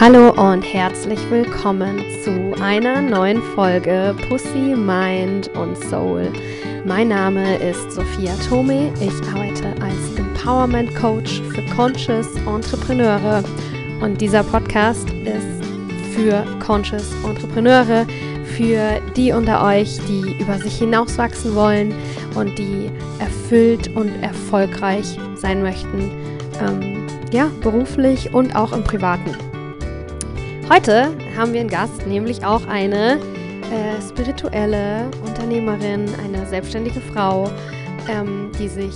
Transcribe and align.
Hallo 0.00 0.30
und 0.30 0.62
herzlich 0.62 1.18
willkommen 1.28 2.02
zu 2.24 2.54
einer 2.58 3.02
neuen 3.02 3.42
Folge 3.54 4.16
Pussy, 4.30 4.74
Mind 4.74 5.48
und 5.54 5.76
Soul. 5.76 6.32
Mein 6.86 7.08
Name 7.08 7.56
ist 7.56 7.92
Sophia 7.92 8.32
Tome. 8.48 8.90
Ich 8.98 9.12
arbeite 9.28 9.74
als 9.82 10.16
Empowerment 10.16 10.94
Coach 10.94 11.42
für 11.50 11.60
Conscious 11.76 12.34
Entrepreneure 12.46 13.44
und 14.00 14.18
dieser 14.18 14.42
Podcast 14.42 15.06
ist 15.10 16.14
für 16.14 16.46
Conscious 16.64 17.12
Entrepreneure, 17.22 18.06
für 18.56 19.02
die 19.14 19.32
unter 19.32 19.62
euch, 19.62 19.98
die 20.08 20.34
über 20.40 20.56
sich 20.56 20.78
hinauswachsen 20.78 21.54
wollen 21.54 21.92
und 22.34 22.58
die 22.58 22.90
erfüllt 23.18 23.94
und 23.94 24.10
erfolgreich 24.22 25.18
sein 25.34 25.60
möchten, 25.60 26.10
ähm, 26.58 27.06
ja, 27.32 27.50
beruflich 27.60 28.32
und 28.32 28.56
auch 28.56 28.72
im 28.72 28.82
Privaten. 28.82 29.49
Heute 30.72 31.10
haben 31.36 31.52
wir 31.52 31.58
einen 31.58 31.68
Gast, 31.68 32.06
nämlich 32.06 32.44
auch 32.44 32.64
eine 32.68 33.14
äh, 33.16 34.00
spirituelle 34.08 35.10
Unternehmerin, 35.26 36.06
eine 36.24 36.46
selbstständige 36.46 37.00
Frau, 37.00 37.50
ähm, 38.08 38.52
die 38.56 38.68
sich 38.68 38.94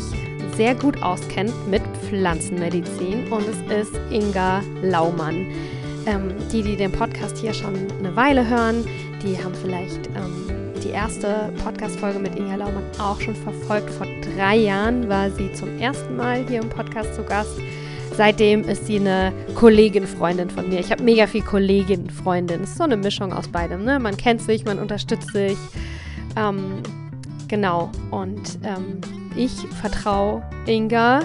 sehr 0.57 0.77
gut 0.77 1.03
auskennt 1.03 1.53
mit 1.69 1.83
Pflanzenmedizin 2.05 3.27
und 3.33 3.43
es 3.49 3.89
ist 3.89 4.01
Inga 4.13 4.63
Laumann. 4.83 5.49
Ähm, 6.07 6.33
die, 6.53 6.63
die 6.63 6.77
den 6.77 6.93
Podcast 6.93 7.39
hier 7.39 7.53
schon 7.53 7.75
eine 7.99 8.15
Weile 8.15 8.49
hören, 8.49 8.85
die 9.21 9.37
haben 9.37 9.55
vielleicht 9.61 10.07
ähm, 10.15 10.73
die 10.81 10.91
erste 10.91 11.53
Podcast-Folge 11.65 12.21
mit 12.21 12.37
Inga 12.37 12.55
Laumann 12.55 12.85
auch 13.01 13.21
schon 13.21 13.35
verfolgt. 13.35 13.91
Vor 13.91 14.07
drei 14.37 14.59
Jahren 14.59 15.09
war 15.09 15.29
sie 15.29 15.53
zum 15.55 15.77
ersten 15.81 16.15
Mal 16.15 16.47
hier 16.47 16.63
im 16.63 16.69
Podcast 16.69 17.17
zu 17.17 17.25
Gast. 17.25 17.59
Seitdem 18.17 18.63
ist 18.63 18.87
sie 18.87 19.01
eine 19.01 19.33
Kollegin-Freundin 19.57 20.49
von 20.49 20.69
mir. 20.69 20.79
Ich 20.79 20.93
habe 20.93 21.03
mega 21.03 21.27
viel 21.27 21.43
Kollegin-Freundin. 21.43 22.63
Es 22.63 22.71
ist 22.71 22.79
so 22.79 22.85
eine 22.85 22.97
Mischung 22.97 23.33
aus 23.33 23.49
beidem. 23.49 23.85
Ne? 23.85 23.99
Man 23.99 24.17
kennt 24.17 24.41
sich, 24.41 24.65
man 24.65 24.79
unterstützt 24.79 25.33
sich. 25.33 25.59
Ähm, 26.37 26.83
genau. 27.49 27.91
Und 28.13 28.59
ähm, 28.63 29.01
ich 29.37 29.53
vertraue 29.81 30.43
Inga. 30.67 31.23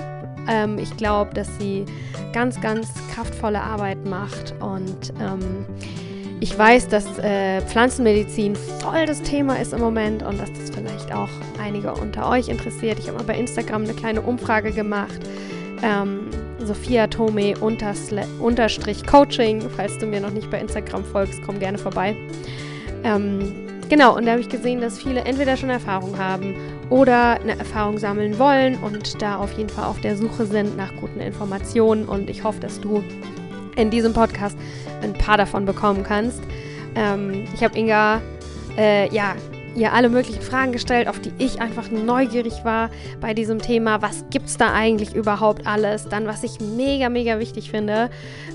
Ähm, 0.47 0.79
ich 0.79 0.97
glaube, 0.97 1.31
dass 1.35 1.47
sie 1.59 1.85
ganz, 2.33 2.59
ganz 2.59 2.87
kraftvolle 3.13 3.61
Arbeit 3.61 4.03
macht. 4.05 4.55
Und 4.59 5.13
ähm, 5.21 5.67
ich 6.39 6.57
weiß, 6.57 6.87
dass 6.87 7.19
äh, 7.19 7.61
Pflanzenmedizin 7.61 8.55
voll 8.55 9.05
das 9.05 9.21
Thema 9.21 9.59
ist 9.59 9.73
im 9.73 9.79
Moment 9.79 10.23
und 10.23 10.39
dass 10.39 10.51
das 10.53 10.71
vielleicht 10.71 11.13
auch 11.13 11.29
einige 11.61 11.93
unter 11.93 12.27
euch 12.29 12.47
interessiert. 12.49 12.97
Ich 12.97 13.09
habe 13.09 13.19
mal 13.19 13.25
bei 13.25 13.37
Instagram 13.37 13.83
eine 13.83 13.93
kleine 13.93 14.21
Umfrage 14.21 14.71
gemacht. 14.71 15.19
Ähm, 15.81 16.29
Sophia 16.59 17.07
Tome 17.07 17.57
unterstrich 17.57 19.05
Coaching. 19.05 19.61
Falls 19.75 19.97
du 19.97 20.05
mir 20.05 20.19
noch 20.19 20.31
nicht 20.31 20.49
bei 20.49 20.59
Instagram 20.59 21.03
folgst, 21.05 21.41
komm 21.45 21.59
gerne 21.59 21.77
vorbei. 21.77 22.15
Ähm, 23.03 23.53
genau, 23.87 24.15
und 24.17 24.25
da 24.25 24.31
habe 24.31 24.41
ich 24.41 24.49
gesehen, 24.49 24.81
dass 24.81 25.01
viele 25.01 25.21
entweder 25.21 25.55
schon 25.55 25.69
Erfahrung 25.69 26.17
haben 26.17 26.55
oder 26.89 27.39
eine 27.39 27.57
Erfahrung 27.57 27.97
sammeln 27.97 28.37
wollen 28.39 28.75
und 28.83 29.21
da 29.21 29.37
auf 29.37 29.53
jeden 29.53 29.69
Fall 29.69 29.85
auf 29.85 30.01
der 30.01 30.17
Suche 30.17 30.45
sind 30.45 30.75
nach 30.75 30.93
guten 30.97 31.19
Informationen. 31.19 32.05
Und 32.05 32.29
ich 32.29 32.43
hoffe, 32.43 32.59
dass 32.59 32.81
du 32.81 33.03
in 33.75 33.89
diesem 33.89 34.13
Podcast 34.13 34.57
ein 35.01 35.13
paar 35.13 35.37
davon 35.37 35.65
bekommen 35.65 36.03
kannst. 36.03 36.41
Ähm, 36.95 37.45
ich 37.53 37.63
habe 37.63 37.77
Inga 37.77 38.21
äh, 38.77 39.09
ja 39.13 39.35
ihr 39.79 39.93
alle 39.93 40.09
möglichen 40.09 40.41
Fragen 40.41 40.71
gestellt, 40.71 41.07
auf 41.07 41.19
die 41.19 41.31
ich 41.37 41.61
einfach 41.61 41.89
neugierig 41.89 42.63
war 42.63 42.89
bei 43.21 43.33
diesem 43.33 43.59
Thema. 43.59 44.01
Was 44.01 44.25
gibt 44.29 44.47
es 44.47 44.57
da 44.57 44.73
eigentlich 44.73 45.15
überhaupt 45.15 45.65
alles? 45.65 46.07
Dann, 46.07 46.27
was 46.27 46.43
ich 46.43 46.59
mega, 46.59 47.09
mega 47.09 47.39
wichtig 47.39 47.71
finde, 47.71 48.09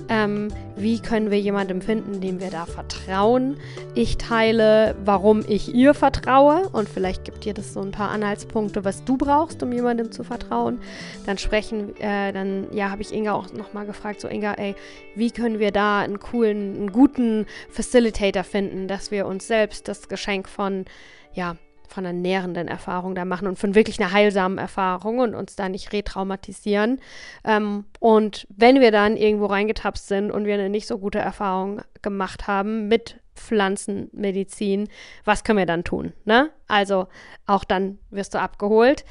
ähm, 0.09 0.49
wie 0.77 0.99
können 0.99 1.31
wir 1.31 1.39
jemandem 1.39 1.81
finden, 1.81 2.21
dem 2.21 2.41
wir 2.41 2.51
da 2.51 2.67
vertrauen? 2.67 3.57
Ich 3.95 4.17
teile, 4.17 4.97
warum 5.05 5.45
ich 5.47 5.75
ihr 5.75 5.95
vertraue 5.95 6.69
und 6.71 6.89
vielleicht 6.89 7.25
gibt 7.25 7.45
dir 7.45 7.55
das 7.55 7.75
so 7.75 7.81
ein 7.81 7.93
paar 7.93 8.11
Anhaltspunkte, 8.11 8.85
was 8.85 9.05
du 9.05 9.17
brauchst, 9.17 9.63
um 9.63 9.73
jemandem 9.73 10.11
zu 10.11 10.25
vertrauen. 10.25 10.81
Dann 11.27 11.39
sprechen, 11.39 11.97
äh, 12.01 12.33
dann, 12.33 12.67
ja, 12.73 12.91
habe 12.91 13.03
ich 13.03 13.13
Inga 13.13 13.33
auch 13.33 13.53
nochmal 13.53 13.87
gefragt, 13.87 14.21
so 14.21 14.29
Inga, 14.29 14.55
ey, 14.55 14.75
wie 15.15 15.31
können 15.31 15.59
wir 15.59 15.71
da 15.71 16.01
einen 16.01 16.19
coolen, 16.19 16.77
einen 16.77 16.93
guten 16.93 17.47
Facilitator 17.71 18.43
finden, 18.43 18.89
dass 18.89 19.11
wir 19.11 19.27
uns 19.27 19.47
selbst 19.47 19.87
das 19.87 20.09
Geschenk 20.09 20.49
von, 20.49 20.87
ja, 21.33 21.57
von 21.95 22.05
einer 22.05 22.19
nährenden 22.19 22.69
Erfahrung 22.69 23.15
da 23.15 23.25
machen 23.25 23.47
und 23.47 23.59
von 23.59 23.75
wirklich 23.75 24.01
einer 24.01 24.13
heilsamen 24.13 24.59
Erfahrung 24.59 25.21
und 25.21 25.35
uns 25.35 25.57
da 25.57 25.69
nicht 25.69 25.93
retraumatisieren. 25.93 27.01
Ähm, 27.45 27.85
und 28.01 28.47
wenn 28.51 28.81
wir 28.81 28.91
dann 28.91 29.17
irgendwo 29.17 29.47
reingetapst 29.47 30.09
sind 30.09 30.31
und 30.31 30.45
wir 30.45 30.55
eine 30.55 30.69
nicht 30.69 30.87
so 30.87 30.99
gute 30.99 31.19
Erfahrung 31.19 31.83
gemacht 32.03 32.47
haben 32.47 32.89
mit 32.89 33.21
Pflanzenmedizin, 33.37 34.89
was 35.25 35.45
können 35.45 35.59
wir 35.59 35.67
dann 35.67 35.85
tun? 35.85 36.13
Ne? 36.25 36.51
Also 36.69 37.09
auch 37.47 37.65
dann 37.65 37.99
wirst 38.11 38.35
du 38.35 38.41
abgeholt. 38.41 39.05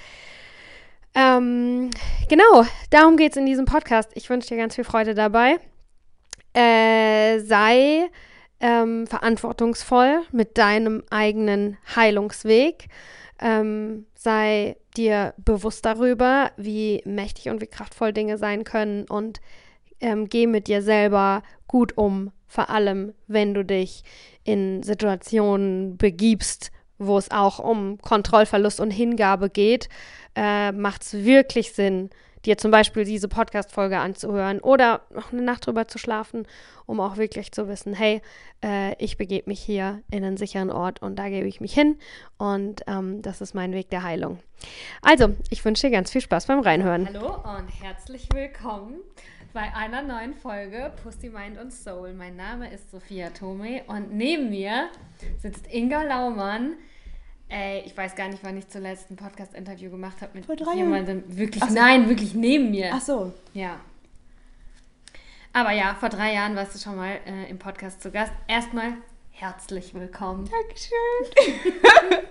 Ähm, 1.15 1.89
genau, 2.27 2.65
darum 2.89 3.17
geht 3.17 3.31
es 3.31 3.37
in 3.37 3.45
diesem 3.45 3.65
Podcast. 3.65 4.11
Ich 4.15 4.29
wünsche 4.29 4.49
dir 4.49 4.57
ganz 4.57 4.75
viel 4.75 4.83
Freude 4.83 5.13
dabei. 5.13 5.57
Äh, 6.53 7.39
sei 7.39 8.09
ähm, 8.63 9.05
verantwortungsvoll 9.07 10.21
mit 10.31 10.57
deinem 10.57 11.03
eigenen 11.09 11.77
Heilungsweg. 11.95 12.87
Ähm, 13.41 14.05
sei 14.15 14.77
dir 14.95 15.33
bewusst 15.37 15.85
darüber, 15.85 16.51
wie 16.55 17.01
mächtig 17.05 17.49
und 17.49 17.61
wie 17.61 17.67
kraftvoll 17.67 18.13
Dinge 18.13 18.37
sein 18.37 18.63
können 18.63 19.05
und 19.05 19.41
ähm, 19.99 20.29
geh 20.29 20.47
mit 20.47 20.67
dir 20.67 20.81
selber 20.81 21.43
gut 21.67 21.97
um, 21.97 22.31
vor 22.47 22.69
allem 22.69 23.13
wenn 23.27 23.53
du 23.53 23.65
dich 23.65 24.03
in 24.45 24.81
Situationen 24.81 25.97
begibst, 25.97 26.71
wo 27.07 27.17
es 27.17 27.31
auch 27.31 27.59
um 27.59 27.97
Kontrollverlust 28.01 28.79
und 28.79 28.91
Hingabe 28.91 29.49
geht, 29.49 29.89
äh, 30.35 30.71
macht 30.71 31.03
es 31.03 31.13
wirklich 31.13 31.73
Sinn, 31.73 32.09
dir 32.45 32.57
zum 32.57 32.71
Beispiel 32.71 33.05
diese 33.05 33.27
Podcast-Folge 33.27 33.99
anzuhören 33.99 34.59
oder 34.59 35.01
noch 35.13 35.31
eine 35.31 35.41
Nacht 35.41 35.65
drüber 35.65 35.87
zu 35.87 35.97
schlafen, 35.97 36.45
um 36.85 36.99
auch 36.99 37.17
wirklich 37.17 37.51
zu 37.51 37.67
wissen, 37.67 37.93
hey, 37.93 38.21
äh, 38.63 38.95
ich 39.01 39.17
begebe 39.17 39.49
mich 39.49 39.61
hier 39.61 40.01
in 40.11 40.23
einen 40.23 40.37
sicheren 40.37 40.69
Ort 40.69 41.01
und 41.01 41.17
da 41.17 41.29
gebe 41.29 41.47
ich 41.47 41.61
mich 41.61 41.73
hin 41.73 41.97
und 42.37 42.81
ähm, 42.87 43.21
das 43.21 43.41
ist 43.41 43.53
mein 43.53 43.71
Weg 43.71 43.89
der 43.89 44.03
Heilung. 44.03 44.39
Also, 45.01 45.35
ich 45.49 45.63
wünsche 45.63 45.87
dir 45.87 45.91
ganz 45.91 46.11
viel 46.11 46.21
Spaß 46.21 46.47
beim 46.47 46.59
Reinhören. 46.59 47.07
Hallo 47.07 47.35
und 47.57 47.69
herzlich 47.81 48.27
willkommen 48.33 48.95
bei 49.53 49.73
einer 49.75 50.01
neuen 50.01 50.33
Folge 50.33 50.91
Pussy, 51.03 51.29
Mind 51.29 51.59
und 51.59 51.71
Soul. 51.71 52.13
Mein 52.13 52.35
Name 52.35 52.73
ist 52.73 52.89
Sophia 52.89 53.29
Tome 53.29 53.83
und 53.87 54.11
neben 54.13 54.49
mir 54.49 54.89
sitzt 55.37 55.71
Inga 55.71 56.03
Laumann, 56.03 56.75
Ey, 57.55 57.83
ich 57.85 57.95
weiß 57.95 58.15
gar 58.15 58.29
nicht, 58.29 58.43
wann 58.43 58.57
ich 58.57 58.67
zuletzt 58.67 59.11
ein 59.11 59.15
Podcast-Interview 59.15 59.91
gemacht 59.91 60.19
habe 60.21 60.31
mit 60.33 60.47
jemandem. 60.73 61.23
Wirklich, 61.37 61.63
so. 61.63 61.71
nein, 61.71 62.09
wirklich 62.09 62.33
neben 62.33 62.71
mir. 62.71 62.89
Ach 62.91 62.99
so. 62.99 63.31
Ja. 63.53 63.79
Aber 65.53 65.71
ja, 65.71 65.93
vor 65.93 66.09
drei 66.09 66.33
Jahren 66.33 66.55
warst 66.55 66.73
du 66.73 66.79
schon 66.79 66.95
mal 66.95 67.19
äh, 67.27 67.47
im 67.51 67.59
Podcast 67.59 68.01
zu 68.01 68.09
Gast. 68.09 68.33
Erstmal 68.47 68.93
herzlich 69.29 69.93
willkommen. 69.93 70.49
Dankeschön. 70.49 72.25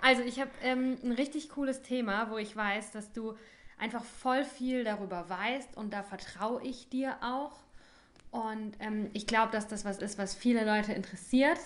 also, 0.00 0.22
ich 0.22 0.40
habe 0.40 0.50
ähm, 0.62 0.96
ein 1.04 1.12
richtig 1.12 1.50
cooles 1.50 1.82
Thema, 1.82 2.30
wo 2.30 2.38
ich 2.38 2.56
weiß, 2.56 2.92
dass 2.92 3.12
du 3.12 3.34
einfach 3.78 4.04
voll 4.04 4.44
viel 4.46 4.84
darüber 4.84 5.28
weißt 5.28 5.76
und 5.76 5.92
da 5.92 6.02
vertraue 6.02 6.62
ich 6.62 6.88
dir 6.88 7.18
auch. 7.20 7.52
Und 8.30 8.72
ähm, 8.80 9.10
ich 9.12 9.26
glaube, 9.26 9.52
dass 9.52 9.68
das 9.68 9.84
was 9.84 9.98
ist, 9.98 10.16
was 10.16 10.34
viele 10.34 10.64
Leute 10.64 10.94
interessiert. 10.94 11.58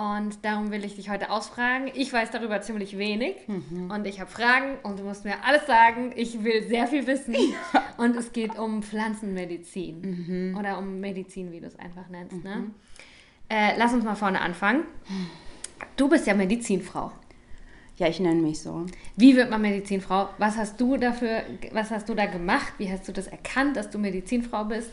Und 0.00 0.46
darum 0.46 0.70
will 0.70 0.82
ich 0.86 0.96
dich 0.96 1.10
heute 1.10 1.28
ausfragen. 1.28 1.90
Ich 1.92 2.10
weiß 2.10 2.30
darüber 2.30 2.62
ziemlich 2.62 2.96
wenig 2.96 3.36
mhm. 3.46 3.90
und 3.90 4.06
ich 4.06 4.18
habe 4.18 4.30
Fragen 4.30 4.78
und 4.82 4.98
du 4.98 5.02
musst 5.02 5.26
mir 5.26 5.44
alles 5.44 5.66
sagen. 5.66 6.12
Ich 6.16 6.42
will 6.42 6.66
sehr 6.66 6.86
viel 6.86 7.06
wissen. 7.06 7.34
Ja. 7.74 7.82
Und 7.98 8.16
es 8.16 8.32
geht 8.32 8.58
um 8.58 8.82
Pflanzenmedizin 8.82 10.52
mhm. 10.52 10.56
oder 10.56 10.78
um 10.78 11.00
Medizin, 11.00 11.52
wie 11.52 11.60
du 11.60 11.66
es 11.66 11.78
einfach 11.78 12.08
nennst. 12.08 12.42
Ne? 12.42 12.56
Mhm. 12.56 12.62
Ne? 12.62 12.70
Äh, 13.50 13.76
lass 13.76 13.92
uns 13.92 14.04
mal 14.04 14.14
vorne 14.14 14.40
anfangen. 14.40 14.84
Du 15.96 16.08
bist 16.08 16.26
ja 16.26 16.32
Medizinfrau. 16.32 17.12
Ja, 17.98 18.08
ich 18.08 18.18
nenne 18.20 18.40
mich 18.40 18.60
so. 18.60 18.86
Wie 19.16 19.36
wird 19.36 19.50
man 19.50 19.60
Medizinfrau? 19.60 20.30
Was 20.38 20.56
hast 20.56 20.80
du 20.80 20.96
dafür, 20.96 21.42
was 21.72 21.90
hast 21.90 22.08
du 22.08 22.14
da 22.14 22.24
gemacht? 22.26 22.72
Wie 22.78 22.90
hast 22.90 23.06
du 23.06 23.12
das 23.12 23.26
erkannt, 23.26 23.76
dass 23.76 23.90
du 23.90 23.98
Medizinfrau 23.98 24.64
bist? 24.64 24.90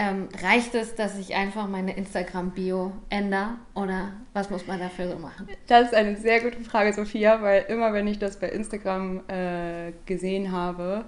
Ähm, 0.00 0.28
reicht 0.44 0.76
es, 0.76 0.94
dass 0.94 1.18
ich 1.18 1.34
einfach 1.34 1.66
meine 1.66 1.96
Instagram-Bio 1.96 2.92
ändere 3.10 3.56
oder 3.74 4.12
was 4.32 4.48
muss 4.48 4.64
man 4.64 4.78
dafür 4.78 5.10
so 5.10 5.18
machen? 5.18 5.48
Das 5.66 5.88
ist 5.88 5.94
eine 5.94 6.16
sehr 6.16 6.40
gute 6.40 6.60
Frage, 6.60 6.92
Sophia, 6.92 7.42
weil 7.42 7.64
immer 7.68 7.92
wenn 7.92 8.06
ich 8.06 8.20
das 8.20 8.38
bei 8.38 8.48
Instagram 8.48 9.28
äh, 9.28 9.90
gesehen 10.06 10.52
habe, 10.52 11.04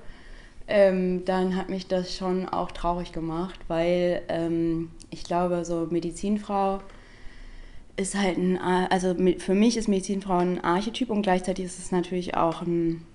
ähm, 0.67 1.25
dann 1.25 1.55
hat 1.55 1.69
mich 1.69 1.87
das 1.87 2.17
schon 2.17 2.49
auch 2.49 2.73
traurig 2.73 3.13
gemacht, 3.13 3.61
weil 3.69 4.23
ähm, 4.27 4.91
ich 5.11 5.23
glaube, 5.23 5.65
so 5.65 5.87
Medizinfrau 5.89 6.81
ist 7.97 8.17
halt 8.17 8.39
ein, 8.39 8.59
also 8.59 9.15
für 9.39 9.55
mich 9.55 9.77
ist 9.77 9.87
Medizinfrau 9.87 10.39
ein 10.39 10.65
Archetyp 10.65 11.11
und 11.11 11.23
gleichzeitig 11.23 11.67
ist 11.67 11.79
es 11.79 11.93
natürlich 11.93 12.37
auch 12.37 12.63
ein 12.63 13.07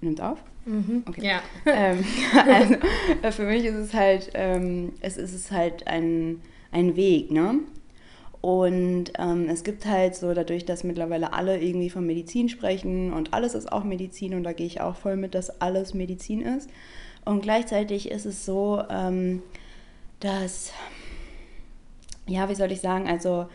Nimmt 0.00 0.22
auf? 0.22 0.38
Mhm. 0.66 1.04
Okay. 1.08 1.24
Ja. 1.24 1.42
ähm, 1.66 2.04
also 2.46 2.74
äh, 3.22 3.32
für 3.32 3.44
mich 3.44 3.64
ist 3.64 3.76
es 3.76 3.94
halt, 3.94 4.30
ähm, 4.34 4.92
es 5.00 5.16
ist 5.16 5.32
es 5.32 5.50
halt 5.50 5.86
ein, 5.86 6.42
ein 6.72 6.96
Weg, 6.96 7.30
ne? 7.30 7.60
Und 8.40 9.12
ähm, 9.18 9.48
es 9.48 9.64
gibt 9.64 9.86
halt 9.86 10.14
so, 10.14 10.34
dadurch, 10.34 10.64
dass 10.64 10.84
mittlerweile 10.84 11.32
alle 11.32 11.60
irgendwie 11.60 11.90
von 11.90 12.06
Medizin 12.06 12.48
sprechen 12.48 13.12
und 13.12 13.32
alles 13.32 13.54
ist 13.54 13.72
auch 13.72 13.82
Medizin 13.82 14.34
und 14.34 14.44
da 14.44 14.52
gehe 14.52 14.66
ich 14.66 14.80
auch 14.80 14.96
voll 14.96 15.16
mit, 15.16 15.34
dass 15.34 15.60
alles 15.60 15.94
Medizin 15.94 16.42
ist. 16.42 16.68
Und 17.24 17.42
gleichzeitig 17.42 18.10
ist 18.10 18.24
es 18.24 18.44
so, 18.44 18.82
ähm, 18.88 19.42
dass, 20.20 20.72
ja, 22.26 22.48
wie 22.48 22.54
soll 22.54 22.70
ich 22.70 22.80
sagen, 22.80 23.08
also 23.08 23.46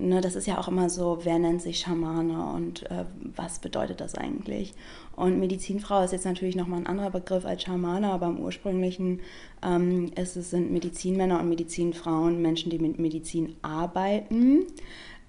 ne, 0.00 0.20
das 0.20 0.34
ist 0.34 0.46
ja 0.46 0.58
auch 0.58 0.68
immer 0.68 0.88
so, 0.88 1.20
wer 1.22 1.38
nennt 1.38 1.62
sich 1.62 1.78
Schamane 1.78 2.52
und 2.54 2.90
äh, 2.90 3.04
was 3.36 3.58
bedeutet 3.58 4.00
das 4.00 4.14
eigentlich? 4.14 4.74
Und 5.16 5.38
Medizinfrau 5.38 6.02
ist 6.02 6.12
jetzt 6.12 6.24
natürlich 6.24 6.56
nochmal 6.56 6.80
ein 6.80 6.86
anderer 6.86 7.10
Begriff 7.10 7.44
als 7.44 7.62
Schamane, 7.62 8.10
aber 8.10 8.26
im 8.26 8.40
ursprünglichen 8.40 9.20
ähm, 9.62 10.10
ist 10.16 10.36
es 10.36 10.50
sind 10.50 10.72
Medizinmänner 10.72 11.40
und 11.40 11.48
Medizinfrauen, 11.48 12.40
Menschen, 12.40 12.70
die 12.70 12.78
mit 12.78 12.98
Medizin 12.98 13.56
arbeiten. 13.62 14.66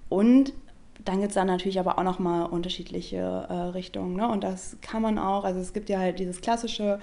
Und 0.10 0.54
dann 1.06 1.20
gibt 1.20 1.30
es 1.30 1.36
da 1.36 1.46
natürlich 1.46 1.80
aber 1.80 1.98
auch 1.98 2.04
nochmal 2.04 2.46
unterschiedliche 2.46 3.18
äh, 3.18 3.54
Richtungen. 3.54 4.16
Ne? 4.16 4.28
Und 4.30 4.44
das 4.44 4.78
kann 4.82 5.02
man 5.02 5.18
auch, 5.18 5.44
also 5.44 5.60
es 5.60 5.74
gibt 5.74 5.90
ja 5.90 6.00
halt 6.00 6.20
dieses 6.20 6.42
klassische 6.42 7.00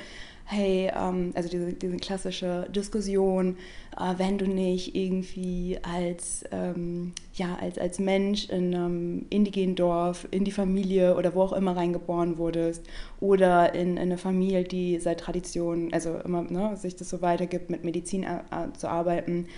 hey, 0.51 0.91
ähm, 0.97 1.33
also 1.35 1.51
diese, 1.51 1.75
diese 1.75 1.99
klassische 1.99 2.67
Diskussion, 2.75 3.59
äh, 3.99 4.15
wenn 4.17 4.39
du 4.39 4.47
nicht 4.47 4.95
irgendwie 4.97 5.79
als, 5.83 6.43
ähm, 6.53 7.13
ja, 7.35 7.59
als, 7.61 7.77
als 7.77 7.99
Mensch 7.99 8.49
in 8.49 8.75
einem 8.75 9.27
indigenen 9.29 9.77
Dorf, 9.77 10.27
in 10.31 10.45
die 10.45 10.51
Familie 10.51 11.17
oder 11.17 11.35
wo 11.35 11.43
auch 11.43 11.53
immer 11.53 11.77
reingeboren 11.77 12.39
wurdest 12.39 12.87
oder 13.21 13.75
in, 13.75 13.91
in 13.91 13.99
eine 13.99 14.17
Familie, 14.17 14.65
die 14.65 14.99
seit 14.99 15.21
Tradition, 15.21 15.93
also 15.93 16.17
immer 16.25 16.43
ne, 16.43 16.77
sich 16.79 16.97
das 16.97 17.11
so 17.11 17.21
weitergibt, 17.21 17.69
mit 17.69 17.85
Medizin 17.85 18.23
äh, 18.23 18.39
äh 18.51 18.73
zu 18.73 18.89
arbeiten, 18.89 19.49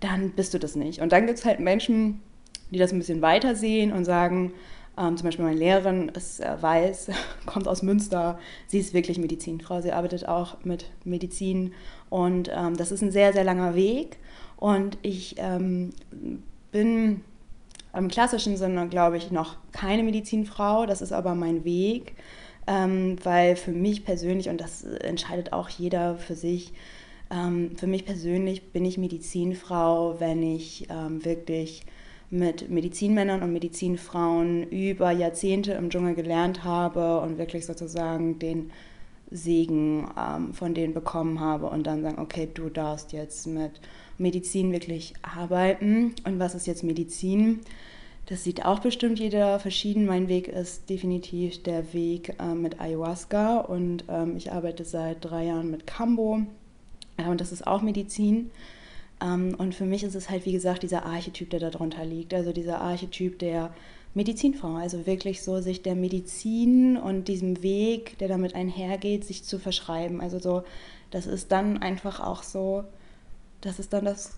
dann 0.00 0.30
bist 0.30 0.54
du 0.54 0.58
das 0.58 0.74
nicht. 0.74 1.00
Und 1.00 1.12
dann 1.12 1.26
gibt 1.26 1.38
es 1.38 1.44
halt 1.44 1.60
Menschen, 1.60 2.20
die 2.72 2.78
das 2.78 2.92
ein 2.92 2.98
bisschen 2.98 3.22
weiter 3.22 3.54
sehen 3.54 3.92
und 3.92 4.04
sagen, 4.04 4.52
ähm, 4.98 5.16
zum 5.16 5.26
Beispiel 5.26 5.44
meine 5.44 5.58
Lehrerin 5.58 6.08
ist 6.08 6.40
äh, 6.40 6.60
weiß, 6.60 7.10
kommt 7.46 7.66
aus 7.66 7.82
Münster. 7.82 8.38
Sie 8.66 8.78
ist 8.78 8.94
wirklich 8.94 9.18
Medizinfrau. 9.18 9.80
Sie 9.80 9.92
arbeitet 9.92 10.28
auch 10.28 10.62
mit 10.64 10.90
Medizin. 11.04 11.72
Und 12.10 12.50
ähm, 12.54 12.76
das 12.76 12.92
ist 12.92 13.02
ein 13.02 13.10
sehr, 13.12 13.32
sehr 13.32 13.44
langer 13.44 13.74
Weg. 13.74 14.18
Und 14.56 14.98
ich 15.02 15.36
ähm, 15.38 15.90
bin 16.70 17.22
im 17.94 18.08
klassischen 18.08 18.56
Sinne, 18.56 18.88
glaube 18.88 19.16
ich, 19.16 19.30
noch 19.30 19.56
keine 19.72 20.02
Medizinfrau. 20.02 20.86
Das 20.86 21.00
ist 21.00 21.12
aber 21.12 21.34
mein 21.34 21.64
Weg. 21.64 22.14
Ähm, 22.66 23.16
weil 23.24 23.56
für 23.56 23.72
mich 23.72 24.04
persönlich, 24.04 24.48
und 24.48 24.60
das 24.60 24.84
entscheidet 24.84 25.52
auch 25.52 25.68
jeder 25.68 26.16
für 26.16 26.36
sich, 26.36 26.72
ähm, 27.30 27.76
für 27.76 27.86
mich 27.86 28.04
persönlich 28.04 28.70
bin 28.72 28.84
ich 28.84 28.98
Medizinfrau, 28.98 30.20
wenn 30.20 30.42
ich 30.42 30.86
ähm, 30.90 31.24
wirklich 31.24 31.82
mit 32.32 32.70
Medizinmännern 32.70 33.42
und 33.42 33.52
Medizinfrauen 33.52 34.64
über 34.70 35.10
Jahrzehnte 35.10 35.72
im 35.72 35.90
Dschungel 35.90 36.14
gelernt 36.14 36.64
habe 36.64 37.20
und 37.20 37.36
wirklich 37.36 37.66
sozusagen 37.66 38.38
den 38.38 38.70
Segen 39.30 40.08
ähm, 40.18 40.54
von 40.54 40.72
denen 40.72 40.94
bekommen 40.94 41.40
habe 41.40 41.66
und 41.66 41.86
dann 41.86 42.02
sagen, 42.02 42.18
okay, 42.18 42.48
du 42.52 42.70
darfst 42.70 43.12
jetzt 43.12 43.46
mit 43.46 43.72
Medizin 44.16 44.72
wirklich 44.72 45.12
arbeiten. 45.20 46.14
Und 46.24 46.38
was 46.38 46.54
ist 46.54 46.66
jetzt 46.66 46.82
Medizin? 46.82 47.60
Das 48.26 48.44
sieht 48.44 48.64
auch 48.64 48.78
bestimmt 48.78 49.18
jeder 49.18 49.58
verschieden. 49.58 50.06
Mein 50.06 50.28
Weg 50.28 50.48
ist 50.48 50.88
definitiv 50.88 51.62
der 51.62 51.92
Weg 51.92 52.34
äh, 52.40 52.54
mit 52.54 52.80
Ayahuasca 52.80 53.58
und 53.58 54.04
ähm, 54.08 54.38
ich 54.38 54.52
arbeite 54.52 54.86
seit 54.86 55.18
drei 55.20 55.44
Jahren 55.46 55.70
mit 55.70 55.86
Kambo 55.86 56.40
äh, 57.18 57.28
und 57.28 57.42
das 57.42 57.52
ist 57.52 57.66
auch 57.66 57.82
Medizin. 57.82 58.50
Ähm, 59.22 59.54
und 59.56 59.74
für 59.74 59.84
mich 59.84 60.02
ist 60.04 60.14
es 60.14 60.28
halt, 60.30 60.46
wie 60.46 60.52
gesagt, 60.52 60.82
dieser 60.82 61.06
Archetyp, 61.06 61.50
der 61.50 61.60
darunter 61.60 62.04
liegt. 62.04 62.34
Also 62.34 62.52
dieser 62.52 62.80
Archetyp 62.80 63.38
der 63.38 63.72
Medizinfrau. 64.14 64.74
Also 64.74 65.06
wirklich 65.06 65.42
so, 65.42 65.60
sich 65.60 65.82
der 65.82 65.94
Medizin 65.94 66.96
und 66.96 67.28
diesem 67.28 67.62
Weg, 67.62 68.18
der 68.18 68.28
damit 68.28 68.54
einhergeht, 68.54 69.24
sich 69.24 69.44
zu 69.44 69.58
verschreiben. 69.58 70.20
Also 70.20 70.38
so, 70.38 70.64
das 71.10 71.26
ist 71.26 71.52
dann 71.52 71.78
einfach 71.78 72.20
auch 72.20 72.42
so, 72.42 72.84
das 73.60 73.78
ist 73.78 73.92
dann 73.92 74.04
das, 74.04 74.32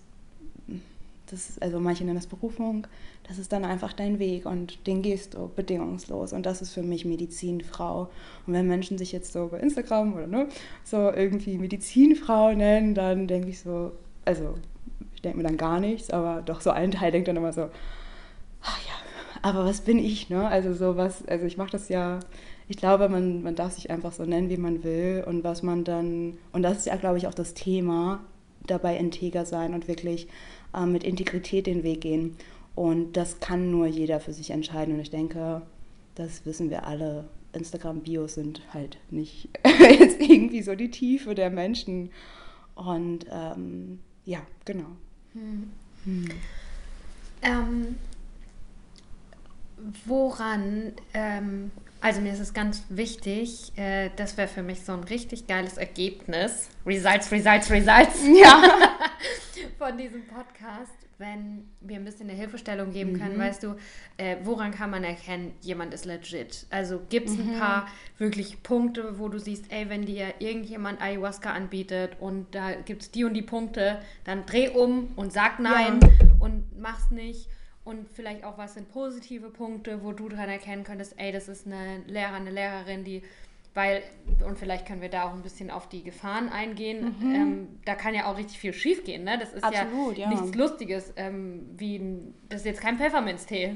das 1.27 1.59
also 1.59 1.79
manche 1.79 2.03
nennen 2.03 2.17
das 2.17 2.27
Berufung, 2.27 2.85
das 3.27 3.39
ist 3.39 3.51
dann 3.51 3.65
einfach 3.65 3.93
dein 3.93 4.19
Weg 4.19 4.45
und 4.45 4.85
den 4.85 5.01
gehst 5.01 5.33
du 5.33 5.49
bedingungslos. 5.55 6.31
Und 6.31 6.45
das 6.45 6.61
ist 6.61 6.73
für 6.73 6.83
mich 6.83 7.05
Medizinfrau. 7.05 8.09
Und 8.45 8.53
wenn 8.53 8.67
Menschen 8.67 8.97
sich 8.97 9.11
jetzt 9.11 9.33
so 9.33 9.47
bei 9.47 9.59
Instagram 9.59 10.13
oder 10.13 10.27
ne, 10.27 10.47
so 10.83 11.11
irgendwie 11.11 11.57
Medizinfrau 11.57 12.53
nennen, 12.53 12.93
dann 12.93 13.27
denke 13.27 13.49
ich 13.49 13.59
so, 13.59 13.91
also 14.25 14.55
denke 15.25 15.37
mir 15.37 15.43
dann 15.43 15.57
gar 15.57 15.79
nichts, 15.79 16.09
aber 16.09 16.41
doch 16.41 16.61
so 16.61 16.69
ein 16.69 16.91
Teil 16.91 17.11
denkt 17.11 17.27
dann 17.27 17.37
immer 17.37 17.51
so, 17.51 17.69
ach 18.61 18.79
ja, 18.85 18.93
aber 19.41 19.65
was 19.65 19.81
bin 19.81 19.99
ich, 19.99 20.29
ne? 20.29 20.47
Also 20.47 20.73
so 20.73 20.95
was, 20.97 21.27
also 21.27 21.45
ich 21.45 21.57
mache 21.57 21.71
das 21.71 21.89
ja, 21.89 22.19
ich 22.67 22.77
glaube, 22.77 23.09
man, 23.09 23.43
man 23.43 23.55
darf 23.55 23.73
sich 23.73 23.91
einfach 23.91 24.11
so 24.11 24.23
nennen, 24.23 24.49
wie 24.49 24.57
man 24.57 24.83
will 24.83 25.23
und 25.27 25.43
was 25.43 25.61
man 25.61 25.83
dann, 25.83 26.37
und 26.51 26.63
das 26.63 26.77
ist 26.77 26.87
ja, 26.87 26.95
glaube 26.95 27.17
ich, 27.17 27.27
auch 27.27 27.33
das 27.33 27.53
Thema, 27.53 28.21
dabei 28.65 28.97
integer 28.97 29.45
sein 29.45 29.73
und 29.73 29.87
wirklich 29.87 30.27
äh, 30.73 30.85
mit 30.85 31.03
Integrität 31.03 31.67
den 31.67 31.83
Weg 31.83 32.01
gehen. 32.01 32.35
Und 32.73 33.13
das 33.13 33.39
kann 33.39 33.71
nur 33.71 33.85
jeder 33.87 34.19
für 34.19 34.33
sich 34.33 34.51
entscheiden. 34.51 34.95
Und 34.95 34.99
ich 34.99 35.09
denke, 35.09 35.61
das 36.15 36.45
wissen 36.45 36.69
wir 36.69 36.85
alle. 36.85 37.25
Instagram-Bios 37.53 38.33
sind 38.33 38.61
halt 38.73 38.97
nicht 39.09 39.49
jetzt 39.99 40.19
irgendwie 40.19 40.61
so 40.61 40.75
die 40.75 40.91
Tiefe 40.91 41.35
der 41.35 41.49
Menschen. 41.49 42.09
Und 42.75 43.25
ähm, 43.31 43.99
ja, 44.25 44.39
genau. 44.65 44.87
Hm. 45.35 45.69
Hm. 46.05 46.29
Ähm, 47.41 47.97
woran, 50.05 50.93
ähm, 51.13 51.71
also 51.99 52.21
mir 52.21 52.31
ist 52.31 52.39
es 52.39 52.53
ganz 52.53 52.83
wichtig, 52.87 53.77
äh, 53.77 54.11
das 54.15 54.37
wäre 54.37 54.47
für 54.47 54.63
mich 54.63 54.85
so 54.85 54.93
ein 54.93 55.03
richtig 55.03 55.45
geiles 55.45 55.77
Ergebnis. 55.77 56.69
Results, 56.85 57.31
Results, 57.31 57.69
Results. 57.69 58.21
Ja. 58.23 58.63
von 59.77 59.97
diesem 59.97 60.25
Podcast 60.25 61.04
wenn 61.17 61.67
wir 61.81 61.97
ein 61.97 62.05
bisschen 62.05 62.29
eine 62.29 62.37
Hilfestellung 62.37 62.91
geben 62.91 63.13
mhm. 63.13 63.19
können, 63.19 63.39
weißt 63.39 63.63
du, 63.63 63.75
äh, 64.17 64.37
woran 64.43 64.71
kann 64.71 64.89
man 64.89 65.03
erkennen, 65.03 65.53
jemand 65.61 65.93
ist 65.93 66.05
legit? 66.05 66.65
Also 66.69 67.01
gibt 67.09 67.29
es 67.29 67.37
mhm. 67.37 67.51
ein 67.51 67.59
paar 67.59 67.87
wirklich 68.17 68.61
Punkte, 68.63 69.17
wo 69.19 69.29
du 69.29 69.39
siehst, 69.39 69.71
ey, 69.71 69.89
wenn 69.89 70.05
dir 70.05 70.33
irgendjemand 70.39 71.01
Ayahuasca 71.01 71.51
anbietet 71.51 72.17
und 72.19 72.53
da 72.53 72.73
gibt 72.73 73.03
es 73.03 73.11
die 73.11 73.23
und 73.23 73.33
die 73.33 73.41
Punkte, 73.41 73.99
dann 74.23 74.45
dreh 74.45 74.69
um 74.69 75.09
und 75.15 75.31
sag 75.31 75.59
nein 75.59 75.99
ja. 76.01 76.09
und 76.39 76.79
mach's 76.79 77.11
nicht. 77.11 77.49
Und 77.85 78.09
vielleicht 78.09 78.43
auch, 78.43 78.57
was 78.57 78.73
sind 78.73 78.89
positive 78.91 79.51
Punkte, 79.51 80.03
wo 80.03 80.11
du 80.11 80.27
dran 80.27 80.49
erkennen 80.49 80.83
könntest, 80.83 81.13
ey, 81.17 81.31
das 81.31 81.47
ist 81.47 81.67
eine 81.67 81.99
Lehrer, 82.07 82.33
eine 82.33 82.49
Lehrerin, 82.49 83.03
die 83.03 83.21
weil, 83.75 84.03
und 84.47 84.57
vielleicht 84.57 84.87
können 84.87 85.01
wir 85.01 85.09
da 85.09 85.25
auch 85.25 85.33
ein 85.33 85.41
bisschen 85.41 85.69
auf 85.69 85.89
die 85.89 86.01
Gefahren 86.01 86.47
eingehen, 86.47 87.13
mhm. 87.19 87.35
ähm, 87.35 87.67
da 87.83 87.95
kann 87.95 88.15
ja 88.15 88.31
auch 88.31 88.37
richtig 88.37 88.57
viel 88.57 88.71
schief 88.71 89.03
gehen, 89.03 89.25
ne? 89.25 89.37
Das 89.37 89.53
ist 89.53 89.65
Absolut, 89.65 90.17
ja, 90.17 90.23
ja, 90.23 90.29
nichts 90.29 90.55
Lustiges, 90.55 91.11
ähm, 91.17 91.69
wie, 91.75 92.01
das 92.47 92.61
ist 92.61 92.65
jetzt 92.65 92.81
kein 92.81 92.97
Pfefferminztee. 92.97 93.75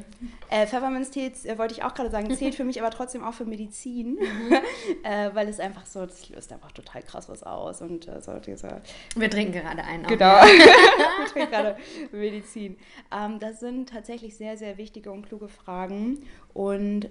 Äh, 0.49 0.67
Pfefferminztee 0.67 1.33
äh, 1.43 1.57
wollte 1.57 1.73
ich 1.73 1.83
auch 1.83 1.93
gerade 1.93 2.09
sagen, 2.09 2.33
zählt 2.35 2.55
für 2.55 2.63
mich 2.63 2.81
aber 2.81 2.91
trotzdem 2.91 3.25
auch 3.25 3.33
für 3.33 3.43
Medizin, 3.43 4.13
mhm. 4.13 4.53
äh, 5.03 5.35
weil 5.35 5.49
es 5.49 5.59
einfach 5.59 5.85
so, 5.85 6.05
das 6.05 6.29
löst 6.29 6.53
einfach 6.53 6.71
total 6.71 7.03
krass 7.03 7.27
was 7.27 7.43
aus 7.43 7.81
und 7.81 8.07
äh, 8.07 8.21
so 8.21 8.39
diese... 8.39 8.81
Wir 9.17 9.29
trinken 9.29 9.51
gerade 9.51 9.83
einen. 9.83 10.07
Genau, 10.07 10.35
wir 10.41 11.25
trinken 11.27 11.51
gerade 11.51 11.75
Medizin. 12.13 12.77
Ähm, 13.13 13.37
das 13.39 13.59
sind 13.59 13.89
tatsächlich 13.89 14.37
sehr, 14.37 14.55
sehr 14.55 14.77
wichtige 14.77 15.11
und 15.11 15.27
kluge 15.27 15.49
Fragen 15.49 16.19
und 16.53 17.09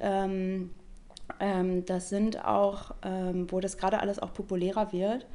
ähm, 1.41 1.85
das 1.85 2.09
sind 2.09 2.45
auch, 2.45 2.95
ähm, 3.03 3.47
wo 3.51 3.61
das 3.61 3.77
gerade 3.77 4.01
alles 4.01 4.19
auch 4.19 4.33
populärer 4.33 4.93
wird 4.93 5.27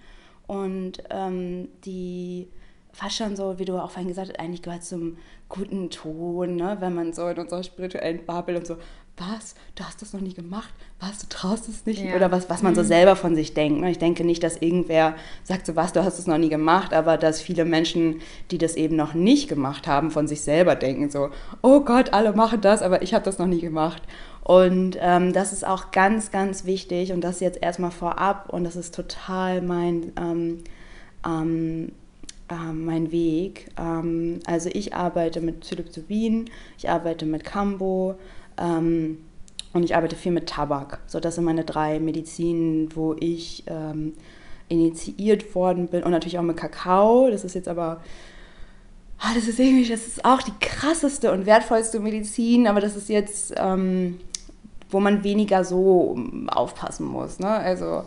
und 0.47 1.03
ähm, 1.09 1.69
die 1.85 2.47
fast 2.91 3.17
schon 3.17 3.35
so, 3.35 3.57
wie 3.57 3.65
du 3.65 3.77
auch 3.77 3.91
vorhin 3.91 4.07
gesagt 4.07 4.29
hast, 4.29 4.39
eigentlich 4.39 4.61
gehört 4.61 4.83
zum 4.83 5.17
guten 5.49 5.89
Ton, 5.89 6.55
ne? 6.55 6.77
wenn 6.79 6.93
man 6.93 7.13
so 7.13 7.27
in 7.27 7.37
unserer 7.37 7.63
spirituellen 7.63 8.25
Bubble 8.25 8.57
und 8.57 8.67
so, 8.67 8.77
was, 9.17 9.53
du 9.75 9.83
hast 9.83 10.01
das 10.01 10.13
noch 10.13 10.21
nie 10.21 10.33
gemacht, 10.33 10.73
was, 10.99 11.19
du 11.19 11.27
traust 11.27 11.69
es 11.69 11.85
nicht 11.85 12.03
ja. 12.03 12.15
oder 12.15 12.31
was, 12.31 12.49
was 12.49 12.63
man 12.63 12.73
so 12.73 12.81
mhm. 12.81 12.87
selber 12.87 13.15
von 13.15 13.35
sich 13.35 13.53
denkt. 13.53 13.79
Ne? 13.79 13.91
Ich 13.91 13.99
denke 13.99 14.23
nicht, 14.23 14.41
dass 14.41 14.57
irgendwer 14.57 15.15
sagt 15.43 15.67
so, 15.67 15.75
was, 15.75 15.93
du 15.93 16.03
hast 16.03 16.17
es 16.17 16.25
noch 16.25 16.39
nie 16.39 16.49
gemacht, 16.49 16.93
aber 16.93 17.17
dass 17.17 17.39
viele 17.39 17.63
Menschen, 17.63 18.21
die 18.49 18.57
das 18.57 18.75
eben 18.75 18.95
noch 18.95 19.13
nicht 19.13 19.49
gemacht 19.49 19.85
haben, 19.85 20.09
von 20.09 20.27
sich 20.27 20.41
selber 20.41 20.75
denken 20.75 21.11
so, 21.11 21.29
oh 21.61 21.81
Gott, 21.81 22.13
alle 22.13 22.33
machen 22.33 22.61
das, 22.61 22.81
aber 22.81 23.03
ich 23.03 23.13
habe 23.13 23.25
das 23.25 23.37
noch 23.37 23.47
nie 23.47 23.61
gemacht. 23.61 24.01
Und 24.43 24.97
ähm, 24.99 25.31
das 25.31 25.53
ist 25.53 25.65
auch 25.65 25.91
ganz, 25.91 26.29
ganz 26.29 26.65
wichtig 26.65 27.13
und 27.13 27.21
das 27.21 27.39
jetzt 27.39 27.61
erstmal 27.61 27.91
vorab 27.91 28.49
und 28.49 28.65
das 28.65 28.75
ist 28.75 28.93
total 28.93 29.61
mein, 29.61 30.11
ähm, 30.19 30.63
ähm, 31.25 31.91
äh, 32.49 32.73
mein 32.73 33.13
Weg. 33.13 33.69
Ähm, 33.79 34.39
also 34.45 34.69
ich 34.73 34.93
arbeite 34.93 35.39
mit 35.39 35.61
Psilocybin, 35.61 36.49
ich 36.77 36.89
arbeite 36.89 37.25
mit 37.25 37.45
Cambo 37.45 38.15
ähm, 38.57 39.19
und 39.71 39.83
ich 39.83 39.95
arbeite 39.95 40.17
viel 40.17 40.33
mit 40.33 40.49
Tabak. 40.49 40.99
So, 41.07 41.21
das 41.21 41.35
sind 41.35 41.45
meine 41.45 41.63
drei 41.63 42.01
Medizinen, 42.01 42.93
wo 42.95 43.15
ich 43.17 43.63
ähm, 43.67 44.13
initiiert 44.67 45.55
worden 45.55 45.87
bin. 45.87 46.03
Und 46.03 46.11
natürlich 46.11 46.37
auch 46.37 46.43
mit 46.43 46.57
Kakao. 46.57 47.29
Das 47.29 47.45
ist 47.45 47.55
jetzt 47.55 47.69
aber, 47.69 48.01
ah, 49.19 49.33
das 49.35 49.47
ist 49.47 49.57
irgendwie, 49.57 49.87
das 49.87 50.05
ist 50.05 50.25
auch 50.25 50.41
die 50.41 50.53
krasseste 50.59 51.31
und 51.31 51.45
wertvollste 51.45 52.01
Medizin, 52.01 52.67
aber 52.67 52.81
das 52.81 52.97
ist 52.97 53.07
jetzt, 53.07 53.53
ähm, 53.57 54.19
wo 54.93 54.99
man 54.99 55.23
weniger 55.23 55.63
so 55.63 56.17
aufpassen 56.47 57.07
muss. 57.07 57.39
Ne? 57.39 57.49
Also, 57.49 58.03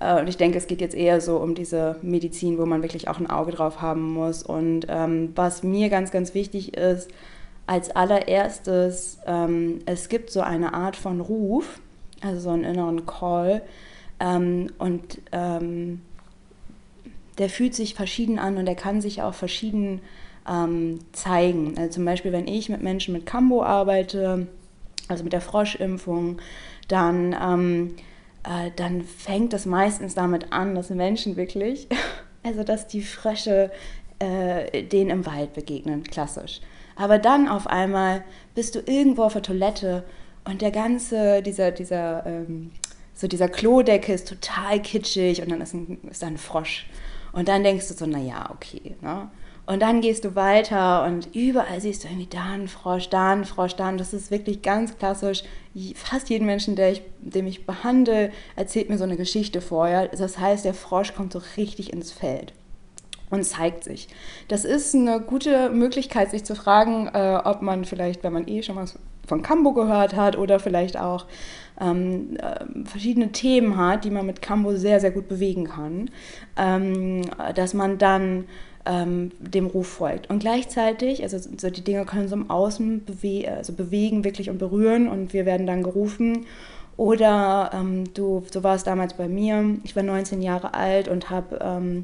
äh, 0.00 0.20
und 0.20 0.28
ich 0.28 0.36
denke, 0.36 0.58
es 0.58 0.66
geht 0.66 0.80
jetzt 0.80 0.94
eher 0.94 1.20
so 1.20 1.38
um 1.38 1.54
diese 1.54 1.96
Medizin, 2.02 2.58
wo 2.58 2.66
man 2.66 2.82
wirklich 2.82 3.08
auch 3.08 3.18
ein 3.18 3.30
Auge 3.30 3.52
drauf 3.52 3.80
haben 3.80 4.12
muss. 4.12 4.42
Und 4.42 4.86
ähm, 4.88 5.32
was 5.34 5.62
mir 5.62 5.88
ganz, 5.88 6.10
ganz 6.10 6.34
wichtig 6.34 6.76
ist, 6.76 7.08
als 7.66 7.90
allererstes, 7.90 9.18
ähm, 9.26 9.78
es 9.86 10.08
gibt 10.08 10.30
so 10.30 10.40
eine 10.40 10.74
Art 10.74 10.96
von 10.96 11.20
Ruf, 11.20 11.80
also 12.20 12.40
so 12.40 12.50
einen 12.50 12.64
inneren 12.64 13.06
Call. 13.06 13.62
Ähm, 14.20 14.70
und 14.78 15.20
ähm, 15.32 16.02
der 17.38 17.48
fühlt 17.48 17.74
sich 17.74 17.94
verschieden 17.94 18.38
an 18.38 18.56
und 18.58 18.66
der 18.66 18.76
kann 18.76 19.00
sich 19.00 19.22
auch 19.22 19.34
verschieden 19.34 20.00
ähm, 20.48 21.00
zeigen. 21.12 21.74
Also 21.76 21.94
zum 21.94 22.04
Beispiel, 22.04 22.32
wenn 22.32 22.46
ich 22.46 22.68
mit 22.68 22.82
Menschen 22.82 23.14
mit 23.14 23.26
Cambo 23.26 23.62
arbeite, 23.62 24.46
also 25.08 25.24
mit 25.24 25.32
der 25.32 25.40
Froschimpfung, 25.40 26.38
dann, 26.88 27.36
ähm, 27.40 27.96
äh, 28.44 28.70
dann 28.76 29.02
fängt 29.02 29.52
das 29.52 29.66
meistens 29.66 30.14
damit 30.14 30.52
an, 30.52 30.74
dass 30.74 30.90
Menschen 30.90 31.36
wirklich, 31.36 31.88
also 32.42 32.64
dass 32.64 32.86
die 32.86 33.02
Frösche 33.02 33.70
äh, 34.18 34.82
denen 34.82 35.10
im 35.10 35.26
Wald 35.26 35.54
begegnen, 35.54 36.04
klassisch. 36.04 36.60
Aber 36.96 37.18
dann 37.18 37.48
auf 37.48 37.66
einmal 37.66 38.24
bist 38.54 38.74
du 38.74 38.80
irgendwo 38.80 39.24
auf 39.24 39.32
der 39.32 39.42
Toilette 39.42 40.04
und 40.44 40.62
der 40.62 40.70
ganze, 40.70 41.42
dieser, 41.42 41.70
dieser, 41.72 42.24
ähm, 42.26 42.70
so 43.14 43.26
dieser 43.26 43.48
Klodecke 43.48 44.12
ist 44.12 44.28
total 44.28 44.80
kitschig 44.80 45.42
und 45.42 45.50
dann 45.50 45.60
ist, 45.60 45.74
ein, 45.74 45.98
ist 46.10 46.22
da 46.22 46.26
ein 46.26 46.38
Frosch. 46.38 46.86
Und 47.32 47.48
dann 47.48 47.64
denkst 47.64 47.88
du 47.88 47.94
so, 47.94 48.06
naja, 48.06 48.50
okay. 48.52 48.94
Ne? 49.00 49.28
Und 49.66 49.80
dann 49.80 50.02
gehst 50.02 50.24
du 50.24 50.34
weiter 50.34 51.04
und 51.04 51.34
überall 51.34 51.80
siehst 51.80 52.04
du 52.04 52.08
irgendwie 52.08 52.26
da 52.26 52.44
einen 52.44 52.68
Frosch, 52.68 53.08
da 53.08 53.32
einen 53.32 53.46
Frosch, 53.46 53.76
da 53.76 53.88
einen. 53.88 53.98
Das 53.98 54.12
ist 54.12 54.30
wirklich 54.30 54.60
ganz 54.60 54.98
klassisch. 54.98 55.42
Fast 55.94 56.28
jeden 56.28 56.44
Menschen, 56.44 56.76
der 56.76 56.92
ich, 56.92 57.02
dem 57.20 57.46
ich 57.46 57.64
behandle, 57.64 58.30
erzählt 58.56 58.90
mir 58.90 58.98
so 58.98 59.04
eine 59.04 59.16
Geschichte 59.16 59.62
vorher. 59.62 60.08
Das 60.08 60.38
heißt, 60.38 60.66
der 60.66 60.74
Frosch 60.74 61.14
kommt 61.14 61.32
so 61.32 61.40
richtig 61.56 61.92
ins 61.92 62.12
Feld 62.12 62.52
und 63.30 63.44
zeigt 63.44 63.84
sich. 63.84 64.08
Das 64.48 64.66
ist 64.66 64.94
eine 64.94 65.20
gute 65.20 65.70
Möglichkeit, 65.70 66.30
sich 66.30 66.44
zu 66.44 66.54
fragen, 66.54 67.08
äh, 67.08 67.40
ob 67.42 67.62
man 67.62 67.86
vielleicht, 67.86 68.22
wenn 68.22 68.34
man 68.34 68.46
eh 68.48 68.62
schon 68.62 68.76
was 68.76 68.98
von 69.26 69.42
Cambo 69.42 69.72
gehört 69.72 70.14
hat 70.14 70.36
oder 70.36 70.60
vielleicht 70.60 70.98
auch 70.98 71.26
ähm, 71.80 72.36
äh, 72.36 72.86
verschiedene 72.86 73.32
Themen 73.32 73.76
hat, 73.76 74.04
die 74.04 74.10
man 74.10 74.26
mit 74.26 74.42
Cambo 74.42 74.76
sehr, 74.76 75.00
sehr 75.00 75.10
gut 75.10 75.28
bewegen 75.28 75.64
kann, 75.64 76.10
ähm, 76.56 77.22
dass 77.54 77.72
man 77.72 77.96
dann 77.98 78.44
ähm, 78.86 79.32
dem 79.38 79.66
Ruf 79.66 79.88
folgt. 79.88 80.30
Und 80.30 80.40
gleichzeitig, 80.40 81.22
also 81.22 81.38
so 81.38 81.70
die 81.70 81.84
Dinge 81.84 82.04
können 82.04 82.28
so 82.28 82.36
im 82.36 82.50
Außen 82.50 83.04
bewe 83.04 83.50
also 83.50 83.72
bewegen 83.72 84.24
wirklich 84.24 84.50
und 84.50 84.58
berühren 84.58 85.08
und 85.08 85.32
wir 85.32 85.46
werden 85.46 85.66
dann 85.66 85.82
gerufen. 85.82 86.46
Oder 86.96 87.70
ähm, 87.74 88.12
du, 88.14 88.44
so 88.50 88.62
war 88.62 88.76
es 88.76 88.84
damals 88.84 89.14
bei 89.14 89.26
mir, 89.26 89.78
ich 89.82 89.96
war 89.96 90.02
19 90.02 90.42
Jahre 90.42 90.74
alt 90.74 91.08
und 91.08 91.30
habe 91.30 91.58
ähm, 91.60 92.02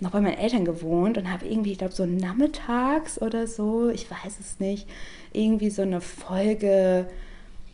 noch 0.00 0.10
bei 0.10 0.20
meinen 0.20 0.38
Eltern 0.38 0.64
gewohnt 0.64 1.16
und 1.16 1.30
habe 1.30 1.46
irgendwie, 1.46 1.72
ich 1.72 1.78
glaube, 1.78 1.94
so 1.94 2.06
nachmittags 2.06 3.22
oder 3.22 3.46
so, 3.46 3.88
ich 3.88 4.10
weiß 4.10 4.40
es 4.40 4.58
nicht, 4.58 4.88
irgendwie 5.32 5.70
so 5.70 5.82
eine 5.82 6.00
Folge, 6.00 7.06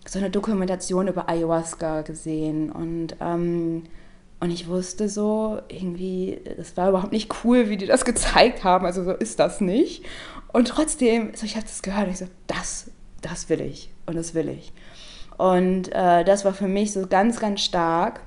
so 0.06 0.18
eine 0.18 0.28
Dokumentation 0.28 1.08
über 1.08 1.28
Ayahuasca 1.28 2.02
gesehen 2.02 2.70
und 2.70 3.16
ähm, 3.20 3.84
und 4.40 4.50
ich 4.50 4.68
wusste 4.68 5.08
so, 5.08 5.60
irgendwie, 5.68 6.40
das 6.56 6.76
war 6.76 6.90
überhaupt 6.90 7.12
nicht 7.12 7.44
cool, 7.44 7.68
wie 7.68 7.76
die 7.76 7.86
das 7.86 8.04
gezeigt 8.04 8.64
haben. 8.64 8.86
Also 8.86 9.02
so 9.02 9.12
ist 9.12 9.38
das 9.38 9.60
nicht. 9.60 10.04
Und 10.52 10.68
trotzdem, 10.68 11.32
so 11.34 11.44
ich 11.44 11.56
habe 11.56 11.66
das 11.66 11.82
gehört 11.82 12.06
und 12.06 12.12
ich 12.12 12.18
so, 12.18 12.28
das, 12.46 12.90
das 13.20 13.48
will 13.48 13.60
ich 13.60 13.90
und 14.06 14.16
das 14.16 14.34
will 14.34 14.48
ich. 14.48 14.72
Und 15.36 15.92
äh, 15.92 16.24
das 16.24 16.44
war 16.44 16.54
für 16.54 16.68
mich 16.68 16.92
so 16.92 17.06
ganz, 17.06 17.40
ganz 17.40 17.60
stark 17.60 18.20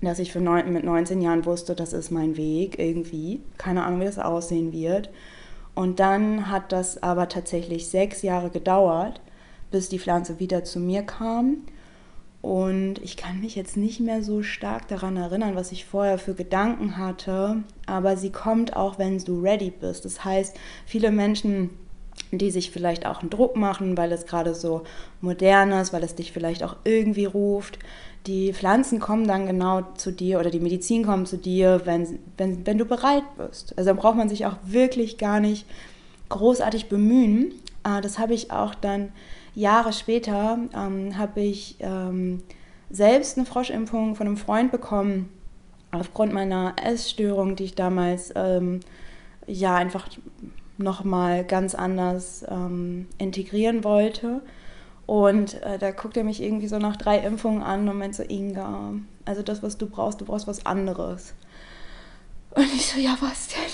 dass 0.00 0.18
ich 0.18 0.34
neun, 0.34 0.72
mit 0.72 0.84
19 0.84 1.20
Jahren 1.20 1.44
wusste, 1.44 1.74
das 1.74 1.92
ist 1.92 2.10
mein 2.10 2.36
Weg 2.36 2.78
irgendwie. 2.78 3.40
Keine 3.56 3.84
Ahnung, 3.84 4.00
wie 4.00 4.04
das 4.04 4.18
aussehen 4.18 4.72
wird. 4.72 5.10
Und 5.74 6.00
dann 6.00 6.50
hat 6.50 6.72
das 6.72 7.02
aber 7.02 7.28
tatsächlich 7.28 7.88
sechs 7.88 8.22
Jahre 8.22 8.50
gedauert, 8.50 9.20
bis 9.70 9.88
die 9.88 9.98
Pflanze 9.98 10.38
wieder 10.38 10.64
zu 10.64 10.78
mir 10.80 11.02
kam. 11.02 11.58
Und 12.48 12.94
ich 13.02 13.18
kann 13.18 13.40
mich 13.40 13.56
jetzt 13.56 13.76
nicht 13.76 14.00
mehr 14.00 14.22
so 14.22 14.42
stark 14.42 14.88
daran 14.88 15.18
erinnern, 15.18 15.54
was 15.54 15.70
ich 15.70 15.84
vorher 15.84 16.16
für 16.16 16.32
Gedanken 16.32 16.96
hatte, 16.96 17.62
aber 17.84 18.16
sie 18.16 18.32
kommt 18.32 18.74
auch, 18.74 18.98
wenn 18.98 19.18
du 19.18 19.42
ready 19.42 19.70
bist. 19.70 20.06
Das 20.06 20.24
heißt, 20.24 20.56
viele 20.86 21.10
Menschen 21.10 21.68
die 22.32 22.50
sich 22.50 22.70
vielleicht 22.70 23.06
auch 23.06 23.20
einen 23.20 23.30
Druck 23.30 23.56
machen, 23.56 23.96
weil 23.96 24.12
es 24.12 24.26
gerade 24.26 24.54
so 24.54 24.82
modern 25.20 25.72
ist, 25.72 25.92
weil 25.92 26.02
es 26.02 26.14
dich 26.14 26.32
vielleicht 26.32 26.62
auch 26.62 26.76
irgendwie 26.84 27.24
ruft. 27.26 27.78
Die 28.26 28.52
Pflanzen 28.52 28.98
kommen 28.98 29.26
dann 29.26 29.46
genau 29.46 29.82
zu 29.94 30.10
dir 30.10 30.40
oder 30.40 30.50
die 30.50 30.60
Medizin 30.60 31.04
kommt 31.04 31.28
zu 31.28 31.38
dir, 31.38 31.82
wenn, 31.84 32.18
wenn, 32.36 32.66
wenn 32.66 32.76
du 32.76 32.84
bereit 32.84 33.22
bist. 33.38 33.72
Also 33.78 33.88
dann 33.90 33.96
braucht 33.96 34.16
man 34.16 34.28
sich 34.28 34.44
auch 34.44 34.56
wirklich 34.64 35.16
gar 35.16 35.38
nicht 35.40 35.64
großartig 36.28 36.88
bemühen. 36.88 37.52
Ah, 37.82 38.00
das 38.00 38.18
habe 38.18 38.34
ich 38.34 38.50
auch 38.50 38.74
dann 38.74 39.10
Jahre 39.58 39.92
später, 39.92 40.58
ähm, 40.74 41.18
habe 41.18 41.40
ich 41.40 41.76
ähm, 41.80 42.42
selbst 42.90 43.36
eine 43.36 43.46
Froschimpfung 43.46 44.14
von 44.14 44.26
einem 44.26 44.36
Freund 44.36 44.70
bekommen, 44.70 45.28
aufgrund 45.90 46.32
meiner 46.32 46.76
Essstörung, 46.82 47.56
die 47.56 47.64
ich 47.64 47.74
damals 47.74 48.32
ähm, 48.36 48.80
ja 49.46 49.74
einfach 49.74 50.08
nochmal 50.76 51.44
ganz 51.44 51.74
anders 51.74 52.44
ähm, 52.48 53.08
integrieren 53.18 53.82
wollte. 53.82 54.42
Und 55.06 55.60
äh, 55.62 55.78
da 55.78 55.90
guckt 55.90 56.16
er 56.16 56.24
mich 56.24 56.42
irgendwie 56.42 56.68
so 56.68 56.78
nach 56.78 56.96
drei 56.96 57.18
Impfungen 57.18 57.62
an 57.62 57.88
und 57.88 57.98
meint 57.98 58.14
so, 58.14 58.22
Inga, 58.22 58.92
also 59.24 59.42
das, 59.42 59.62
was 59.62 59.78
du 59.78 59.86
brauchst, 59.86 60.20
du 60.20 60.24
brauchst 60.24 60.46
was 60.46 60.66
anderes. 60.66 61.34
Und 62.50 62.66
ich 62.74 62.86
so, 62.86 63.00
ja, 63.00 63.16
was 63.20 63.48
denn? 63.48 63.67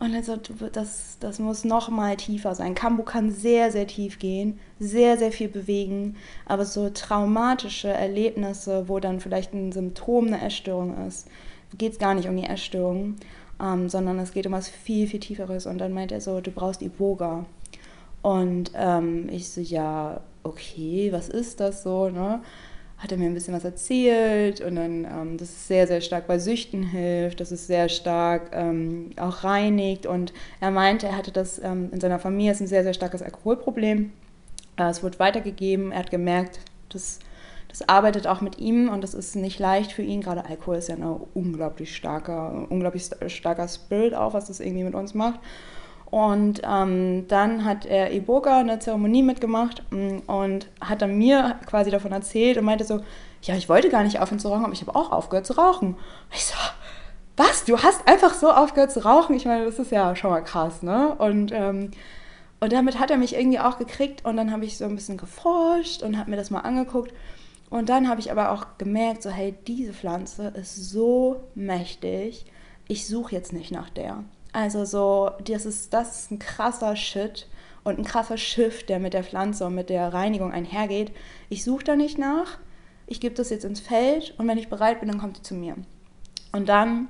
Und 0.00 0.14
er 0.14 0.22
so, 0.22 0.36
das, 0.36 1.16
das 1.18 1.40
muss 1.40 1.64
noch 1.64 1.88
mal 1.88 2.16
tiefer 2.16 2.54
sein. 2.54 2.76
Kambo 2.76 3.02
kann 3.02 3.32
sehr, 3.32 3.72
sehr 3.72 3.88
tief 3.88 4.20
gehen, 4.20 4.60
sehr, 4.78 5.18
sehr 5.18 5.32
viel 5.32 5.48
bewegen, 5.48 6.16
aber 6.46 6.64
so 6.64 6.88
traumatische 6.90 7.88
Erlebnisse, 7.88 8.88
wo 8.88 9.00
dann 9.00 9.18
vielleicht 9.18 9.54
ein 9.54 9.72
Symptom 9.72 10.28
eine 10.28 10.40
Essstörung 10.40 11.06
ist, 11.08 11.26
geht 11.76 11.92
es 11.94 11.98
gar 11.98 12.14
nicht 12.14 12.28
um 12.28 12.36
die 12.36 12.44
Essstörung, 12.44 13.16
ähm, 13.60 13.88
sondern 13.88 14.20
es 14.20 14.30
geht 14.32 14.46
um 14.46 14.52
was 14.52 14.68
viel, 14.68 15.08
viel 15.08 15.20
Tieferes. 15.20 15.66
Und 15.66 15.78
dann 15.78 15.92
meint 15.92 16.12
er 16.12 16.20
so, 16.20 16.40
du 16.40 16.52
brauchst 16.52 16.80
Iboga. 16.80 17.44
Und 18.22 18.70
ähm, 18.74 19.28
ich 19.30 19.48
so, 19.48 19.60
ja, 19.60 20.20
okay, 20.44 21.10
was 21.12 21.28
ist 21.28 21.58
das 21.58 21.82
so, 21.82 22.08
ne? 22.08 22.40
Hat 22.98 23.12
er 23.12 23.18
mir 23.18 23.26
ein 23.26 23.34
bisschen 23.34 23.54
was 23.54 23.64
erzählt 23.64 24.60
und 24.60 24.74
dann, 24.76 25.04
ähm, 25.04 25.36
dass 25.36 25.50
es 25.50 25.68
sehr, 25.68 25.86
sehr 25.86 26.00
stark 26.00 26.26
bei 26.26 26.38
Süchten 26.38 26.82
hilft, 26.82 27.40
dass 27.40 27.52
es 27.52 27.66
sehr 27.66 27.88
stark 27.88 28.50
ähm, 28.52 29.10
auch 29.16 29.44
reinigt. 29.44 30.06
Und 30.06 30.32
er 30.60 30.72
meinte, 30.72 31.06
er 31.06 31.16
hatte 31.16 31.30
das 31.30 31.60
ähm, 31.62 31.90
in 31.92 32.00
seiner 32.00 32.18
Familie, 32.18 32.52
ist 32.52 32.60
ein 32.60 32.66
sehr, 32.66 32.82
sehr 32.82 32.94
starkes 32.94 33.22
Alkoholproblem. 33.22 34.12
Äh, 34.76 34.88
es 34.88 35.02
wurde 35.02 35.18
weitergegeben, 35.18 35.92
er 35.92 36.00
hat 36.00 36.10
gemerkt, 36.10 36.60
dass 36.88 37.20
das 37.68 37.86
arbeitet 37.88 38.26
auch 38.26 38.40
mit 38.40 38.58
ihm 38.58 38.88
und 38.88 39.04
das 39.04 39.14
ist 39.14 39.36
nicht 39.36 39.58
leicht 39.58 39.92
für 39.92 40.02
ihn. 40.02 40.22
Gerade 40.22 40.46
Alkohol 40.46 40.76
ist 40.76 40.88
ja 40.88 40.96
ein 40.96 41.02
unglaublich 41.34 41.94
starker, 41.94 42.66
unglaublich 42.70 43.08
starker 43.26 43.68
Spirit 43.68 44.14
auch, 44.14 44.32
was 44.32 44.46
das 44.46 44.60
irgendwie 44.60 44.84
mit 44.84 44.94
uns 44.94 45.14
macht. 45.14 45.38
Und 46.10 46.62
ähm, 46.64 47.26
dann 47.28 47.64
hat 47.66 47.84
er 47.84 48.12
Iboga 48.12 48.60
eine 48.60 48.78
Zeremonie 48.78 49.22
mitgemacht 49.22 49.82
mm, 49.90 50.20
und 50.26 50.68
hat 50.80 51.02
dann 51.02 51.18
mir 51.18 51.56
quasi 51.66 51.90
davon 51.90 52.12
erzählt 52.12 52.56
und 52.56 52.64
meinte 52.64 52.84
so, 52.84 53.00
ja, 53.42 53.54
ich 53.56 53.68
wollte 53.68 53.90
gar 53.90 54.02
nicht 54.02 54.18
aufhören 54.18 54.38
zu 54.38 54.48
rauchen, 54.48 54.64
aber 54.64 54.72
ich 54.72 54.80
habe 54.80 54.94
auch 54.94 55.12
aufgehört 55.12 55.46
zu 55.46 55.54
rauchen. 55.54 55.96
Ich 56.32 56.46
so, 56.46 56.54
was? 57.36 57.64
Du 57.64 57.78
hast 57.78 58.08
einfach 58.08 58.32
so 58.32 58.50
aufgehört 58.50 58.90
zu 58.90 59.04
rauchen? 59.04 59.36
Ich 59.36 59.44
meine, 59.44 59.66
das 59.66 59.78
ist 59.78 59.92
ja 59.92 60.16
schon 60.16 60.30
mal 60.30 60.40
krass, 60.40 60.82
ne? 60.82 61.14
Und, 61.18 61.52
ähm, 61.52 61.90
und 62.60 62.72
damit 62.72 62.98
hat 62.98 63.10
er 63.10 63.18
mich 63.18 63.36
irgendwie 63.36 63.60
auch 63.60 63.78
gekriegt 63.78 64.24
und 64.24 64.36
dann 64.38 64.50
habe 64.50 64.64
ich 64.64 64.78
so 64.78 64.86
ein 64.86 64.94
bisschen 64.94 65.18
geforscht 65.18 66.02
und 66.02 66.18
habe 66.18 66.30
mir 66.30 66.36
das 66.36 66.50
mal 66.50 66.60
angeguckt. 66.60 67.12
Und 67.68 67.90
dann 67.90 68.08
habe 68.08 68.20
ich 68.20 68.32
aber 68.32 68.50
auch 68.52 68.66
gemerkt, 68.78 69.22
so 69.22 69.30
hey, 69.30 69.54
diese 69.66 69.92
Pflanze 69.92 70.48
ist 70.56 70.90
so 70.90 71.44
mächtig, 71.54 72.46
ich 72.88 73.06
suche 73.06 73.34
jetzt 73.34 73.52
nicht 73.52 73.70
nach 73.70 73.90
der. 73.90 74.24
Also 74.52 74.84
so, 74.84 75.30
das 75.44 75.66
ist, 75.66 75.92
das 75.92 76.20
ist 76.20 76.30
ein 76.30 76.38
krasser 76.38 76.96
Shit 76.96 77.48
und 77.84 77.98
ein 77.98 78.04
krasser 78.04 78.38
Shift, 78.38 78.88
der 78.88 78.98
mit 78.98 79.14
der 79.14 79.24
Pflanze 79.24 79.66
und 79.66 79.74
mit 79.74 79.90
der 79.90 80.12
Reinigung 80.12 80.52
einhergeht. 80.52 81.12
Ich 81.48 81.64
suche 81.64 81.84
da 81.84 81.96
nicht 81.96 82.18
nach, 82.18 82.58
ich 83.06 83.20
gebe 83.20 83.34
das 83.34 83.50
jetzt 83.50 83.64
ins 83.64 83.80
Feld 83.80 84.34
und 84.38 84.48
wenn 84.48 84.58
ich 84.58 84.68
bereit 84.68 85.00
bin, 85.00 85.08
dann 85.08 85.18
kommt 85.18 85.36
sie 85.36 85.42
zu 85.42 85.54
mir. 85.54 85.76
Und 86.52 86.68
dann 86.68 87.08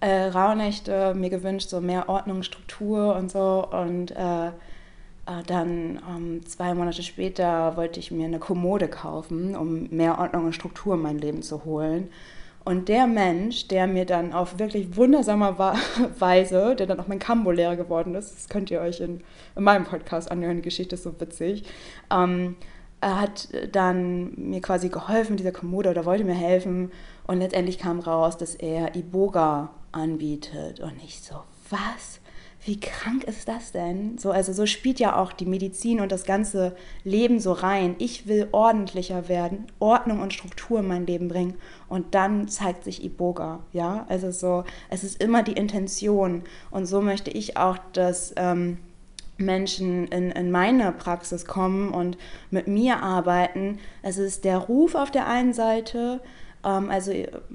äh, 0.00 0.24
Rauhnächte, 0.24 1.14
mir 1.14 1.30
gewünscht, 1.30 1.68
so 1.68 1.80
mehr 1.80 2.08
Ordnung, 2.08 2.42
Struktur 2.42 3.14
und 3.14 3.30
so 3.30 3.66
und 3.70 4.10
äh, 4.10 4.48
äh, 5.26 5.42
dann 5.46 6.00
ähm, 6.08 6.46
zwei 6.46 6.74
Monate 6.74 7.02
später 7.02 7.76
wollte 7.76 8.00
ich 8.00 8.10
mir 8.10 8.26
eine 8.26 8.40
Kommode 8.40 8.88
kaufen, 8.88 9.54
um 9.54 9.88
mehr 9.90 10.18
Ordnung 10.18 10.46
und 10.46 10.54
Struktur 10.54 10.94
in 10.94 11.02
mein 11.02 11.18
Leben 11.18 11.42
zu 11.42 11.64
holen. 11.64 12.10
Und 12.64 12.88
der 12.88 13.06
Mensch, 13.06 13.68
der 13.68 13.86
mir 13.86 14.06
dann 14.06 14.32
auf 14.32 14.58
wirklich 14.58 14.96
wundersame 14.96 15.56
Weise, 16.18 16.76
der 16.76 16.86
dann 16.86 17.00
auch 17.00 17.08
mein 17.08 17.18
Kambo-Lehrer 17.18 17.76
geworden 17.76 18.14
ist, 18.14 18.34
das 18.34 18.48
könnt 18.48 18.70
ihr 18.70 18.80
euch 18.80 19.00
in, 19.00 19.22
in, 19.56 19.64
meinem 19.64 19.84
Podcast 19.84 20.30
anhören, 20.30 20.56
die 20.56 20.62
Geschichte 20.62 20.94
ist 20.94 21.02
so 21.02 21.20
witzig, 21.20 21.64
ähm, 22.10 22.56
hat 23.00 23.48
dann 23.72 24.32
mir 24.36 24.60
quasi 24.60 24.88
geholfen, 24.88 25.36
dieser 25.36 25.50
Kommode, 25.50 25.90
oder 25.90 26.04
wollte 26.04 26.24
mir 26.24 26.34
helfen. 26.34 26.92
Und 27.26 27.38
letztendlich 27.38 27.78
kam 27.78 27.98
raus, 27.98 28.36
dass 28.36 28.54
er 28.54 28.94
Iboga 28.94 29.70
anbietet. 29.90 30.78
Und 30.78 31.02
ich 31.02 31.20
so, 31.20 31.34
was? 31.68 32.21
Wie 32.64 32.78
krank 32.78 33.24
ist 33.24 33.48
das 33.48 33.72
denn? 33.72 34.18
So, 34.18 34.30
also 34.30 34.52
so 34.52 34.66
spielt 34.66 35.00
ja 35.00 35.16
auch 35.16 35.32
die 35.32 35.46
Medizin 35.46 36.00
und 36.00 36.12
das 36.12 36.22
ganze 36.24 36.76
Leben 37.02 37.40
so 37.40 37.50
rein. 37.50 37.96
Ich 37.98 38.28
will 38.28 38.48
ordentlicher 38.52 39.28
werden, 39.28 39.66
Ordnung 39.80 40.20
und 40.20 40.32
Struktur 40.32 40.78
in 40.78 40.86
mein 40.86 41.04
Leben 41.04 41.26
bringen 41.26 41.54
und 41.88 42.14
dann 42.14 42.46
zeigt 42.46 42.84
sich 42.84 43.02
Iboga, 43.02 43.64
ja? 43.72 44.06
Also 44.08 44.30
so, 44.30 44.62
es 44.90 45.02
ist 45.02 45.20
immer 45.20 45.42
die 45.42 45.54
Intention 45.54 46.42
und 46.70 46.86
so 46.86 47.00
möchte 47.00 47.32
ich 47.32 47.56
auch, 47.56 47.78
dass 47.92 48.32
ähm, 48.36 48.78
Menschen 49.38 50.06
in, 50.08 50.30
in 50.30 50.52
meine 50.52 50.92
Praxis 50.92 51.46
kommen 51.46 51.90
und 51.90 52.16
mit 52.50 52.68
mir 52.68 53.02
arbeiten. 53.02 53.80
Es 54.02 54.18
ist 54.18 54.44
der 54.44 54.58
Ruf 54.58 54.94
auf 54.94 55.10
der 55.10 55.26
einen 55.26 55.52
Seite, 55.52 56.20
ähm, 56.64 56.90
also, 56.90 57.12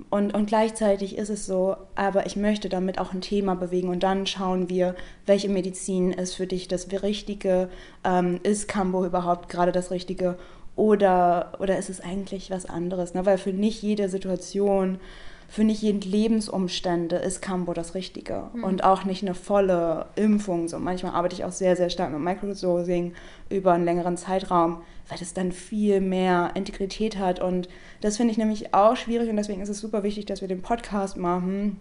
und, 0.10 0.34
und 0.34 0.48
gleichzeitig 0.48 1.18
ist 1.18 1.30
es 1.30 1.46
so, 1.46 1.76
aber 1.96 2.26
ich 2.26 2.36
möchte 2.36 2.70
damit 2.70 3.00
auch 3.00 3.14
ein 3.14 3.22
Thema 3.22 3.56
bewegen 3.56 3.90
und 3.90 4.04
dann 4.04 4.28
schauen 4.28 4.70
wir, 4.70 4.96
welche 5.26 5.50
Medizin 5.50 6.12
ist 6.12 6.36
für 6.36 6.48
dich 6.48 6.68
das 6.68 6.88
Richtige, 7.04 7.70
ähm, 8.04 8.40
ist 8.44 8.68
Cambo 8.68 9.06
überhaupt 9.06 9.50
gerade 9.50 9.72
das 9.72 9.92
Richtige 9.92 10.38
oder, 10.76 11.54
oder 11.60 11.78
ist 11.78 11.90
es 11.90 12.02
eigentlich 12.02 12.52
was 12.52 12.66
anderes? 12.66 13.14
Ne? 13.14 13.26
Weil 13.26 13.38
für 13.38 13.52
nicht 13.52 13.82
jede 13.82 14.10
Situation 14.10 15.00
für 15.48 15.64
nicht 15.64 15.82
jeden 15.82 16.02
Lebensumstände 16.02 17.16
ist 17.16 17.42
Cambo 17.42 17.74
das 17.74 17.96
Richtige. 17.96 18.50
Mhm. 18.54 18.64
Und 18.64 18.84
auch 18.84 19.06
nicht 19.06 19.24
eine 19.24 19.34
volle 19.34 20.08
Impfung. 20.16 20.68
So 20.68 20.78
manchmal 20.78 21.14
arbeite 21.14 21.36
ich 21.36 21.46
auch 21.46 21.52
sehr, 21.52 21.76
sehr 21.76 21.90
stark 21.90 22.12
mit 22.12 22.20
Microdosing 22.20 23.14
über 23.50 23.74
einen 23.74 23.86
längeren 23.86 24.18
Zeitraum, 24.18 24.82
weil 25.08 25.18
es 25.22 25.34
dann 25.34 25.54
viel 25.54 26.02
mehr 26.02 26.52
Integrität 26.56 27.18
hat. 27.18 27.40
Und 27.40 27.70
das 28.02 28.18
finde 28.18 28.32
ich 28.32 28.38
nämlich 28.38 28.74
auch 28.74 28.98
schwierig 28.98 29.30
und 29.30 29.38
deswegen 29.38 29.62
ist 29.62 29.70
es 29.70 29.80
super 29.80 30.04
wichtig, 30.04 30.26
dass 30.26 30.42
wir 30.42 30.50
den 30.50 30.62
Podcast 30.62 31.16
machen, 31.16 31.80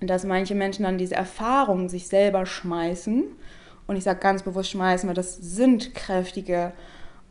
dass 0.00 0.24
manche 0.24 0.54
Menschen 0.54 0.84
dann 0.84 0.96
diese 0.96 1.16
Erfahrungen 1.16 1.88
sich 1.88 2.06
selber 2.06 2.46
schmeißen. 2.46 3.24
Und 3.88 3.96
ich 3.96 4.04
sage 4.04 4.20
ganz 4.20 4.44
bewusst 4.44 4.70
schmeißen, 4.70 5.08
weil 5.08 5.16
das 5.16 5.36
sind 5.36 5.94
kräftige 5.94 6.72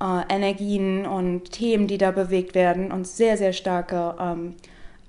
äh, 0.01 0.33
Energien 0.33 1.05
und 1.05 1.51
Themen, 1.51 1.87
die 1.87 1.97
da 1.97 2.11
bewegt 2.11 2.55
werden 2.55 2.91
und 2.91 3.07
sehr, 3.07 3.37
sehr 3.37 3.53
starke 3.53 4.15
ähm, 4.19 4.55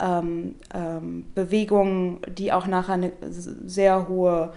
ähm, 0.01 0.55
ähm, 0.75 1.25
Bewegungen, 1.35 2.19
die 2.29 2.53
auch 2.53 2.67
nachher 2.67 2.95
eine 2.95 3.13
sehr 3.31 4.09
hohe, 4.09 4.53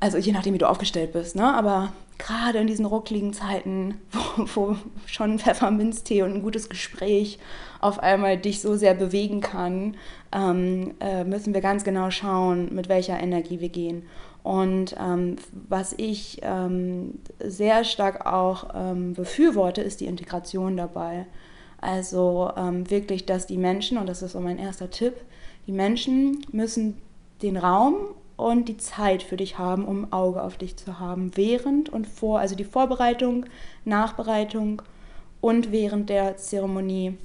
also 0.00 0.18
je 0.18 0.32
nachdem, 0.32 0.54
wie 0.54 0.58
du 0.58 0.68
aufgestellt 0.68 1.12
bist, 1.12 1.36
ne? 1.36 1.52
aber 1.54 1.92
gerade 2.18 2.58
in 2.58 2.66
diesen 2.66 2.86
ruckligen 2.86 3.32
Zeiten, 3.32 4.00
wo, 4.36 4.70
wo 4.70 4.76
schon 5.06 5.38
Pfefferminztee 5.38 6.22
und 6.22 6.34
ein 6.34 6.42
gutes 6.42 6.68
Gespräch 6.68 7.38
auf 7.80 7.98
einmal 7.98 8.38
dich 8.38 8.60
so 8.60 8.76
sehr 8.76 8.94
bewegen 8.94 9.40
kann, 9.40 9.96
ähm, 10.32 10.94
äh, 11.00 11.24
müssen 11.24 11.54
wir 11.54 11.60
ganz 11.60 11.84
genau 11.84 12.10
schauen, 12.10 12.74
mit 12.74 12.88
welcher 12.88 13.20
Energie 13.20 13.60
wir 13.60 13.68
gehen. 13.68 14.04
Und 14.42 14.94
ähm, 15.00 15.36
was 15.68 15.94
ich 15.96 16.40
ähm, 16.42 17.18
sehr 17.42 17.82
stark 17.84 18.26
auch 18.26 18.68
ähm, 18.74 19.14
befürworte, 19.14 19.80
ist 19.80 20.00
die 20.00 20.06
Integration 20.06 20.76
dabei. 20.76 21.26
Also 21.84 22.50
ähm, 22.56 22.90
wirklich, 22.90 23.26
dass 23.26 23.46
die 23.46 23.58
Menschen, 23.58 23.98
und 23.98 24.08
das 24.08 24.22
ist 24.22 24.32
so 24.32 24.40
mein 24.40 24.58
erster 24.58 24.88
Tipp, 24.90 25.12
die 25.66 25.72
Menschen 25.72 26.42
müssen 26.50 26.96
den 27.42 27.58
Raum 27.58 27.96
und 28.36 28.70
die 28.70 28.78
Zeit 28.78 29.22
für 29.22 29.36
dich 29.36 29.58
haben, 29.58 29.84
um 29.84 30.04
ein 30.04 30.12
Auge 30.14 30.42
auf 30.42 30.56
dich 30.56 30.78
zu 30.78 30.98
haben, 30.98 31.36
während 31.36 31.90
und 31.90 32.06
vor, 32.06 32.38
also 32.38 32.54
die 32.54 32.64
Vorbereitung, 32.64 33.44
Nachbereitung 33.84 34.80
und 35.42 35.72
während 35.72 36.08
der 36.08 36.38
Zeremonie 36.38 37.18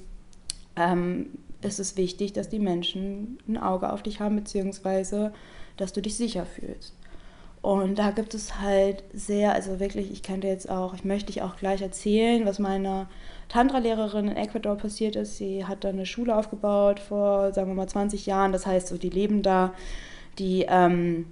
ähm, 0.75 1.27
ist 1.61 1.79
es 1.79 1.95
wichtig, 1.95 2.33
dass 2.33 2.49
die 2.49 2.59
Menschen 2.59 3.37
ein 3.47 3.57
Auge 3.57 3.93
auf 3.93 4.03
dich 4.03 4.19
haben, 4.19 4.35
beziehungsweise 4.35 5.31
dass 5.77 5.93
du 5.93 6.01
dich 6.01 6.17
sicher 6.17 6.45
fühlst. 6.45 6.93
Und 7.61 7.97
da 7.97 8.11
gibt 8.11 8.33
es 8.33 8.59
halt 8.59 9.05
sehr, 9.13 9.53
also 9.53 9.79
wirklich, 9.79 10.11
ich 10.11 10.21
könnte 10.21 10.47
jetzt 10.47 10.69
auch, 10.69 10.93
ich 10.93 11.05
möchte 11.05 11.31
dich 11.31 11.41
auch 11.43 11.55
gleich 11.55 11.81
erzählen, 11.81 12.45
was 12.45 12.59
meine 12.59 13.07
Tantra-Lehrerin 13.49 14.29
in 14.29 14.37
Ecuador 14.37 14.75
passiert 14.75 15.15
ist. 15.15 15.37
Sie 15.37 15.65
hat 15.65 15.83
da 15.83 15.89
eine 15.89 16.05
Schule 16.05 16.35
aufgebaut 16.35 16.99
vor, 16.99 17.51
sagen 17.51 17.69
wir 17.69 17.75
mal, 17.75 17.87
20 17.87 18.25
Jahren. 18.25 18.51
Das 18.51 18.65
heißt, 18.65 18.87
so 18.87 18.97
die 18.97 19.09
leben 19.09 19.41
da, 19.41 19.73
die, 20.37 20.65
ähm, 20.69 21.25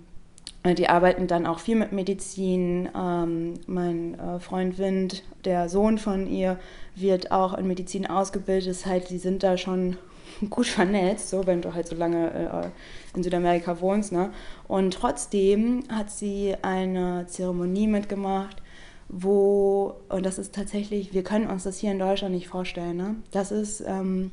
die 0.66 0.90
arbeiten 0.90 1.28
dann 1.28 1.46
auch 1.46 1.60
viel 1.60 1.76
mit 1.76 1.92
Medizin. 1.92 2.90
Ähm, 2.98 3.54
mein 3.68 4.20
äh, 4.20 4.40
Freund 4.40 4.80
Wind, 4.80 5.24
der 5.46 5.70
Sohn 5.70 6.00
von 6.00 6.28
ihr, 6.28 6.60
wird 6.96 7.32
auch 7.32 7.54
in 7.54 7.68
Medizin 7.68 8.08
ausgebildet. 8.08 8.70
Das 8.70 8.86
heißt, 8.88 9.10
die 9.12 9.20
sind 9.20 9.44
da 9.44 9.56
schon 9.56 9.98
gut 10.50 10.66
vernetzt, 10.66 11.30
so 11.30 11.46
wenn 11.46 11.62
du 11.62 11.76
halt 11.76 11.88
so 11.88 11.96
lange 11.96 12.32
äh, 12.32 13.16
in 13.16 13.22
Südamerika 13.22 13.80
wohnst. 13.80 14.12
Ne? 14.12 14.32
Und 14.68 14.96
trotzdem 14.96 15.84
hat 15.90 16.10
sie 16.10 16.56
eine 16.64 17.28
Zeremonie 17.28 17.88
mitgemacht, 17.88 18.62
wo, 19.10 19.96
und 20.10 20.26
das 20.26 20.38
ist 20.38 20.54
tatsächlich, 20.54 21.14
wir 21.14 21.24
können 21.24 21.48
uns 21.48 21.64
das 21.64 21.78
hier 21.78 21.92
in 21.92 22.00
Deutschland 22.00 22.34
nicht 22.36 22.48
vorstellen, 22.48 22.98
ne? 22.98 23.16
Das 23.32 23.52
ist, 23.52 23.82
ähm, 23.82 24.32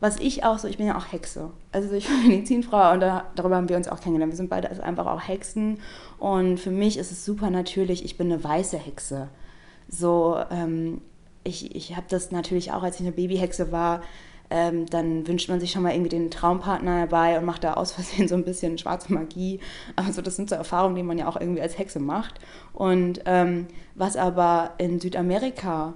was 0.00 0.18
ich 0.18 0.44
auch 0.44 0.58
so, 0.58 0.68
ich 0.68 0.76
bin 0.76 0.86
ja 0.86 0.98
auch 0.98 1.12
Hexe. 1.12 1.50
Also 1.72 1.92
ich 1.94 2.06
bin 2.08 2.28
Medizinfrau 2.28 2.92
und 2.92 3.00
da, 3.00 3.24
darüber 3.34 3.56
haben 3.56 3.68
wir 3.68 3.76
uns 3.76 3.88
auch 3.88 4.00
kennengelernt. 4.00 4.32
Wir 4.32 4.36
sind 4.36 4.50
beide 4.50 4.68
also 4.68 4.82
einfach 4.82 5.06
auch 5.06 5.26
Hexen 5.26 5.78
und 6.18 6.58
für 6.58 6.70
mich 6.70 6.98
ist 6.98 7.12
es 7.12 7.24
super 7.24 7.50
natürlich, 7.50 8.04
ich 8.04 8.18
bin 8.18 8.30
eine 8.30 8.44
weiße 8.44 8.76
Hexe. 8.76 9.28
So, 9.88 10.38
ähm, 10.50 11.00
ich, 11.44 11.74
ich 11.74 11.96
habe 11.96 12.06
das 12.08 12.30
natürlich 12.30 12.72
auch, 12.72 12.82
als 12.82 12.96
ich 12.96 13.02
eine 13.02 13.12
Babyhexe 13.12 13.72
war, 13.72 14.02
ähm, 14.50 14.86
dann 14.86 15.26
wünscht 15.26 15.48
man 15.48 15.60
sich 15.60 15.72
schon 15.72 15.82
mal 15.82 15.92
irgendwie 15.92 16.10
den 16.10 16.30
Traumpartner 16.30 17.06
dabei 17.06 17.38
und 17.38 17.44
macht 17.44 17.64
da 17.64 17.74
aus 17.74 17.92
Versehen 17.92 18.28
so 18.28 18.34
ein 18.34 18.44
bisschen 18.44 18.78
schwarze 18.78 19.12
Magie. 19.12 19.60
Also 19.96 20.22
das 20.22 20.36
sind 20.36 20.48
so 20.50 20.54
Erfahrungen, 20.54 20.96
die 20.96 21.02
man 21.02 21.18
ja 21.18 21.28
auch 21.28 21.40
irgendwie 21.40 21.62
als 21.62 21.78
Hexe 21.78 22.00
macht. 22.00 22.40
Und 22.72 23.20
ähm, 23.26 23.66
was 23.94 24.16
aber 24.16 24.72
in 24.78 25.00
Südamerika, 25.00 25.94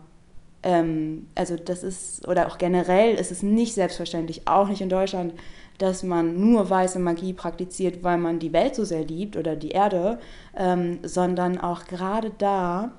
ähm, 0.63 1.27
also 1.35 1.57
das 1.57 1.83
ist, 1.83 2.27
oder 2.27 2.49
auch 2.49 2.59
generell 2.59 3.15
ist 3.15 3.31
es 3.31 3.43
nicht 3.43 3.75
selbstverständlich, 3.75 4.49
auch 4.49 4.69
nicht 4.69 4.81
in 4.81 4.89
Deutschland, 4.89 5.35
dass 5.79 6.03
man 6.03 6.41
nur 6.41 6.69
weiße 6.69 6.99
Magie 6.99 7.33
praktiziert, 7.33 8.03
weil 8.03 8.19
man 8.19 8.41
die 8.41 8.53
Welt 8.53 8.75
so 8.75 8.85
sehr 8.85 9.05
liebt 9.05 9.37
oder 9.37 9.55
die 9.55 9.71
Erde, 9.71 10.19
ähm, 10.57 10.99
sondern 11.05 11.59
auch 11.59 11.85
gerade 11.85 12.33
da 12.39 12.91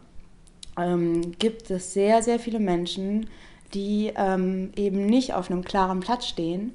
ähm, 0.78 1.34
gibt 1.38 1.70
es 1.70 1.94
sehr, 1.94 2.24
sehr 2.24 2.40
viele 2.40 2.60
Menschen, 2.60 3.28
die 3.74 4.14
ähm, 4.16 4.72
eben 4.76 5.06
nicht 5.06 5.34
auf 5.34 5.50
einem 5.50 5.64
klaren 5.64 6.00
Platz 6.00 6.28
stehen 6.28 6.74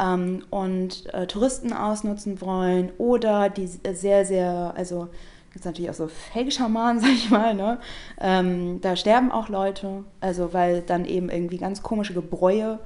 ähm, 0.00 0.44
und 0.50 1.12
äh, 1.12 1.26
Touristen 1.26 1.72
ausnutzen 1.72 2.40
wollen 2.40 2.90
oder 2.98 3.48
die 3.48 3.66
sehr, 3.66 4.24
sehr, 4.24 4.72
also 4.76 5.08
gibt 5.50 5.60
es 5.60 5.64
natürlich 5.64 5.90
auch 5.90 5.94
so 5.94 6.08
Fake-Schamanen, 6.08 7.00
sag 7.02 7.10
ich 7.10 7.30
mal, 7.30 7.54
ne? 7.54 7.78
Ähm, 8.20 8.80
da 8.80 8.96
sterben 8.96 9.32
auch 9.32 9.48
Leute, 9.48 10.04
also 10.20 10.52
weil 10.52 10.82
dann 10.82 11.04
eben 11.04 11.30
irgendwie 11.30 11.58
ganz 11.58 11.82
komische 11.82 12.14
Gebräue 12.14 12.78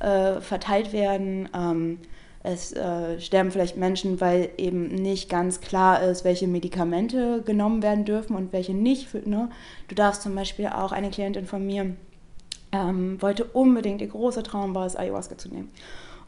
äh, 0.00 0.40
verteilt 0.40 0.92
werden. 0.92 1.48
Ähm, 1.54 1.98
es 2.42 2.72
äh, 2.72 3.20
sterben 3.20 3.50
vielleicht 3.50 3.76
Menschen, 3.76 4.20
weil 4.20 4.48
eben 4.56 4.86
nicht 4.86 5.28
ganz 5.28 5.60
klar 5.60 6.02
ist, 6.02 6.24
welche 6.24 6.48
Medikamente 6.48 7.42
genommen 7.42 7.82
werden 7.82 8.06
dürfen 8.06 8.34
und 8.34 8.52
welche 8.54 8.72
nicht. 8.72 9.12
Ne? 9.26 9.50
Du 9.88 9.94
darfst 9.94 10.22
zum 10.22 10.34
Beispiel 10.34 10.68
auch 10.68 10.92
eine 10.92 11.10
Klientin 11.10 11.44
von 11.44 11.66
mir, 11.66 11.96
ähm, 12.72 13.20
wollte 13.20 13.44
unbedingt, 13.44 14.00
ihr 14.00 14.08
großer 14.08 14.42
Traum 14.42 14.74
war 14.74 14.86
es, 14.86 14.96
Ayahuasca 14.96 15.36
zu 15.36 15.48
nehmen. 15.48 15.70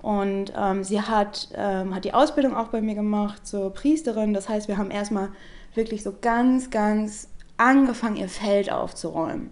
Und 0.02 0.52
ähm, 0.57 0.83
sie 0.83 1.00
hat, 1.00 1.48
ähm, 1.55 1.94
hat 1.94 2.05
die 2.05 2.12
Ausbildung 2.12 2.57
auch 2.57 2.68
bei 2.68 2.81
mir 2.81 2.96
gemacht 2.96 3.46
zur 3.46 3.72
Priesterin. 3.72 4.35
Das 4.35 4.48
heißt, 4.48 4.66
wir 4.66 4.76
haben 4.76 4.90
erstmal 4.90 5.28
wirklich 5.74 6.02
so 6.02 6.12
ganz, 6.20 6.70
ganz 6.70 7.28
angefangen, 7.57 8.16
ihr 8.16 8.28
Feld 8.28 8.72
aufzuräumen. 8.72 9.50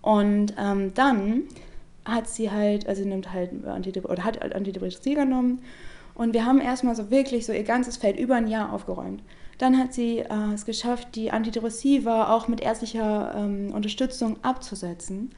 Und 0.00 0.54
ähm, 0.58 0.94
dann 0.94 1.44
hat 2.04 2.28
sie 2.28 2.50
halt, 2.50 2.88
also 2.88 3.02
sie 3.02 3.08
nimmt 3.08 3.32
halt 3.32 3.64
Antidep 3.66 4.06
oder 4.06 4.24
hat 4.24 4.54
Antidepressiva 4.54 5.24
genommen. 5.24 5.62
Und 6.14 6.32
wir 6.32 6.46
haben 6.46 6.60
erstmal 6.60 6.94
so 6.94 7.10
wirklich 7.10 7.44
so 7.44 7.52
ihr 7.52 7.64
ganzes 7.64 7.96
Feld 7.98 8.18
über 8.18 8.36
ein 8.36 8.46
Jahr 8.46 8.72
aufgeräumt. 8.72 9.22
Dann 9.58 9.78
hat 9.78 9.92
sie 9.92 10.20
äh, 10.20 10.54
es 10.54 10.64
geschafft, 10.64 11.14
die 11.14 11.30
Antidepressiva 11.30 12.34
auch 12.34 12.48
mit 12.48 12.60
ärztlicher 12.60 13.34
ähm, 13.36 13.72
Unterstützung 13.74 14.42
abzusetzen 14.42 15.30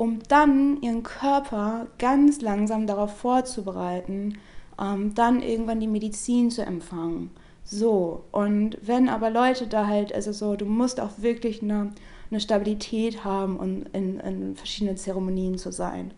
um 0.00 0.20
dann 0.28 0.80
ihren 0.80 1.02
Körper 1.02 1.88
ganz 1.98 2.40
langsam 2.40 2.86
darauf 2.86 3.18
vorzubereiten, 3.18 4.38
ähm, 4.80 5.12
dann 5.14 5.42
irgendwann 5.42 5.78
die 5.78 5.86
Medizin 5.86 6.50
zu 6.50 6.62
empfangen. 6.62 7.28
So, 7.64 8.24
und 8.32 8.78
wenn 8.80 9.10
aber 9.10 9.28
Leute 9.28 9.66
da 9.66 9.86
halt, 9.86 10.14
also 10.14 10.32
so, 10.32 10.56
du 10.56 10.64
musst 10.64 11.00
auch 11.00 11.10
wirklich 11.18 11.62
eine, 11.62 11.92
eine 12.30 12.40
Stabilität 12.40 13.24
haben, 13.24 13.58
um 13.58 13.84
in, 13.92 14.18
in 14.20 14.56
verschiedenen 14.56 14.96
Zeremonien 14.96 15.58
zu 15.58 15.70
sein. 15.70 16.14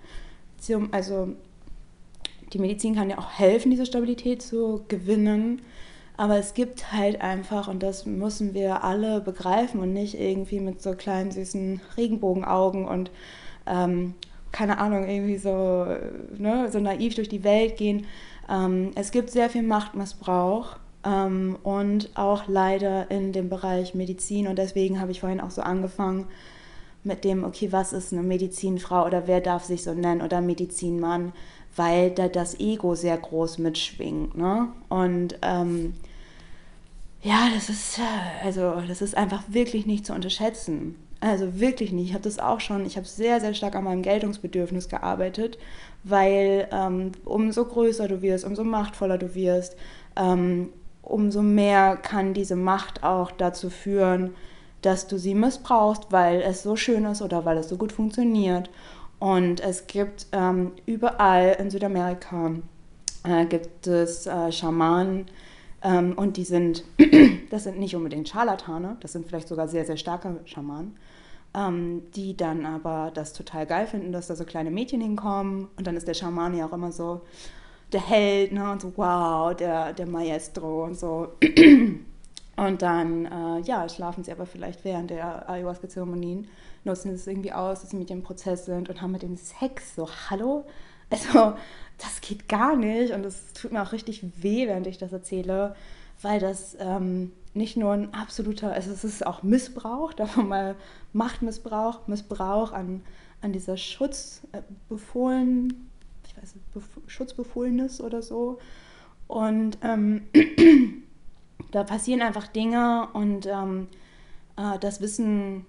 Also 0.92 1.30
die 2.52 2.60
Medizin 2.60 2.94
kann 2.94 3.10
ja 3.10 3.18
auch 3.18 3.32
helfen, 3.32 3.72
diese 3.72 3.86
Stabilität 3.86 4.42
zu 4.42 4.84
gewinnen. 4.86 5.60
Aber 6.16 6.36
es 6.36 6.54
gibt 6.54 6.92
halt 6.92 7.20
einfach, 7.20 7.66
und 7.66 7.82
das 7.82 8.06
müssen 8.06 8.54
wir 8.54 8.84
alle 8.84 9.20
begreifen 9.20 9.80
und 9.80 9.92
nicht 9.92 10.20
irgendwie 10.20 10.60
mit 10.60 10.80
so 10.80 10.92
kleinen 10.92 11.32
süßen 11.32 11.80
Regenbogenaugen 11.96 12.86
und 12.86 13.10
ähm, 13.66 14.14
keine 14.50 14.78
Ahnung, 14.78 15.08
irgendwie 15.08 15.38
so, 15.38 15.86
ne, 16.36 16.68
so 16.70 16.78
naiv 16.78 17.14
durch 17.14 17.28
die 17.28 17.44
Welt 17.44 17.76
gehen. 17.76 18.06
Ähm, 18.50 18.90
es 18.94 19.10
gibt 19.10 19.30
sehr 19.30 19.48
viel 19.48 19.62
Machtmissbrauch 19.62 20.76
ähm, 21.04 21.56
und 21.62 22.10
auch 22.14 22.48
leider 22.48 23.10
in 23.10 23.32
dem 23.32 23.48
Bereich 23.48 23.94
Medizin. 23.94 24.46
Und 24.46 24.56
deswegen 24.56 25.00
habe 25.00 25.10
ich 25.10 25.20
vorhin 25.20 25.40
auch 25.40 25.50
so 25.50 25.62
angefangen 25.62 26.26
mit 27.04 27.24
dem, 27.24 27.44
okay, 27.44 27.72
was 27.72 27.92
ist 27.92 28.12
eine 28.12 28.22
Medizinfrau 28.22 29.06
oder 29.06 29.26
wer 29.26 29.40
darf 29.40 29.64
sich 29.64 29.82
so 29.82 29.94
nennen 29.94 30.22
oder 30.22 30.40
Medizinmann? 30.40 31.32
weil 31.76 32.10
da 32.10 32.28
das 32.28 32.58
Ego 32.60 32.94
sehr 32.94 33.16
groß 33.16 33.58
mitschwingt. 33.58 34.36
Ne? 34.36 34.68
Und 34.88 35.38
ähm, 35.42 35.94
ja, 37.22 37.48
das 37.54 37.68
ist, 37.68 37.98
äh, 37.98 38.44
also, 38.44 38.82
das 38.86 39.00
ist 39.00 39.16
einfach 39.16 39.42
wirklich 39.48 39.86
nicht 39.86 40.06
zu 40.06 40.12
unterschätzen. 40.12 40.96
Also 41.22 41.60
wirklich 41.60 41.92
nicht. 41.92 42.08
Ich 42.08 42.14
habe 42.14 42.24
das 42.24 42.40
auch 42.40 42.58
schon, 42.58 42.84
ich 42.84 42.96
habe 42.96 43.06
sehr, 43.06 43.40
sehr 43.40 43.54
stark 43.54 43.76
an 43.76 43.84
meinem 43.84 44.02
Geltungsbedürfnis 44.02 44.88
gearbeitet, 44.88 45.56
weil 46.02 46.66
ähm, 46.72 47.12
umso 47.24 47.64
größer 47.64 48.08
du 48.08 48.22
wirst, 48.22 48.44
umso 48.44 48.64
machtvoller 48.64 49.18
du 49.18 49.32
wirst, 49.36 49.76
ähm, 50.16 50.70
umso 51.00 51.40
mehr 51.40 51.96
kann 51.96 52.34
diese 52.34 52.56
Macht 52.56 53.04
auch 53.04 53.30
dazu 53.30 53.70
führen, 53.70 54.34
dass 54.80 55.06
du 55.06 55.16
sie 55.16 55.36
missbrauchst, 55.36 56.08
weil 56.10 56.42
es 56.42 56.64
so 56.64 56.74
schön 56.74 57.04
ist 57.04 57.22
oder 57.22 57.44
weil 57.44 57.58
es 57.58 57.68
so 57.68 57.76
gut 57.76 57.92
funktioniert. 57.92 58.68
Und 59.20 59.60
es 59.60 59.86
gibt 59.86 60.26
ähm, 60.32 60.72
überall 60.86 61.56
in 61.60 61.70
Südamerika 61.70 62.50
äh, 63.22 63.46
gibt 63.46 63.86
es 63.86 64.26
äh, 64.26 64.50
Schamanen 64.50 65.26
ähm, 65.84 66.14
und 66.16 66.36
die 66.36 66.44
sind, 66.44 66.82
das 67.50 67.62
sind 67.62 67.78
nicht 67.78 67.94
unbedingt 67.94 68.28
Scharlatane, 68.28 68.96
das 68.98 69.12
sind 69.12 69.28
vielleicht 69.28 69.46
sogar 69.46 69.68
sehr, 69.68 69.84
sehr 69.84 69.96
starke 69.96 70.40
Schamanen, 70.46 70.96
ähm, 71.54 72.02
die 72.14 72.36
dann 72.36 72.64
aber 72.66 73.10
das 73.12 73.32
total 73.32 73.66
geil 73.66 73.86
finden, 73.86 74.12
dass 74.12 74.28
da 74.28 74.36
so 74.36 74.44
kleine 74.44 74.70
Mädchen 74.70 75.00
hinkommen 75.00 75.68
und 75.76 75.86
dann 75.86 75.96
ist 75.96 76.08
der 76.08 76.14
Schaman 76.14 76.56
ja 76.56 76.66
auch 76.66 76.72
immer 76.72 76.92
so 76.92 77.22
der 77.92 78.06
Held 78.06 78.52
ne, 78.52 78.70
und 78.70 78.80
so 78.80 78.92
wow, 78.96 79.54
der, 79.54 79.92
der 79.92 80.06
Maestro 80.06 80.84
und 80.84 80.98
so. 80.98 81.28
Und 82.54 82.82
dann, 82.82 83.24
äh, 83.24 83.60
ja, 83.60 83.88
schlafen 83.88 84.24
sie 84.24 84.30
aber 84.30 84.44
vielleicht 84.44 84.84
während 84.84 85.08
der 85.08 85.48
Ayahuasca-Zeremonien 85.48 86.48
nutzen 86.84 87.12
es 87.12 87.26
irgendwie 87.26 87.52
aus, 87.52 87.80
dass 87.80 87.90
sie 87.90 87.96
mit 87.96 88.10
dem 88.10 88.22
Prozess 88.22 88.66
sind 88.66 88.90
und 88.90 89.00
haben 89.00 89.12
mit 89.12 89.22
dem 89.22 89.36
Sex 89.36 89.94
so, 89.94 90.06
hallo? 90.28 90.66
Also, 91.08 91.54
das 91.98 92.20
geht 92.20 92.48
gar 92.48 92.76
nicht 92.76 93.14
und 93.14 93.24
es 93.24 93.52
tut 93.54 93.72
mir 93.72 93.82
auch 93.82 93.92
richtig 93.92 94.22
weh, 94.42 94.66
während 94.66 94.86
ich 94.86 94.98
das 94.98 95.12
erzähle, 95.12 95.74
weil 96.20 96.40
das 96.40 96.76
ähm, 96.78 97.32
nicht 97.54 97.76
nur 97.76 97.92
ein 97.92 98.14
absoluter, 98.14 98.72
also 98.72 98.90
es 98.90 99.04
ist 99.04 99.26
auch 99.26 99.42
Missbrauch, 99.42 100.12
davon 100.14 100.48
mal 100.48 100.76
Machtmissbrauch, 101.12 102.06
Missbrauch 102.06 102.72
an, 102.72 103.02
an 103.40 103.52
dieser 103.52 103.76
Schutzbefohlen, 103.76 105.88
ich 106.26 106.36
weiß 106.36 106.54
nicht, 106.54 106.66
Schutzbefohlenes 107.06 108.00
oder 108.00 108.22
so. 108.22 108.58
Und 109.26 109.78
ähm, 109.82 110.22
da 111.70 111.84
passieren 111.84 112.22
einfach 112.22 112.46
Dinge 112.46 113.08
und 113.12 113.46
ähm, 113.46 113.88
äh, 114.56 114.78
das 114.78 115.00
wissen 115.00 115.66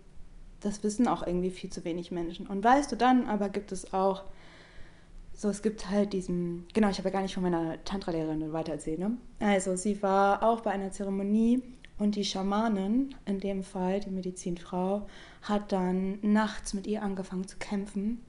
das 0.63 0.84
wissen 0.84 1.08
auch 1.08 1.26
irgendwie 1.26 1.52
viel 1.52 1.69
zu 1.69 1.84
wenig 1.84 2.12
Menschen. 2.12 2.48
Und 2.48 2.63
weißt 2.63 2.91
du, 2.91 2.96
dann 2.96 3.28
aber 3.28 3.50
gibt 3.50 3.72
es 3.72 3.93
auch, 3.93 4.24
so 5.34 5.50
es 5.50 5.62
gibt 5.62 5.89
halt 5.89 6.13
diesen, 6.13 6.65
genau, 6.74 6.89
ich 6.89 6.98
habe 6.98 7.10
ja 7.10 7.13
gar 7.13 7.22
nicht 7.22 7.34
von 7.34 7.43
meiner 7.43 7.84
Tantra-Lehrerin 7.84 8.54
weitererzählt, 8.54 9.00
ne? 9.00 9.17
Also 9.39 9.76
sie 9.76 10.02
war 10.02 10.43
auch 10.43 10.62
bei 10.62 10.72
einer 10.72 10.91
Zeremonie 10.91 11.62
und 11.98 12.15
die 12.15 12.26
Schamanin, 12.26 13.15
in 13.26 13.39
dem 13.39 13.63
Fall 13.63 14.00
die 14.00 14.10
Medizinfrau, 14.10 15.08
hat 15.41 15.72
dann 15.72 16.19
nachts 16.22 16.74
mit 16.74 16.88
ihr 16.88 17.02
angefangen 17.02 17.48
zu 17.48 17.58
kämpfen 17.58 18.24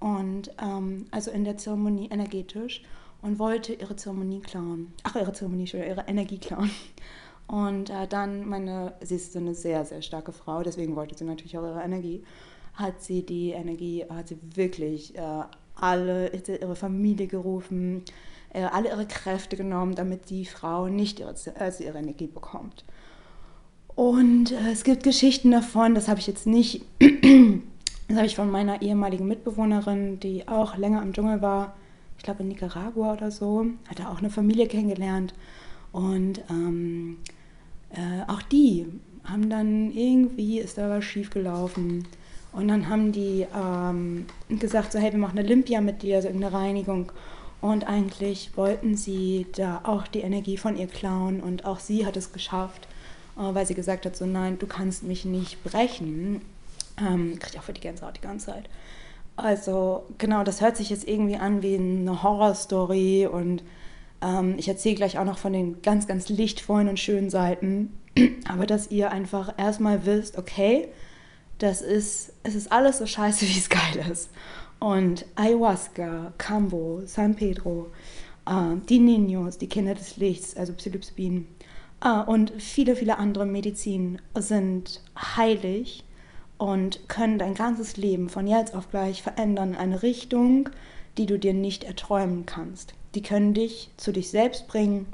und 0.00 0.50
ähm, 0.62 1.06
also 1.10 1.30
in 1.30 1.44
der 1.44 1.56
Zeremonie 1.56 2.08
energetisch 2.10 2.82
und 3.22 3.38
wollte 3.38 3.72
ihre 3.72 3.96
Zeremonie 3.96 4.40
klauen. 4.40 4.92
Ach, 5.02 5.16
ihre 5.16 5.32
Zeremonie, 5.32 5.68
ihre 5.72 6.04
Energie 6.06 6.38
klauen. 6.38 6.70
Und 7.46 7.90
äh, 7.90 8.08
dann, 8.08 8.48
meine, 8.48 8.94
sie 9.00 9.16
ist 9.16 9.36
eine 9.36 9.54
sehr, 9.54 9.84
sehr 9.84 10.02
starke 10.02 10.32
Frau, 10.32 10.62
deswegen 10.62 10.96
wollte 10.96 11.16
sie 11.16 11.24
natürlich 11.24 11.56
auch 11.56 11.62
ihre 11.62 11.82
Energie, 11.82 12.24
hat 12.74 13.02
sie 13.02 13.24
die 13.24 13.50
Energie, 13.50 14.04
hat 14.08 14.28
sie 14.28 14.38
wirklich 14.54 15.16
äh, 15.16 15.44
alle, 15.76 16.30
ihre 16.32 16.76
Familie 16.76 17.26
gerufen, 17.26 18.02
äh, 18.52 18.62
alle 18.62 18.88
ihre 18.88 19.06
Kräfte 19.06 19.56
genommen, 19.56 19.94
damit 19.94 20.30
die 20.30 20.46
Frau 20.46 20.88
nicht 20.88 21.20
ihre, 21.20 21.34
also 21.58 21.84
ihre 21.84 21.98
Energie 21.98 22.26
bekommt. 22.26 22.84
Und 23.94 24.52
äh, 24.52 24.72
es 24.72 24.84
gibt 24.84 25.02
Geschichten 25.02 25.50
davon, 25.50 25.94
das 25.94 26.08
habe 26.08 26.20
ich 26.20 26.26
jetzt 26.26 26.46
nicht, 26.46 26.82
das 26.98 28.16
habe 28.16 28.26
ich 28.26 28.36
von 28.36 28.50
meiner 28.50 28.82
ehemaligen 28.82 29.26
Mitbewohnerin, 29.26 30.20
die 30.20 30.48
auch 30.48 30.76
länger 30.76 31.02
im 31.02 31.12
Dschungel 31.12 31.42
war, 31.42 31.76
ich 32.18 32.24
glaube 32.24 32.42
in 32.42 32.48
Nicaragua 32.48 33.14
oder 33.14 33.30
so, 33.30 33.66
hat 33.88 34.00
er 34.00 34.10
auch 34.10 34.18
eine 34.18 34.30
Familie 34.30 34.66
kennengelernt. 34.66 35.34
Und 35.92 36.42
ähm, 36.50 37.18
äh, 37.90 38.30
auch 38.30 38.42
die 38.42 38.86
haben 39.24 39.48
dann 39.50 39.90
irgendwie, 39.92 40.58
ist 40.60 40.78
da 40.78 40.88
was 40.90 41.04
schief 41.04 41.30
gelaufen. 41.30 42.06
Und 42.56 42.68
dann 42.68 42.88
haben 42.88 43.12
die 43.12 43.46
ähm, 43.54 44.24
gesagt, 44.48 44.90
so 44.90 44.98
hey, 44.98 45.12
wir 45.12 45.18
machen 45.18 45.38
eine 45.38 45.46
Olympia 45.46 45.82
mit 45.82 46.02
dir, 46.02 46.16
also 46.16 46.28
irgendeine 46.28 46.54
Reinigung. 46.56 47.12
Und 47.60 47.86
eigentlich 47.86 48.56
wollten 48.56 48.96
sie 48.96 49.46
da 49.56 49.82
auch 49.84 50.06
die 50.06 50.20
Energie 50.20 50.56
von 50.56 50.74
ihr 50.74 50.86
klauen. 50.86 51.42
Und 51.42 51.66
auch 51.66 51.80
sie 51.80 52.06
hat 52.06 52.16
es 52.16 52.32
geschafft, 52.32 52.88
äh, 53.36 53.54
weil 53.54 53.66
sie 53.66 53.74
gesagt 53.74 54.06
hat, 54.06 54.16
so 54.16 54.24
nein, 54.24 54.58
du 54.58 54.66
kannst 54.66 55.02
mich 55.02 55.26
nicht 55.26 55.62
brechen. 55.64 56.40
Ähm, 56.98 57.38
kriege 57.38 57.52
ich 57.52 57.58
auch 57.58 57.64
für 57.64 57.74
die 57.74 57.82
Gänsehaut 57.82 58.16
die 58.16 58.22
ganze 58.22 58.46
Zeit. 58.46 58.70
Also 59.36 60.06
genau, 60.16 60.42
das 60.42 60.62
hört 60.62 60.78
sich 60.78 60.88
jetzt 60.88 61.06
irgendwie 61.06 61.36
an 61.36 61.62
wie 61.62 61.76
eine 61.76 62.22
Horrorstory 62.22 63.26
und 63.26 63.62
ähm, 64.22 64.54
ich 64.56 64.66
erzähle 64.66 64.94
gleich 64.94 65.18
auch 65.18 65.26
noch 65.26 65.36
von 65.36 65.52
den 65.52 65.82
ganz, 65.82 66.06
ganz 66.06 66.30
lichtvollen 66.30 66.88
und 66.88 66.98
schönen 66.98 67.28
Seiten. 67.28 67.92
Aber 68.48 68.64
dass 68.64 68.90
ihr 68.90 69.12
einfach 69.12 69.52
erstmal 69.58 70.06
wisst, 70.06 70.38
okay, 70.38 70.88
das 71.58 71.82
ist, 71.82 72.32
es 72.42 72.54
ist 72.54 72.72
alles 72.72 72.98
so 72.98 73.06
scheiße, 73.06 73.46
wie 73.46 73.58
es 73.58 73.68
geil 73.68 74.04
ist. 74.10 74.30
Und 74.78 75.24
Ayahuasca, 75.36 76.32
Cambo, 76.38 77.02
San 77.06 77.34
Pedro, 77.34 77.90
äh, 78.46 78.76
die 78.88 79.00
Niños, 79.00 79.58
die 79.58 79.68
Kinder 79.68 79.94
des 79.94 80.16
Lichts, 80.16 80.56
also 80.56 80.72
Psilocybin 80.74 81.46
äh, 82.04 82.20
und 82.20 82.52
viele, 82.58 82.94
viele 82.96 83.18
andere 83.18 83.46
Medizin 83.46 84.20
sind 84.34 85.02
heilig 85.16 86.04
und 86.58 87.08
können 87.08 87.38
dein 87.38 87.54
ganzes 87.54 87.96
Leben 87.96 88.28
von 88.28 88.46
jetzt 88.46 88.74
auf 88.74 88.90
gleich 88.90 89.22
verändern 89.22 89.70
in 89.70 89.76
eine 89.76 90.02
Richtung, 90.02 90.68
die 91.16 91.26
du 91.26 91.38
dir 91.38 91.54
nicht 91.54 91.84
erträumen 91.84 92.44
kannst 92.44 92.94
die 93.16 93.22
können 93.22 93.54
dich 93.54 93.90
zu 93.96 94.12
dich 94.12 94.30
selbst 94.30 94.68
bringen, 94.68 95.06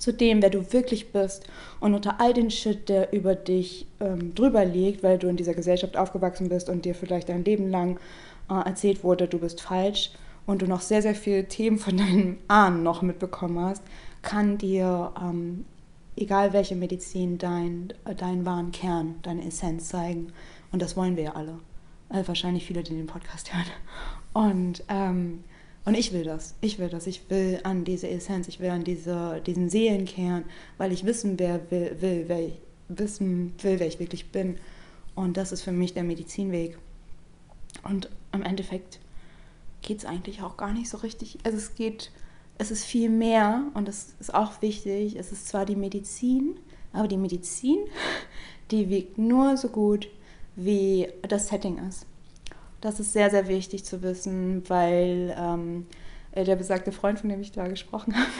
zu 0.00 0.12
dem, 0.12 0.42
wer 0.42 0.50
du 0.50 0.72
wirklich 0.72 1.12
bist 1.12 1.46
und 1.78 1.94
unter 1.94 2.20
all 2.20 2.32
den 2.32 2.50
Shit, 2.50 2.88
der 2.88 3.12
über 3.12 3.34
dich 3.34 3.86
ähm, 4.00 4.34
drüber 4.34 4.64
liegt, 4.64 5.02
weil 5.02 5.18
du 5.18 5.28
in 5.28 5.36
dieser 5.36 5.54
Gesellschaft 5.54 5.96
aufgewachsen 5.96 6.48
bist 6.48 6.68
und 6.68 6.84
dir 6.84 6.94
vielleicht 6.94 7.28
dein 7.28 7.44
Leben 7.44 7.70
lang 7.70 8.00
äh, 8.48 8.54
erzählt 8.54 9.04
wurde, 9.04 9.28
du 9.28 9.38
bist 9.38 9.60
falsch 9.60 10.10
und 10.46 10.62
du 10.62 10.66
noch 10.66 10.80
sehr, 10.80 11.02
sehr 11.02 11.14
viele 11.14 11.46
Themen 11.46 11.78
von 11.78 11.98
deinen 11.98 12.38
Ahnen 12.48 12.82
noch 12.82 13.02
mitbekommen 13.02 13.60
hast, 13.60 13.82
kann 14.22 14.56
dir, 14.56 15.12
ähm, 15.20 15.66
egal 16.16 16.52
welche 16.54 16.76
Medizin, 16.76 17.36
dein, 17.36 17.92
äh, 18.06 18.14
deinen 18.14 18.46
wahren 18.46 18.72
Kern, 18.72 19.16
deine 19.22 19.46
Essenz 19.46 19.88
zeigen. 19.88 20.32
Und 20.72 20.80
das 20.80 20.96
wollen 20.96 21.16
wir 21.16 21.24
ja 21.24 21.34
alle. 21.34 21.58
Also 22.08 22.28
wahrscheinlich 22.28 22.66
viele, 22.66 22.82
die 22.82 22.94
den 22.94 23.06
Podcast 23.06 23.52
hören. 23.52 23.66
Und 24.32 24.82
ähm, 24.88 25.44
und 25.84 25.94
ich 25.94 26.12
will 26.12 26.24
das. 26.24 26.54
Ich 26.60 26.78
will 26.78 26.88
das. 26.88 27.06
Ich 27.06 27.30
will 27.30 27.60
an 27.62 27.84
diese 27.84 28.08
Essenz, 28.08 28.48
ich 28.48 28.60
will 28.60 28.70
an 28.70 28.84
diese, 28.84 29.40
diesen 29.46 29.70
Seelenkern, 29.70 30.44
weil 30.78 30.92
ich 30.92 31.04
wissen 31.04 31.38
wer 31.38 31.70
will, 31.70 31.96
will, 32.00 32.24
wer 32.26 32.48
ich, 32.48 32.54
wissen 32.88 33.54
will, 33.62 33.80
wer 33.80 33.86
ich 33.86 33.98
wirklich 33.98 34.30
bin. 34.30 34.58
Und 35.14 35.36
das 35.36 35.52
ist 35.52 35.62
für 35.62 35.72
mich 35.72 35.94
der 35.94 36.04
Medizinweg. 36.04 36.78
Und 37.82 38.10
im 38.32 38.42
Endeffekt 38.42 39.00
geht 39.82 39.98
es 39.98 40.04
eigentlich 40.04 40.42
auch 40.42 40.56
gar 40.56 40.72
nicht 40.72 40.90
so 40.90 40.98
richtig. 40.98 41.38
Also 41.44 41.56
es 41.56 41.74
geht, 41.74 42.10
es 42.58 42.70
ist 42.70 42.84
viel 42.84 43.08
mehr 43.08 43.64
und 43.74 43.88
das 43.88 44.14
ist 44.20 44.34
auch 44.34 44.60
wichtig. 44.60 45.16
Es 45.16 45.32
ist 45.32 45.48
zwar 45.48 45.64
die 45.64 45.76
Medizin, 45.76 46.56
aber 46.92 47.08
die 47.08 47.16
Medizin, 47.16 47.78
die 48.70 48.90
wiegt 48.90 49.18
nur 49.18 49.56
so 49.56 49.68
gut, 49.68 50.08
wie 50.56 51.08
das 51.22 51.48
Setting 51.48 51.78
ist. 51.88 52.06
Das 52.80 52.98
ist 52.98 53.12
sehr, 53.12 53.30
sehr 53.30 53.48
wichtig 53.48 53.84
zu 53.84 54.02
wissen, 54.02 54.62
weil 54.68 55.34
ähm, 55.38 55.86
äh, 56.32 56.44
der 56.44 56.56
besagte 56.56 56.92
Freund, 56.92 57.18
von 57.18 57.28
dem 57.28 57.40
ich 57.40 57.52
da 57.52 57.68
gesprochen 57.68 58.14
habe, 58.16 58.30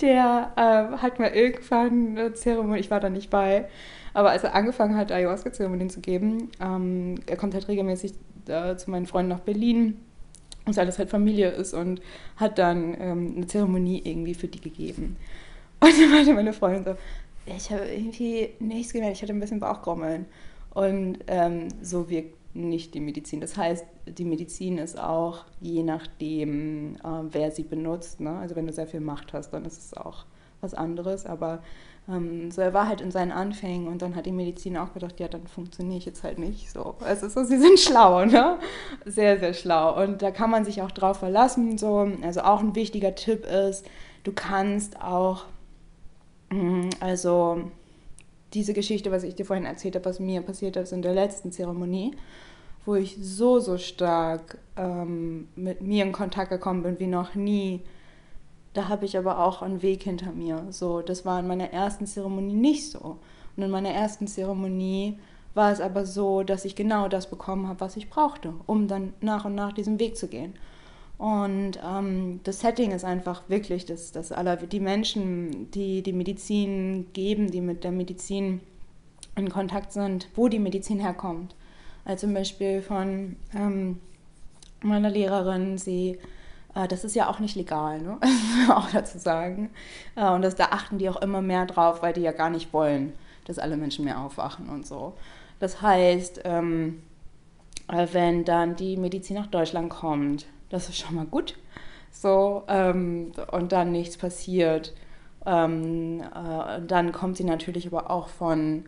der 0.00 0.52
äh, 0.56 0.98
hat 0.98 1.18
mal 1.18 1.30
irgendwann 1.30 2.18
eine 2.18 2.34
Zeremonie, 2.34 2.80
ich 2.80 2.90
war 2.90 3.00
da 3.00 3.08
nicht 3.08 3.30
bei, 3.30 3.66
aber 4.12 4.30
als 4.30 4.44
er 4.44 4.54
angefangen 4.54 4.96
hat, 4.96 5.10
Ayahuasca-Zeremonien 5.10 5.90
zu 5.90 6.00
geben, 6.00 6.50
ähm, 6.60 7.16
er 7.26 7.36
kommt 7.36 7.54
halt 7.54 7.68
regelmäßig 7.68 8.14
äh, 8.48 8.76
zu 8.76 8.90
meinen 8.90 9.06
Freunden 9.06 9.30
nach 9.30 9.40
Berlin, 9.40 9.98
was 10.66 10.78
alles 10.78 10.98
halt 10.98 11.10
Familie 11.10 11.50
ist 11.50 11.74
und 11.74 12.00
hat 12.36 12.58
dann 12.58 12.96
ähm, 12.98 13.34
eine 13.36 13.46
Zeremonie 13.46 14.02
irgendwie 14.04 14.34
für 14.34 14.48
die 14.48 14.60
gegeben. 14.60 15.16
Und 15.80 15.92
dann 16.00 16.10
meinte 16.10 16.32
meine 16.32 16.52
Freundin 16.52 16.84
so, 16.84 16.96
ich 17.46 17.70
habe 17.70 17.84
irgendwie 17.86 18.50
nichts 18.58 18.92
gemerkt, 18.92 19.16
ich 19.16 19.22
hatte 19.22 19.32
ein 19.32 19.40
bisschen 19.40 19.60
Bauchgrummeln. 19.60 20.26
Und 20.72 21.18
ähm, 21.28 21.68
so 21.82 22.08
wirkt 22.08 22.34
nicht 22.54 22.94
die 22.94 23.00
Medizin. 23.00 23.40
Das 23.40 23.56
heißt, 23.56 23.84
die 24.06 24.24
Medizin 24.24 24.78
ist 24.78 24.98
auch 24.98 25.44
je 25.60 25.82
nachdem, 25.82 26.96
äh, 26.96 26.98
wer 27.30 27.50
sie 27.50 27.64
benutzt. 27.64 28.20
Ne? 28.20 28.36
Also 28.38 28.56
wenn 28.56 28.66
du 28.66 28.72
sehr 28.72 28.86
viel 28.86 29.00
Macht 29.00 29.32
hast, 29.32 29.50
dann 29.50 29.64
ist 29.64 29.78
es 29.78 29.94
auch 29.94 30.24
was 30.60 30.72
anderes. 30.72 31.26
Aber 31.26 31.62
ähm, 32.08 32.50
so, 32.50 32.60
er 32.60 32.72
war 32.72 32.88
halt 32.88 33.00
in 33.00 33.10
seinen 33.10 33.32
Anfängen 33.32 33.88
und 33.88 34.02
dann 34.02 34.14
hat 34.14 34.26
die 34.26 34.32
Medizin 34.32 34.76
auch 34.76 34.92
gedacht, 34.94 35.18
ja, 35.18 35.28
dann 35.28 35.46
funktioniere 35.46 35.98
ich 35.98 36.04
jetzt 36.04 36.22
halt 36.22 36.38
nicht 36.38 36.70
so. 36.70 36.94
Also 37.00 37.28
so, 37.28 37.44
sie 37.44 37.58
sind 37.58 37.78
schlau, 37.80 38.24
ne? 38.24 38.58
Sehr, 39.04 39.38
sehr 39.38 39.54
schlau. 39.54 40.00
Und 40.02 40.22
da 40.22 40.30
kann 40.30 40.50
man 40.50 40.64
sich 40.64 40.80
auch 40.82 40.92
drauf 40.92 41.18
verlassen. 41.18 41.76
So. 41.76 42.08
Also 42.22 42.42
auch 42.42 42.60
ein 42.60 42.74
wichtiger 42.74 43.14
Tipp 43.14 43.46
ist, 43.46 43.84
du 44.22 44.32
kannst 44.32 45.00
auch, 45.02 45.46
mm, 46.50 46.90
also 47.00 47.62
diese 48.54 48.72
Geschichte, 48.72 49.10
was 49.10 49.22
ich 49.22 49.34
dir 49.34 49.44
vorhin 49.44 49.66
erzählt 49.66 49.96
habe, 49.96 50.04
was 50.06 50.20
mir 50.20 50.42
passiert 50.42 50.76
ist 50.76 50.92
in 50.92 51.02
der 51.02 51.14
letzten 51.14 51.52
Zeremonie, 51.52 52.12
wo 52.86 52.94
ich 52.94 53.16
so, 53.20 53.58
so 53.60 53.78
stark 53.78 54.58
ähm, 54.76 55.48
mit 55.56 55.80
mir 55.80 56.04
in 56.04 56.12
Kontakt 56.12 56.50
gekommen 56.50 56.82
bin 56.82 56.98
wie 56.98 57.06
noch 57.06 57.34
nie. 57.34 57.80
Da 58.74 58.88
habe 58.88 59.04
ich 59.04 59.16
aber 59.16 59.38
auch 59.38 59.62
einen 59.62 59.82
Weg 59.82 60.02
hinter 60.02 60.32
mir. 60.32 60.66
So, 60.70 61.00
das 61.00 61.24
war 61.24 61.40
in 61.40 61.46
meiner 61.46 61.72
ersten 61.72 62.06
Zeremonie 62.06 62.54
nicht 62.54 62.90
so. 62.90 63.18
Und 63.56 63.62
in 63.62 63.70
meiner 63.70 63.90
ersten 63.90 64.26
Zeremonie 64.26 65.18
war 65.54 65.70
es 65.70 65.80
aber 65.80 66.04
so, 66.04 66.42
dass 66.42 66.64
ich 66.64 66.74
genau 66.74 67.08
das 67.08 67.30
bekommen 67.30 67.68
habe, 67.68 67.80
was 67.80 67.96
ich 67.96 68.10
brauchte, 68.10 68.52
um 68.66 68.88
dann 68.88 69.14
nach 69.20 69.44
und 69.44 69.54
nach 69.54 69.72
diesen 69.72 70.00
Weg 70.00 70.16
zu 70.16 70.26
gehen. 70.26 70.54
Und 71.16 71.78
ähm, 71.84 72.40
das 72.42 72.60
Setting 72.60 72.90
ist 72.90 73.04
einfach 73.04 73.48
wirklich 73.48 73.86
das, 73.86 74.10
das 74.12 74.32
die 74.70 74.80
Menschen, 74.80 75.70
die 75.70 76.02
die 76.02 76.12
Medizin 76.12 77.06
geben, 77.12 77.50
die 77.50 77.60
mit 77.60 77.84
der 77.84 77.92
Medizin 77.92 78.60
in 79.36 79.48
Kontakt 79.48 79.92
sind, 79.92 80.28
wo 80.34 80.48
die 80.48 80.58
Medizin 80.58 81.00
herkommt. 81.00 81.54
Also 82.04 82.26
zum 82.26 82.34
Beispiel 82.34 82.82
von 82.82 83.36
ähm, 83.54 84.00
meiner 84.82 85.10
Lehrerin, 85.10 85.78
sie, 85.78 86.18
äh, 86.74 86.88
das 86.88 87.04
ist 87.04 87.14
ja 87.14 87.28
auch 87.28 87.38
nicht 87.38 87.56
legal, 87.56 88.02
ne? 88.02 88.18
auch 88.68 88.90
dazu 88.90 89.18
sagen. 89.18 89.70
Äh, 90.16 90.28
und 90.30 90.42
das, 90.42 90.56
da 90.56 90.66
achten 90.66 90.98
die 90.98 91.08
auch 91.08 91.22
immer 91.22 91.42
mehr 91.42 91.66
drauf, 91.66 92.02
weil 92.02 92.12
die 92.12 92.20
ja 92.20 92.32
gar 92.32 92.50
nicht 92.50 92.72
wollen, 92.72 93.12
dass 93.46 93.58
alle 93.58 93.76
Menschen 93.76 94.04
mehr 94.04 94.20
aufwachen 94.20 94.68
und 94.68 94.86
so. 94.86 95.14
Das 95.60 95.80
heißt, 95.80 96.42
ähm, 96.44 97.02
äh, 97.88 98.06
wenn 98.12 98.44
dann 98.44 98.76
die 98.76 98.96
Medizin 98.96 99.36
nach 99.36 99.46
Deutschland 99.46 99.90
kommt, 99.90 100.46
das 100.74 100.88
ist 100.88 100.98
schon 100.98 101.14
mal 101.14 101.26
gut. 101.26 101.54
So, 102.10 102.64
ähm, 102.68 103.32
und 103.52 103.72
dann 103.72 103.92
nichts 103.92 104.16
passiert. 104.16 104.92
Ähm, 105.46 106.20
äh, 106.20 106.80
dann 106.86 107.12
kommt 107.12 107.36
sie 107.36 107.44
natürlich 107.44 107.86
aber 107.86 108.10
auch 108.10 108.28
von, 108.28 108.84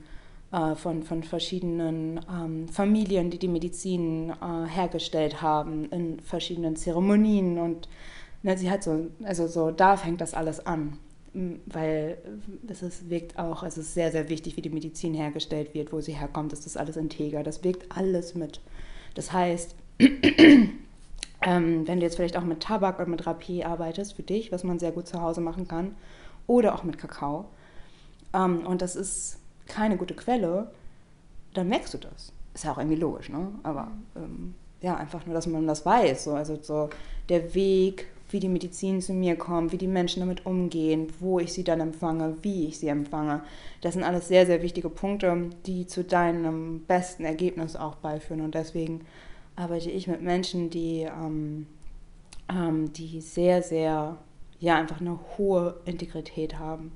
äh, 0.52 0.74
von, 0.74 1.02
von 1.02 1.22
verschiedenen 1.22 2.20
ähm, 2.30 2.68
Familien, 2.68 3.30
die 3.30 3.38
die 3.38 3.48
Medizin 3.48 4.30
äh, 4.30 4.68
hergestellt 4.68 5.42
haben, 5.42 5.86
in 5.90 6.20
verschiedenen 6.20 6.76
Zeremonien. 6.76 7.58
Und 7.58 7.88
ne, 8.42 8.58
sie 8.58 8.70
hat 8.70 8.82
so, 8.82 9.06
also 9.22 9.46
so, 9.46 9.70
da 9.70 9.96
fängt 9.96 10.20
das 10.20 10.34
alles 10.34 10.64
an. 10.66 10.98
Weil 11.66 12.16
es 12.66 12.82
ist, 12.82 13.10
wirkt 13.10 13.38
auch, 13.38 13.62
es 13.62 13.76
ist 13.76 13.92
sehr, 13.92 14.10
sehr 14.10 14.30
wichtig, 14.30 14.56
wie 14.56 14.62
die 14.62 14.70
Medizin 14.70 15.12
hergestellt 15.12 15.74
wird, 15.74 15.92
wo 15.92 16.00
sie 16.00 16.14
herkommt, 16.14 16.52
ist 16.54 16.64
das 16.64 16.78
alles 16.78 16.96
integer. 16.96 17.42
Das 17.42 17.62
wirkt 17.62 17.94
alles 17.94 18.34
mit. 18.34 18.60
Das 19.14 19.32
heißt, 19.32 19.76
ähm, 21.46 21.86
wenn 21.86 22.00
du 22.00 22.04
jetzt 22.04 22.16
vielleicht 22.16 22.36
auch 22.36 22.44
mit 22.44 22.60
Tabak 22.60 22.98
oder 22.98 23.08
mit 23.08 23.22
Rapé 23.22 23.64
arbeitest 23.64 24.14
für 24.14 24.24
dich, 24.24 24.50
was 24.50 24.64
man 24.64 24.80
sehr 24.80 24.90
gut 24.90 25.06
zu 25.06 25.22
Hause 25.22 25.40
machen 25.40 25.68
kann, 25.68 25.94
oder 26.48 26.74
auch 26.74 26.82
mit 26.82 26.98
Kakao, 26.98 27.46
ähm, 28.34 28.66
und 28.66 28.82
das 28.82 28.96
ist 28.96 29.38
keine 29.68 29.96
gute 29.96 30.14
Quelle, 30.14 30.70
dann 31.54 31.68
merkst 31.68 31.94
du 31.94 31.98
das. 31.98 32.32
Ist 32.52 32.64
ja 32.64 32.72
auch 32.72 32.78
irgendwie 32.78 32.96
logisch, 32.96 33.28
ne? 33.28 33.48
Aber 33.62 33.92
ähm, 34.16 34.54
ja, 34.80 34.96
einfach 34.96 35.24
nur, 35.24 35.34
dass 35.34 35.46
man 35.46 35.66
das 35.66 35.86
weiß. 35.86 36.24
So. 36.24 36.34
Also 36.34 36.58
so 36.60 36.90
der 37.28 37.54
Weg, 37.54 38.08
wie 38.30 38.40
die 38.40 38.48
Medizin 38.48 39.00
zu 39.00 39.12
mir 39.12 39.36
kommt, 39.36 39.72
wie 39.72 39.78
die 39.78 39.86
Menschen 39.86 40.20
damit 40.20 40.46
umgehen, 40.46 41.06
wo 41.20 41.38
ich 41.38 41.52
sie 41.52 41.64
dann 41.64 41.80
empfange, 41.80 42.36
wie 42.42 42.66
ich 42.66 42.78
sie 42.78 42.88
empfange. 42.88 43.42
Das 43.82 43.94
sind 43.94 44.02
alles 44.02 44.26
sehr, 44.26 44.46
sehr 44.46 44.62
wichtige 44.62 44.88
Punkte, 44.90 45.50
die 45.64 45.86
zu 45.86 46.02
deinem 46.02 46.80
besten 46.80 47.24
Ergebnis 47.24 47.76
auch 47.76 47.96
beiführen. 47.96 48.40
Und 48.40 48.54
deswegen 48.54 49.02
arbeite 49.56 49.90
ich 49.90 50.06
mit 50.06 50.22
Menschen, 50.22 50.70
die, 50.70 51.02
ähm, 51.02 51.66
ähm, 52.48 52.92
die 52.92 53.20
sehr, 53.20 53.62
sehr, 53.62 54.18
ja, 54.60 54.76
einfach 54.76 55.00
eine 55.00 55.18
hohe 55.36 55.80
Integrität 55.84 56.58
haben. 56.58 56.92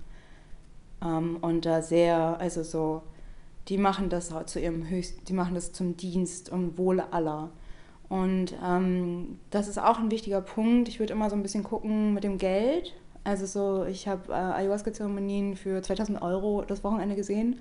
Ähm, 1.02 1.38
und 1.40 1.64
da 1.66 1.82
sehr, 1.82 2.38
also 2.38 2.62
so, 2.62 3.02
die 3.68 3.78
machen 3.78 4.10
das 4.10 4.32
zu 4.46 4.60
ihrem 4.60 4.88
höchsten, 4.88 5.24
die 5.24 5.32
machen 5.32 5.54
das 5.54 5.72
zum 5.72 5.96
Dienst 5.96 6.50
und 6.50 6.78
Wohle 6.78 7.12
aller. 7.12 7.50
Und 8.08 8.54
ähm, 8.64 9.38
das 9.50 9.68
ist 9.68 9.78
auch 9.78 9.98
ein 9.98 10.10
wichtiger 10.10 10.40
Punkt. 10.40 10.88
Ich 10.88 10.98
würde 10.98 11.12
immer 11.12 11.30
so 11.30 11.36
ein 11.36 11.42
bisschen 11.42 11.62
gucken 11.62 12.12
mit 12.12 12.24
dem 12.24 12.38
Geld. 12.38 12.92
Also 13.22 13.46
so, 13.46 13.84
ich 13.84 14.08
habe 14.08 14.32
äh, 14.32 14.34
Ayahuasca-Zeremonien 14.34 15.54
für 15.56 15.80
2000 15.80 16.20
Euro 16.20 16.64
das 16.66 16.82
Wochenende 16.82 17.14
gesehen. 17.14 17.60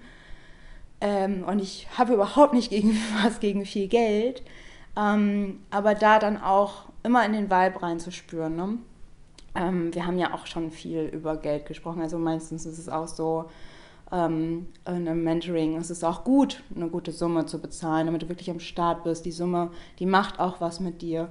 Ähm, 1.01 1.43
und 1.43 1.59
ich 1.59 1.87
habe 1.97 2.13
überhaupt 2.13 2.53
nicht 2.53 2.71
gegen 2.71 2.97
was 3.23 3.39
gegen 3.39 3.65
viel 3.65 3.87
Geld. 3.87 4.41
Ähm, 4.97 5.59
aber 5.69 5.95
da 5.95 6.19
dann 6.19 6.41
auch 6.41 6.85
immer 7.03 7.25
in 7.25 7.33
den 7.33 7.49
Vibe 7.49 7.81
reinzuspüren. 7.81 8.55
Ne? 8.55 8.77
Ähm, 9.55 9.93
wir 9.93 10.05
haben 10.05 10.17
ja 10.17 10.33
auch 10.33 10.45
schon 10.45 10.71
viel 10.71 11.03
über 11.03 11.37
Geld 11.37 11.65
gesprochen. 11.65 12.01
Also 12.01 12.17
meistens 12.17 12.65
ist 12.65 12.77
es 12.79 12.89
auch 12.89 13.07
so, 13.07 13.45
ähm, 14.11 14.67
in 14.87 15.07
einem 15.07 15.23
Mentoring 15.23 15.77
ist 15.77 15.89
es 15.89 16.03
auch 16.03 16.23
gut, 16.23 16.63
eine 16.75 16.89
gute 16.89 17.11
Summe 17.11 17.45
zu 17.45 17.59
bezahlen, 17.59 18.07
damit 18.07 18.23
du 18.23 18.29
wirklich 18.29 18.49
am 18.49 18.59
Start 18.59 19.03
bist. 19.03 19.25
Die 19.25 19.31
Summe, 19.31 19.71
die 19.99 20.05
macht 20.05 20.39
auch 20.39 20.61
was 20.61 20.79
mit 20.79 21.01
dir. 21.01 21.29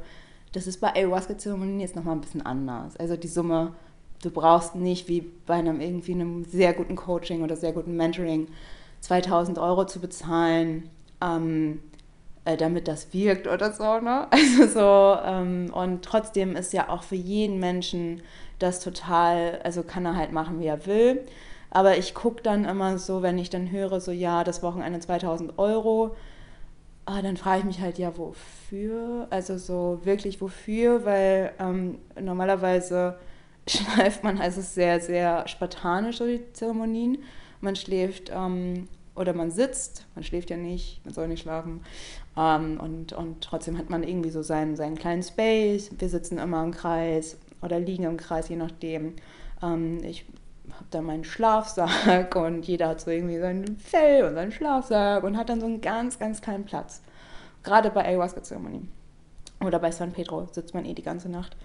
Das 0.53 0.67
ist 0.67 0.81
bei 0.81 0.95
Ayahuasca-Zeremonien 0.95 1.81
jetzt 1.81 1.97
nochmal 1.97 2.15
ein 2.15 2.21
bisschen 2.21 2.47
anders. 2.47 2.97
Also 2.97 3.17
die 3.17 3.29
Summe, 3.29 3.75
du 4.23 4.31
brauchst 4.31 4.75
nicht 4.75 5.09
wie 5.09 5.21
bei 5.47 5.55
einem 5.55 5.81
irgendwie 5.81 6.13
einem 6.13 6.45
sehr 6.45 6.73
guten 6.73 6.97
Coaching 6.97 7.43
oder 7.43 7.57
sehr 7.57 7.73
guten 7.73 7.97
Mentoring 7.97 8.49
2000 9.01 9.59
Euro 9.59 9.87
zu 9.87 10.01
bezahlen. 10.01 10.89
Ähm, 11.21 11.81
äh, 12.49 12.57
damit 12.57 12.89
das 12.89 13.13
wirkt 13.13 13.47
oder 13.47 13.73
so. 13.73 14.01
Ne? 14.01 14.27
Also 14.33 14.67
so, 14.67 15.19
ähm, 15.25 15.71
und 15.73 16.05
trotzdem 16.05 16.57
ist 16.57 16.73
ja 16.73 16.89
auch 16.89 17.03
für 17.03 17.17
jeden 17.17 17.61
Menschen 17.61 18.23
das 18.59 18.81
total, 18.81 19.61
also 19.65 19.83
kann 19.83 20.07
er 20.07 20.17
halt 20.17 20.33
machen, 20.33 20.61
wie 20.61 20.67
er 20.67 20.87
will. 20.87 21.25
Aber 21.71 21.99
ich 21.99 22.15
gucke 22.15 22.43
dann 22.43 22.65
immer 22.65 22.97
so, 22.99 23.23
wenn 23.23 23.39
ich 23.39 23.51
dann 23.51 23.71
höre, 23.71 24.01
so 24.01 24.11
ja, 24.11 24.45
das 24.45 24.63
Wochenende 24.63 25.01
2000 25.01 25.59
Euro, 25.59 26.17
ah, 27.05 27.21
dann 27.21 27.37
frage 27.37 27.61
ich 27.61 27.65
mich 27.67 27.81
halt, 27.81 27.99
ja, 27.99 28.17
wofür? 28.17 29.27
Also 29.31 29.59
so 29.59 30.01
wirklich 30.05 30.41
wofür, 30.41 31.05
weil 31.05 31.53
ähm, 31.59 31.99
normalerweise 32.19 33.19
schleift 33.69 34.25
man, 34.25 34.39
also 34.39 34.63
sehr, 34.63 35.01
sehr 35.01 35.47
spartanisch 35.47 36.19
so 36.19 36.27
die 36.27 36.51
Zeremonien. 36.55 37.19
Man 37.61 37.77
schläft 37.77 38.31
ähm, 38.35 38.89
oder 39.19 39.35
man 39.35 39.51
sitzt, 39.51 40.07
man 40.15 40.23
schläft 40.23 40.49
ja 40.49 40.57
nicht, 40.57 41.05
man 41.05 41.13
soll 41.13 41.29
nicht 41.29 41.43
schlafen. 41.43 41.81
Ähm, 42.39 42.79
und, 42.81 43.13
und 43.13 43.43
trotzdem 43.43 43.77
hat 43.79 43.91
man 43.91 44.05
irgendwie 44.05 44.31
so 44.31 44.43
seinen, 44.43 44.77
seinen 44.77 44.97
kleinen 44.97 45.25
Space. 45.25 45.91
Wir 45.99 46.09
sitzen 46.09 46.39
immer 46.39 46.63
im 46.63 46.71
Kreis 46.71 47.37
oder 47.63 47.81
liegen 47.81 48.05
im 48.05 48.17
Kreis, 48.17 48.49
je 48.49 48.57
nachdem. 48.57 49.15
Ähm, 49.61 49.99
ich 50.05 50.25
habe 50.71 50.85
da 50.91 51.03
meinen 51.03 51.25
Schlafsack 51.25 52.37
und 52.37 52.67
jeder 52.67 52.89
hat 52.91 53.01
so 53.01 53.11
irgendwie 53.11 53.41
sein 53.41 53.77
Fell 53.79 54.25
und 54.25 54.35
seinen 54.35 54.53
Schlafsack 54.53 55.25
und 55.25 55.37
hat 55.37 55.49
dann 55.49 55.61
so 55.61 55.67
einen 55.67 55.81
ganz, 55.81 56.21
ganz 56.21 56.41
kleinen 56.41 56.65
Platz. 56.65 57.03
Gerade 57.65 57.91
bei 57.91 58.05
Ayahuasca-Zeremonie 58.05 58.87
oder 59.65 59.81
bei 59.81 59.91
San 59.91 60.13
Pedro 60.13 60.47
sitzt 60.53 60.75
man 60.75 60.85
eh 60.85 60.95
die 60.95 61.03
ganze 61.03 61.29
Nacht 61.29 61.57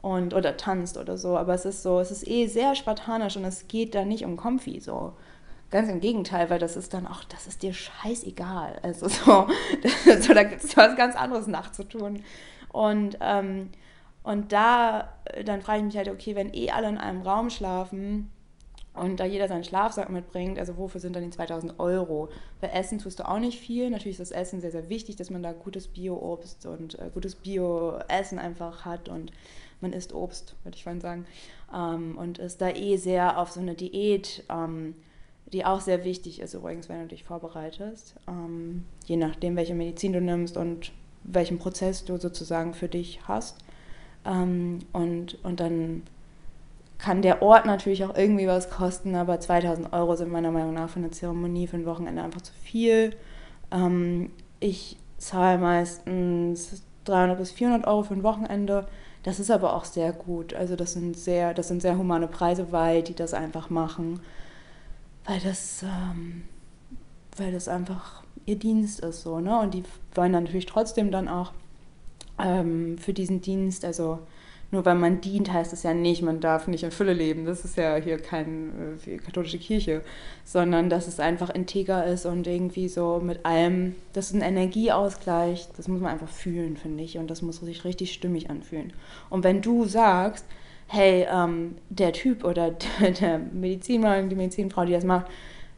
und 0.00 0.32
oder 0.32 0.56
tanzt 0.56 0.96
oder 0.96 1.18
so. 1.18 1.36
Aber 1.36 1.54
es 1.54 1.64
ist 1.64 1.82
so, 1.82 1.98
es 1.98 2.12
ist 2.12 2.28
eh 2.28 2.46
sehr 2.46 2.76
spartanisch 2.76 3.36
und 3.36 3.44
es 3.44 3.66
geht 3.66 3.96
da 3.96 4.04
nicht 4.04 4.24
um 4.24 4.36
Comfy 4.36 4.78
so. 4.78 5.14
Ganz 5.70 5.88
im 5.88 6.00
Gegenteil, 6.00 6.50
weil 6.50 6.58
das 6.58 6.76
ist 6.76 6.94
dann 6.94 7.06
auch, 7.06 7.22
das 7.24 7.46
ist 7.46 7.62
dir 7.62 7.72
scheißegal. 7.72 8.80
Also 8.82 9.08
so, 9.08 9.46
so 10.20 10.34
da 10.34 10.42
gibt 10.42 10.64
es 10.64 10.76
was 10.76 10.96
ganz 10.96 11.14
anderes 11.14 11.46
nachzutun. 11.46 12.24
Und, 12.72 13.18
ähm, 13.20 13.70
und 14.22 14.52
da, 14.52 15.12
dann 15.44 15.62
frage 15.62 15.78
ich 15.78 15.84
mich 15.84 15.96
halt, 15.96 16.08
okay, 16.08 16.34
wenn 16.34 16.52
eh 16.52 16.70
alle 16.70 16.88
in 16.88 16.98
einem 16.98 17.22
Raum 17.22 17.50
schlafen 17.50 18.30
und 18.94 19.20
da 19.20 19.24
jeder 19.24 19.46
seinen 19.46 19.62
Schlafsack 19.62 20.10
mitbringt, 20.10 20.58
also 20.58 20.76
wofür 20.76 21.00
sind 21.00 21.14
dann 21.14 21.22
die 21.22 21.30
2000 21.30 21.78
Euro? 21.78 22.28
Bei 22.60 22.68
Essen 22.68 22.98
tust 22.98 23.20
du 23.20 23.28
auch 23.28 23.38
nicht 23.38 23.60
viel. 23.60 23.90
Natürlich 23.90 24.18
ist 24.18 24.30
das 24.30 24.36
Essen 24.36 24.60
sehr, 24.60 24.72
sehr 24.72 24.88
wichtig, 24.88 25.16
dass 25.16 25.30
man 25.30 25.42
da 25.42 25.52
gutes 25.52 25.86
Bio-Obst 25.86 26.66
und 26.66 26.98
äh, 26.98 27.10
gutes 27.14 27.36
Bio-Essen 27.36 28.40
einfach 28.40 28.84
hat 28.84 29.08
und 29.08 29.30
man 29.80 29.92
isst 29.92 30.12
Obst, 30.12 30.56
würde 30.64 30.76
ich 30.76 30.82
vorhin 30.82 31.00
sagen. 31.00 31.26
Ähm, 31.72 32.18
und 32.18 32.38
ist 32.38 32.60
da 32.60 32.70
eh 32.70 32.96
sehr 32.96 33.38
auf 33.38 33.52
so 33.52 33.60
eine 33.60 33.74
Diät, 33.74 34.44
ähm, 34.50 34.96
die 35.52 35.64
auch 35.64 35.80
sehr 35.80 36.04
wichtig 36.04 36.40
ist 36.40 36.54
übrigens, 36.54 36.88
wenn 36.88 37.00
du 37.00 37.06
dich 37.08 37.24
vorbereitest. 37.24 38.14
Ähm, 38.28 38.84
je 39.04 39.16
nachdem, 39.16 39.56
welche 39.56 39.74
Medizin 39.74 40.12
du 40.12 40.20
nimmst 40.20 40.56
und 40.56 40.92
welchen 41.24 41.58
Prozess 41.58 42.04
du 42.04 42.16
sozusagen 42.16 42.74
für 42.74 42.88
dich 42.88 43.20
hast. 43.26 43.58
Ähm, 44.24 44.80
und, 44.92 45.42
und 45.44 45.60
dann 45.60 46.02
kann 46.98 47.22
der 47.22 47.42
Ort 47.42 47.66
natürlich 47.66 48.04
auch 48.04 48.14
irgendwie 48.14 48.46
was 48.46 48.70
kosten, 48.70 49.14
aber 49.14 49.40
2000 49.40 49.92
Euro 49.92 50.16
sind 50.16 50.30
meiner 50.30 50.50
Meinung 50.50 50.74
nach 50.74 50.90
für 50.90 50.98
eine 50.98 51.10
Zeremonie 51.10 51.66
für 51.66 51.76
ein 51.76 51.86
Wochenende 51.86 52.22
einfach 52.22 52.42
zu 52.42 52.52
viel. 52.52 53.16
Ähm, 53.70 54.30
ich 54.60 54.98
zahle 55.16 55.58
meistens 55.58 56.82
300 57.06 57.38
bis 57.38 57.50
400 57.52 57.86
Euro 57.86 58.02
für 58.02 58.14
ein 58.14 58.22
Wochenende. 58.22 58.86
Das 59.22 59.40
ist 59.40 59.50
aber 59.50 59.74
auch 59.74 59.84
sehr 59.84 60.12
gut. 60.12 60.54
Also 60.54 60.76
das 60.76 60.92
sind 60.92 61.16
sehr, 61.16 61.54
das 61.54 61.68
sind 61.68 61.82
sehr 61.82 61.96
humane 61.96 62.28
Preise, 62.28 62.72
weil 62.72 63.02
die 63.02 63.14
das 63.14 63.34
einfach 63.34 63.70
machen, 63.70 64.20
weil 65.30 65.38
das, 65.38 65.84
ähm, 65.84 66.42
weil 67.36 67.52
das 67.52 67.68
einfach 67.68 68.24
ihr 68.46 68.56
Dienst 68.56 68.98
ist 69.00 69.22
so, 69.22 69.38
ne? 69.38 69.60
Und 69.60 69.74
die 69.74 69.84
wollen 70.14 70.32
dann 70.32 70.44
natürlich 70.44 70.66
trotzdem 70.66 71.12
dann 71.12 71.28
auch 71.28 71.52
ähm, 72.42 72.98
für 72.98 73.12
diesen 73.12 73.40
Dienst, 73.40 73.84
also 73.84 74.18
nur 74.72 74.84
weil 74.84 74.96
man 74.96 75.20
dient, 75.20 75.52
heißt 75.52 75.72
es 75.72 75.84
ja 75.84 75.94
nicht, 75.94 76.22
man 76.22 76.40
darf 76.40 76.66
nicht 76.66 76.82
in 76.82 76.90
Fülle 76.90 77.12
leben. 77.12 77.44
Das 77.44 77.64
ist 77.64 77.76
ja 77.76 77.94
hier 77.96 78.18
keine 78.18 78.98
äh, 79.06 79.18
katholische 79.18 79.58
Kirche, 79.58 80.02
sondern 80.44 80.90
dass 80.90 81.06
es 81.06 81.20
einfach 81.20 81.50
integer 81.50 82.04
ist 82.06 82.26
und 82.26 82.48
irgendwie 82.48 82.88
so 82.88 83.20
mit 83.22 83.46
allem, 83.46 83.94
das 84.12 84.30
ist 84.30 84.34
ein 84.34 84.42
Energieausgleich, 84.42 85.68
das 85.76 85.86
muss 85.86 86.00
man 86.00 86.12
einfach 86.12 86.28
fühlen, 86.28 86.76
finde 86.76 87.04
ich. 87.04 87.18
Und 87.18 87.30
das 87.30 87.42
muss 87.42 87.58
sich 87.58 87.84
richtig 87.84 88.12
stimmig 88.12 88.50
anfühlen. 88.50 88.92
Und 89.28 89.44
wenn 89.44 89.62
du 89.62 89.84
sagst, 89.84 90.44
hey, 90.92 91.24
ähm, 91.30 91.76
der 91.88 92.12
Typ 92.12 92.44
oder 92.44 92.70
der, 93.00 93.12
der 93.12 93.38
Medizinmann, 93.38 94.28
die 94.28 94.36
Medizinfrau, 94.36 94.84
die 94.84 94.92
das 94.92 95.04
macht, 95.04 95.26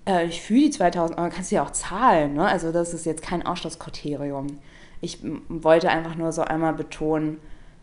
äh, 0.07 0.27
ich 0.27 0.41
fühle 0.41 0.63
die 0.63 0.71
2000 0.71 1.19
Euro, 1.19 1.31
kannst 1.31 1.51
du 1.51 1.57
ja 1.57 1.63
auch 1.63 1.71
zahlen. 1.71 2.35
Ne? 2.35 2.47
Also 2.47 2.73
das 2.73 2.95
ist 2.95 3.05
jetzt 3.05 3.23
kein 3.23 3.45
Ausschlusskriterium. 3.45 4.59
Ich 5.03 5.19
wollte 5.49 5.91
einfach 5.91 6.15
nur 6.15 6.33
so 6.33 6.43
einmal 6.43 6.73
betonen, 6.73 7.41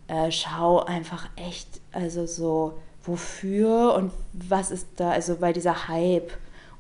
äh, 0.07 0.31
schau 0.31 0.79
einfach 0.83 1.29
echt, 1.35 1.81
also 1.91 2.25
so, 2.25 2.79
wofür 3.03 3.93
und 3.93 4.11
was 4.33 4.71
ist 4.71 4.87
da, 4.95 5.11
also 5.11 5.37
bei 5.37 5.53
dieser 5.53 5.87
Hype 5.87 6.31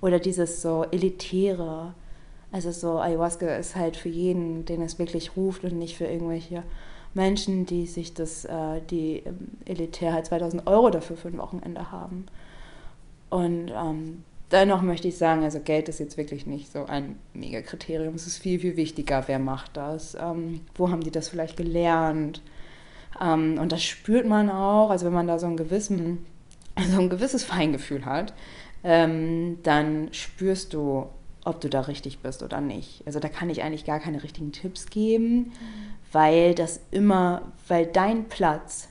oder 0.01 0.19
dieses 0.19 0.61
so 0.61 0.85
Elitäre. 0.91 1.93
Also 2.51 2.71
so 2.71 2.99
Ayahuasca 2.99 3.55
ist 3.57 3.75
halt 3.75 3.97
für 3.97 4.09
jeden, 4.09 4.65
den 4.65 4.81
es 4.81 4.97
wirklich 4.97 5.35
ruft 5.37 5.63
und 5.63 5.77
nicht 5.77 5.95
für 5.95 6.05
irgendwelche 6.05 6.63
Menschen, 7.13 7.65
die 7.65 7.85
sich 7.85 8.13
das, 8.13 8.45
äh, 8.45 8.81
die 8.89 9.23
ähm, 9.25 9.49
elitär 9.65 10.13
halt 10.13 10.27
2000 10.27 10.67
Euro 10.67 10.89
dafür 10.89 11.17
für 11.17 11.29
ein 11.29 11.37
Wochenende 11.37 11.91
haben. 11.91 12.25
Und 13.29 13.71
ähm, 13.71 14.23
dennoch 14.51 14.81
möchte 14.81 15.07
ich 15.07 15.17
sagen, 15.17 15.43
also 15.43 15.59
Geld 15.59 15.89
ist 15.89 15.99
jetzt 15.99 16.17
wirklich 16.17 16.45
nicht 16.45 16.71
so 16.71 16.85
ein 16.85 17.17
Mega-Kriterium. 17.33 18.15
Es 18.15 18.27
ist 18.27 18.37
viel, 18.37 18.59
viel 18.59 18.75
wichtiger, 18.75 19.23
wer 19.27 19.39
macht 19.39 19.77
das, 19.77 20.15
ähm, 20.15 20.61
wo 20.75 20.89
haben 20.89 21.01
die 21.01 21.11
das 21.11 21.29
vielleicht 21.29 21.57
gelernt, 21.57 22.41
ähm, 23.21 23.57
und 23.59 23.71
das 23.71 23.83
spürt 23.83 24.27
man 24.27 24.49
auch, 24.49 24.89
also 24.89 25.05
wenn 25.05 25.13
man 25.13 25.27
da 25.27 25.39
so 25.39 25.47
ein, 25.47 25.57
gewissen, 25.57 26.25
so 26.91 26.99
ein 26.99 27.09
gewisses 27.09 27.43
Feingefühl 27.43 28.05
hat, 28.05 28.33
ähm, 28.83 29.59
dann 29.63 30.09
spürst 30.13 30.73
du, 30.73 31.07
ob 31.43 31.61
du 31.61 31.69
da 31.69 31.81
richtig 31.81 32.19
bist 32.19 32.43
oder 32.43 32.61
nicht. 32.61 33.03
Also 33.05 33.19
da 33.19 33.29
kann 33.29 33.49
ich 33.49 33.63
eigentlich 33.63 33.85
gar 33.85 33.99
keine 33.99 34.23
richtigen 34.23 34.51
Tipps 34.51 34.89
geben, 34.89 35.35
mhm. 35.35 35.53
Weil 36.11 36.55
das 36.55 36.79
immer, 36.91 37.41
weil 37.67 37.85
dein 37.85 38.25
Platz, 38.29 38.87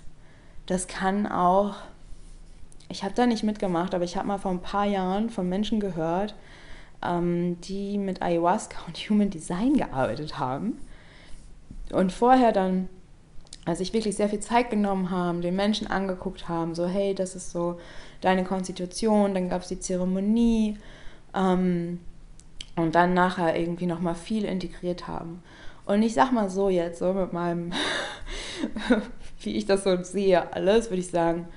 das 0.66 0.86
kann 0.86 1.26
auch, 1.26 1.74
ich 2.88 3.02
habe 3.04 3.14
da 3.14 3.26
nicht 3.26 3.42
mitgemacht, 3.42 3.94
aber 3.94 4.04
ich 4.04 4.16
habe 4.16 4.28
mal 4.28 4.38
vor 4.38 4.50
ein 4.50 4.62
paar 4.62 4.86
Jahren 4.86 5.30
von 5.30 5.48
Menschen 5.48 5.80
gehört, 5.80 6.34
ähm, 7.02 7.60
die 7.62 7.98
mit 7.98 8.22
Ayahuasca 8.22 8.78
und 8.86 8.96
Human 8.96 9.30
Design 9.30 9.74
gearbeitet 9.74 10.38
haben 10.38 10.78
und 11.92 12.12
vorher 12.12 12.52
dann 12.52 12.88
also 13.64 13.80
sich 13.80 13.92
wirklich 13.92 14.16
sehr 14.16 14.30
viel 14.30 14.40
Zeit 14.40 14.70
genommen 14.70 15.10
haben, 15.10 15.42
den 15.42 15.54
Menschen 15.54 15.86
angeguckt 15.86 16.48
haben, 16.48 16.74
so 16.74 16.86
hey, 16.86 17.14
das 17.14 17.36
ist 17.36 17.50
so 17.50 17.78
deine 18.22 18.44
Konstitution, 18.44 19.34
dann 19.34 19.50
gab 19.50 19.62
es 19.62 19.68
die 19.68 19.78
Zeremonie 19.78 20.78
ähm, 21.34 22.00
und 22.76 22.94
dann 22.94 23.12
nachher 23.12 23.58
irgendwie 23.58 23.86
nochmal 23.86 24.14
viel 24.14 24.44
integriert 24.44 25.06
haben. 25.06 25.42
Und 25.88 26.02
ich 26.02 26.12
sag 26.12 26.32
mal 26.32 26.50
so 26.50 26.68
jetzt, 26.68 26.98
so 26.98 27.14
mit 27.14 27.32
meinem, 27.32 27.72
wie 29.40 29.56
ich 29.56 29.64
das 29.64 29.84
so 29.84 30.02
sehe, 30.02 30.52
alles, 30.52 30.90
würde 30.90 31.00
ich 31.00 31.10
sagen, 31.10 31.48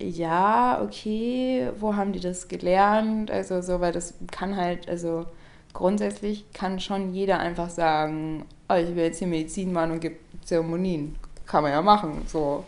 ja, 0.00 0.82
okay, 0.82 1.70
wo 1.78 1.94
haben 1.94 2.12
die 2.12 2.18
das 2.18 2.48
gelernt? 2.48 3.30
Also 3.30 3.62
so, 3.62 3.80
weil 3.80 3.92
das 3.92 4.14
kann 4.32 4.56
halt, 4.56 4.88
also 4.88 5.24
grundsätzlich 5.72 6.50
kann 6.52 6.80
schon 6.80 7.14
jeder 7.14 7.38
einfach 7.38 7.70
sagen, 7.70 8.44
oh, 8.68 8.74
ich 8.74 8.88
will 8.96 9.04
jetzt 9.04 9.20
hier 9.20 9.28
Medizin 9.28 9.72
machen 9.72 9.92
und 9.92 10.00
gebe 10.00 10.16
Zeremonien 10.44 11.14
kann 11.46 11.62
man 11.62 11.70
ja 11.70 11.80
machen. 11.80 12.22
So. 12.26 12.64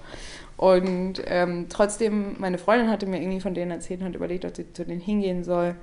Und 0.57 1.15
ähm, 1.27 1.67
trotzdem, 1.69 2.37
meine 2.39 2.59
Freundin 2.59 2.89
hatte 2.89 3.07
mir 3.07 3.21
irgendwie 3.21 3.41
von 3.41 3.55
denen 3.55 3.73
erzählt 3.73 4.03
und 4.03 4.07
hat 4.07 4.15
überlegt, 4.15 4.45
ob 4.45 4.55
sie 4.55 4.73
zu 4.73 4.85
denen 4.85 5.01
hingehen 5.01 5.43
soll. 5.43 5.75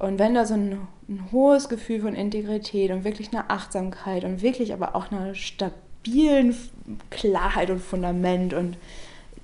Und 0.00 0.18
wenn 0.18 0.32
da 0.32 0.46
so 0.46 0.54
ein, 0.54 0.88
ein, 1.10 1.28
hohes 1.30 1.68
Gefühl 1.68 2.00
von 2.00 2.14
Integrität 2.14 2.90
und 2.90 3.04
wirklich 3.04 3.32
eine 3.32 3.50
Achtsamkeit 3.50 4.24
und 4.24 4.40
wirklich 4.40 4.72
aber 4.72 4.96
auch 4.96 5.12
eine 5.12 5.34
stabilen 5.34 6.56
Klarheit 7.10 7.68
und 7.68 7.80
Fundament 7.80 8.54
und 8.54 8.78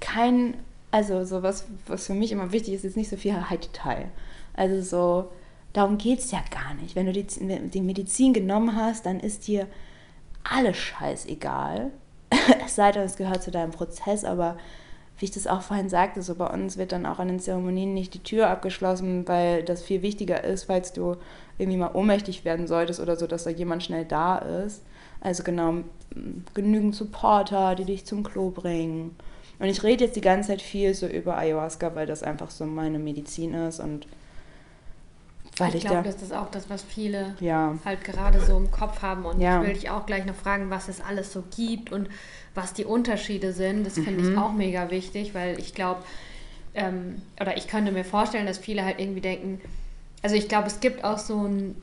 kein, 0.01 0.55
also 0.91 1.25
so 1.25 1.43
was, 1.43 1.67
was 1.87 2.07
für 2.07 2.15
mich 2.15 2.33
immer 2.33 2.53
wichtig 2.53 2.73
ist, 2.73 2.87
ist 2.87 2.97
nicht 2.97 3.11
so 3.11 3.19
viel 3.19 3.35
High-Detail. 3.51 4.07
Also 4.55 4.81
so, 4.81 5.31
darum 5.75 5.99
geht 5.99 6.21
es 6.21 6.31
ja 6.31 6.43
gar 6.51 6.73
nicht. 6.81 6.97
Wenn 6.97 7.05
du 7.05 7.13
die, 7.13 7.27
die 7.69 7.83
Medizin 7.83 8.33
genommen 8.33 8.75
hast, 8.75 9.05
dann 9.05 9.21
ist 9.21 9.49
dir 9.49 9.67
alles 10.43 10.79
scheißegal. 10.79 11.91
es 12.65 12.77
sei 12.77 12.93
denn, 12.93 13.03
es 13.03 13.17
gehört 13.17 13.43
zu 13.43 13.51
deinem 13.51 13.73
Prozess, 13.73 14.25
aber 14.25 14.57
wie 15.19 15.25
ich 15.25 15.31
das 15.31 15.47
auch 15.47 15.63
vorhin 15.63 15.89
sagte, 15.89 16.21
so 16.23 16.35
bei 16.35 16.47
uns 16.47 16.77
wird 16.77 16.93
dann 16.93 17.07
auch 17.07 17.19
an 17.19 17.29
den 17.29 17.41
Zeremonien 17.41 17.95
nicht 17.95 18.15
die 18.15 18.23
Tür 18.23 18.49
abgeschlossen, 18.49 19.27
weil 19.27 19.63
das 19.63 19.83
viel 19.83 20.03
wichtiger 20.03 20.45
ist, 20.45 20.65
falls 20.65 20.93
du 20.93 21.17
irgendwie 21.59 21.79
mal 21.79 21.95
ohnmächtig 21.95 22.45
werden 22.45 22.67
solltest 22.67 23.01
oder 23.01 23.17
so, 23.17 23.27
dass 23.27 23.45
da 23.45 23.51
jemand 23.51 23.83
schnell 23.83 24.05
da 24.05 24.39
ist. 24.39 24.83
Also 25.21 25.43
genau, 25.43 25.77
genügend 26.55 26.95
Supporter, 26.95 27.75
die 27.75 27.85
dich 27.85 28.05
zum 28.05 28.23
Klo 28.23 28.51
bringen. 28.51 29.17
Und 29.59 29.67
ich 29.67 29.83
rede 29.83 30.05
jetzt 30.05 30.17
die 30.17 30.21
ganze 30.21 30.49
Zeit 30.49 30.61
viel 30.61 30.93
so 30.93 31.07
über 31.07 31.39
Ayahuasca, 31.39 31.95
weil 31.95 32.07
das 32.07 32.23
einfach 32.23 32.51
so 32.51 32.67
meine 32.67 32.99
Medizin 32.99 33.55
ist 33.55 33.81
und 33.81 34.07
weil 35.59 35.71
ich, 35.71 35.77
ich 35.77 35.81
glaube, 35.83 36.03
da, 36.03 36.11
das 36.11 36.23
ist 36.23 36.35
auch 36.35 36.51
das, 36.51 36.69
was 36.69 36.83
viele 36.83 37.35
ja. 37.41 37.77
halt 37.85 38.05
gerade 38.05 38.41
so 38.41 38.57
im 38.57 38.71
Kopf 38.71 39.03
haben. 39.03 39.25
Und 39.25 39.41
ja. 39.41 39.61
ich 39.61 39.67
will 39.67 39.75
dich 39.75 39.91
auch 39.91 40.05
gleich 40.05 40.27
noch 40.27 40.35
fragen, 40.35 40.71
was 40.71 40.89
es 40.89 41.01
alles 41.01 41.33
so 41.33 41.43
gibt 41.57 41.93
und 41.93 42.09
was 42.55 42.73
die 42.75 42.85
Unterschiede 42.85 43.53
sind. 43.53 43.87
Das 43.87 43.95
finde 43.95 44.23
mhm. 44.23 44.33
ich 44.33 44.39
auch 44.39 44.53
mega 44.53 44.91
wichtig, 44.91 45.35
weil 45.35 45.59
ich 45.59 45.75
glaube, 45.75 46.03
ähm, 46.75 47.23
oder 47.41 47.57
ich 47.57 47.69
könnte 47.69 47.91
mir 47.91 48.05
vorstellen, 48.05 48.47
dass 48.47 48.59
viele 48.59 48.85
halt 48.85 49.01
irgendwie 49.01 49.23
denken, 49.23 49.61
also 50.23 50.37
ich 50.37 50.49
glaube, 50.49 50.67
es 50.67 50.81
gibt 50.81 51.05
auch 51.05 51.19
so 51.19 51.39
einen 51.39 51.81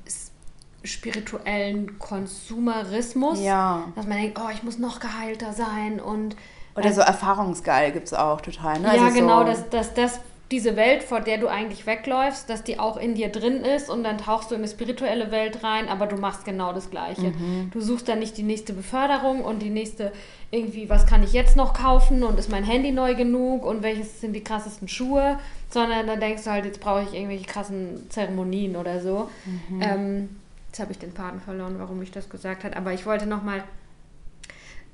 spirituellen 0.83 1.97
Konsumerismus, 1.97 3.41
ja. 3.41 3.85
dass 3.95 4.05
man 4.05 4.17
denkt, 4.17 4.39
oh, 4.39 4.49
ich 4.51 4.63
muss 4.63 4.77
noch 4.77 4.99
geheilter 4.99 5.53
sein 5.53 5.99
und 5.99 6.35
oder 6.75 6.91
so 6.91 7.01
erfahrungsgeil 7.01 7.91
gibt 7.91 8.07
es 8.07 8.13
auch 8.13 8.41
total. 8.41 8.79
Ne? 8.79 8.95
Ja, 8.95 9.03
also 9.03 9.15
genau, 9.15 9.39
so 9.39 9.45
dass, 9.45 9.69
dass 9.69 9.93
das 9.93 10.19
diese 10.51 10.75
Welt, 10.75 11.03
vor 11.03 11.21
der 11.21 11.37
du 11.37 11.47
eigentlich 11.47 11.87
wegläufst, 11.87 12.49
dass 12.49 12.63
die 12.63 12.77
auch 12.77 12.97
in 12.97 13.15
dir 13.15 13.29
drin 13.29 13.63
ist 13.63 13.89
und 13.89 14.03
dann 14.03 14.17
tauchst 14.17 14.51
du 14.51 14.55
in 14.55 14.61
eine 14.61 14.69
spirituelle 14.69 15.31
Welt 15.31 15.63
rein, 15.63 15.87
aber 15.87 16.05
du 16.05 16.17
machst 16.17 16.45
genau 16.45 16.73
das 16.73 16.91
Gleiche. 16.91 17.29
Mhm. 17.31 17.71
Du 17.71 17.81
suchst 17.81 18.07
dann 18.07 18.19
nicht 18.19 18.37
die 18.37 18.43
nächste 18.43 18.73
Beförderung 18.73 19.43
und 19.43 19.61
die 19.61 19.69
nächste 19.69 20.11
irgendwie, 20.51 20.89
was 20.89 21.07
kann 21.07 21.23
ich 21.23 21.33
jetzt 21.33 21.55
noch 21.55 21.73
kaufen 21.73 22.23
und 22.23 22.37
ist 22.37 22.51
mein 22.51 22.63
Handy 22.63 22.91
neu 22.91 23.15
genug 23.15 23.65
und 23.65 23.81
welches 23.81 24.21
sind 24.21 24.33
die 24.33 24.43
krassesten 24.43 24.87
Schuhe, 24.87 25.39
sondern 25.71 26.05
dann 26.05 26.19
denkst 26.19 26.43
du 26.43 26.51
halt, 26.51 26.65
jetzt 26.65 26.79
brauche 26.79 27.01
ich 27.01 27.13
irgendwelche 27.15 27.45
krassen 27.45 28.07
Zeremonien 28.09 28.75
oder 28.75 29.01
so. 29.01 29.31
Mhm. 29.45 29.81
Ähm, 29.81 30.29
jetzt 30.67 30.79
habe 30.79 30.91
ich 30.91 30.99
den 30.99 31.13
Faden 31.13 31.41
verloren, 31.41 31.75
warum 31.79 32.01
ich 32.03 32.11
das 32.11 32.29
gesagt 32.29 32.63
habe, 32.63 32.77
aber 32.77 32.93
ich 32.93 33.07
wollte 33.07 33.25
nochmal 33.25 33.63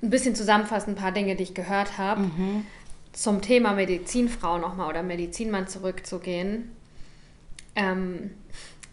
ein 0.02 0.10
bisschen 0.10 0.36
zusammenfassen, 0.36 0.93
ein 0.93 0.95
paar 0.95 1.12
Dinge, 1.12 1.36
die 1.36 1.43
ich 1.43 1.54
gehört 1.54 1.97
habe. 1.97 2.22
Mhm 2.22 2.66
zum 3.12 3.41
Thema 3.41 3.74
Medizinfrau 3.74 4.57
nochmal 4.57 4.89
oder 4.89 5.03
Medizinmann 5.03 5.68
zurückzugehen, 5.68 6.72
ähm, 7.76 8.32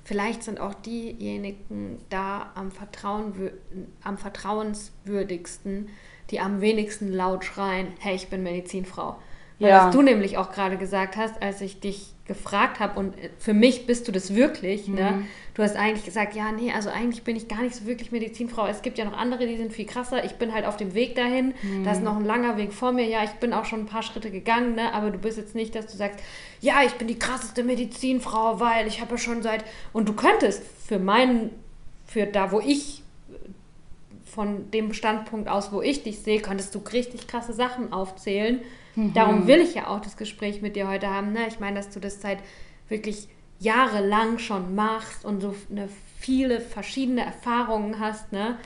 vielleicht 0.04 0.42
sind 0.42 0.60
auch 0.60 0.74
diejenigen 0.74 1.98
da 2.08 2.50
am, 2.54 2.70
Vertrauen, 2.70 3.50
am 4.02 4.18
vertrauenswürdigsten, 4.18 5.88
die 6.30 6.40
am 6.40 6.60
wenigsten 6.60 7.12
laut 7.12 7.44
schreien, 7.44 7.88
hey, 7.98 8.16
ich 8.16 8.28
bin 8.28 8.42
Medizinfrau. 8.42 9.16
Weil 9.58 9.70
ja. 9.70 9.86
was 9.86 9.94
du 9.94 10.02
nämlich 10.02 10.38
auch 10.38 10.52
gerade 10.52 10.76
gesagt 10.76 11.16
hast, 11.16 11.40
als 11.42 11.60
ich 11.60 11.80
dich 11.80 12.15
gefragt 12.26 12.80
habe 12.80 12.98
und 12.98 13.18
äh, 13.18 13.30
für 13.38 13.54
mich 13.54 13.86
bist 13.86 14.08
du 14.08 14.12
das 14.12 14.34
wirklich, 14.34 14.88
ne? 14.88 15.10
mhm. 15.12 15.18
ne? 15.18 15.26
Du 15.54 15.62
hast 15.62 15.74
eigentlich 15.74 16.04
gesagt, 16.04 16.34
ja, 16.34 16.52
nee, 16.52 16.70
also 16.70 16.90
eigentlich 16.90 17.22
bin 17.22 17.34
ich 17.34 17.48
gar 17.48 17.62
nicht 17.62 17.74
so 17.74 17.86
wirklich 17.86 18.12
Medizinfrau. 18.12 18.66
Es 18.66 18.82
gibt 18.82 18.98
ja 18.98 19.06
noch 19.06 19.16
andere, 19.16 19.46
die 19.46 19.56
sind 19.56 19.72
viel 19.72 19.86
krasser. 19.86 20.22
Ich 20.22 20.32
bin 20.32 20.52
halt 20.52 20.66
auf 20.66 20.76
dem 20.76 20.92
Weg 20.92 21.14
dahin. 21.14 21.54
Mhm. 21.62 21.82
Da 21.82 21.92
ist 21.92 22.02
noch 22.02 22.16
ein 22.16 22.26
langer 22.26 22.58
Weg 22.58 22.74
vor 22.74 22.92
mir. 22.92 23.06
Ja, 23.06 23.24
ich 23.24 23.30
bin 23.30 23.54
auch 23.54 23.64
schon 23.64 23.80
ein 23.80 23.86
paar 23.86 24.02
Schritte 24.02 24.30
gegangen, 24.30 24.74
ne? 24.74 24.92
Aber 24.92 25.10
du 25.10 25.16
bist 25.16 25.38
jetzt 25.38 25.54
nicht, 25.54 25.74
dass 25.74 25.86
du 25.86 25.96
sagst, 25.96 26.20
ja, 26.60 26.82
ich 26.84 26.92
bin 26.94 27.08
die 27.08 27.18
krasseste 27.18 27.64
Medizinfrau, 27.64 28.60
weil 28.60 28.86
ich 28.86 29.00
habe 29.00 29.12
ja 29.12 29.18
schon 29.18 29.42
seit 29.42 29.64
und 29.94 30.06
du 30.08 30.12
könntest 30.12 30.62
für 30.86 30.98
meinen 30.98 31.50
für 32.06 32.26
da, 32.26 32.52
wo 32.52 32.60
ich 32.60 33.02
von 34.24 34.70
dem 34.70 34.92
Standpunkt 34.92 35.48
aus, 35.48 35.72
wo 35.72 35.80
ich 35.80 36.02
dich 36.02 36.18
sehe, 36.18 36.40
könntest 36.40 36.74
du 36.74 36.80
richtig 36.92 37.26
krasse 37.26 37.54
Sachen 37.54 37.92
aufzählen. 37.92 38.60
Mhm. 38.97 39.12
Darum 39.14 39.47
will 39.47 39.61
ich 39.61 39.74
ja 39.74 39.86
auch 39.88 40.01
das 40.01 40.16
Gespräch 40.16 40.62
mit 40.62 40.74
dir 40.74 40.88
heute 40.88 41.09
haben. 41.09 41.32
Ne? 41.32 41.47
Ich 41.49 41.61
meine, 41.61 41.76
dass 41.76 41.90
du 41.90 42.01
das 42.01 42.20
seit 42.20 42.38
wirklich 42.88 43.28
jahrelang 43.59 44.38
schon 44.38 44.74
machst 44.74 45.24
und 45.24 45.40
so 45.40 45.55
eine 45.70 45.88
viele 46.18 46.61
verschiedene 46.61 47.24
Erfahrungen 47.24 48.01
hast, 48.01 48.32
ne? 48.32 48.59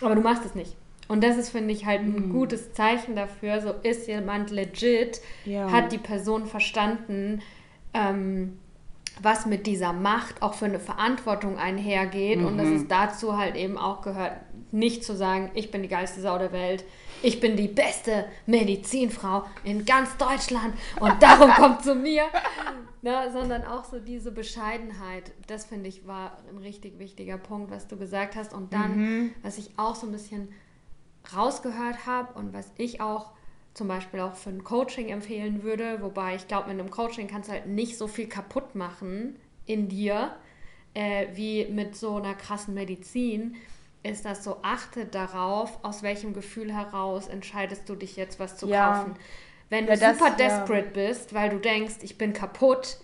Aber 0.00 0.14
du 0.14 0.20
machst 0.20 0.44
es 0.44 0.54
nicht. 0.54 0.76
Und 1.08 1.24
das 1.24 1.36
ist, 1.36 1.50
finde 1.50 1.72
ich, 1.72 1.86
halt 1.86 2.02
ein 2.02 2.28
mhm. 2.28 2.32
gutes 2.32 2.72
Zeichen 2.72 3.16
dafür. 3.16 3.60
So 3.60 3.72
ist 3.82 4.06
jemand 4.06 4.50
legit, 4.50 5.20
ja. 5.44 5.70
hat 5.72 5.90
die 5.90 5.98
Person 5.98 6.46
verstanden, 6.46 7.40
ähm, 7.94 8.58
was 9.20 9.46
mit 9.46 9.66
dieser 9.66 9.92
Macht 9.92 10.42
auch 10.42 10.54
für 10.54 10.66
eine 10.66 10.78
Verantwortung 10.78 11.58
einhergeht 11.58 12.38
mhm. 12.38 12.46
und 12.46 12.58
dass 12.58 12.68
mhm. 12.68 12.76
es 12.76 12.88
dazu 12.88 13.36
halt 13.36 13.56
eben 13.56 13.78
auch 13.78 14.02
gehört, 14.02 14.32
nicht 14.70 15.02
zu 15.02 15.16
sagen, 15.16 15.50
ich 15.54 15.70
bin 15.70 15.82
die 15.82 15.88
geilste 15.88 16.20
Sau 16.20 16.38
der 16.38 16.52
Welt, 16.52 16.84
ich 17.22 17.40
bin 17.40 17.56
die 17.56 17.68
beste 17.68 18.26
Medizinfrau 18.46 19.44
in 19.64 19.84
ganz 19.84 20.16
Deutschland 20.16 20.74
und 21.00 21.22
darum 21.22 21.50
kommt 21.50 21.82
zu 21.82 21.94
mir, 21.94 22.24
ne, 23.02 23.30
sondern 23.32 23.64
auch 23.64 23.84
so 23.84 23.98
diese 23.98 24.32
Bescheidenheit. 24.32 25.32
Das 25.46 25.64
finde 25.64 25.88
ich 25.88 26.06
war 26.06 26.38
ein 26.48 26.58
richtig 26.58 26.98
wichtiger 26.98 27.38
Punkt, 27.38 27.70
was 27.70 27.88
du 27.88 27.96
gesagt 27.96 28.36
hast. 28.36 28.52
Und 28.52 28.72
dann, 28.72 28.96
mhm. 28.96 29.30
was 29.42 29.58
ich 29.58 29.70
auch 29.76 29.94
so 29.94 30.06
ein 30.06 30.12
bisschen 30.12 30.48
rausgehört 31.34 32.06
habe 32.06 32.38
und 32.38 32.52
was 32.52 32.72
ich 32.76 33.00
auch 33.00 33.32
zum 33.74 33.88
Beispiel 33.88 34.20
auch 34.20 34.34
für 34.34 34.50
ein 34.50 34.64
Coaching 34.64 35.08
empfehlen 35.08 35.62
würde, 35.62 36.02
wobei 36.02 36.34
ich 36.34 36.48
glaube, 36.48 36.68
mit 36.68 36.80
einem 36.80 36.90
Coaching 36.90 37.28
kannst 37.28 37.48
du 37.48 37.52
halt 37.52 37.66
nicht 37.66 37.96
so 37.96 38.08
viel 38.08 38.26
kaputt 38.26 38.74
machen 38.74 39.36
in 39.66 39.88
dir, 39.88 40.34
äh, 40.94 41.28
wie 41.34 41.66
mit 41.66 41.94
so 41.94 42.16
einer 42.16 42.34
krassen 42.34 42.74
Medizin, 42.74 43.56
ist 44.02 44.24
das 44.24 44.44
so, 44.44 44.58
achte 44.62 45.04
darauf, 45.04 45.78
aus 45.82 46.02
welchem 46.02 46.32
Gefühl 46.32 46.72
heraus 46.72 47.28
entscheidest 47.28 47.88
du 47.88 47.94
dich 47.94 48.16
jetzt, 48.16 48.38
was 48.38 48.56
zu 48.56 48.68
ja. 48.68 48.92
kaufen. 48.92 49.14
Wenn 49.70 49.86
du 49.86 49.94
ja, 49.94 50.14
super 50.14 50.30
desperate 50.30 50.86
ja. 50.86 51.08
bist, 51.08 51.34
weil 51.34 51.50
du 51.50 51.58
denkst, 51.58 51.96
ich 52.02 52.16
bin 52.16 52.32
kaputt, 52.32 52.98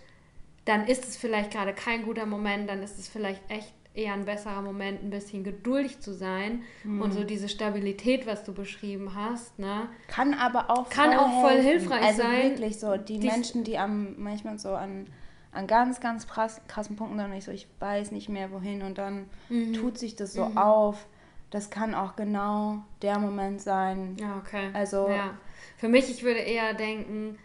dann 0.64 0.86
ist 0.86 1.07
es 1.07 1.16
vielleicht 1.16 1.51
gerade 1.51 1.74
kein 1.74 2.05
guter 2.05 2.26
Moment, 2.26 2.70
dann 2.70 2.82
ist 2.82 2.99
es 2.99 3.09
vielleicht 3.09 3.42
echt 3.51 3.72
eher 3.95 4.14
ein 4.14 4.24
besserer 4.24 4.61
Moment, 4.61 5.03
ein 5.05 5.11
bisschen 5.11 5.45
geduldig 5.45 6.01
zu 6.01 6.12
sein 6.12 6.62
mhm. 6.82 7.01
und 7.01 7.12
so 7.12 7.22
diese 7.22 7.49
Stabilität, 7.49 8.26
was 8.26 8.42
du 8.42 8.53
beschrieben 8.53 9.14
hast, 9.14 9.59
ne? 9.59 9.88
Kann 10.09 10.34
aber 10.34 10.70
auch 10.70 10.88
kann 10.90 11.12
voll 11.12 11.20
auch 11.20 11.40
voll 11.42 11.61
hilfreich 11.61 12.03
also 12.03 12.22
sein. 12.22 12.34
Also 12.34 12.49
wirklich 12.51 12.80
so 12.80 12.97
die, 12.97 13.20
die 13.20 13.28
Menschen, 13.28 13.62
die 13.62 13.78
am 13.78 14.16
manchmal 14.18 14.59
so 14.59 14.70
an 14.70 15.07
an 15.55 15.66
ganz, 15.66 16.00
ganz 16.00 16.26
krassen 16.26 16.96
Punkten 16.96 17.18
dann 17.18 17.30
nicht 17.30 17.44
so, 17.44 17.52
ich 17.52 17.68
weiß 17.80 18.11
nicht 18.11 18.28
mehr 18.28 18.50
wohin 18.50 18.82
und 18.82 18.98
dann 18.98 19.26
mhm. 19.48 19.72
tut 19.72 19.98
sich 19.98 20.16
das 20.16 20.32
so 20.32 20.46
mhm. 20.46 20.59
auf. 20.59 21.07
Das 21.50 21.70
kann 21.70 21.94
auch 21.94 22.16
genau 22.16 22.82
der 23.02 23.18
Moment 23.18 23.61
sein. 23.61 24.16
Ja, 24.18 24.36
okay. 24.38 24.70
Also 24.72 25.09
ja. 25.09 25.38
für 25.76 25.88
mich, 25.88 26.11
ich 26.11 26.24
würde 26.24 26.40
eher 26.40 26.74
denken, 26.74 27.38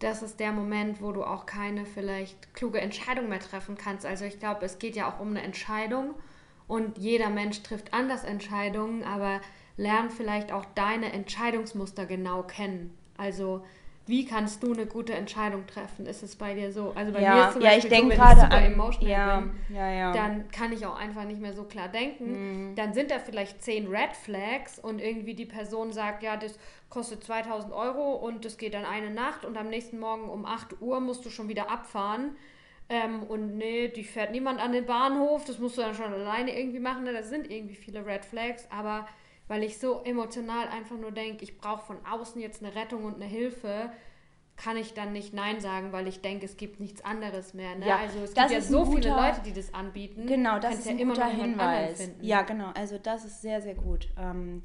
das 0.00 0.22
ist 0.22 0.40
der 0.40 0.52
Moment, 0.52 1.00
wo 1.00 1.12
du 1.12 1.22
auch 1.22 1.46
keine 1.46 1.86
vielleicht 1.86 2.54
kluge 2.54 2.80
Entscheidung 2.80 3.28
mehr 3.28 3.40
treffen 3.40 3.76
kannst. 3.76 4.04
Also 4.04 4.24
ich 4.24 4.40
glaube, 4.40 4.66
es 4.66 4.78
geht 4.78 4.96
ja 4.96 5.08
auch 5.08 5.20
um 5.20 5.30
eine 5.30 5.42
Entscheidung 5.42 6.14
und 6.66 6.98
jeder 6.98 7.30
Mensch 7.30 7.62
trifft 7.62 7.94
anders 7.94 8.24
Entscheidungen, 8.24 9.04
aber 9.04 9.40
lern 9.76 10.10
vielleicht 10.10 10.52
auch 10.52 10.64
deine 10.74 11.12
Entscheidungsmuster 11.12 12.06
genau 12.06 12.42
kennen. 12.42 12.96
Also 13.16 13.64
wie 14.06 14.26
kannst 14.26 14.62
du 14.62 14.72
eine 14.72 14.84
gute 14.84 15.14
Entscheidung 15.14 15.66
treffen? 15.66 16.04
Ist 16.04 16.22
es 16.22 16.36
bei 16.36 16.54
dir 16.54 16.70
so? 16.70 16.92
Also 16.94 17.12
bei 17.12 17.22
ja, 17.22 17.34
mir 17.34 17.46
ist 17.46 17.52
zum 17.54 17.62
ja, 17.62 17.70
Beispiel 17.70 17.92
ich 17.92 17.98
denke 17.98 18.16
so, 18.16 18.22
gerade 18.22 18.42
an, 18.42 18.62
emotional 18.64 19.10
ja, 19.10 19.40
bin, 19.40 19.76
ja, 19.76 19.90
ja. 19.90 20.12
dann 20.12 20.50
kann 20.50 20.72
ich 20.72 20.84
auch 20.84 20.98
einfach 20.98 21.24
nicht 21.24 21.40
mehr 21.40 21.54
so 21.54 21.64
klar 21.64 21.88
denken. 21.88 22.70
Mhm. 22.70 22.74
Dann 22.74 22.92
sind 22.92 23.10
da 23.10 23.18
vielleicht 23.18 23.62
zehn 23.62 23.86
Red 23.86 24.14
Flags 24.14 24.78
und 24.78 25.00
irgendwie 25.00 25.34
die 25.34 25.46
Person 25.46 25.92
sagt, 25.92 26.22
ja, 26.22 26.36
das 26.36 26.58
kostet 26.90 27.24
2000 27.24 27.72
Euro 27.72 28.14
und 28.14 28.44
das 28.44 28.58
geht 28.58 28.74
dann 28.74 28.84
eine 28.84 29.10
Nacht 29.10 29.46
und 29.46 29.56
am 29.56 29.68
nächsten 29.68 29.98
Morgen 29.98 30.28
um 30.28 30.44
8 30.44 30.82
Uhr 30.82 31.00
musst 31.00 31.24
du 31.24 31.30
schon 31.30 31.48
wieder 31.48 31.70
abfahren. 31.70 32.36
Ähm, 32.90 33.22
und 33.22 33.56
nee, 33.56 33.88
die 33.88 34.04
fährt 34.04 34.32
niemand 34.32 34.60
an 34.60 34.72
den 34.72 34.84
Bahnhof, 34.84 35.46
das 35.46 35.58
musst 35.58 35.78
du 35.78 35.82
dann 35.82 35.94
schon 35.94 36.12
alleine 36.12 36.56
irgendwie 36.56 36.80
machen. 36.80 37.04
Ne? 37.04 37.14
Da 37.14 37.22
sind 37.22 37.50
irgendwie 37.50 37.74
viele 37.74 38.04
Red 38.04 38.26
Flags, 38.26 38.68
aber 38.70 39.06
weil 39.48 39.62
ich 39.62 39.78
so 39.78 40.02
emotional 40.04 40.68
einfach 40.68 40.96
nur 40.96 41.12
denke, 41.12 41.44
ich 41.44 41.58
brauche 41.58 41.84
von 41.84 41.96
außen 42.06 42.40
jetzt 42.40 42.62
eine 42.62 42.74
Rettung 42.74 43.04
und 43.04 43.16
eine 43.16 43.26
Hilfe, 43.26 43.90
kann 44.56 44.76
ich 44.76 44.94
dann 44.94 45.12
nicht 45.12 45.34
Nein 45.34 45.60
sagen, 45.60 45.92
weil 45.92 46.06
ich 46.06 46.20
denke, 46.20 46.46
es 46.46 46.56
gibt 46.56 46.78
nichts 46.78 47.04
anderes 47.04 47.54
mehr. 47.54 47.74
Ne? 47.74 47.88
Ja, 47.88 47.98
also 47.98 48.20
es 48.20 48.34
gibt 48.34 48.50
ja 48.50 48.60
so 48.60 48.84
guter, 48.84 49.02
viele 49.02 49.10
Leute, 49.10 49.40
die 49.44 49.52
das 49.52 49.74
anbieten. 49.74 50.26
Genau, 50.26 50.58
das 50.58 50.76
ist 50.76 50.86
ja 50.86 50.92
ein 50.92 51.08
guter 51.08 51.26
Hinweis. 51.26 52.10
Ja, 52.20 52.42
genau. 52.42 52.70
Also 52.74 52.98
das 52.98 53.24
ist 53.24 53.42
sehr, 53.42 53.60
sehr 53.60 53.74
gut. 53.74 54.08
Ähm, 54.16 54.62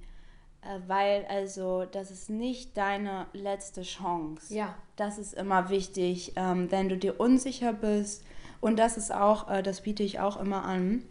äh, 0.62 0.80
weil 0.88 1.26
also 1.28 1.86
das 1.86 2.12
ist 2.12 2.30
nicht 2.30 2.78
deine 2.78 3.28
letzte 3.34 3.82
Chance. 3.82 4.54
Ja. 4.54 4.76
Das 4.96 5.18
ist 5.18 5.34
immer 5.34 5.70
wichtig, 5.70 6.34
ähm, 6.36 6.72
wenn 6.72 6.90
du 6.90 6.98
dir 6.98 7.20
unsicher 7.20 7.74
bist. 7.74 8.24
Und 8.62 8.78
das 8.78 8.98
ist 8.98 9.14
auch, 9.14 9.50
äh, 9.50 9.64
das 9.64 9.82
biete 9.82 10.04
ich 10.04 10.20
auch 10.20 10.40
immer 10.40 10.66
an. 10.66 11.04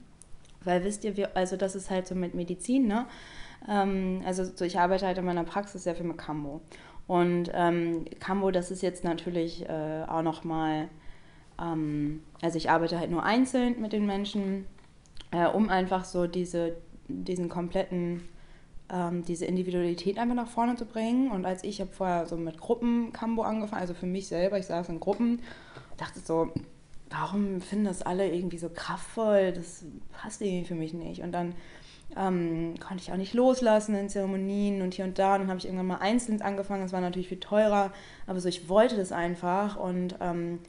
Weil 0.62 0.84
wisst 0.84 1.04
ihr, 1.04 1.16
wir, 1.16 1.36
also 1.36 1.56
das 1.56 1.74
ist 1.74 1.90
halt 1.90 2.06
so 2.06 2.14
mit 2.14 2.34
Medizin, 2.34 2.86
ne? 2.86 3.06
Ähm, 3.68 4.22
also 4.24 4.44
so, 4.44 4.64
ich 4.64 4.78
arbeite 4.78 5.06
halt 5.06 5.18
in 5.18 5.24
meiner 5.24 5.44
Praxis 5.44 5.84
sehr 5.84 5.94
viel 5.94 6.06
mit 6.06 6.18
Cambo. 6.18 6.60
Und 7.06 7.50
ähm, 7.54 8.04
Cambo, 8.20 8.50
das 8.50 8.70
ist 8.70 8.82
jetzt 8.82 9.04
natürlich 9.04 9.68
äh, 9.68 10.04
auch 10.06 10.22
nochmal, 10.22 10.88
ähm, 11.60 12.22
also 12.42 12.56
ich 12.56 12.70
arbeite 12.70 12.98
halt 12.98 13.10
nur 13.10 13.22
einzeln 13.22 13.80
mit 13.80 13.92
den 13.92 14.06
Menschen, 14.06 14.66
äh, 15.30 15.46
um 15.46 15.68
einfach 15.68 16.04
so 16.04 16.26
diese, 16.26 16.76
diesen 17.08 17.48
kompletten, 17.48 18.28
ähm, 18.90 19.24
diese 19.24 19.46
Individualität 19.46 20.18
einfach 20.18 20.34
nach 20.34 20.48
vorne 20.48 20.76
zu 20.76 20.84
bringen. 20.84 21.30
Und 21.30 21.46
als 21.46 21.64
ich 21.64 21.80
habe 21.80 21.90
vorher 21.90 22.26
so 22.26 22.36
mit 22.36 22.58
Gruppen 22.58 23.12
Cambo 23.12 23.42
angefangen, 23.42 23.80
also 23.80 23.94
für 23.94 24.06
mich 24.06 24.28
selber, 24.28 24.58
ich 24.58 24.66
saß 24.66 24.88
in 24.90 25.00
Gruppen, 25.00 25.40
dachte 25.96 26.20
so, 26.20 26.52
warum 27.10 27.60
finden 27.60 27.86
das 27.86 28.02
alle 28.02 28.30
irgendwie 28.30 28.58
so 28.58 28.68
kraftvoll? 28.68 29.52
Das 29.52 29.84
passt 30.12 30.42
irgendwie 30.42 30.66
für 30.66 30.74
mich 30.74 30.92
nicht. 30.92 31.22
Und 31.22 31.32
dann 31.32 31.54
ähm, 32.16 32.74
konnte 32.80 33.02
ich 33.02 33.12
auch 33.12 33.16
nicht 33.16 33.34
loslassen 33.34 33.94
in 33.94 34.08
Zeremonien 34.08 34.82
und 34.82 34.94
hier 34.94 35.04
und 35.04 35.18
da. 35.18 35.34
Und 35.34 35.42
dann 35.42 35.48
habe 35.48 35.58
ich 35.58 35.66
irgendwann 35.66 35.86
mal 35.86 35.98
einzeln 35.98 36.42
angefangen. 36.42 36.82
Das 36.82 36.92
war 36.92 37.00
natürlich 37.00 37.28
viel 37.28 37.40
teurer, 37.40 37.92
aber 38.26 38.40
so 38.40 38.48
ich 38.48 38.68
wollte 38.68 38.96
das 38.96 39.12
einfach 39.12 39.76
und 39.76 40.16
ähm, 40.20 40.60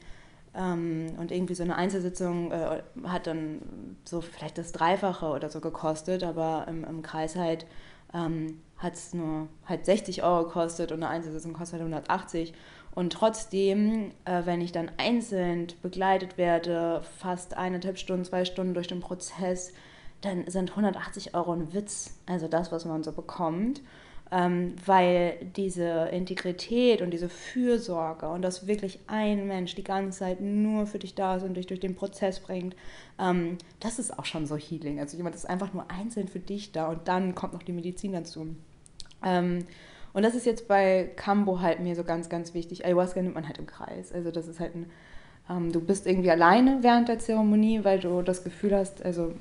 ähm, 0.54 1.14
und 1.18 1.30
irgendwie 1.30 1.54
so 1.54 1.62
eine 1.62 1.76
Einzelsitzung 1.76 2.50
äh, 2.50 2.82
hat 3.04 3.26
dann 3.26 3.62
so 4.04 4.20
vielleicht 4.20 4.58
das 4.58 4.72
Dreifache 4.72 5.26
oder 5.26 5.48
so 5.48 5.60
gekostet, 5.60 6.24
aber 6.24 6.66
im, 6.68 6.84
im 6.84 7.02
Kreis 7.02 7.36
halt 7.36 7.66
ähm, 8.12 8.60
hat 8.76 8.94
es 8.94 9.14
nur 9.14 9.48
halt 9.66 9.84
60 9.84 10.22
Euro 10.22 10.44
gekostet 10.44 10.90
und 10.90 11.02
eine 11.02 11.08
Einzelsitzung 11.08 11.52
kostet 11.52 11.80
halt 11.80 11.82
180. 11.82 12.52
Und 12.92 13.12
trotzdem, 13.12 14.10
äh, 14.24 14.42
wenn 14.44 14.60
ich 14.60 14.72
dann 14.72 14.90
einzeln 14.96 15.68
begleitet 15.82 16.36
werde, 16.36 17.02
fast 17.18 17.56
eineinhalb 17.56 17.98
Stunden, 17.98 18.24
zwei 18.24 18.44
Stunden 18.44 18.74
durch 18.74 18.88
den 18.88 19.00
Prozess, 19.00 19.72
dann 20.20 20.46
sind 20.48 20.70
180 20.70 21.34
Euro 21.34 21.52
ein 21.52 21.72
Witz, 21.72 22.18
also 22.26 22.48
das, 22.48 22.72
was 22.72 22.84
man 22.84 23.02
so 23.02 23.12
bekommt, 23.12 23.80
ähm, 24.30 24.74
weil 24.84 25.38
diese 25.56 26.08
Integrität 26.12 27.02
und 27.02 27.10
diese 27.10 27.28
Fürsorge 27.28 28.28
und 28.28 28.42
dass 28.42 28.66
wirklich 28.66 29.00
ein 29.06 29.46
Mensch 29.46 29.74
die 29.74 29.84
ganze 29.84 30.20
Zeit 30.20 30.40
nur 30.40 30.86
für 30.86 30.98
dich 30.98 31.14
da 31.14 31.36
ist 31.36 31.42
und 31.42 31.54
dich 31.54 31.66
durch 31.66 31.80
den 31.80 31.96
Prozess 31.96 32.38
bringt, 32.38 32.76
ähm, 33.18 33.58
das 33.80 33.98
ist 33.98 34.16
auch 34.18 34.24
schon 34.24 34.46
so 34.46 34.56
Healing. 34.56 35.00
Also 35.00 35.16
jemand 35.16 35.34
ist 35.34 35.48
einfach 35.48 35.72
nur 35.72 35.90
einzeln 35.90 36.28
für 36.28 36.38
dich 36.38 36.72
da 36.72 36.88
und 36.88 37.08
dann 37.08 37.34
kommt 37.34 37.54
noch 37.54 37.62
die 37.62 37.72
Medizin 37.72 38.12
dazu. 38.12 38.54
Ähm, 39.24 39.64
und 40.12 40.22
das 40.22 40.34
ist 40.34 40.46
jetzt 40.46 40.68
bei 40.68 41.10
Cambo 41.16 41.60
halt 41.60 41.80
mir 41.80 41.94
so 41.94 42.04
ganz, 42.04 42.28
ganz 42.28 42.54
wichtig. 42.54 42.84
Ayahuasca 42.84 43.22
nimmt 43.22 43.34
man 43.34 43.46
halt 43.46 43.58
im 43.58 43.66
Kreis. 43.66 44.12
Also 44.12 44.30
das 44.30 44.48
ist 44.48 44.60
halt 44.60 44.74
ein, 44.74 44.90
ähm, 45.48 45.72
du 45.72 45.80
bist 45.80 46.06
irgendwie 46.06 46.30
alleine 46.30 46.78
während 46.82 47.08
der 47.08 47.18
Zeremonie, 47.18 47.84
weil 47.84 48.00
du 48.00 48.22
das 48.22 48.44
Gefühl 48.44 48.74
hast, 48.74 49.04
also 49.04 49.32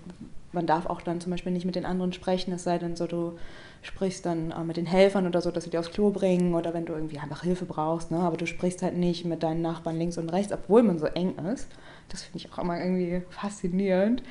man 0.51 0.65
darf 0.65 0.85
auch 0.85 1.01
dann 1.01 1.21
zum 1.21 1.31
Beispiel 1.31 1.51
nicht 1.51 1.65
mit 1.65 1.75
den 1.75 1.85
anderen 1.85 2.13
sprechen, 2.13 2.53
es 2.53 2.63
sei 2.63 2.77
denn 2.77 2.95
so, 2.95 3.07
du 3.07 3.37
sprichst 3.81 4.25
dann 4.25 4.51
äh, 4.51 4.63
mit 4.63 4.77
den 4.77 4.85
Helfern 4.85 5.25
oder 5.25 5.41
so, 5.41 5.51
dass 5.51 5.63
sie 5.63 5.69
dir 5.69 5.79
aufs 5.79 5.91
Klo 5.91 6.09
bringen 6.09 6.53
oder 6.53 6.73
wenn 6.73 6.85
du 6.85 6.93
irgendwie 6.93 7.19
einfach 7.19 7.43
Hilfe 7.43 7.65
brauchst, 7.65 8.11
ne? 8.11 8.17
aber 8.19 8.37
du 8.37 8.45
sprichst 8.45 8.81
halt 8.81 8.97
nicht 8.97 9.25
mit 9.25 9.43
deinen 9.43 9.61
Nachbarn 9.61 9.97
links 9.97 10.17
und 10.17 10.29
rechts, 10.29 10.51
obwohl 10.51 10.83
man 10.83 10.99
so 10.99 11.05
eng 11.05 11.35
ist. 11.53 11.67
Das 12.09 12.23
finde 12.23 12.39
ich 12.39 12.51
auch 12.51 12.57
immer 12.57 12.79
irgendwie 12.79 13.21
faszinierend. 13.29 14.23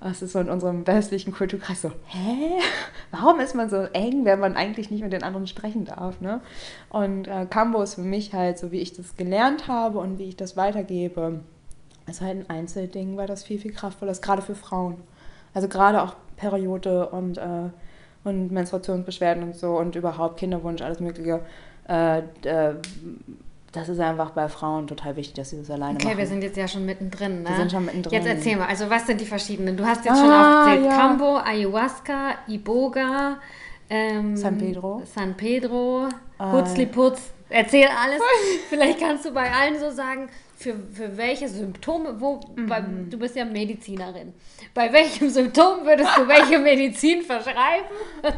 Das 0.00 0.20
ist 0.20 0.32
so 0.32 0.40
in 0.40 0.50
unserem 0.50 0.86
westlichen 0.86 1.32
Kulturkreis 1.32 1.82
so, 1.82 1.92
hä? 2.06 2.58
Warum 3.10 3.40
ist 3.40 3.54
man 3.54 3.70
so 3.70 3.76
eng, 3.92 4.24
wenn 4.24 4.40
man 4.40 4.56
eigentlich 4.56 4.90
nicht 4.90 5.02
mit 5.02 5.12
den 5.12 5.22
anderen 5.22 5.46
sprechen 5.46 5.84
darf? 5.84 6.20
Ne? 6.20 6.40
Und 6.90 7.28
äh, 7.28 7.46
ist 7.82 7.94
für 7.94 8.02
mich 8.02 8.34
halt, 8.34 8.58
so 8.58 8.72
wie 8.72 8.80
ich 8.80 8.92
das 8.92 9.16
gelernt 9.16 9.68
habe 9.68 9.98
und 9.98 10.18
wie 10.18 10.28
ich 10.28 10.36
das 10.36 10.56
weitergebe, 10.56 11.40
ist 12.06 12.20
halt 12.20 12.38
ein 12.38 12.50
Einzelding, 12.50 13.16
weil 13.16 13.28
das 13.28 13.44
viel, 13.44 13.58
viel 13.58 13.72
kraftvoller 13.72 14.12
ist, 14.12 14.22
gerade 14.22 14.42
für 14.42 14.56
Frauen. 14.56 14.96
Also 15.54 15.68
gerade 15.68 16.02
auch 16.02 16.14
Periode 16.36 17.08
und, 17.08 17.38
äh, 17.38 17.70
und 18.24 18.50
Menstruationsbeschwerden 18.52 19.42
und 19.42 19.56
so 19.56 19.78
und 19.78 19.96
überhaupt 19.96 20.38
Kinderwunsch, 20.38 20.82
alles 20.82 21.00
Mögliche. 21.00 21.40
Äh, 21.88 22.18
äh, 22.18 22.74
das 23.72 23.88
ist 23.88 24.00
einfach 24.00 24.30
bei 24.30 24.48
Frauen 24.48 24.86
total 24.86 25.16
wichtig, 25.16 25.34
dass 25.34 25.50
sie 25.50 25.56
das 25.56 25.70
alleine 25.70 25.94
okay, 25.94 26.04
machen. 26.04 26.08
Okay, 26.08 26.18
wir 26.18 26.26
sind 26.26 26.42
jetzt 26.42 26.56
ja 26.56 26.68
schon 26.68 26.84
mittendrin. 26.84 27.42
Ne? 27.42 27.48
Wir 27.48 27.56
sind 27.56 27.72
schon 27.72 27.84
mittendrin. 27.86 28.12
Jetzt 28.12 28.26
erzähl 28.26 28.56
mal, 28.56 28.66
also 28.66 28.88
was 28.90 29.06
sind 29.06 29.20
die 29.20 29.24
verschiedenen? 29.24 29.76
Du 29.76 29.86
hast 29.86 30.04
jetzt 30.04 30.14
ah, 30.14 30.20
schon 30.20 30.30
aufgezählt, 30.30 30.84
ja. 30.84 30.96
Cambo, 30.96 31.36
Ayahuasca, 31.38 32.34
Iboga, 32.48 33.38
ähm, 33.88 34.36
San 34.36 34.58
Pedro, 34.58 35.02
San 35.06 35.34
Pedro, 35.34 36.08
äh, 36.38 36.52
Hutzliputz. 36.52 37.30
Erzähl 37.48 37.86
alles. 37.86 38.20
Vielleicht 38.68 39.00
kannst 39.00 39.24
du 39.24 39.32
bei 39.32 39.50
allen 39.50 39.78
so 39.78 39.90
sagen, 39.90 40.28
für, 40.62 40.74
für 40.92 41.16
welche 41.16 41.48
Symptome, 41.48 42.20
wo, 42.20 42.40
mhm. 42.56 42.66
bei, 42.68 42.80
du 42.80 43.18
bist 43.18 43.36
ja 43.36 43.44
Medizinerin, 43.44 44.32
bei 44.72 44.92
welchem 44.92 45.28
Symptom 45.28 45.84
würdest 45.84 46.16
du 46.16 46.26
welche 46.26 46.58
Medizin 46.70 47.22
verschreiben? 47.22 47.86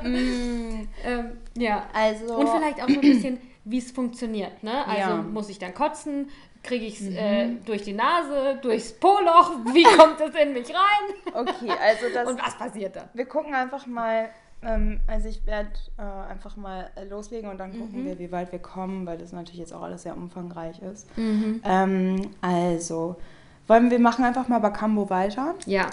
Mhm. 0.02 0.88
ähm, 1.04 1.32
ja, 1.56 1.86
also. 1.92 2.36
Und 2.36 2.48
vielleicht 2.48 2.82
auch 2.82 2.88
so 2.88 2.94
ein 2.94 3.00
bisschen, 3.00 3.38
wie 3.64 3.78
es 3.78 3.90
funktioniert. 3.92 4.62
Ne? 4.62 4.86
Also 4.86 5.10
ja. 5.10 5.16
muss 5.16 5.48
ich 5.48 5.58
dann 5.58 5.74
kotzen? 5.74 6.30
Kriege 6.62 6.86
ich 6.86 7.00
es 7.00 7.10
mhm. 7.10 7.16
äh, 7.16 7.48
durch 7.66 7.82
die 7.82 7.92
Nase, 7.92 8.58
durchs 8.62 8.92
Po-Loch? 8.94 9.52
Wie 9.74 9.84
kommt 9.84 10.18
es 10.20 10.34
in 10.34 10.54
mich 10.54 10.70
rein? 10.70 11.34
Okay, 11.34 11.70
also 11.70 12.06
das. 12.12 12.28
Und 12.30 12.40
was 12.42 12.56
passiert 12.56 12.96
dann? 12.96 13.10
Wir 13.12 13.26
gucken 13.26 13.54
einfach 13.54 13.86
mal 13.86 14.30
ähm, 14.66 15.00
also 15.06 15.28
ich 15.28 15.46
werde 15.46 15.70
äh, 15.98 16.02
einfach 16.30 16.56
mal 16.56 16.90
loslegen 17.08 17.50
und 17.50 17.58
dann 17.58 17.72
gucken 17.72 18.02
mhm. 18.02 18.06
wir, 18.06 18.18
wie 18.18 18.32
weit 18.32 18.52
wir 18.52 18.58
kommen, 18.58 19.06
weil 19.06 19.18
das 19.18 19.32
natürlich 19.32 19.60
jetzt 19.60 19.72
auch 19.72 19.82
alles 19.82 20.02
sehr 20.02 20.16
umfangreich 20.16 20.80
ist. 20.82 21.06
Mhm. 21.16 21.60
Ähm, 21.64 22.30
also, 22.40 23.16
wollen 23.66 23.90
wir 23.90 23.98
machen 23.98 24.24
einfach 24.24 24.48
mal 24.48 24.58
bei 24.58 24.70
Cambo 24.70 25.08
weiter? 25.10 25.54
Ja. 25.66 25.86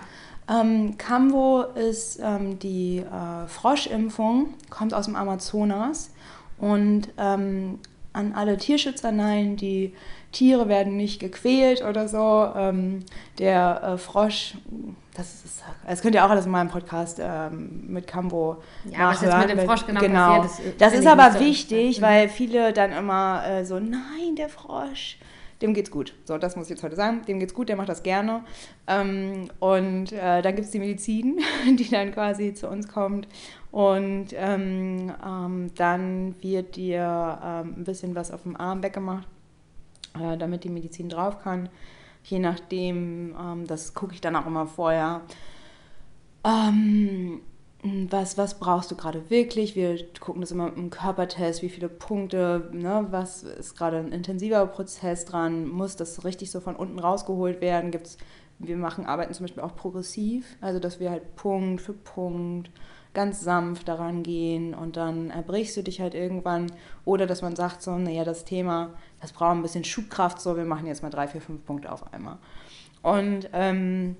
Ähm, 0.49 0.97
Cambo 0.97 1.61
ist 1.61 2.19
ähm, 2.21 2.59
die 2.59 2.99
äh, 2.99 3.47
Froschimpfung, 3.47 4.53
kommt 4.69 4.93
aus 4.93 5.05
dem 5.05 5.15
Amazonas 5.15 6.11
und 6.57 7.09
ähm, 7.17 7.79
an 8.13 8.33
alle 8.33 8.57
Tierschützer, 8.57 9.11
nein, 9.11 9.55
die 9.55 9.93
Tiere 10.31 10.67
werden 10.67 10.97
nicht 10.97 11.19
gequält 11.19 11.83
oder 11.83 12.07
so. 12.07 12.51
Ähm, 12.55 13.05
der 13.39 13.83
äh, 13.83 13.97
Frosch, 13.97 14.55
das 15.13 15.45
ist, 15.45 15.63
das 15.87 16.01
könnt 16.01 16.15
ihr 16.15 16.25
auch 16.25 16.29
alles 16.29 16.45
in 16.45 16.51
meinem 16.51 16.69
Podcast 16.69 17.19
ähm, 17.21 17.83
mit 17.87 18.07
Cambo 18.07 18.61
ja, 18.85 19.09
was 19.09 19.21
jetzt 19.21 19.37
mit 19.37 19.49
dem 19.49 19.59
Frosch 19.59 19.85
genau, 19.85 19.99
genau. 19.99 20.41
passiert, 20.41 20.79
das, 20.79 20.91
das 20.91 20.99
ist 20.99 21.07
aber 21.07 21.39
wichtig, 21.39 21.97
so 21.97 22.01
weil 22.01 22.29
viele 22.29 22.73
dann 22.73 22.91
immer 22.91 23.43
äh, 23.45 23.65
so, 23.65 23.79
nein, 23.79 24.35
der 24.37 24.49
Frosch, 24.49 25.17
dem 25.61 25.73
geht's 25.73 25.91
gut. 25.91 26.13
So, 26.25 26.37
das 26.37 26.55
muss 26.55 26.65
ich 26.65 26.71
jetzt 26.71 26.83
heute 26.83 26.95
sagen. 26.95 27.21
Dem 27.27 27.39
geht's 27.39 27.53
gut, 27.53 27.69
der 27.69 27.75
macht 27.75 27.89
das 27.89 28.03
gerne. 28.03 28.43
Ähm, 28.87 29.49
und 29.59 30.11
äh, 30.11 30.41
dann 30.41 30.55
gibt 30.55 30.65
es 30.65 30.71
die 30.71 30.79
Medizin, 30.79 31.39
die 31.77 31.89
dann 31.89 32.11
quasi 32.11 32.53
zu 32.53 32.67
uns 32.67 32.87
kommt. 32.87 33.27
Und 33.69 34.27
ähm, 34.33 35.13
ähm, 35.23 35.71
dann 35.75 36.35
wird 36.41 36.77
dir 36.77 37.39
ähm, 37.43 37.75
ein 37.77 37.83
bisschen 37.83 38.15
was 38.15 38.31
auf 38.31 38.43
dem 38.43 38.55
Arm 38.55 38.81
weggemacht 38.81 39.27
äh, 40.19 40.37
damit 40.37 40.63
die 40.63 40.69
Medizin 40.69 41.09
drauf 41.09 41.41
kann. 41.41 41.69
Je 42.23 42.39
nachdem, 42.39 43.35
ähm, 43.39 43.67
das 43.67 43.93
gucke 43.93 44.13
ich 44.13 44.21
dann 44.21 44.35
auch 44.35 44.45
immer 44.45 44.67
vorher. 44.67 45.21
Ähm, 46.43 47.41
was, 47.83 48.37
was 48.37 48.59
brauchst 48.59 48.91
du 48.91 48.95
gerade 48.95 49.29
wirklich? 49.29 49.75
Wir 49.75 49.97
gucken 50.19 50.41
das 50.41 50.51
immer 50.51 50.71
im 50.75 50.91
Körpertest, 50.91 51.63
wie 51.63 51.69
viele 51.69 51.89
Punkte, 51.89 52.69
ne, 52.73 53.07
was 53.09 53.41
ist 53.41 53.75
gerade 53.75 53.97
ein 53.97 54.11
intensiver 54.11 54.65
Prozess 54.67 55.25
dran, 55.25 55.67
muss 55.67 55.95
das 55.95 56.23
richtig 56.23 56.51
so 56.51 56.59
von 56.59 56.75
unten 56.75 56.99
rausgeholt 56.99 57.59
werden? 57.59 57.89
Gibt's, 57.89 58.17
wir 58.59 58.77
machen, 58.77 59.07
arbeiten 59.07 59.33
zum 59.33 59.45
Beispiel 59.45 59.63
auch 59.63 59.75
progressiv, 59.75 60.57
also 60.61 60.79
dass 60.79 60.99
wir 60.99 61.09
halt 61.09 61.35
Punkt 61.35 61.81
für 61.81 61.93
Punkt 61.93 62.69
ganz 63.13 63.41
sanft 63.41 63.87
daran 63.87 64.23
gehen 64.23 64.73
und 64.73 64.97
dann 64.97 65.29
erbrichst 65.29 65.75
du 65.75 65.83
dich 65.83 65.99
halt 65.99 66.13
irgendwann. 66.13 66.71
Oder 67.05 67.27
dass 67.27 67.41
man 67.41 67.55
sagt 67.55 67.81
so, 67.81 67.97
naja, 67.97 68.23
das 68.23 68.45
Thema, 68.45 68.91
das 69.19 69.33
braucht 69.33 69.51
ein 69.51 69.61
bisschen 69.61 69.83
Schubkraft, 69.83 70.39
so, 70.39 70.55
wir 70.55 70.65
machen 70.65 70.87
jetzt 70.87 71.03
mal 71.03 71.09
drei, 71.09 71.27
vier, 71.27 71.41
fünf 71.41 71.65
Punkte 71.65 71.91
auf 71.91 72.13
einmal. 72.13 72.37
Und 73.01 73.49
ähm, 73.53 74.15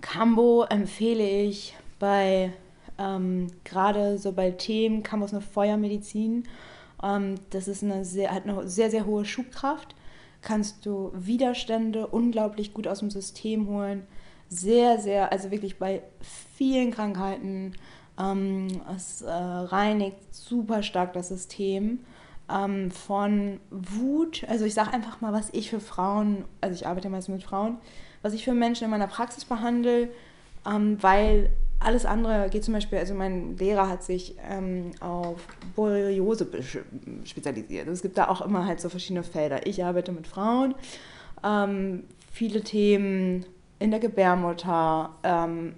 Cambo 0.00 0.64
empfehle 0.64 1.28
ich 1.28 1.76
bei, 1.98 2.52
ähm, 2.98 3.48
gerade 3.64 4.18
so 4.18 4.32
bei 4.32 4.50
Themen, 4.50 5.02
Cambo 5.02 5.26
ist 5.26 5.32
eine 5.32 5.40
Feuermedizin, 5.40 6.44
ähm, 7.02 7.36
das 7.50 7.68
ist 7.68 7.84
eine 7.84 8.04
sehr, 8.04 8.32
hat 8.32 8.44
eine 8.44 8.68
sehr, 8.68 8.90
sehr 8.90 9.06
hohe 9.06 9.24
Schubkraft, 9.24 9.94
kannst 10.42 10.84
du 10.86 11.10
Widerstände 11.14 12.06
unglaublich 12.06 12.74
gut 12.74 12.88
aus 12.88 12.98
dem 12.98 13.10
System 13.10 13.68
holen, 13.68 14.06
sehr, 14.48 14.98
sehr, 14.98 15.32
also 15.32 15.50
wirklich 15.50 15.78
bei 15.78 16.02
vielen 16.56 16.90
Krankheiten, 16.90 17.72
ähm, 18.18 18.68
es 18.94 19.22
äh, 19.22 19.30
reinigt 19.30 20.34
super 20.34 20.82
stark 20.82 21.12
das 21.12 21.28
System 21.28 22.00
ähm, 22.50 22.90
von 22.90 23.60
Wut. 23.70 24.44
Also 24.48 24.64
ich 24.64 24.74
sage 24.74 24.92
einfach 24.92 25.20
mal, 25.20 25.32
was 25.32 25.48
ich 25.52 25.70
für 25.70 25.80
Frauen, 25.80 26.44
also 26.60 26.74
ich 26.74 26.86
arbeite 26.86 27.08
meist 27.08 27.28
mit 27.28 27.42
Frauen, 27.42 27.78
was 28.22 28.34
ich 28.34 28.44
für 28.44 28.54
Menschen 28.54 28.84
in 28.84 28.90
meiner 28.90 29.06
Praxis 29.06 29.44
behandle, 29.44 30.08
ähm, 30.66 30.98
weil 31.02 31.50
alles 31.80 32.06
andere 32.06 32.48
geht 32.48 32.64
zum 32.64 32.72
Beispiel, 32.72 32.98
also 32.98 33.14
mein 33.14 33.56
Lehrer 33.58 33.88
hat 33.88 34.02
sich 34.02 34.36
ähm, 34.48 34.92
auf 35.00 35.40
Borreliose 35.76 36.48
spezialisiert. 37.24 37.88
Es 37.88 38.00
gibt 38.00 38.16
da 38.16 38.28
auch 38.28 38.40
immer 38.40 38.64
halt 38.64 38.80
so 38.80 38.88
verschiedene 38.88 39.22
Felder. 39.22 39.66
Ich 39.66 39.84
arbeite 39.84 40.12
mit 40.12 40.26
Frauen, 40.26 40.74
ähm, 41.44 42.04
viele 42.32 42.62
Themen 42.62 43.44
in 43.78 43.90
der 43.90 44.00
Gebärmutter, 44.00 45.10
ähm, 45.22 45.74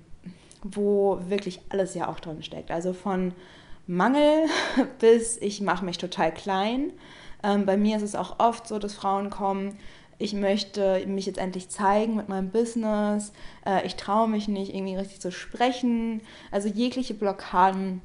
wo 0.74 1.20
wirklich 1.28 1.60
alles 1.68 1.94
ja 1.94 2.08
auch 2.08 2.20
drin 2.20 2.42
steckt. 2.42 2.70
Also 2.70 2.92
von 2.92 3.32
Mangel 3.86 4.46
bis 4.98 5.36
ich 5.38 5.60
mache 5.60 5.84
mich 5.84 5.98
total 5.98 6.32
klein. 6.32 6.92
Ähm, 7.42 7.66
bei 7.66 7.76
mir 7.76 7.96
ist 7.96 8.02
es 8.02 8.14
auch 8.14 8.38
oft 8.38 8.66
so, 8.66 8.78
dass 8.78 8.94
Frauen 8.94 9.30
kommen, 9.30 9.78
ich 10.18 10.32
möchte 10.32 11.04
mich 11.06 11.26
jetzt 11.26 11.38
endlich 11.38 11.68
zeigen 11.68 12.16
mit 12.16 12.28
meinem 12.28 12.50
Business, 12.50 13.32
äh, 13.66 13.86
ich 13.86 13.96
traue 13.96 14.28
mich 14.28 14.48
nicht 14.48 14.74
irgendwie 14.74 14.96
richtig 14.96 15.20
zu 15.20 15.30
sprechen. 15.30 16.22
Also 16.50 16.68
jegliche 16.68 17.14
Blockaden 17.14 18.00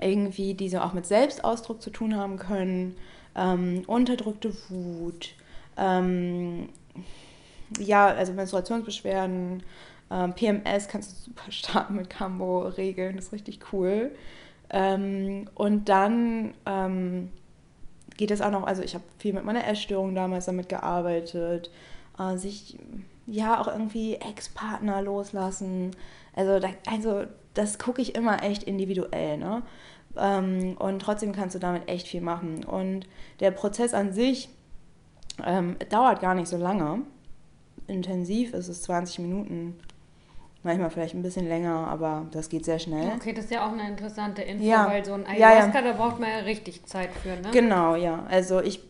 irgendwie, 0.00 0.54
die 0.54 0.68
so 0.68 0.78
auch 0.78 0.94
mit 0.94 1.06
Selbstausdruck 1.06 1.82
zu 1.82 1.90
tun 1.90 2.16
haben 2.16 2.38
können, 2.38 2.96
ähm, 3.36 3.82
unterdrückte 3.86 4.54
Wut, 4.68 5.34
ähm, 5.76 6.70
ja, 7.78 8.06
also 8.06 8.32
Menstruationsbeschwerden, 8.32 9.62
ähm, 10.12 10.34
PMS 10.34 10.88
kannst 10.88 11.12
du 11.12 11.30
super 11.30 11.50
stark 11.50 11.90
mit 11.90 12.10
Cambo 12.10 12.68
regeln, 12.68 13.16
das 13.16 13.26
ist 13.26 13.32
richtig 13.32 13.60
cool. 13.72 14.12
Ähm, 14.70 15.48
und 15.54 15.88
dann 15.88 16.54
ähm, 16.66 17.30
geht 18.16 18.30
es 18.30 18.40
auch 18.40 18.50
noch, 18.50 18.64
also 18.64 18.82
ich 18.82 18.94
habe 18.94 19.04
viel 19.18 19.32
mit 19.32 19.44
meiner 19.44 19.66
Essstörung 19.66 20.14
damals 20.14 20.46
damit 20.46 20.68
gearbeitet, 20.68 21.70
äh, 22.18 22.36
sich 22.36 22.78
ja 23.26 23.60
auch 23.60 23.68
irgendwie 23.68 24.16
Ex-Partner 24.16 25.02
loslassen. 25.02 25.92
Also, 26.34 26.58
da, 26.58 26.68
also 26.90 27.24
das 27.54 27.78
gucke 27.78 28.02
ich 28.02 28.14
immer 28.14 28.42
echt 28.42 28.64
individuell, 28.64 29.38
ne? 29.38 29.62
Ähm, 30.16 30.76
und 30.78 31.00
trotzdem 31.00 31.32
kannst 31.32 31.54
du 31.54 31.58
damit 31.58 31.88
echt 31.88 32.06
viel 32.08 32.20
machen. 32.20 32.64
Und 32.64 33.06
der 33.40 33.50
Prozess 33.50 33.94
an 33.94 34.12
sich 34.12 34.50
ähm, 35.44 35.76
dauert 35.88 36.20
gar 36.20 36.34
nicht 36.34 36.48
so 36.48 36.58
lange. 36.58 37.02
Intensiv 37.86 38.52
ist 38.52 38.68
es 38.68 38.82
20 38.82 39.20
Minuten 39.20 39.78
Manchmal 40.64 40.90
vielleicht 40.90 41.14
ein 41.14 41.22
bisschen 41.22 41.48
länger, 41.48 41.88
aber 41.88 42.26
das 42.30 42.48
geht 42.48 42.64
sehr 42.64 42.78
schnell. 42.78 43.10
Okay, 43.16 43.32
das 43.32 43.46
ist 43.46 43.50
ja 43.50 43.66
auch 43.66 43.72
eine 43.72 43.88
interessante 43.88 44.42
Info, 44.42 44.64
ja. 44.64 44.88
weil 44.88 45.04
so 45.04 45.12
ein 45.12 45.26
Ayahuasca, 45.26 45.80
ja, 45.80 45.86
ja. 45.86 45.92
da 45.92 45.98
braucht 45.98 46.20
man 46.20 46.30
ja 46.30 46.36
richtig 46.38 46.84
Zeit 46.84 47.10
für, 47.10 47.30
ne? 47.30 47.50
Genau, 47.52 47.96
ja. 47.96 48.24
Also 48.30 48.60
ich 48.60 48.80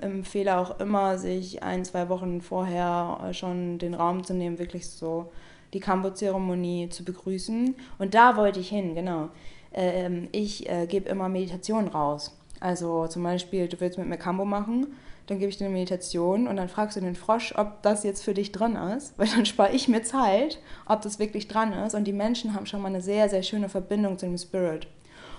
empfehle 0.00 0.56
auch 0.56 0.80
immer, 0.80 1.18
sich 1.18 1.62
ein, 1.62 1.84
zwei 1.84 2.08
Wochen 2.08 2.40
vorher 2.40 3.18
äh, 3.28 3.34
schon 3.34 3.78
den 3.78 3.92
Raum 3.92 4.24
zu 4.24 4.32
nehmen, 4.32 4.58
wirklich 4.58 4.88
so 4.88 5.30
die 5.74 5.80
Kambo-Zeremonie 5.80 6.88
zu 6.88 7.04
begrüßen. 7.04 7.74
Und 7.98 8.14
da 8.14 8.36
wollte 8.38 8.60
ich 8.60 8.70
hin, 8.70 8.94
genau. 8.94 9.28
Ähm, 9.74 10.28
ich 10.32 10.66
äh, 10.70 10.86
gebe 10.86 11.10
immer 11.10 11.28
Meditationen 11.28 11.88
raus. 11.88 12.34
Also 12.60 13.06
zum 13.06 13.22
Beispiel, 13.22 13.68
du 13.68 13.78
willst 13.80 13.98
mit 13.98 14.08
mir 14.08 14.16
Kambo 14.16 14.46
machen, 14.46 14.86
dann 15.28 15.38
gebe 15.38 15.50
ich 15.50 15.58
dir 15.58 15.66
eine 15.66 15.74
Meditation 15.74 16.48
und 16.48 16.56
dann 16.56 16.70
fragst 16.70 16.96
du 16.96 17.00
den 17.00 17.14
Frosch, 17.14 17.54
ob 17.56 17.82
das 17.82 18.02
jetzt 18.02 18.24
für 18.24 18.32
dich 18.32 18.50
dran 18.50 18.76
ist, 18.76 19.18
weil 19.18 19.28
dann 19.28 19.46
spare 19.46 19.72
ich 19.72 19.86
mir 19.86 20.02
Zeit, 20.02 20.58
ob 20.86 21.02
das 21.02 21.18
wirklich 21.18 21.48
dran 21.48 21.72
ist. 21.72 21.94
Und 21.94 22.04
die 22.04 22.12
Menschen 22.12 22.54
haben 22.54 22.66
schon 22.66 22.80
mal 22.80 22.88
eine 22.88 23.02
sehr, 23.02 23.28
sehr 23.28 23.42
schöne 23.42 23.68
Verbindung 23.68 24.18
zu 24.18 24.26
dem 24.26 24.38
Spirit. 24.38 24.86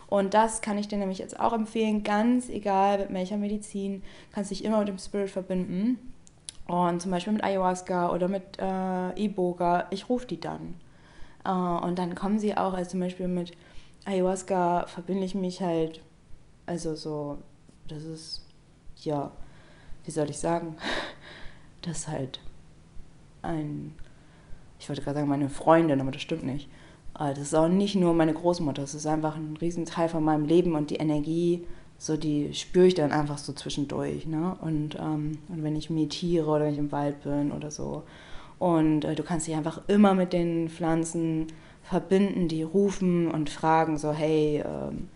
Und 0.07 0.33
das 0.33 0.61
kann 0.61 0.77
ich 0.77 0.87
dir 0.87 0.97
nämlich 0.97 1.19
jetzt 1.19 1.39
auch 1.39 1.53
empfehlen, 1.53 2.03
ganz 2.03 2.49
egal 2.49 2.99
mit 2.99 3.13
welcher 3.13 3.37
Medizin, 3.37 4.03
kannst 4.31 4.51
dich 4.51 4.63
immer 4.63 4.79
mit 4.79 4.87
dem 4.87 4.97
Spirit 4.97 5.29
verbinden. 5.29 5.99
Und 6.67 7.01
zum 7.01 7.11
Beispiel 7.11 7.33
mit 7.33 7.43
Ayahuasca 7.43 8.11
oder 8.11 8.27
mit 8.27 8.59
äh, 8.59 9.23
Iboga, 9.23 9.87
ich 9.89 10.07
rufe 10.07 10.27
die 10.27 10.39
dann. 10.39 10.75
Äh, 11.43 11.49
und 11.49 11.97
dann 11.97 12.13
kommen 12.13 12.37
sie 12.37 12.55
auch, 12.55 12.73
also 12.73 12.91
zum 12.91 12.99
Beispiel 12.99 13.27
mit 13.27 13.53
Ayahuasca 14.05 14.85
verbinde 14.87 15.25
ich 15.25 15.35
mich 15.35 15.61
halt, 15.61 16.01
also 16.67 16.95
so, 16.95 17.39
das 17.87 18.03
ist, 18.03 18.45
ja, 18.97 19.31
wie 20.05 20.11
soll 20.11 20.29
ich 20.29 20.37
sagen, 20.37 20.75
das 21.81 21.99
ist 21.99 22.07
halt 22.07 22.39
ein, 23.41 23.93
ich 24.79 24.89
wollte 24.89 25.01
gerade 25.01 25.17
sagen, 25.17 25.29
meine 25.29 25.49
Freundin, 25.49 26.01
aber 26.01 26.11
das 26.11 26.21
stimmt 26.21 26.43
nicht. 26.43 26.69
Das 27.13 27.37
ist 27.37 27.53
auch 27.53 27.67
nicht 27.67 27.95
nur 27.95 28.13
meine 28.13 28.33
Großmutter, 28.33 28.81
es 28.81 28.93
ist 28.93 29.05
einfach 29.05 29.35
ein 29.35 29.57
Riesenteil 29.59 30.07
von 30.07 30.23
meinem 30.23 30.45
Leben 30.45 30.75
und 30.75 30.89
die 30.89 30.95
Energie, 30.95 31.65
so 31.97 32.15
die 32.15 32.53
spüre 32.53 32.87
ich 32.87 32.95
dann 32.95 33.11
einfach 33.11 33.37
so 33.37 33.51
zwischendurch. 33.51 34.25
Ne? 34.25 34.55
Und, 34.61 34.95
ähm, 34.95 35.39
und 35.49 35.63
wenn 35.63 35.75
ich 35.75 35.89
meditiere 35.89 36.47
oder 36.47 36.65
wenn 36.65 36.73
ich 36.73 36.79
im 36.79 36.93
Wald 36.93 37.21
bin 37.23 37.51
oder 37.51 37.71
so. 37.71 38.03
Und 38.57 39.03
äh, 39.03 39.15
du 39.15 39.23
kannst 39.23 39.47
dich 39.47 39.55
einfach 39.55 39.81
immer 39.87 40.13
mit 40.13 40.31
den 40.31 40.69
Pflanzen 40.69 41.47
verbinden, 41.83 42.47
die 42.47 42.63
rufen 42.63 43.29
und 43.29 43.49
fragen 43.49 43.97
so, 43.97 44.13
hey, 44.13 44.63
ähm, 44.65 45.09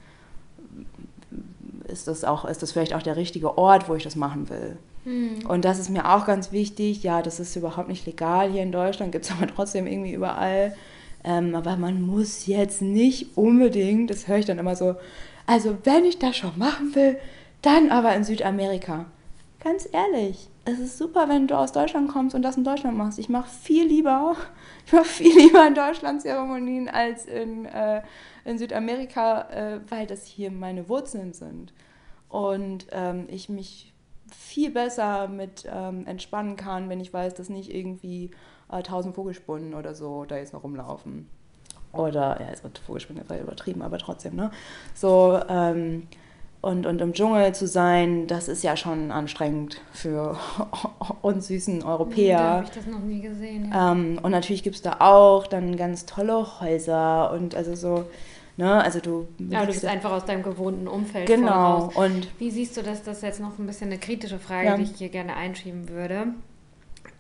ist 1.94 2.08
das 2.08 2.26
auch, 2.26 2.44
ist 2.44 2.62
das 2.62 2.74
vielleicht 2.74 2.94
auch 2.94 3.02
der 3.02 3.16
richtige 3.16 3.58
Ort, 3.58 3.88
wo 3.88 3.96
ich 3.96 4.04
das 4.04 4.18
machen 4.18 4.50
will? 4.50 4.78
Hm. 5.06 5.46
Und 5.48 5.64
das 5.64 5.80
ist 5.80 5.90
mir 5.90 6.10
auch 6.14 6.26
ganz 6.26 6.52
wichtig. 6.52 7.04
Ja, 7.04 7.22
das 7.22 7.40
ist 7.40 7.56
überhaupt 7.56 7.88
nicht 7.88 8.06
legal 8.06 8.52
hier 8.52 8.64
in 8.64 8.72
Deutschland, 8.72 9.12
gibt 9.12 9.26
es 9.26 9.32
aber 9.38 9.48
trotzdem 9.48 9.88
irgendwie 9.88 10.14
überall. 10.14 10.76
Ähm, 11.24 11.56
aber 11.56 11.78
man 11.78 12.02
muss 12.02 12.48
jetzt 12.48 12.82
nicht 12.82 13.38
unbedingt, 13.38 14.10
das 14.10 14.28
höre 14.28 14.40
ich 14.40 14.46
dann 14.46 14.60
immer 14.60 14.76
so, 14.76 14.96
also 15.46 15.78
wenn 15.84 16.04
ich 16.04 16.20
das 16.20 16.36
schon 16.36 16.58
machen 16.58 16.94
will, 16.96 17.18
dann 17.62 17.92
aber 17.92 18.14
in 18.14 18.26
Südamerika. 18.26 19.06
Ganz 19.64 19.88
ehrlich, 19.94 20.50
es 20.66 20.80
ist 20.80 20.98
super, 20.98 21.30
wenn 21.30 21.48
du 21.48 21.58
aus 21.58 21.72
Deutschland 21.72 22.10
kommst 22.10 22.36
und 22.36 22.42
das 22.42 22.58
in 22.58 22.66
Deutschland 22.66 22.98
machst. 22.98 23.20
Ich 23.20 23.30
mache 23.30 23.50
viel 23.50 23.88
lieber, 23.88 24.36
ich 24.86 24.94
mache 24.94 25.06
viel 25.06 25.36
lieber 25.38 25.66
in 25.66 25.76
Deutschland 25.76 26.22
Zeremonien 26.22 26.90
als 26.90 27.26
in, 27.26 27.66
äh, 27.66 28.02
in 28.44 28.58
Südamerika, 28.58 29.42
äh, 29.50 29.80
weil 29.90 30.08
das 30.08 30.26
hier 30.26 30.52
meine 30.52 30.90
Wurzeln 30.90 31.34
sind. 31.34 31.74
Und 32.34 32.88
ähm, 32.92 33.28
ich 33.28 33.48
mich 33.48 33.94
viel 34.28 34.72
besser 34.72 35.28
mit 35.28 35.70
ähm, 35.72 36.08
entspannen 36.08 36.56
kann, 36.56 36.90
wenn 36.90 37.00
ich 37.00 37.14
weiß, 37.14 37.36
dass 37.36 37.48
nicht 37.48 37.72
irgendwie 37.72 38.32
äh, 38.72 38.82
tausend 38.82 39.14
Vogelspunden 39.14 39.76
oder 39.76 39.94
so 39.94 40.26
da 40.26 40.38
jetzt 40.38 40.52
noch 40.52 40.64
rumlaufen. 40.64 41.30
Oder, 41.92 42.42
ja, 42.42 42.48
es 42.52 42.64
wird 42.64 42.80
Vogelspinne 42.80 43.22
übertrieben, 43.40 43.84
aber 43.84 44.00
trotzdem, 44.00 44.36
ne? 44.36 44.50
So, 44.96 45.40
ähm, 45.48 46.08
und, 46.62 46.88
und 46.88 47.02
im 47.02 47.14
Dschungel 47.14 47.54
zu 47.54 47.68
sein, 47.68 48.26
das 48.26 48.48
ist 48.48 48.64
ja 48.64 48.76
schon 48.76 49.12
anstrengend 49.12 49.82
für 49.92 50.36
uns 51.22 51.46
süßen 51.50 51.84
Europäer. 51.84 52.38
Da 52.40 52.54
habe 52.54 52.64
ich 52.64 52.72
das 52.72 52.88
noch 52.88 53.02
nie 53.02 53.22
gesehen. 53.22 53.70
Ja. 53.72 53.92
Ähm, 53.92 54.20
und 54.24 54.32
natürlich 54.32 54.64
gibt 54.64 54.78
es 54.78 54.82
da 54.82 54.96
auch 55.02 55.46
dann 55.46 55.78
ganz 55.78 56.08
tolle 56.08 56.62
Häuser 56.62 57.32
und 57.32 57.54
also 57.54 57.76
so, 57.76 58.06
ne, 58.58 58.84
also 58.84 59.00
du. 59.00 59.28
Ja, 59.38 59.62
du 59.62 59.68
bist 59.68 59.86
einfach 59.86 60.12
aus 60.12 60.26
deinem 60.26 60.44
gewohnten 60.44 60.88
Umfeld. 60.88 61.28
Genau. 61.28 61.92
Und 61.96 62.28
wie 62.40 62.52
siehst 62.52 62.78
du 62.78 62.82
das? 62.82 63.04
Das 63.04 63.18
ist 63.18 63.24
jetzt 63.24 63.40
noch 63.40 63.58
ein 63.58 63.66
bisschen 63.66 63.88
eine 63.88 64.00
kritische 64.00 64.40
Frage, 64.40 64.68
ja. 64.68 64.78
die 64.78 64.84
ich 64.84 64.96
hier 64.96 65.10
gerne 65.10 65.36
einschieben 65.36 65.90
würde. 65.90 66.28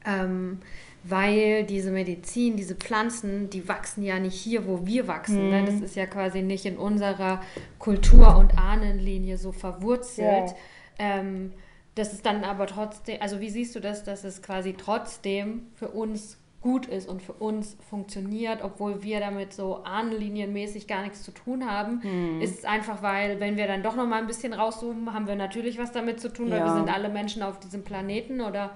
Ähm, 0.05 0.59
weil 1.03 1.65
diese 1.65 1.91
Medizin, 1.91 2.55
diese 2.55 2.75
Pflanzen, 2.75 3.49
die 3.49 3.67
wachsen 3.67 4.03
ja 4.03 4.19
nicht 4.19 4.35
hier, 4.35 4.65
wo 4.67 4.85
wir 4.85 5.07
wachsen. 5.07 5.45
Mhm. 5.45 5.49
Ne? 5.49 5.65
Das 5.65 5.81
ist 5.81 5.95
ja 5.95 6.05
quasi 6.05 6.41
nicht 6.41 6.65
in 6.65 6.77
unserer 6.77 7.41
Kultur- 7.77 8.37
und 8.37 8.57
Ahnenlinie 8.57 9.37
so 9.37 9.51
verwurzelt. 9.51 10.49
Ja. 10.49 10.55
Ähm, 10.99 11.51
das 11.95 12.13
ist 12.13 12.25
dann 12.25 12.43
aber 12.43 12.67
trotzdem, 12.67 13.21
also 13.21 13.39
wie 13.39 13.49
siehst 13.49 13.75
du 13.75 13.79
das, 13.79 14.03
dass 14.03 14.23
es 14.23 14.41
quasi 14.41 14.73
trotzdem 14.73 15.67
für 15.75 15.89
uns 15.89 16.37
gut 16.63 16.85
ist 16.85 17.09
und 17.09 17.21
für 17.21 17.33
uns 17.33 17.75
funktioniert, 17.89 18.63
obwohl 18.63 19.03
wir 19.03 19.19
damit 19.19 19.53
so 19.53 19.83
ahnenlinienmäßig 19.83 20.87
gar 20.87 21.03
nichts 21.03 21.21
zu 21.21 21.31
tun 21.31 21.69
haben, 21.69 22.01
mhm. 22.01 22.41
ist 22.41 22.59
es 22.59 22.65
einfach, 22.65 23.03
weil 23.03 23.41
wenn 23.41 23.57
wir 23.57 23.67
dann 23.67 23.83
doch 23.83 23.95
noch 23.95 24.07
mal 24.07 24.19
ein 24.19 24.27
bisschen 24.27 24.53
rauszoomen, 24.53 25.13
haben 25.13 25.27
wir 25.27 25.35
natürlich 25.35 25.77
was 25.77 25.91
damit 25.91 26.21
zu 26.21 26.31
tun, 26.31 26.47
ja. 26.47 26.53
weil 26.55 26.65
wir 26.65 26.73
sind 26.73 26.89
alle 26.89 27.09
Menschen 27.09 27.43
auf 27.43 27.59
diesem 27.59 27.83
Planeten 27.83 28.39
oder, 28.39 28.71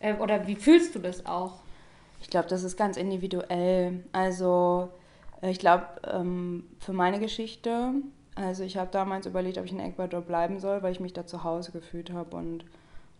äh, 0.00 0.14
oder 0.14 0.48
wie 0.48 0.56
fühlst 0.56 0.96
du 0.96 0.98
das 0.98 1.26
auch? 1.26 1.60
Ich 2.20 2.28
glaube, 2.28 2.48
das 2.48 2.64
ist 2.64 2.76
ganz 2.76 2.96
individuell. 2.96 4.04
Also 4.10 4.90
äh, 5.40 5.50
ich 5.50 5.60
glaube, 5.60 5.86
ähm, 6.12 6.64
für 6.80 6.92
meine 6.92 7.20
Geschichte, 7.20 7.92
also 8.34 8.64
ich 8.64 8.76
habe 8.76 8.90
damals 8.90 9.26
überlegt, 9.26 9.58
ob 9.58 9.64
ich 9.64 9.72
in 9.72 9.80
Ecuador 9.80 10.22
bleiben 10.22 10.58
soll, 10.58 10.82
weil 10.82 10.90
ich 10.90 11.00
mich 11.00 11.12
da 11.12 11.24
zu 11.24 11.44
Hause 11.44 11.70
gefühlt 11.70 12.12
habe 12.12 12.36
und 12.36 12.64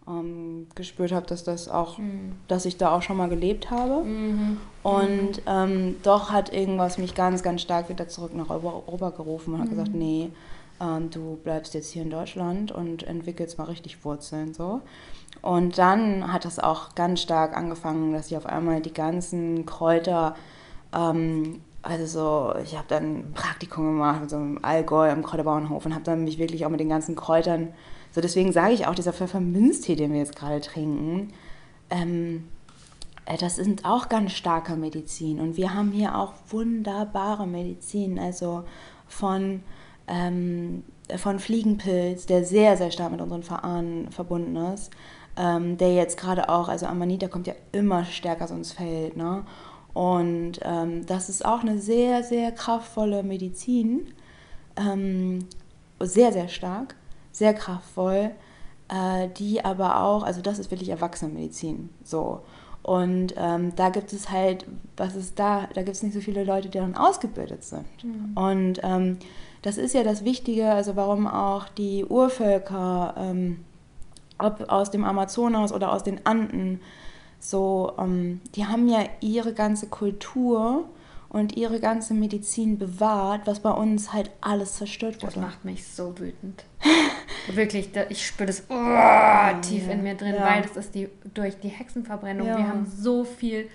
ähm, 0.08 0.66
gespürt 0.74 1.12
habe, 1.12 1.26
dass 1.26 1.44
das 1.44 1.68
auch, 1.68 1.98
mhm. 1.98 2.32
dass 2.48 2.64
ich 2.64 2.76
da 2.76 2.94
auch 2.94 3.02
schon 3.02 3.16
mal 3.16 3.28
gelebt 3.28 3.70
habe. 3.70 4.04
Mhm. 4.04 4.58
Und 4.82 5.42
ähm, 5.46 5.96
doch 6.02 6.30
hat 6.30 6.52
irgendwas 6.52 6.98
mich 6.98 7.14
ganz, 7.14 7.42
ganz 7.42 7.62
stark 7.62 7.88
wieder 7.88 8.08
zurück 8.08 8.34
nach 8.34 8.50
Europa 8.50 9.10
gerufen 9.10 9.54
und 9.54 9.60
hat 9.60 9.70
gesagt, 9.70 9.92
mhm. 9.92 9.98
nee, 9.98 10.30
ähm, 10.80 11.10
du 11.10 11.38
bleibst 11.42 11.74
jetzt 11.74 11.90
hier 11.90 12.02
in 12.02 12.10
Deutschland 12.10 12.72
und 12.72 13.02
entwickelst 13.02 13.58
mal 13.58 13.64
richtig 13.64 14.04
Wurzeln 14.04 14.54
so. 14.54 14.80
Und 15.42 15.78
dann 15.78 16.32
hat 16.32 16.44
es 16.44 16.58
auch 16.58 16.94
ganz 16.94 17.20
stark 17.20 17.56
angefangen, 17.56 18.12
dass 18.12 18.30
ich 18.30 18.36
auf 18.36 18.46
einmal 18.46 18.80
die 18.80 18.92
ganzen 18.92 19.66
Kräuter, 19.66 20.34
ähm, 20.94 21.60
also 21.82 22.06
so, 22.06 22.60
ich 22.62 22.76
habe 22.76 22.86
dann 22.88 23.18
ein 23.18 23.32
Praktikum 23.34 23.84
gemacht, 23.86 24.30
so 24.30 24.36
im 24.36 24.64
Allgäu 24.64 25.10
am 25.10 25.22
Kräuterbauernhof 25.22 25.86
und 25.86 25.94
habe 25.94 26.04
dann 26.04 26.24
mich 26.24 26.38
wirklich 26.38 26.66
auch 26.66 26.70
mit 26.70 26.80
den 26.80 26.88
ganzen 26.88 27.14
Kräutern, 27.14 27.68
so 28.18 28.22
deswegen 28.22 28.50
sage 28.50 28.74
ich 28.74 28.84
auch, 28.88 28.96
dieser 28.96 29.12
Pfefferminztee, 29.12 29.94
den 29.94 30.12
wir 30.12 30.18
jetzt 30.18 30.34
gerade 30.34 30.60
trinken, 30.60 31.32
ähm, 31.88 32.48
äh, 33.26 33.36
das 33.36 33.54
sind 33.54 33.84
auch 33.84 34.08
ganz 34.08 34.32
starke 34.32 34.74
Medizin. 34.74 35.38
Und 35.38 35.56
wir 35.56 35.72
haben 35.72 35.92
hier 35.92 36.18
auch 36.18 36.32
wunderbare 36.48 37.46
Medizin, 37.46 38.18
also 38.18 38.64
von 39.06 39.62
ähm, 40.08 40.82
von 41.16 41.38
Fliegenpilz, 41.38 42.26
der 42.26 42.44
sehr, 42.44 42.76
sehr 42.76 42.90
stark 42.90 43.12
mit 43.12 43.20
unseren 43.20 43.44
Verahnen 43.44 44.10
verbunden 44.10 44.56
ist, 44.56 44.90
ähm, 45.36 45.78
der 45.78 45.94
jetzt 45.94 46.18
gerade 46.18 46.48
auch, 46.48 46.68
also 46.68 46.86
Amanita 46.86 47.28
kommt 47.28 47.46
ja 47.46 47.54
immer 47.70 48.04
stärker 48.04 48.48
so 48.48 48.56
ins 48.56 48.72
Feld, 48.72 49.16
ne? 49.16 49.44
Und 49.94 50.58
ähm, 50.62 51.06
das 51.06 51.28
ist 51.28 51.44
auch 51.44 51.60
eine 51.60 51.78
sehr, 51.78 52.24
sehr 52.24 52.50
kraftvolle 52.50 53.22
Medizin, 53.22 54.08
ähm, 54.76 55.46
sehr, 56.00 56.32
sehr 56.32 56.48
stark, 56.48 56.96
sehr 57.32 57.54
kraftvoll, 57.54 58.30
äh, 58.88 59.28
die 59.36 59.64
aber 59.64 60.02
auch, 60.02 60.22
also 60.22 60.40
das 60.40 60.58
ist 60.58 60.70
wirklich 60.70 60.88
Erwachsenenmedizin, 60.88 61.90
so. 62.04 62.40
Und 62.82 63.34
ähm, 63.36 63.74
da 63.76 63.90
gibt 63.90 64.12
es 64.12 64.30
halt, 64.30 64.64
was 64.96 65.14
ist 65.14 65.38
da, 65.38 65.68
da 65.74 65.82
gibt 65.82 65.96
es 65.96 66.02
nicht 66.02 66.14
so 66.14 66.20
viele 66.20 66.44
Leute, 66.44 66.68
die 66.68 66.78
darin 66.78 66.96
ausgebildet 66.96 67.62
sind. 67.62 67.84
Mhm. 68.02 68.32
Und 68.34 68.80
ähm, 68.82 69.18
das 69.60 69.76
ist 69.76 69.94
ja 69.94 70.04
das 70.04 70.24
Wichtige, 70.24 70.70
also 70.70 70.96
warum 70.96 71.26
auch 71.26 71.68
die 71.68 72.04
Urvölker 72.04 73.14
ähm, 73.18 73.64
ob 74.38 74.70
aus 74.70 74.90
dem 74.90 75.04
Amazonas 75.04 75.72
oder 75.72 75.92
aus 75.92 76.04
den 76.04 76.24
Anden, 76.24 76.80
so, 77.40 77.92
ähm, 77.98 78.40
die 78.54 78.66
haben 78.66 78.88
ja 78.88 79.04
ihre 79.20 79.52
ganze 79.52 79.88
Kultur 79.88 80.84
und 81.28 81.56
ihre 81.56 81.78
ganze 81.80 82.14
Medizin 82.14 82.78
bewahrt, 82.78 83.46
was 83.46 83.60
bei 83.60 83.70
uns 83.70 84.12
halt 84.12 84.30
alles 84.40 84.76
zerstört 84.76 85.22
wurde. 85.22 85.34
Das 85.34 85.36
macht 85.36 85.64
mich 85.64 85.86
so 85.86 86.18
wütend. 86.18 86.64
Wirklich, 87.52 87.90
ich 88.08 88.26
spüre 88.26 88.46
das 88.46 88.64
oh, 88.68 89.60
tief 89.60 89.88
in 89.88 90.02
mir 90.02 90.14
drin, 90.14 90.34
ja. 90.34 90.44
weil 90.44 90.62
das 90.62 90.76
ist 90.76 90.94
die 90.94 91.08
durch 91.34 91.58
die 91.60 91.68
Hexenverbrennung. 91.68 92.46
Ja. 92.46 92.56
Wir 92.56 92.68
haben 92.68 92.86
so 92.86 93.24
viel 93.24 93.68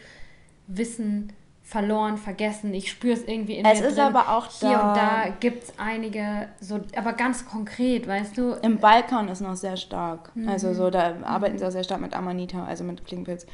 Wissen 0.68 1.34
verloren, 1.64 2.18
vergessen. 2.18 2.74
Ich 2.74 2.92
spüre 2.92 3.14
es 3.14 3.24
irgendwie 3.24 3.56
in 3.56 3.66
es 3.66 3.80
mir 3.80 3.88
ist 3.88 3.98
drin. 3.98 4.06
aber 4.06 4.30
auch 4.30 4.48
da. 4.60 4.68
Hier 4.68 4.84
und 4.84 4.98
da 4.98 5.36
gibt 5.40 5.64
es 5.64 5.74
einige, 5.78 6.50
so, 6.60 6.82
aber 6.96 7.14
ganz 7.14 7.46
konkret, 7.46 8.08
weißt 8.08 8.38
du? 8.38 8.54
Im 8.62 8.78
Balkan 8.78 9.28
ist 9.30 9.42
noch 9.42 9.56
sehr 9.56 9.78
stark. 9.78 10.36
Mhm. 10.36 10.50
Also 10.50 10.74
so, 10.74 10.90
da 10.90 11.16
arbeiten 11.24 11.58
sie 11.58 11.66
auch 11.66 11.72
sehr 11.72 11.84
stark 11.84 12.02
mit 12.02 12.14
Amanita, 12.14 12.66
also 12.66 12.84
mit 12.84 13.06
Klingpilz. 13.06 13.46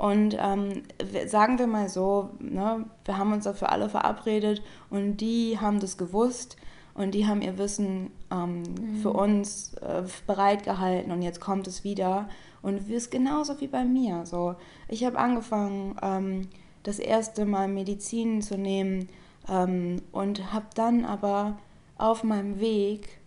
Und 0.00 0.34
ähm, 0.40 0.82
sagen 1.26 1.58
wir 1.58 1.66
mal 1.66 1.90
so, 1.90 2.30
ne, 2.38 2.86
wir 3.04 3.18
haben 3.18 3.34
uns 3.34 3.44
dafür 3.44 3.70
alle 3.70 3.90
verabredet 3.90 4.62
und 4.88 5.18
die 5.18 5.58
haben 5.60 5.78
das 5.78 5.98
gewusst 5.98 6.56
und 6.94 7.14
die 7.14 7.26
haben 7.26 7.42
ihr 7.42 7.58
Wissen 7.58 8.10
ähm, 8.32 8.62
mhm. 8.62 8.96
für 9.02 9.10
uns 9.10 9.74
äh, 9.74 10.02
bereitgehalten 10.26 11.12
und 11.12 11.20
jetzt 11.20 11.38
kommt 11.38 11.66
es 11.66 11.84
wieder. 11.84 12.30
Und 12.62 12.76
es 12.76 12.88
ist 12.88 13.10
genauso 13.10 13.60
wie 13.60 13.66
bei 13.66 13.84
mir. 13.84 14.24
So, 14.24 14.54
ich 14.88 15.04
habe 15.04 15.18
angefangen, 15.18 15.96
ähm, 16.00 16.48
das 16.82 16.98
erste 16.98 17.44
Mal 17.44 17.68
Medizin 17.68 18.40
zu 18.40 18.56
nehmen 18.56 19.10
ähm, 19.50 20.00
und 20.12 20.50
habe 20.54 20.66
dann 20.74 21.04
aber 21.04 21.58
auf 21.98 22.24
meinem 22.24 22.58
Weg 22.58 23.20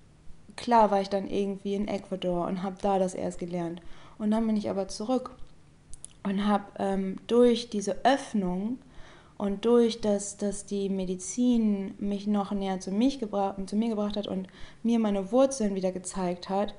klar 0.55 0.89
war 0.89 1.01
ich 1.01 1.09
dann 1.09 1.27
irgendwie 1.27 1.75
in 1.75 1.87
Ecuador 1.87 2.47
und 2.47 2.63
habe 2.63 2.77
da 2.81 2.97
das 2.97 3.13
erst 3.13 3.37
gelernt. 3.37 3.79
Und 4.17 4.31
dann 4.31 4.47
bin 4.47 4.57
ich 4.57 4.71
aber 4.71 4.87
zurück 4.87 5.35
und 6.23 6.47
habe 6.47 6.65
ähm, 6.79 7.17
durch 7.27 7.69
diese 7.69 8.03
Öffnung 8.05 8.79
und 9.37 9.65
durch 9.65 9.99
das, 9.99 10.37
dass 10.37 10.65
die 10.65 10.89
Medizin 10.89 11.95
mich 11.99 12.27
noch 12.27 12.51
näher 12.51 12.79
zu, 12.79 12.91
mich 12.91 13.19
gebracht, 13.19 13.57
zu 13.67 13.75
mir 13.75 13.89
gebracht 13.89 14.15
hat 14.15 14.27
und 14.27 14.47
mir 14.83 14.99
meine 14.99 15.31
Wurzeln 15.31 15.75
wieder 15.75 15.91
gezeigt 15.91 16.49
hat, 16.49 16.73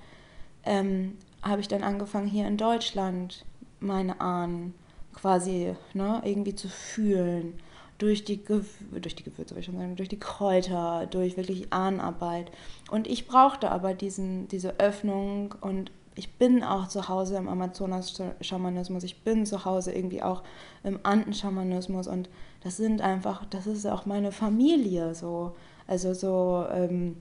ähm, 0.65 1.19
habe 1.43 1.61
ich 1.61 1.69
dann 1.69 1.83
angefangen 1.83 2.27
hier 2.27 2.47
in 2.47 2.57
Deutschland 2.57 3.45
meine 3.81 4.21
Ahnen 4.21 4.75
quasi 5.13 5.75
ne, 5.93 6.23
irgendwie 6.25 6.55
zu 6.55 6.69
fühlen. 6.69 7.55
Durch 7.99 8.25
die, 8.25 8.43
durch 8.45 9.15
die 9.15 9.23
Gewürze, 9.23 9.57
ich 9.57 9.67
schon 9.67 9.77
sagen, 9.77 9.95
durch 9.95 10.09
die 10.09 10.19
Kräuter, 10.19 11.07
durch 11.07 11.37
wirklich 11.37 11.73
Ahnenarbeit. 11.73 12.51
Und 12.91 13.07
ich 13.07 13.29
brauchte 13.29 13.71
aber 13.71 13.95
diesen, 13.95 14.49
diese 14.49 14.81
Öffnung 14.81 15.55
und 15.61 15.93
ich 16.17 16.35
bin 16.35 16.63
auch 16.63 16.89
zu 16.89 17.09
Hause 17.09 17.37
im 17.37 17.49
Amazonas-Schamanismus, 17.49 19.03
ich 19.05 19.23
bin 19.23 19.47
zu 19.47 19.65
Hause 19.65 19.93
irgendwie 19.93 20.23
auch 20.23 20.43
im 20.85 21.01
Anden-Schamanismus 21.03 22.07
und 22.07 22.29
das 22.63 22.77
sind 22.77 23.01
einfach, 23.01 23.45
das 23.47 23.67
ist 23.67 23.87
auch 23.87 24.07
meine 24.07 24.33
Familie 24.33 25.15
so. 25.15 25.55
Also 25.87 26.15
so, 26.15 26.67
ähm, 26.73 27.17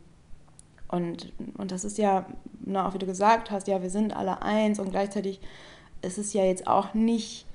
und, 0.87 1.33
und 1.57 1.71
das 1.71 1.83
ist 1.83 1.97
ja, 1.97 2.25
na, 2.61 2.87
auch 2.87 2.93
wie 2.93 2.99
du 2.99 3.05
gesagt 3.05 3.51
hast, 3.51 3.67
ja, 3.67 3.81
wir 3.81 3.89
sind 3.89 4.15
alle 4.15 4.41
eins 4.41 4.79
und 4.79 4.91
gleichzeitig 4.91 5.41
ist 6.01 6.17
es 6.17 6.33
ja 6.33 6.43
jetzt 6.45 6.67
auch 6.67 6.93
nicht, 6.93 7.45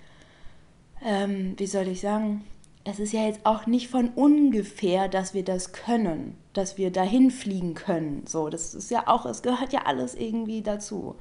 ähm, 1.05 1.55
wie 1.57 1.67
soll 1.67 1.87
ich 1.89 2.01
sagen, 2.01 2.45
es 2.89 2.99
ist 2.99 3.13
ja 3.13 3.27
jetzt 3.27 3.45
auch 3.45 3.67
nicht 3.67 3.89
von 3.89 4.09
ungefähr, 4.15 5.09
dass 5.09 5.35
wir 5.35 5.45
das 5.45 5.73
können, 5.73 6.37
dass 6.55 6.79
wir 6.79 6.91
dahin 6.91 7.31
fliegen 7.31 7.75
können. 7.75 8.25
So, 8.27 8.49
das 8.49 8.75
ist 8.75 8.91
ja 8.91 9.03
auch, 9.07 9.27
es 9.27 9.43
gehört 9.43 9.75
ja 9.75 9.83
alles 9.85 10.15
irgendwie 10.15 10.63
dazu. 10.63 11.15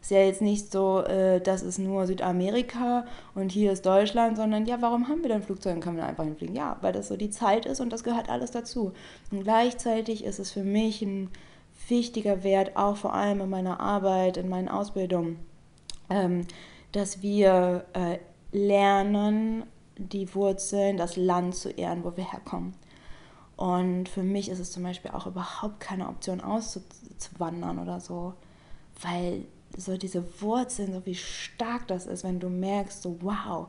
Ist 0.00 0.10
ja 0.10 0.18
jetzt 0.18 0.42
nicht 0.42 0.72
so, 0.72 1.00
äh, 1.02 1.40
das 1.40 1.62
ist 1.62 1.78
nur 1.78 2.08
Südamerika 2.08 3.06
und 3.36 3.52
hier 3.52 3.70
ist 3.70 3.86
Deutschland, 3.86 4.36
sondern 4.36 4.66
ja, 4.66 4.82
warum 4.82 5.06
haben 5.06 5.22
wir 5.22 5.28
denn 5.28 5.44
Flugzeuge? 5.44 5.78
Können 5.78 5.96
wir 5.96 6.02
da 6.02 6.08
einfach 6.08 6.24
hinfliegen? 6.24 6.56
Ja, 6.56 6.76
weil 6.80 6.92
das 6.92 7.06
so 7.06 7.16
die 7.16 7.30
Zeit 7.30 7.66
ist 7.66 7.80
und 7.80 7.92
das 7.92 8.02
gehört 8.02 8.28
alles 8.28 8.50
dazu. 8.50 8.92
Und 9.30 9.44
gleichzeitig 9.44 10.24
ist 10.24 10.40
es 10.40 10.50
für 10.50 10.64
mich 10.64 11.02
ein 11.02 11.30
wichtiger 11.88 12.42
Wert, 12.42 12.76
auch 12.76 12.96
vor 12.96 13.14
allem 13.14 13.40
in 13.42 13.50
meiner 13.50 13.78
Arbeit, 13.78 14.38
in 14.38 14.48
meinen 14.48 14.68
Ausbildungen, 14.68 15.38
ähm, 16.10 16.46
dass 16.90 17.22
wir 17.22 17.84
äh, 17.92 18.18
lernen, 18.50 19.62
die 19.96 20.34
Wurzeln, 20.34 20.96
das 20.96 21.16
Land 21.16 21.54
zu 21.54 21.70
ehren, 21.70 22.04
wo 22.04 22.16
wir 22.16 22.30
herkommen. 22.30 22.74
Und 23.56 24.08
für 24.08 24.22
mich 24.22 24.48
ist 24.48 24.58
es 24.58 24.72
zum 24.72 24.82
Beispiel 24.82 25.10
auch 25.12 25.26
überhaupt 25.26 25.80
keine 25.80 26.08
Option 26.08 26.40
auszuwandern 26.40 27.78
oder 27.78 28.00
so, 28.00 28.34
weil 29.02 29.44
so 29.76 29.96
diese 29.96 30.24
Wurzeln, 30.40 30.92
so 30.92 31.06
wie 31.06 31.14
stark 31.14 31.86
das 31.86 32.06
ist, 32.06 32.24
wenn 32.24 32.40
du 32.40 32.48
merkst, 32.48 33.02
so 33.02 33.16
wow. 33.20 33.68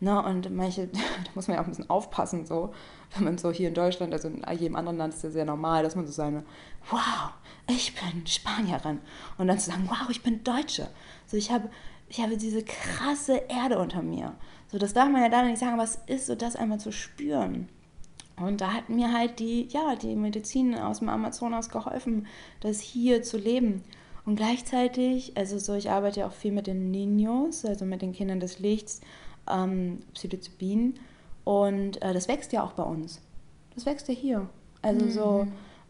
Ne? 0.00 0.22
Und 0.22 0.54
manche, 0.54 0.86
da 0.92 1.00
muss 1.34 1.48
man 1.48 1.56
ja 1.56 1.62
auch 1.62 1.66
ein 1.66 1.70
bisschen 1.70 1.90
aufpassen, 1.90 2.46
so, 2.46 2.72
wenn 3.14 3.24
man 3.24 3.38
so 3.38 3.50
hier 3.50 3.68
in 3.68 3.74
Deutschland, 3.74 4.12
also 4.12 4.28
in 4.28 4.44
jedem 4.58 4.76
anderen 4.76 4.98
Land 4.98 5.14
ist 5.14 5.24
ja 5.24 5.30
sehr 5.30 5.44
normal, 5.44 5.82
dass 5.82 5.96
man 5.96 6.06
so 6.06 6.12
seine, 6.12 6.44
wow, 6.90 7.30
ich 7.68 7.94
bin 7.94 8.26
Spanierin. 8.26 9.00
Und 9.38 9.48
dann 9.48 9.58
zu 9.58 9.70
sagen, 9.70 9.88
wow, 9.88 10.08
ich 10.10 10.22
bin 10.22 10.44
Deutsche. 10.44 10.88
So, 11.26 11.36
ich 11.36 11.50
habe, 11.50 11.70
ich 12.08 12.20
habe 12.20 12.36
diese 12.36 12.62
krasse 12.62 13.42
Erde 13.48 13.78
unter 13.78 14.02
mir. 14.02 14.34
So, 14.74 14.78
das 14.78 14.92
darf 14.92 15.08
man 15.08 15.22
ja 15.22 15.28
dann 15.28 15.46
nicht 15.46 15.60
sagen, 15.60 15.74
aber 15.74 15.84
es 15.84 16.00
ist 16.08 16.26
so, 16.26 16.34
das 16.34 16.56
einmal 16.56 16.80
zu 16.80 16.90
spüren. 16.90 17.68
Und 18.34 18.60
da 18.60 18.72
hat 18.72 18.88
mir 18.88 19.12
halt 19.12 19.38
die, 19.38 19.68
ja, 19.68 19.94
die 19.94 20.16
Medizin 20.16 20.74
aus 20.74 20.98
dem 20.98 21.08
Amazonas 21.08 21.68
geholfen, 21.68 22.26
das 22.58 22.80
hier 22.80 23.22
zu 23.22 23.38
leben. 23.38 23.84
Und 24.26 24.34
gleichzeitig, 24.34 25.36
also 25.36 25.60
so, 25.60 25.74
ich 25.74 25.90
arbeite 25.90 26.18
ja 26.18 26.26
auch 26.26 26.32
viel 26.32 26.50
mit 26.50 26.66
den 26.66 26.92
Niños, 26.92 27.64
also 27.64 27.84
mit 27.84 28.02
den 28.02 28.12
Kindern 28.12 28.40
des 28.40 28.58
Lichts, 28.58 29.00
ähm, 29.48 30.00
Psilocybin. 30.12 30.94
Und 31.44 32.02
äh, 32.02 32.12
das 32.12 32.26
wächst 32.26 32.52
ja 32.52 32.64
auch 32.64 32.72
bei 32.72 32.82
uns. 32.82 33.20
Das 33.76 33.86
wächst 33.86 34.08
ja 34.08 34.14
hier. 34.14 34.48
Also 34.82 35.04
mhm. 35.04 35.10
so, 35.12 35.46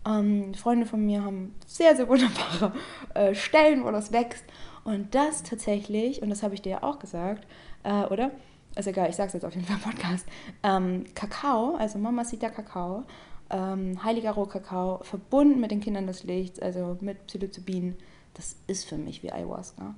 ähm, 0.06 0.52
Freunde 0.52 0.84
von 0.84 1.06
mir 1.06 1.24
haben 1.24 1.54
sehr, 1.66 1.96
sehr 1.96 2.06
wunderbare 2.06 2.74
äh, 3.14 3.34
Stellen, 3.34 3.82
wo 3.82 3.90
das 3.90 4.12
wächst. 4.12 4.44
Und 4.84 5.14
das 5.14 5.42
tatsächlich, 5.42 6.20
und 6.20 6.28
das 6.28 6.42
habe 6.42 6.52
ich 6.52 6.60
dir 6.60 6.72
ja 6.72 6.82
auch 6.82 6.98
gesagt, 6.98 7.46
äh, 7.82 8.04
oder? 8.04 8.30
Ist 8.76 8.86
egal, 8.86 9.08
ich 9.10 9.16
sage 9.16 9.28
es 9.28 9.34
jetzt 9.34 9.44
auf 9.44 9.54
jeden 9.54 9.66
Fall 9.66 9.76
im 9.76 9.82
Podcast, 9.82 10.26
ähm, 10.62 11.04
Kakao, 11.14 11.76
also 11.76 11.98
Mamacita 11.98 12.48
Kakao, 12.48 13.04
ähm, 13.50 14.02
heiliger 14.02 14.32
Rohkakao, 14.32 15.00
verbunden 15.02 15.60
mit 15.60 15.70
den 15.70 15.80
Kindern 15.80 16.06
des 16.06 16.24
Lichts, 16.24 16.58
also 16.60 16.96
mit 17.00 17.26
Psilocybin, 17.26 17.96
das 18.34 18.56
ist 18.66 18.86
für 18.86 18.96
mich 18.96 19.22
wie 19.22 19.32
Ayahuasca. 19.32 19.94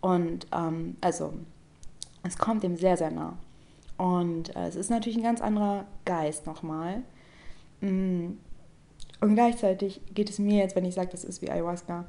Und 0.00 0.46
ähm, 0.52 0.96
also, 1.00 1.32
es 2.22 2.36
kommt 2.36 2.62
dem 2.62 2.76
sehr, 2.76 2.96
sehr 2.96 3.10
nah. 3.10 3.38
Und 3.96 4.54
äh, 4.54 4.66
es 4.66 4.76
ist 4.76 4.90
natürlich 4.90 5.16
ein 5.16 5.22
ganz 5.22 5.40
anderer 5.40 5.86
Geist 6.04 6.46
nochmal. 6.46 7.02
Mm. 7.80 8.32
Und 9.20 9.34
gleichzeitig 9.34 10.02
geht 10.12 10.28
es 10.28 10.38
mir 10.38 10.58
jetzt, 10.58 10.76
wenn 10.76 10.84
ich 10.84 10.94
sage, 10.94 11.08
das 11.10 11.24
ist 11.24 11.40
wie 11.40 11.50
Ayahuasca, 11.50 12.04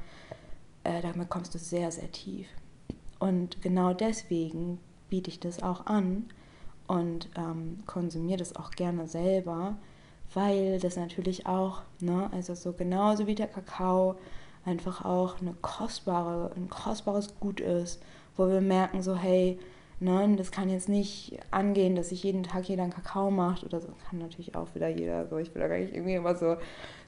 äh, 0.84 1.02
damit 1.02 1.30
kommst 1.30 1.54
du 1.54 1.60
sehr, 1.60 1.89
sehr 1.91 2.12
tief. 2.12 2.48
Und 3.20 3.62
genau 3.62 3.93
deswegen 3.93 4.80
biete 5.10 5.30
ich 5.30 5.39
das 5.39 5.62
auch 5.62 5.86
an 5.86 6.26
und 6.88 7.30
ähm, 7.36 7.84
konsumiere 7.86 8.38
das 8.38 8.56
auch 8.56 8.72
gerne 8.72 9.08
selber, 9.08 9.78
weil 10.34 10.80
das 10.80 10.95
natürlich 10.95 11.45
auch, 11.45 11.82
ne, 11.99 12.30
also 12.32 12.56
so 12.56 12.74
genauso 12.74 13.28
wie 13.28 13.36
der 13.36 13.47
Kakao 13.47 14.16
einfach 14.66 15.06
auch 15.06 15.39
eine 15.41 15.53
kostbare, 15.62 16.51
ein 16.56 16.70
kostbares 16.70 17.39
Gut 17.39 17.60
ist, 17.60 18.01
wo 18.36 18.47
wir 18.47 18.62
merken 18.62 19.01
so, 19.01 19.16
hey, 19.16 19.60
ne, 19.99 20.36
das 20.36 20.51
kann 20.51 20.70
jetzt 20.70 20.89
nicht 20.89 21.38
angehen, 21.51 21.95
dass 21.95 22.10
sich 22.10 22.24
jeden 22.24 22.43
Tag 22.43 22.68
jeder 22.68 22.84
einen 22.84 22.93
Kakao 22.93 23.32
macht 23.32 23.64
oder 23.64 23.80
so, 23.80 23.89
kann 24.10 24.20
natürlich 24.20 24.56
auch 24.56 24.74
wieder 24.76 24.89
jeder 24.89 25.28
so, 25.28 25.38
ich 25.38 25.53
will 25.53 25.62
da 25.62 25.68
gar 25.68 25.78
nicht 25.78 25.93
irgendwie 25.93 26.16
immer 26.16 26.36
so 26.36 26.58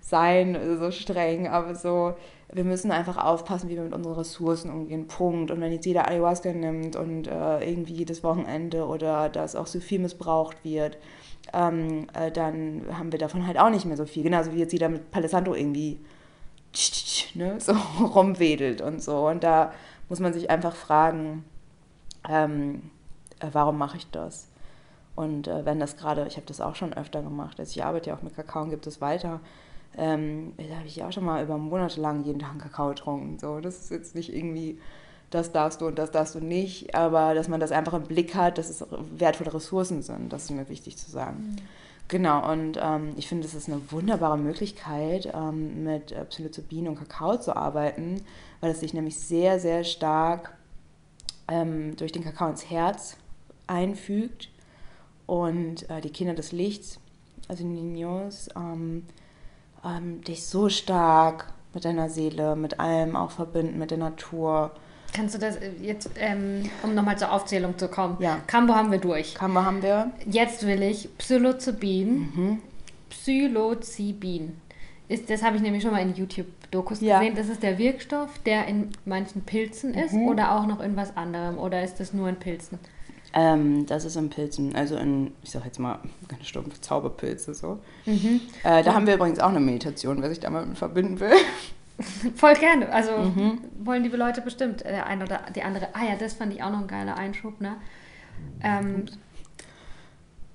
sein, 0.08 0.58
so 0.80 0.90
streng, 0.92 1.48
aber 1.48 1.76
so, 1.76 2.14
wir 2.52 2.64
müssen 2.64 2.92
einfach 2.92 3.18
aufpassen, 3.18 3.70
wie 3.70 3.76
wir 3.76 3.84
mit 3.84 3.94
unseren 3.94 4.16
Ressourcen 4.16 4.72
umgehen. 4.72 5.08
Punkt. 5.08 5.52
Und 5.52 5.60
wenn 5.60 5.74
jetzt 5.74 5.86
jeder 5.86 6.08
Ayahuasca 6.08 6.54
nimmt 6.54 6.96
und 6.96 7.28
äh, 7.28 7.70
irgendwie 7.70 7.94
jedes 7.94 8.24
Wochenende 8.24 8.86
oder 8.86 9.28
dass 9.28 9.56
auch 9.56 9.68
so 9.68 9.82
viel 9.82 10.00
missbraucht 10.00 10.64
wird, 10.64 10.98
ähm, 11.54 12.08
äh, 12.14 12.32
dann 12.32 12.84
haben 12.94 13.12
wir 13.12 13.20
davon 13.20 13.46
halt 13.46 13.60
auch 13.60 13.70
nicht 13.70 13.86
mehr 13.86 13.98
so 13.98 14.06
viel. 14.06 14.24
Genauso 14.24 14.54
wie 14.54 14.60
jetzt 14.60 14.72
jeder 14.72 14.88
mit 14.88 15.12
Palo 15.12 15.54
irgendwie 15.54 16.00
ne, 17.36 17.60
so 17.60 17.74
rumwedelt 18.02 18.82
und 18.82 19.04
so. 19.04 19.28
Und 19.28 19.44
da 19.44 19.74
muss 20.08 20.22
man 20.22 20.34
sich 20.34 20.50
einfach 20.50 20.76
fragen, 20.76 21.44
ähm, 22.30 22.92
äh, 23.40 23.48
warum 23.52 23.78
mache 23.78 23.98
ich 23.98 24.10
das? 24.12 24.48
Und 25.16 25.48
äh, 25.50 25.66
wenn 25.66 25.80
das 25.82 25.98
gerade, 25.98 26.28
ich 26.28 26.38
habe 26.38 26.46
das 26.46 26.62
auch 26.62 26.76
schon 26.76 26.94
öfter 26.94 27.22
gemacht, 27.22 27.60
also 27.60 27.72
ich 27.72 27.84
arbeite 27.84 28.12
ja 28.12 28.16
auch 28.16 28.22
mit 28.22 28.36
Kakao 28.36 28.64
und 28.64 28.70
gebe 28.70 28.88
es 28.88 29.02
weiter, 29.02 29.42
ähm, 29.98 30.54
da 30.58 30.76
habe 30.76 30.88
ich 30.88 31.04
auch 31.04 31.12
schon 31.12 31.26
mal 31.26 31.44
über 31.44 31.58
Monate 31.58 32.00
lang 32.00 32.24
jeden 32.24 32.40
Tag 32.40 32.52
einen 32.52 32.62
Kakao 32.62 32.90
getrunken. 32.90 33.40
So, 33.40 33.60
das 33.60 33.80
ist 33.80 33.92
jetzt 33.92 34.16
nicht 34.16 34.34
irgendwie, 34.34 34.80
das 35.32 35.52
darfst 35.52 35.82
du 35.82 35.88
und 35.88 35.98
das 35.98 36.12
darfst 36.12 36.36
du 36.36 36.40
nicht, 36.40 36.96
aber 36.96 37.34
dass 37.34 37.48
man 37.48 37.60
das 37.60 37.72
einfach 37.72 37.94
im 37.94 38.04
Blick 38.04 38.36
hat, 38.36 38.58
dass 38.58 38.70
es 38.70 38.86
wertvolle 39.18 39.54
Ressourcen 39.54 40.04
sind, 40.04 40.32
das 40.32 40.46
ist 40.46 40.52
mir 40.52 40.70
wichtig 40.70 40.98
zu 40.98 41.10
sagen. 41.10 41.56
Mhm. 41.56 41.56
Genau, 42.10 42.50
und 42.50 42.80
ähm, 42.82 43.14
ich 43.18 43.28
finde, 43.28 43.46
es 43.46 43.54
ist 43.54 43.68
eine 43.68 43.92
wunderbare 43.92 44.38
Möglichkeit, 44.38 45.30
ähm, 45.34 45.84
mit 45.84 46.14
äh, 46.14 46.24
Psilocybin 46.24 46.88
und 46.88 46.96
Kakao 46.96 47.38
zu 47.38 47.56
arbeiten, 47.56 48.22
weil 48.62 48.72
es 48.72 48.80
sich 48.80 48.94
nämlich 48.94 49.20
sehr, 49.20 49.60
sehr 49.60 49.84
stark 49.84 50.56
ähm, 51.50 51.98
durch 51.98 52.14
den 52.14 52.24
Kakao 52.24 52.50
ins 52.50 52.70
Herz 52.70 53.18
einfügt 53.68 54.50
und 55.26 55.90
äh, 55.90 56.00
die 56.00 56.10
Kinder 56.10 56.34
des 56.34 56.54
Lichts, 56.54 57.00
also 57.50 57.66
Niños, 57.66 58.50
ähm, 59.88 60.22
dich 60.22 60.46
so 60.46 60.70
stark 60.70 61.48
mit 61.74 61.86
deiner 61.86 62.10
Seele, 62.10 62.56
mit 62.56 62.80
allem 62.80 63.16
auch 63.16 63.32
verbinden, 63.32 63.78
mit 63.78 63.92
der 63.92 63.98
Natur. 63.98 64.72
Kannst 65.14 65.36
du 65.36 65.40
das 65.40 65.58
äh, 65.58 65.72
jetzt, 65.82 66.10
ähm, 66.18 66.70
um 66.84 66.96
nochmal 66.96 67.18
zur 67.18 67.32
Aufzählung 67.32 67.78
zu 67.78 67.88
kommen? 67.88 68.18
Ja. 68.20 68.40
Kambo 68.48 68.74
haben 68.76 68.92
wir 68.92 69.00
durch. 69.00 69.36
Kambo 69.36 69.62
haben 69.62 69.82
wir. 69.82 70.12
Jetzt 70.26 70.66
will 70.66 70.82
ich 70.82 71.10
Psilocybin. 71.18 72.32
Mhm. 72.36 72.60
Psilocybin. 73.10 74.60
Ist, 75.08 75.30
das 75.30 75.42
habe 75.42 75.56
ich 75.56 75.62
nämlich 75.62 75.84
schon 75.84 75.92
mal 75.92 76.02
in 76.02 76.14
YouTube-Dokus 76.14 77.00
ja. 77.00 77.20
gesehen. 77.20 77.36
Das 77.36 77.48
ist 77.48 77.64
der 77.64 77.78
Wirkstoff, 77.78 78.38
der 78.40 78.68
in 78.68 78.90
manchen 79.06 79.42
Pilzen 79.44 79.94
ist 79.94 80.14
mhm. 80.14 80.28
oder 80.28 80.52
auch 80.58 80.68
noch 80.68 80.82
in 80.82 80.98
was 80.98 81.16
anderem. 81.16 81.58
Oder 81.58 81.84
ist 81.84 82.00
das 82.00 82.14
nur 82.14 82.28
in 82.28 82.36
Pilzen? 82.36 82.78
Ähm, 83.34 83.86
das 83.86 84.06
ist 84.06 84.16
in 84.16 84.30
Pilzen, 84.30 84.76
also 84.76 84.96
in, 84.96 85.34
ich 85.44 85.52
sag 85.52 85.66
jetzt 85.66 85.80
mal, 85.80 86.00
keine 86.28 86.44
stumpf 86.44 86.80
Zauberpilze 86.82 87.54
so. 87.54 87.80
Mhm. 88.06 88.42
Äh, 88.64 88.84
da 88.84 88.94
haben 88.94 89.06
wir 89.06 89.16
übrigens 89.16 89.40
auch 89.40 89.50
eine 89.50 89.60
Meditation, 89.60 90.22
wer 90.22 90.30
sich 90.30 90.40
damit 90.40 90.78
verbinden 90.78 91.20
will. 91.20 91.34
Voll 92.36 92.54
gerne. 92.56 92.92
Also 92.92 93.18
mhm. 93.18 93.60
wollen 93.80 94.04
die 94.04 94.10
Leute 94.10 94.42
bestimmt. 94.42 94.82
Der 94.82 95.08
eine 95.08 95.24
oder 95.24 95.42
die 95.56 95.64
andere. 95.64 95.90
Ah 95.94 96.06
ja, 96.06 96.16
das 96.16 96.34
fand 96.34 96.54
ich 96.54 96.64
auch 96.64 96.70
noch 96.70 96.82
ein 96.82 96.88
geiler 96.88 97.18
Einschub, 97.18 97.60
ne? 97.60 97.76
Ähm, 98.62 99.06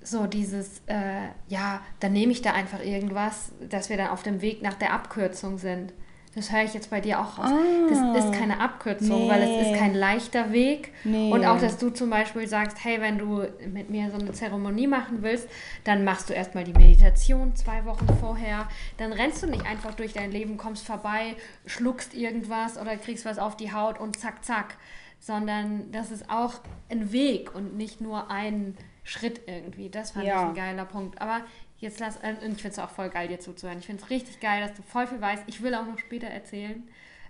so 0.05 0.27
dieses, 0.27 0.83
äh, 0.87 1.29
ja, 1.49 1.81
dann 2.01 2.12
nehme 2.12 2.33
ich 2.33 2.43
da 2.43 2.53
einfach 2.53 2.83
irgendwas, 2.83 3.53
dass 3.68 3.89
wir 3.89 3.97
dann 3.97 4.09
auf 4.09 4.23
dem 4.23 4.41
Weg 4.41 4.62
nach 4.62 4.75
der 4.75 4.93
Abkürzung 4.93 5.59
sind. 5.59 5.93
Das 6.35 6.51
höre 6.51 6.62
ich 6.62 6.72
jetzt 6.72 6.89
bei 6.89 7.01
dir 7.03 7.20
auch 7.20 7.39
raus. 7.39 7.51
Ah. 7.51 8.12
das 8.14 8.24
ist 8.24 8.33
keine 8.33 8.59
Abkürzung, 8.61 9.28
weil 9.28 9.43
es 9.43 9.49
Nee. 9.49 9.72
ist 9.72 9.78
kein 9.78 9.95
leichter 9.95 10.51
Weg. 10.51 10.93
Nee. 11.05 11.30
Und 11.30 11.45
auch, 11.45 11.59
dass 11.61 11.76
du 11.76 11.91
zum 11.91 12.09
Beispiel 12.09 12.49
sagst, 12.49 12.83
hey, 12.83 13.01
wenn 13.03 13.18
du 13.18 13.47
mit 13.68 13.91
mir 13.91 14.11
so 14.11 14.16
eine 14.16 14.33
Zeremonie 14.33 14.87
machen 14.87 15.18
willst, 15.20 15.47
dann 15.85 16.05
machst 16.05 16.30
du 16.30 16.33
erstmal 16.33 16.64
die 16.64 16.72
Meditation 16.72 17.55
zwei 17.55 17.85
Wochen 17.85 18.07
vorher. 18.18 18.66
Dann 18.97 19.12
rennst 19.12 19.43
du 19.43 19.47
nicht 19.47 19.66
einfach 19.66 19.95
durch 19.95 20.14
dein 20.14 20.30
Leben, 20.33 20.57
kommst 20.57 20.87
vorbei, 20.87 21.37
schluckst 21.66 22.14
irgendwas 22.14 22.78
oder 22.78 22.97
kriegst 22.97 23.26
was 23.26 23.39
auf 23.39 23.55
die 23.57 23.72
Haut 23.74 24.01
und 24.01 24.18
zack, 24.18 24.43
zack. 24.45 24.76
Sondern 25.20 25.93
das 25.93 26.11
ist 26.11 26.28
auch 26.30 26.55
ein 26.91 27.12
Weg 27.12 27.55
und 27.55 27.76
nicht 27.76 28.01
nur 28.01 28.30
ein 28.30 28.76
Schritt 29.05 29.43
irgendwie. 29.47 29.89
Das 29.91 30.12
fand 30.12 30.24
Ja. 30.26 30.43
ich 30.43 30.49
ein 30.49 30.55
geiler 30.55 30.85
Punkt. 30.85 31.20
Aber 31.20 31.41
jetzt 31.83 32.01
lass, 32.01 32.16
äh, 32.22 32.35
und 32.43 32.53
ich 32.57 32.62
finde 32.62 32.68
es 32.70 32.78
auch 32.78 32.91
voll 32.91 33.11
geil, 33.11 33.28
dir 33.28 33.39
zuzuhören. 33.41 33.78
Ich 33.78 33.87
finde 33.87 34.03
es 34.03 34.09
richtig 34.11 34.41
geil, 34.41 34.62
dass 34.66 34.74
du 34.74 34.83
voll 34.83 35.07
viel 35.07 35.20
weißt. 35.20 35.43
Ich 35.47 35.62
will 35.62 35.74
auch 35.74 35.87
noch 35.87 35.99
später 35.99 36.28
erzählen, 36.28 36.83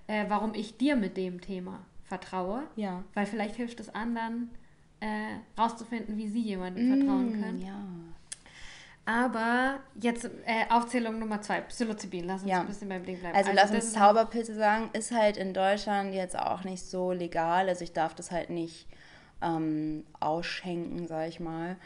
äh, 0.06 0.26
warum 0.28 0.54
ich 0.54 0.76
dir 0.76 0.94
mit 0.94 1.16
dem 1.16 1.40
Thema 1.40 1.80
vertraue. 2.04 2.62
Ja. 2.76 3.02
Weil 3.14 3.26
vielleicht 3.26 3.56
hilft 3.56 3.80
es 3.80 3.92
anderen, 3.94 4.50
äh, 5.00 5.38
rauszufinden, 5.60 6.16
wie 6.16 6.28
sie 6.28 6.40
jemandem 6.42 6.96
vertrauen 6.96 7.32
können. 7.32 7.60
Ja. 7.60 7.80
Aber 9.04 9.80
jetzt 10.00 10.26
äh, 10.46 10.70
Aufzählung 10.70 11.18
Nummer 11.18 11.42
zwei, 11.42 11.60
Psilocybin. 11.62 12.24
Lass 12.24 12.42
uns 12.42 12.50
Ja. 12.50 12.60
ein 12.60 12.68
bisschen 12.68 12.88
beim 12.88 13.04
Ding 13.04 13.18
bleiben. 13.18 13.34
Also, 13.36 13.50
lass 13.52 13.72
das 13.72 13.86
uns 13.86 13.94
Zauberpilze 13.94 14.54
sagen, 14.54 14.90
ist 14.92 15.10
halt 15.10 15.36
in 15.36 15.54
Deutschland 15.54 16.14
jetzt 16.14 16.38
auch 16.38 16.62
nicht 16.62 16.84
so 16.84 17.10
legal. 17.10 17.68
Also 17.68 17.82
ich 17.82 17.92
darf 17.92 18.14
das 18.14 18.30
halt 18.30 18.50
nicht 18.50 18.86
ähm, 19.42 20.04
ausschenken, 20.20 21.08
sag 21.08 21.28
ich 21.28 21.40
mal. 21.40 21.76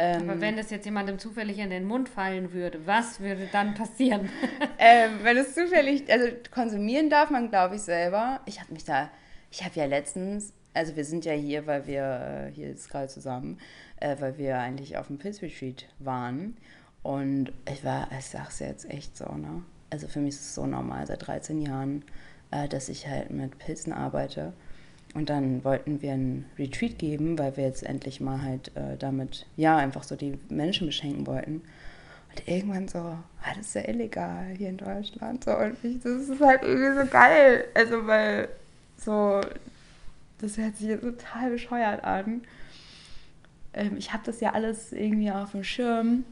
Ähm, 0.00 0.30
Aber 0.30 0.40
wenn 0.40 0.56
das 0.56 0.70
jetzt 0.70 0.84
jemandem 0.84 1.18
zufällig 1.18 1.58
in 1.58 1.70
den 1.70 1.84
Mund 1.84 2.08
fallen 2.08 2.52
würde, 2.52 2.86
was 2.86 3.18
würde 3.18 3.48
dann 3.50 3.74
passieren? 3.74 4.30
ähm, 4.78 5.18
wenn 5.22 5.36
es 5.36 5.54
zufällig, 5.54 6.10
also 6.10 6.28
konsumieren 6.52 7.10
darf 7.10 7.30
man, 7.30 7.50
glaube 7.50 7.74
ich, 7.74 7.82
selber. 7.82 8.40
Ich 8.46 8.60
habe 8.60 8.72
mich 8.72 8.84
da, 8.84 9.10
ich 9.50 9.64
habe 9.64 9.74
ja 9.74 9.86
letztens, 9.86 10.52
also 10.72 10.94
wir 10.94 11.04
sind 11.04 11.24
ja 11.24 11.32
hier, 11.32 11.66
weil 11.66 11.88
wir 11.88 12.48
äh, 12.48 12.54
hier 12.54 12.68
jetzt 12.68 12.88
gerade 12.88 13.08
zusammen, 13.08 13.58
äh, 13.98 14.14
weil 14.20 14.38
wir 14.38 14.58
eigentlich 14.58 14.96
auf 14.96 15.08
dem 15.08 15.18
Pilzretreat 15.18 15.86
waren. 15.98 16.56
Und 17.02 17.52
ich 17.68 17.84
war, 17.84 18.08
ich 18.16 18.26
sag's 18.26 18.60
jetzt 18.60 18.88
echt 18.88 19.16
so, 19.16 19.24
ne? 19.34 19.62
Also 19.90 20.06
für 20.06 20.20
mich 20.20 20.34
ist 20.34 20.42
es 20.42 20.54
so 20.54 20.66
normal 20.66 21.06
seit 21.08 21.26
13 21.26 21.60
Jahren, 21.60 22.04
äh, 22.52 22.68
dass 22.68 22.88
ich 22.88 23.08
halt 23.08 23.30
mit 23.30 23.58
Pilzen 23.58 23.92
arbeite. 23.92 24.52
Und 25.14 25.30
dann 25.30 25.64
wollten 25.64 26.02
wir 26.02 26.12
einen 26.12 26.44
Retreat 26.58 26.98
geben, 26.98 27.38
weil 27.38 27.56
wir 27.56 27.64
jetzt 27.64 27.82
endlich 27.82 28.20
mal 28.20 28.42
halt 28.42 28.70
äh, 28.76 28.96
damit, 28.98 29.46
ja, 29.56 29.76
einfach 29.76 30.02
so 30.02 30.16
die 30.16 30.38
Menschen 30.48 30.86
beschenken 30.86 31.26
wollten. 31.26 31.62
Und 32.30 32.46
irgendwann 32.46 32.88
so, 32.88 32.98
ah, 32.98 33.54
das 33.56 33.68
ist 33.68 33.74
ja 33.74 33.88
illegal 33.88 34.54
hier 34.56 34.68
in 34.68 34.76
Deutschland. 34.76 35.44
So, 35.44 35.56
und 35.56 35.76
ich, 35.82 36.00
das 36.02 36.28
ist 36.28 36.40
halt 36.40 36.62
irgendwie 36.62 37.00
so 37.00 37.10
geil. 37.10 37.64
Also, 37.74 38.06
weil 38.06 38.48
so, 38.98 39.40
das 40.40 40.58
hört 40.58 40.76
sich 40.76 41.00
total 41.00 41.50
bescheuert 41.50 42.04
an. 42.04 42.42
Ähm, 43.72 43.96
ich 43.96 44.12
habe 44.12 44.22
das 44.26 44.40
ja 44.40 44.52
alles 44.52 44.92
irgendwie 44.92 45.30
auf 45.30 45.52
dem 45.52 45.64
Schirm. 45.64 46.24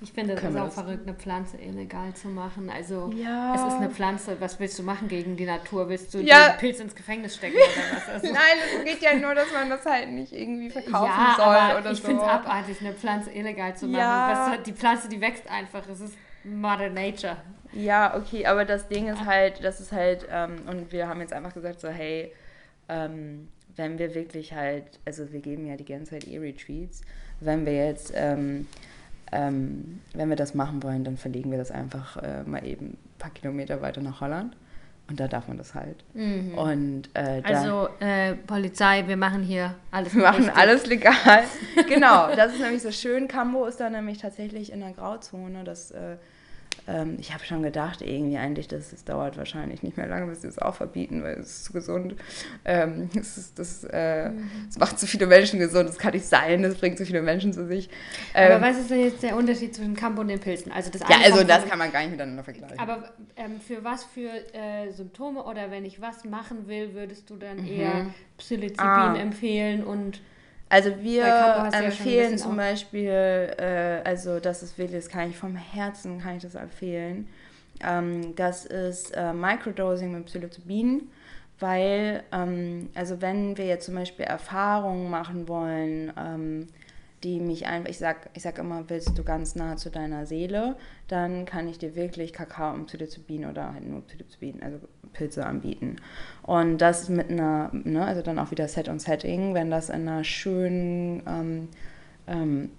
Ich 0.00 0.12
finde 0.12 0.36
Können 0.36 0.54
ist 0.54 0.60
auch 0.60 0.66
das- 0.66 0.74
verrückt, 0.74 1.08
eine 1.08 1.16
Pflanze 1.16 1.56
illegal 1.58 2.14
zu 2.14 2.28
machen. 2.28 2.70
Also 2.70 3.10
Ja. 3.16 3.54
es 3.54 3.60
ist 3.72 3.78
eine 3.80 3.90
Pflanze. 3.90 4.36
Was 4.40 4.60
willst 4.60 4.78
du 4.78 4.84
machen 4.84 5.08
gegen 5.08 5.36
die 5.36 5.44
Natur? 5.44 5.88
Willst 5.88 6.14
du 6.14 6.18
Ja. 6.20 6.50
den 6.50 6.58
Pilz 6.58 6.78
ins 6.78 6.94
Gefängnis 6.94 7.34
stecken 7.34 7.56
oder 7.56 7.96
was? 7.96 8.08
Also, 8.14 8.26
Nein, 8.32 8.58
es 8.78 8.84
geht 8.84 9.02
ja 9.02 9.14
nur, 9.16 9.34
dass 9.34 9.52
man 9.52 9.68
das 9.68 9.84
halt 9.84 10.10
nicht 10.10 10.32
irgendwie 10.32 10.70
verkaufen 10.70 11.10
ja, 11.10 11.34
soll 11.36 11.46
aber 11.46 11.78
oder 11.80 11.90
ich 11.90 11.98
so. 12.00 12.06
finde 12.06 12.22
es 12.22 12.28
abartig, 12.28 12.80
eine 12.80 12.92
Pflanze 12.92 13.30
illegal 13.32 13.76
zu 13.76 13.86
machen. 13.88 14.52
Was, 14.52 14.62
die 14.62 14.72
Pflanze, 14.72 15.08
die 15.08 15.20
wächst 15.20 15.50
einfach. 15.50 15.82
Es 15.88 16.00
ist 16.00 16.14
Mother 16.44 16.90
Nature. 16.90 17.36
Ja, 17.72 18.16
okay, 18.16 18.46
aber 18.46 18.64
das 18.64 18.86
Ding 18.88 19.08
ist 19.08 19.24
halt, 19.26 19.62
das 19.64 19.80
ist 19.80 19.90
halt, 19.92 20.26
ähm, 20.30 20.62
und 20.70 20.92
wir 20.92 21.08
haben 21.08 21.20
jetzt 21.20 21.32
einfach 21.32 21.52
gesagt, 21.52 21.80
so, 21.80 21.88
hey, 21.88 22.32
ähm, 22.88 23.48
wenn 23.76 23.98
wir 23.98 24.14
wirklich 24.14 24.52
halt, 24.54 24.84
also 25.04 25.30
wir 25.32 25.40
geben 25.40 25.66
ja 25.66 25.76
die 25.76 25.84
ganze 25.84 26.12
Zeit 26.12 26.24
E-Retreats, 26.26 27.02
wenn 27.40 27.66
wir 27.66 27.74
jetzt, 27.86 28.12
ähm, 28.16 28.66
ähm, 29.32 30.00
wenn 30.14 30.28
wir 30.28 30.36
das 30.36 30.54
machen 30.54 30.82
wollen, 30.82 31.04
dann 31.04 31.16
verlegen 31.16 31.50
wir 31.50 31.58
das 31.58 31.70
einfach 31.70 32.16
äh, 32.22 32.42
mal 32.44 32.64
eben 32.66 32.86
ein 32.90 32.98
paar 33.18 33.30
Kilometer 33.30 33.80
weiter 33.82 34.00
nach 34.00 34.20
Holland. 34.20 34.56
Und 35.10 35.18
da 35.20 35.26
darf 35.26 35.48
man 35.48 35.56
das 35.56 35.74
halt. 35.74 36.04
Und 36.14 37.04
äh, 37.14 37.40
Also 37.42 37.88
äh, 37.98 38.34
Polizei, 38.34 39.04
wir 39.06 39.16
machen 39.16 39.42
hier 39.42 39.74
alles. 39.90 40.14
wir 40.14 40.20
machen 40.22 40.44
richtig. 40.44 40.56
alles 40.58 40.86
legal. 40.86 41.44
genau, 41.88 42.34
das 42.36 42.52
ist 42.52 42.60
nämlich 42.60 42.82
so 42.82 42.90
schön. 42.90 43.26
Cambo 43.26 43.64
ist 43.64 43.80
da 43.80 43.88
nämlich 43.88 44.18
tatsächlich 44.18 44.70
in 44.70 44.80
der 44.80 44.92
Grauzone. 44.92 45.64
Das, 45.64 45.92
äh, 45.92 46.16
ähm, 46.86 47.16
ich 47.20 47.34
habe 47.34 47.44
schon 47.44 47.62
gedacht, 47.62 48.00
irgendwie 48.00 48.38
eigentlich, 48.38 48.66
dass 48.66 48.92
es 48.92 49.04
dauert 49.04 49.36
wahrscheinlich 49.36 49.82
nicht 49.82 49.96
mehr 49.98 50.06
lange, 50.06 50.26
bis 50.26 50.40
sie 50.42 50.48
es 50.48 50.58
auch 50.58 50.74
verbieten, 50.74 51.22
weil 51.22 51.34
es 51.38 51.48
ist 51.48 51.64
zu 51.64 51.72
gesund. 51.74 52.14
Ähm, 52.64 53.10
es, 53.18 53.36
ist, 53.36 53.58
das, 53.58 53.84
äh, 53.84 54.30
es 54.68 54.78
macht 54.78 54.98
zu 54.98 55.06
viele 55.06 55.26
Menschen 55.26 55.58
gesund. 55.58 55.88
Das 55.88 55.98
kann 55.98 56.14
nicht 56.14 56.24
sein. 56.26 56.62
Das 56.62 56.76
bringt 56.76 56.96
zu 56.96 57.04
viele 57.04 57.20
Menschen 57.20 57.52
zu 57.52 57.66
sich. 57.66 57.90
Aber 58.32 58.54
Ähm, 58.56 58.62
was 58.62 58.78
ist 58.78 58.90
denn 58.90 59.00
jetzt 59.00 59.22
der 59.22 59.36
Unterschied 59.36 59.74
zwischen 59.74 59.94
Campo 59.94 60.22
und 60.22 60.28
den 60.28 60.40
Pilzen? 60.40 60.72
Also 60.72 60.90
das 60.90 61.02
ja, 61.02 61.16
also 61.24 61.44
das 61.44 61.66
kann 61.66 61.78
man 61.78 61.92
gar 61.92 62.00
nicht 62.00 62.12
miteinander 62.12 62.42
vergleichen. 62.44 62.78
Aber 62.78 63.12
ähm, 63.36 63.60
für 63.60 63.84
was 63.84 64.04
für 64.04 64.30
äh, 64.54 64.90
Symptome 64.90 65.42
oder 65.44 65.70
wenn 65.70 65.84
ich 65.84 66.00
was 66.00 66.24
machen 66.24 66.68
will, 66.68 66.94
würdest 66.94 67.28
du 67.28 67.36
dann 67.36 67.58
Mhm. 67.58 67.66
eher 67.68 68.06
Psilocybin 68.38 68.78
Ah. 68.78 69.16
empfehlen 69.16 69.84
und 69.84 70.20
Also 70.68 70.90
wir 71.00 71.26
ja 71.26 71.68
empfehlen 71.68 72.32
bisschen 72.32 72.38
zum 72.38 72.56
Beispiel, 72.56 73.10
äh, 73.10 74.02
also 74.04 74.38
das 74.38 74.62
ist 74.62 74.76
wirklich, 74.76 75.04
das 75.04 75.08
kann 75.08 75.30
ich 75.30 75.36
vom 75.36 75.56
Herzen, 75.56 76.20
kann 76.20 76.36
ich 76.36 76.42
das 76.42 76.54
empfehlen. 76.54 77.28
Ähm, 77.80 78.34
das 78.36 78.66
ist 78.66 79.12
äh, 79.16 79.32
Microdosing 79.32 80.12
mit 80.12 80.26
Psilocybin, 80.26 81.08
weil, 81.58 82.22
ähm, 82.32 82.90
also 82.94 83.20
wenn 83.20 83.56
wir 83.56 83.66
jetzt 83.66 83.86
zum 83.86 83.94
Beispiel 83.94 84.26
Erfahrungen 84.26 85.10
machen 85.10 85.48
wollen, 85.48 86.12
ähm, 86.18 86.66
die 87.24 87.40
mich 87.40 87.66
einfach, 87.66 87.90
ich 87.90 87.98
sag, 87.98 88.30
ich 88.34 88.42
sag 88.42 88.58
immer, 88.58 88.84
willst 88.88 89.18
du 89.18 89.24
ganz 89.24 89.54
nah 89.56 89.76
zu 89.76 89.90
deiner 89.90 90.26
Seele, 90.26 90.76
dann 91.08 91.44
kann 91.44 91.68
ich 91.68 91.78
dir 91.78 91.96
wirklich 91.96 92.32
Kakao 92.32 92.74
und 92.74 92.86
Psilocybin 92.86 93.46
oder 93.46 93.72
halt 93.72 93.86
nur 93.86 94.02
Psilocybin, 94.02 94.62
also 94.62 94.78
Pilze 95.12 95.44
anbieten. 95.44 95.96
Und 96.42 96.78
das 96.78 97.08
mit 97.08 97.30
einer, 97.30 97.70
ne, 97.72 98.04
also 98.04 98.22
dann 98.22 98.38
auch 98.38 98.50
wieder 98.50 98.68
Set 98.68 98.88
und 98.88 99.00
Setting, 99.00 99.54
wenn 99.54 99.70
das 99.70 99.88
in 99.88 100.08
einer 100.08 100.22
schönen, 100.24 101.22
ähm, 101.26 101.68
ähm, 102.26 102.70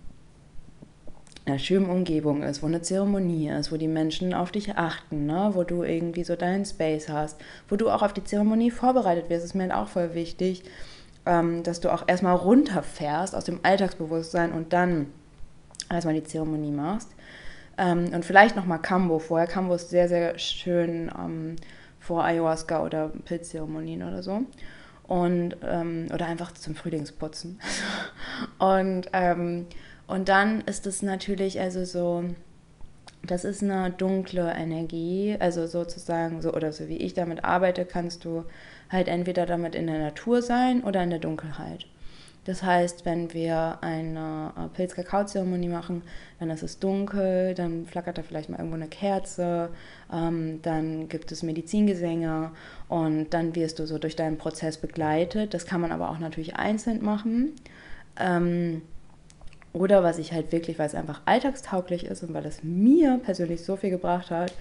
in 1.45 1.53
einer 1.53 1.59
schönen 1.59 1.89
Umgebung 1.89 2.43
ist, 2.43 2.61
wo 2.61 2.67
eine 2.67 2.81
Zeremonie 2.81 3.49
ist, 3.49 3.71
wo 3.71 3.77
die 3.77 3.87
Menschen 3.87 4.33
auf 4.33 4.51
dich 4.51 4.75
achten, 4.77 5.25
ne? 5.25 5.51
wo 5.53 5.63
du 5.63 5.83
irgendwie 5.83 6.23
so 6.23 6.35
deinen 6.35 6.63
Space 6.63 7.09
hast, 7.09 7.41
wo 7.67 7.75
du 7.75 7.89
auch 7.89 8.03
auf 8.03 8.13
die 8.13 8.23
Zeremonie 8.23 8.69
vorbereitet 8.69 9.29
wirst, 9.29 9.45
ist 9.45 9.55
mir 9.55 9.63
halt 9.63 9.73
auch 9.73 9.87
voll 9.87 10.13
wichtig, 10.13 10.63
ähm, 11.30 11.61
dass 11.61 11.80
du 11.80 11.93
auch 11.93 12.03
erstmal 12.07 12.36
runterfährst 12.36 13.36
aus 13.36 13.43
dem 13.43 13.59
Alltagsbewusstsein 13.61 14.51
und 14.51 14.73
dann 14.73 15.07
erstmal 15.89 16.15
die 16.15 16.23
Zeremonie 16.23 16.71
machst. 16.71 17.09
Ähm, 17.77 18.11
und 18.11 18.25
vielleicht 18.25 18.55
nochmal 18.55 18.82
Kambo 18.82 19.19
vorher. 19.19 19.47
Kambo 19.47 19.75
ist 19.75 19.91
sehr, 19.91 20.09
sehr 20.09 20.39
schön 20.39 21.11
ähm, 21.17 21.55
vor 21.99 22.23
Ayahuasca 22.23 22.84
oder 22.84 23.09
Pilzzeremonien 23.25 24.01
oder 24.01 24.23
so. 24.23 24.41
Und, 25.03 25.55
ähm, 25.63 26.07
oder 26.11 26.25
einfach 26.25 26.51
zum 26.53 26.73
Frühlingsputzen. 26.73 27.59
und, 28.57 29.09
ähm, 29.13 29.67
und 30.07 30.30
dann 30.30 30.61
ist 30.61 30.88
es 30.88 31.03
natürlich 31.03 31.59
also 31.59 31.86
so, 31.86 32.23
das 33.23 33.45
ist 33.45 33.61
eine 33.61 33.91
dunkle 33.91 34.51
Energie, 34.51 35.36
also 35.39 35.67
sozusagen 35.67 36.41
so 36.41 36.53
oder 36.53 36.71
so 36.71 36.88
wie 36.88 36.97
ich 36.97 37.13
damit 37.13 37.43
arbeite, 37.43 37.86
kannst 37.86 38.25
du 38.25 38.45
halt 38.91 39.07
entweder 39.07 39.45
damit 39.45 39.75
in 39.75 39.87
der 39.87 39.99
Natur 39.99 40.41
sein 40.41 40.83
oder 40.83 41.03
in 41.03 41.09
der 41.09 41.19
Dunkelheit. 41.19 41.85
Das 42.45 42.63
heißt, 42.63 43.05
wenn 43.05 43.33
wir 43.33 43.77
eine 43.81 44.53
äh, 44.57 44.75
Pilz-Kakao-Zeremonie 44.75 45.67
machen, 45.67 46.01
dann 46.39 46.49
ist 46.49 46.63
es 46.63 46.79
dunkel, 46.79 47.53
dann 47.53 47.85
flackert 47.85 48.17
da 48.17 48.23
vielleicht 48.23 48.49
mal 48.49 48.57
irgendwo 48.57 48.75
eine 48.75 48.87
Kerze, 48.87 49.69
ähm, 50.11 50.59
dann 50.63 51.09
gibt 51.09 51.31
es 51.31 51.43
Medizingesänge 51.43 52.51
und 52.87 53.33
dann 53.35 53.55
wirst 53.55 53.77
du 53.77 53.85
so 53.85 53.99
durch 53.99 54.15
deinen 54.15 54.37
Prozess 54.37 54.77
begleitet. 54.77 55.53
Das 55.53 55.65
kann 55.65 55.81
man 55.81 55.91
aber 55.91 56.09
auch 56.09 56.17
natürlich 56.17 56.55
einzeln 56.55 57.03
machen. 57.03 57.51
Ähm, 58.19 58.81
oder 59.71 60.01
was 60.03 60.17
ich 60.17 60.33
halt 60.33 60.51
wirklich, 60.51 60.79
weil 60.79 60.87
es 60.87 60.95
einfach 60.95 61.21
alltagstauglich 61.25 62.05
ist 62.05 62.23
und 62.23 62.33
weil 62.33 62.45
es 62.45 62.63
mir 62.63 63.19
persönlich 63.23 63.63
so 63.63 63.75
viel 63.75 63.91
gebracht 63.91 64.31
hat, 64.31 64.53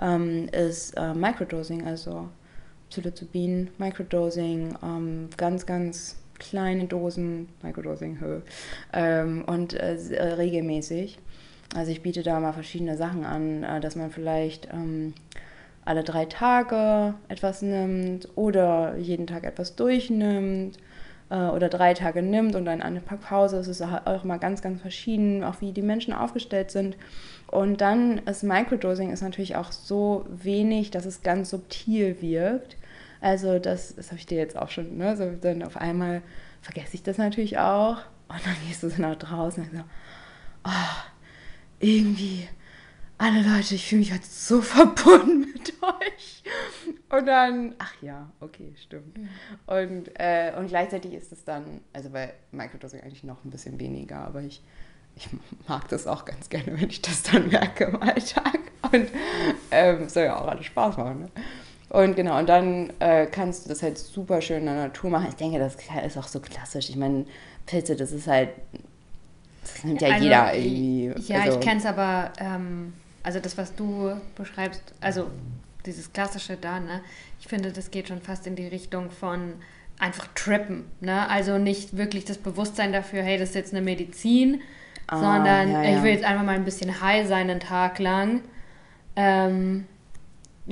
ähm, 0.00 0.48
ist 0.52 0.96
äh, 0.96 1.12
Microdosing, 1.14 1.86
also 1.86 2.28
Psilocybin, 2.92 3.68
Microdosing, 3.78 4.76
ähm, 4.82 5.28
ganz, 5.38 5.64
ganz 5.64 6.16
kleine 6.38 6.84
Dosen, 6.84 7.48
Microdosing, 7.62 8.18
ähm, 8.92 9.44
und 9.46 9.72
äh, 9.72 9.94
äh, 9.94 10.34
regelmäßig. 10.34 11.18
Also 11.74 11.90
ich 11.90 12.02
biete 12.02 12.22
da 12.22 12.38
mal 12.38 12.52
verschiedene 12.52 12.98
Sachen 12.98 13.24
an, 13.24 13.62
äh, 13.62 13.80
dass 13.80 13.96
man 13.96 14.10
vielleicht 14.10 14.68
ähm, 14.72 15.14
alle 15.86 16.04
drei 16.04 16.26
Tage 16.26 17.14
etwas 17.28 17.62
nimmt 17.62 18.28
oder 18.36 18.96
jeden 18.98 19.26
Tag 19.26 19.44
etwas 19.44 19.74
durchnimmt. 19.74 20.78
äh, 21.30 21.48
oder 21.48 21.70
drei 21.70 21.94
Tage 21.94 22.22
nimmt 22.22 22.54
und 22.54 22.66
dann 22.66 22.82
eine 22.82 23.00
Pause. 23.00 23.56
Es 23.56 23.68
ist 23.68 23.80
auch 23.82 24.24
mal 24.24 24.38
ganz, 24.38 24.60
ganz 24.60 24.82
verschieden, 24.82 25.42
auch 25.44 25.62
wie 25.62 25.72
die 25.72 25.82
Menschen 25.82 26.12
aufgestellt 26.12 26.70
sind. 26.70 26.96
Und 27.46 27.80
dann 27.80 28.18
ist 28.18 28.42
Microdosing 28.42 29.10
ist 29.10 29.22
natürlich 29.22 29.56
auch 29.56 29.72
so 29.72 30.26
wenig, 30.28 30.90
dass 30.90 31.06
es 31.06 31.22
ganz 31.22 31.50
subtil 31.50 32.20
wirkt. 32.20 32.76
Also 33.22 33.60
das, 33.60 33.94
das 33.94 34.08
habe 34.08 34.18
ich 34.18 34.26
dir 34.26 34.36
jetzt 34.36 34.56
auch 34.56 34.68
schon, 34.68 34.96
ne? 34.98 35.16
So, 35.16 35.30
dann 35.30 35.62
auf 35.62 35.76
einmal 35.76 36.22
vergesse 36.60 36.94
ich 36.94 37.04
das 37.04 37.18
natürlich 37.18 37.56
auch. 37.56 37.98
Und 38.28 38.44
dann 38.44 38.56
gehst 38.66 38.82
du 38.82 38.90
so 38.90 39.00
nach 39.00 39.16
draußen 39.16 39.62
und 39.62 39.76
so, 39.76 39.84
oh, 40.64 40.70
irgendwie, 41.78 42.48
alle 43.18 43.42
Leute, 43.42 43.76
ich 43.76 43.86
fühle 43.86 44.00
mich 44.00 44.10
halt 44.10 44.24
so 44.24 44.60
verbunden 44.62 45.52
mit 45.52 45.72
euch. 45.80 46.42
Und 47.10 47.26
dann, 47.26 47.76
ach 47.78 47.94
ja, 48.02 48.28
okay, 48.40 48.74
stimmt. 48.82 49.16
Mhm. 49.16 49.28
Und, 49.66 50.10
äh, 50.18 50.52
und 50.58 50.66
gleichzeitig 50.66 51.12
ist 51.12 51.30
es 51.30 51.44
dann, 51.44 51.80
also 51.92 52.10
bei 52.10 52.34
Microdosing 52.50 53.02
eigentlich 53.02 53.22
noch 53.22 53.44
ein 53.44 53.50
bisschen 53.50 53.78
weniger, 53.78 54.18
aber 54.18 54.42
ich, 54.42 54.64
ich 55.14 55.28
mag 55.68 55.86
das 55.88 56.08
auch 56.08 56.24
ganz 56.24 56.48
gerne, 56.48 56.80
wenn 56.80 56.90
ich 56.90 57.02
das 57.02 57.22
dann 57.22 57.48
merke 57.48 57.84
im 57.84 58.02
Alltag. 58.02 58.58
Und 58.90 59.08
ähm, 59.70 60.08
soll 60.08 60.24
ja 60.24 60.40
auch 60.40 60.48
alles 60.48 60.66
Spaß 60.66 60.96
machen. 60.96 61.20
Ne? 61.20 61.30
Und 61.92 62.16
genau, 62.16 62.38
und 62.38 62.48
dann 62.48 62.90
äh, 63.00 63.26
kannst 63.26 63.66
du 63.66 63.68
das 63.68 63.82
halt 63.82 63.98
super 63.98 64.40
schön 64.40 64.60
in 64.60 64.64
der 64.64 64.76
Natur 64.76 65.10
machen. 65.10 65.26
Ich 65.28 65.34
denke, 65.34 65.58
das 65.58 65.76
ist 66.06 66.16
auch 66.16 66.26
so 66.26 66.40
klassisch. 66.40 66.88
Ich 66.88 66.96
meine, 66.96 67.26
Pilze, 67.66 67.94
das 67.96 68.12
ist 68.12 68.26
halt, 68.26 68.48
das 69.60 69.84
nimmt 69.84 70.00
ja 70.00 70.08
also, 70.08 70.24
jeder 70.24 70.54
irgendwie. 70.54 71.12
Ja, 71.30 71.42
also. 71.42 71.58
ich 71.58 71.64
kenne 71.64 71.80
es 71.80 71.84
aber, 71.84 72.32
ähm, 72.38 72.94
also 73.22 73.40
das, 73.40 73.58
was 73.58 73.74
du 73.74 74.12
beschreibst, 74.34 74.80
also 75.02 75.26
dieses 75.84 76.10
klassische 76.14 76.56
da, 76.56 76.80
ne? 76.80 77.02
Ich 77.40 77.46
finde, 77.46 77.72
das 77.72 77.90
geht 77.90 78.08
schon 78.08 78.22
fast 78.22 78.46
in 78.46 78.56
die 78.56 78.68
Richtung 78.68 79.10
von 79.10 79.52
einfach 79.98 80.28
trippen, 80.34 80.86
ne? 81.02 81.28
Also 81.28 81.58
nicht 81.58 81.98
wirklich 81.98 82.24
das 82.24 82.38
Bewusstsein 82.38 82.94
dafür, 82.94 83.22
hey, 83.22 83.36
das 83.36 83.50
ist 83.50 83.54
jetzt 83.54 83.74
eine 83.74 83.82
Medizin, 83.82 84.62
ah, 85.08 85.18
sondern 85.18 85.70
ja, 85.70 85.82
ja. 85.82 85.96
ich 85.98 86.02
will 86.02 86.12
jetzt 86.12 86.24
einfach 86.24 86.44
mal 86.44 86.54
ein 86.54 86.64
bisschen 86.64 87.02
high 87.02 87.28
sein 87.28 87.50
einen 87.50 87.60
Tag 87.60 87.98
lang. 87.98 88.40
Ähm, 89.14 89.84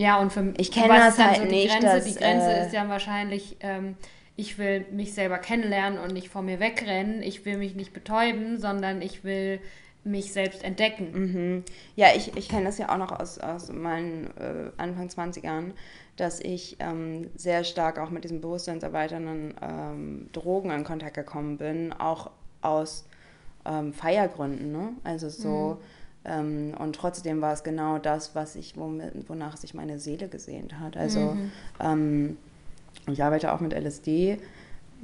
ja, 0.01 0.19
und 0.19 0.33
für 0.33 0.41
mich, 0.41 0.59
ich 0.59 0.73
kenne 0.73 0.89
das 0.89 1.19
halt 1.19 1.37
so 1.37 1.45
nicht. 1.45 1.69
Grenze? 1.69 1.87
Dass, 1.87 2.05
die 2.05 2.15
Grenze 2.15 2.51
äh, 2.51 2.67
ist 2.67 2.73
ja 2.73 2.89
wahrscheinlich, 2.89 3.59
ähm, 3.61 3.97
ich 4.35 4.57
will 4.57 4.87
mich 4.91 5.13
selber 5.13 5.37
kennenlernen 5.37 5.99
und 5.99 6.15
nicht 6.15 6.31
vor 6.31 6.41
mir 6.41 6.59
wegrennen. 6.59 7.23
Ich 7.23 7.45
will 7.45 7.59
mich 7.59 7.75
nicht 7.75 7.93
betäuben, 7.93 8.59
sondern 8.59 9.03
ich 9.03 9.25
will 9.25 9.61
mich 10.03 10.33
selbst 10.33 10.65
entdecken. 10.65 11.11
Mhm. 11.13 11.65
Ja, 11.97 12.09
ich, 12.17 12.35
ich 12.35 12.49
kenne 12.49 12.65
das 12.65 12.79
ja 12.79 12.89
auch 12.89 12.97
noch 12.97 13.13
aus, 13.13 13.39
aus 13.39 13.71
meinen 13.71 14.29
äh, 14.39 14.71
Anfang 14.79 15.09
20ern, 15.09 15.73
dass 16.17 16.41
ich 16.41 16.79
ähm, 16.81 17.29
sehr 17.35 17.63
stark 17.65 17.99
auch 17.99 18.09
mit 18.09 18.25
diesen 18.25 18.41
bewusstseinserweiternden 18.41 19.55
ähm, 19.61 20.31
Drogen 20.33 20.71
in 20.71 20.83
Kontakt 20.85 21.13
gekommen 21.13 21.59
bin, 21.59 21.93
auch 21.93 22.31
aus 22.63 23.05
ähm, 23.67 23.93
Feiergründen. 23.93 24.73
Ne? 24.73 24.95
Also 25.05 25.29
so. 25.29 25.77
Mhm 25.79 26.00
ähm, 26.25 26.75
und 26.79 26.97
trotzdem 26.97 27.41
war 27.41 27.53
es 27.53 27.63
genau 27.63 27.99
das, 27.99 28.35
was 28.35 28.57
ich, 28.57 28.75
wonach 28.77 29.57
sich 29.57 29.75
meine 29.75 29.99
Seele 29.99 30.29
gesehnt 30.29 30.79
hat. 30.79 30.97
Also 30.97 31.21
mhm. 31.21 31.53
ähm, 31.81 32.37
ich 33.11 33.23
arbeite 33.23 33.53
auch 33.53 33.61
mit 33.61 33.73
LSD, 33.73 34.39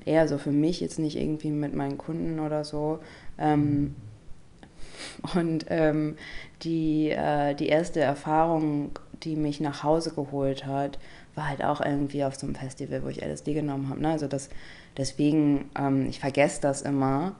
eher 0.04 0.28
so 0.28 0.38
für 0.38 0.52
mich, 0.52 0.80
jetzt 0.80 0.98
nicht 0.98 1.16
irgendwie 1.16 1.50
mit 1.50 1.74
meinen 1.74 1.96
Kunden 1.96 2.38
oder 2.40 2.64
so. 2.64 2.98
Ähm, 3.38 3.94
und 5.34 5.66
ähm, 5.68 6.16
die, 6.62 7.10
äh, 7.10 7.54
die 7.54 7.68
erste 7.68 8.00
Erfahrung, 8.00 8.90
die 9.22 9.36
mich 9.36 9.60
nach 9.60 9.82
Hause 9.82 10.12
geholt 10.14 10.66
hat, 10.66 10.98
war 11.34 11.48
halt 11.48 11.64
auch 11.64 11.80
irgendwie 11.80 12.24
auf 12.24 12.34
so 12.36 12.46
einem 12.46 12.54
Festival, 12.54 13.02
wo 13.02 13.08
ich 13.08 13.22
LSD 13.22 13.54
genommen 13.54 13.88
habe. 13.88 14.00
Ne? 14.00 14.10
Also 14.10 14.26
das, 14.26 14.48
deswegen, 14.96 15.70
ähm, 15.78 16.06
ich 16.08 16.20
vergesse 16.20 16.60
das 16.60 16.82
immer 16.82 17.36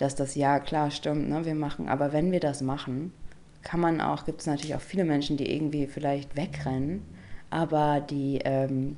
dass 0.00 0.14
das 0.14 0.34
ja 0.34 0.58
klar 0.60 0.90
stimmt, 0.90 1.28
ne, 1.28 1.44
wir 1.44 1.54
machen, 1.54 1.88
aber 1.88 2.12
wenn 2.12 2.32
wir 2.32 2.40
das 2.40 2.62
machen, 2.62 3.12
kann 3.62 3.80
man 3.80 4.00
auch, 4.00 4.24
gibt 4.24 4.40
es 4.40 4.46
natürlich 4.46 4.74
auch 4.74 4.80
viele 4.80 5.04
Menschen, 5.04 5.36
die 5.36 5.54
irgendwie 5.54 5.86
vielleicht 5.86 6.36
wegrennen, 6.36 7.02
aber 7.50 8.00
die, 8.00 8.40
ähm, 8.44 8.96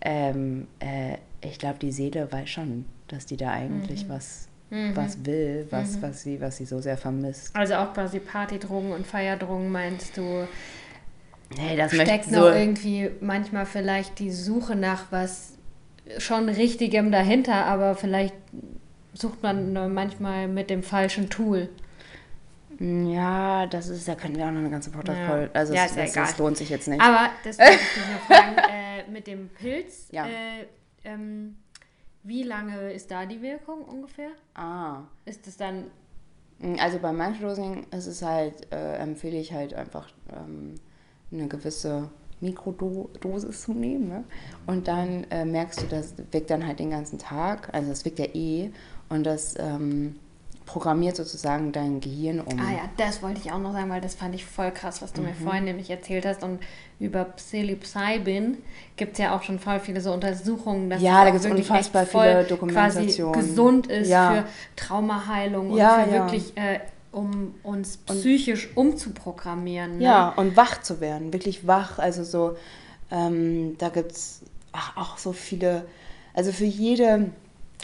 ähm, 0.00 0.66
äh, 0.80 1.18
ich 1.40 1.58
glaube, 1.58 1.78
die 1.78 1.92
Seele 1.92 2.30
weiß 2.30 2.48
schon, 2.48 2.86
dass 3.06 3.26
die 3.26 3.36
da 3.36 3.50
eigentlich 3.50 4.06
mhm. 4.06 4.08
was 4.10 4.48
mhm. 4.72 4.96
was 4.96 5.24
will, 5.24 5.66
was, 5.70 5.96
mhm. 5.96 6.02
was, 6.02 6.22
sie, 6.22 6.40
was 6.40 6.56
sie 6.56 6.64
so 6.64 6.80
sehr 6.80 6.96
vermisst. 6.96 7.54
Also 7.54 7.74
auch 7.74 7.92
quasi 7.92 8.18
Partydrogen 8.18 8.92
und 8.92 9.06
Feierdrogen 9.06 9.70
meinst 9.70 10.16
du? 10.16 10.48
Nee, 11.56 11.76
das 11.76 11.92
steckt 11.92 12.30
noch 12.30 12.40
so 12.40 12.48
irgendwie 12.48 13.10
manchmal 13.20 13.66
vielleicht 13.66 14.18
die 14.18 14.30
Suche 14.30 14.74
nach 14.74 15.04
was 15.10 15.52
schon 16.18 16.48
Richtigem 16.48 17.12
dahinter, 17.12 17.66
aber 17.66 17.94
vielleicht 17.94 18.34
sucht 19.14 19.42
man 19.42 19.72
manchmal 19.92 20.48
mit 20.48 20.70
dem 20.70 20.82
falschen 20.82 21.30
Tool. 21.30 21.68
Ja, 22.78 23.66
das 23.66 23.88
ist, 23.88 24.08
da 24.08 24.14
können 24.14 24.36
wir 24.36 24.46
auch 24.46 24.50
noch 24.50 24.60
eine 24.60 24.70
ganze 24.70 24.90
Podcast-Folge. 24.90 25.44
Ja. 25.46 25.50
Also, 25.52 25.74
ja, 25.74 25.84
es, 25.84 25.94
das, 25.94 26.12
das, 26.14 26.38
lohnt 26.38 26.56
sich 26.56 26.68
jetzt 26.68 26.88
nicht. 26.88 27.00
Aber 27.00 27.30
das 27.44 27.58
wollte 27.58 27.72
ich 27.74 27.78
dich 27.78 28.12
noch 28.12 28.20
fragen: 28.26 28.56
äh, 29.08 29.10
mit 29.10 29.26
dem 29.26 29.48
Pilz, 29.50 30.08
ja. 30.10 30.26
äh, 30.26 30.66
ähm, 31.04 31.56
wie 32.22 32.42
lange 32.42 32.92
ist 32.92 33.10
da 33.10 33.26
die 33.26 33.42
Wirkung 33.42 33.82
ungefähr? 33.82 34.30
Ah. 34.54 35.02
Ist 35.24 35.46
es 35.46 35.56
dann. 35.56 35.90
Mm, 36.58 36.76
also 36.80 36.98
beim 36.98 37.16
Microdosing 37.16 37.86
ist 37.90 38.06
es 38.06 38.22
halt, 38.22 38.72
äh, 38.72 38.96
empfehle 38.96 39.38
ich 39.38 39.52
halt 39.52 39.74
einfach 39.74 40.08
ähm, 40.32 40.74
eine 41.30 41.48
gewisse 41.48 42.10
Mikrodosis 42.40 43.62
zu 43.62 43.72
nehmen. 43.72 44.08
Ne? 44.08 44.24
Und 44.66 44.88
dann 44.88 45.24
äh, 45.30 45.44
merkst 45.44 45.82
du, 45.82 45.86
das 45.86 46.14
wirkt 46.30 46.50
dann 46.50 46.66
halt 46.66 46.80
den 46.80 46.90
ganzen 46.90 47.18
Tag. 47.18 47.72
Also 47.72 47.92
es 47.92 48.04
wirkt 48.04 48.18
ja 48.18 48.26
eh. 48.26 48.70
Und 49.12 49.24
das 49.24 49.54
ähm, 49.58 50.16
programmiert 50.64 51.16
sozusagen 51.16 51.70
dein 51.70 52.00
Gehirn 52.00 52.40
um. 52.40 52.58
Ah 52.58 52.72
ja, 52.72 52.88
das 52.96 53.22
wollte 53.22 53.40
ich 53.44 53.52
auch 53.52 53.58
noch 53.58 53.72
sagen, 53.72 53.90
weil 53.90 54.00
das 54.00 54.14
fand 54.14 54.34
ich 54.34 54.46
voll 54.46 54.70
krass, 54.70 55.02
was 55.02 55.12
du 55.12 55.20
mhm. 55.20 55.28
mir 55.28 55.34
vorhin 55.34 55.64
nämlich 55.64 55.90
erzählt 55.90 56.24
hast. 56.24 56.42
Und 56.42 56.60
über 56.98 57.24
Psilocybin 57.24 58.56
gibt 58.96 59.12
es 59.12 59.18
ja 59.18 59.36
auch 59.36 59.42
schon 59.42 59.58
voll 59.58 59.80
viele 59.80 60.00
so 60.00 60.12
Untersuchungen, 60.12 60.88
dass 60.88 61.02
ja, 61.02 61.24
da 61.24 61.30
gibt 61.30 61.44
es 61.44 61.50
unfassbar 61.50 62.06
viele 62.06 62.44
Dokumentationen. 62.44 63.34
Quasi 63.34 63.46
gesund 63.46 63.86
ist 63.88 64.08
ja. 64.08 64.32
für 64.32 64.44
Traumaheilung 64.76 65.76
ja, 65.76 65.96
und 65.96 66.04
für 66.04 66.14
ja. 66.14 66.22
wirklich, 66.22 66.56
äh, 66.56 66.80
um 67.10 67.54
uns 67.62 67.98
psychisch 67.98 68.70
und, 68.74 68.92
umzuprogrammieren. 68.92 69.98
Ne? 69.98 70.04
Ja, 70.04 70.30
und 70.30 70.56
wach 70.56 70.80
zu 70.80 71.00
werden, 71.00 71.34
wirklich 71.34 71.66
wach. 71.66 71.98
Also 71.98 72.24
so, 72.24 72.56
ähm, 73.10 73.76
da 73.76 73.90
gibt 73.90 74.12
es 74.12 74.40
auch 74.96 75.18
so 75.18 75.32
viele, 75.32 75.84
also 76.32 76.50
für 76.50 76.64
jede 76.64 77.30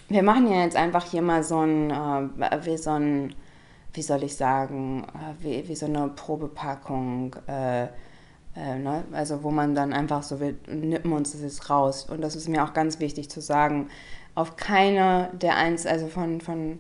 wir 0.09 0.23
machen 0.23 0.51
ja 0.51 0.63
jetzt 0.63 0.77
einfach 0.77 1.05
hier 1.05 1.23
mal 1.23 1.43
so 1.43 1.59
ein, 1.61 1.91
äh, 1.91 2.65
wie 2.65 2.77
so 2.79 2.91
ein, 2.91 3.35
wie 3.93 4.03
soll 4.03 4.23
ich 4.23 4.37
sagen, 4.37 5.05
äh, 5.15 5.45
wie, 5.45 5.69
wie 5.69 5.77
so 5.77 5.87
eine 5.87 6.09
Probepackung, 6.09 7.37
äh, 7.47 7.85
äh, 7.85 8.79
ne? 8.79 9.05
also 9.13 9.43
wo 9.43 9.51
man 9.51 9.75
dann 9.75 9.93
einfach 9.93 10.23
so, 10.23 10.41
wir 10.41 10.55
nippen 10.67 11.13
uns 11.13 11.33
das 11.33 11.43
jetzt 11.43 11.71
raus. 11.71 12.07
Und 12.11 12.23
das 12.23 12.37
ist 12.37 12.49
mir 12.49 12.65
auch 12.65 12.73
ganz 12.75 13.01
wichtig 13.01 13.29
zu 13.31 13.41
sagen, 13.41 13.89
auf 14.35 14.57
keine 14.57 15.31
der 15.33 15.57
eins, 15.57 15.87
also 15.87 16.07
von, 16.07 16.41
von 16.41 16.79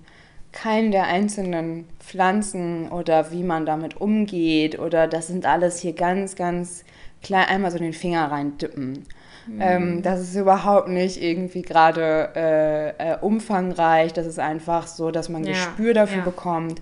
keinen 0.52 0.92
der 0.92 1.04
einzelnen 1.04 1.86
Pflanzen 2.00 2.90
oder 2.90 3.30
wie 3.32 3.42
man 3.42 3.66
damit 3.66 4.00
umgeht 4.00 4.78
oder 4.78 5.06
das 5.06 5.26
sind 5.26 5.44
alles 5.44 5.78
hier 5.80 5.92
ganz, 5.92 6.36
ganz 6.36 6.84
klein, 7.22 7.48
einmal 7.48 7.70
so 7.70 7.78
den 7.78 7.92
Finger 7.92 8.30
rein 8.30 8.56
dippen. 8.58 9.04
Mhm. 9.48 9.60
Ähm, 9.60 10.02
das 10.02 10.20
ist 10.20 10.36
überhaupt 10.36 10.88
nicht 10.88 11.22
irgendwie 11.22 11.62
gerade 11.62 12.30
äh, 12.36 13.12
äh, 13.12 13.18
umfangreich. 13.20 14.12
Das 14.12 14.26
ist 14.26 14.38
einfach 14.38 14.86
so, 14.86 15.10
dass 15.10 15.28
man 15.28 15.44
ja. 15.44 15.52
Gespür 15.52 15.94
dafür 15.94 16.18
ja. 16.18 16.24
bekommt, 16.24 16.80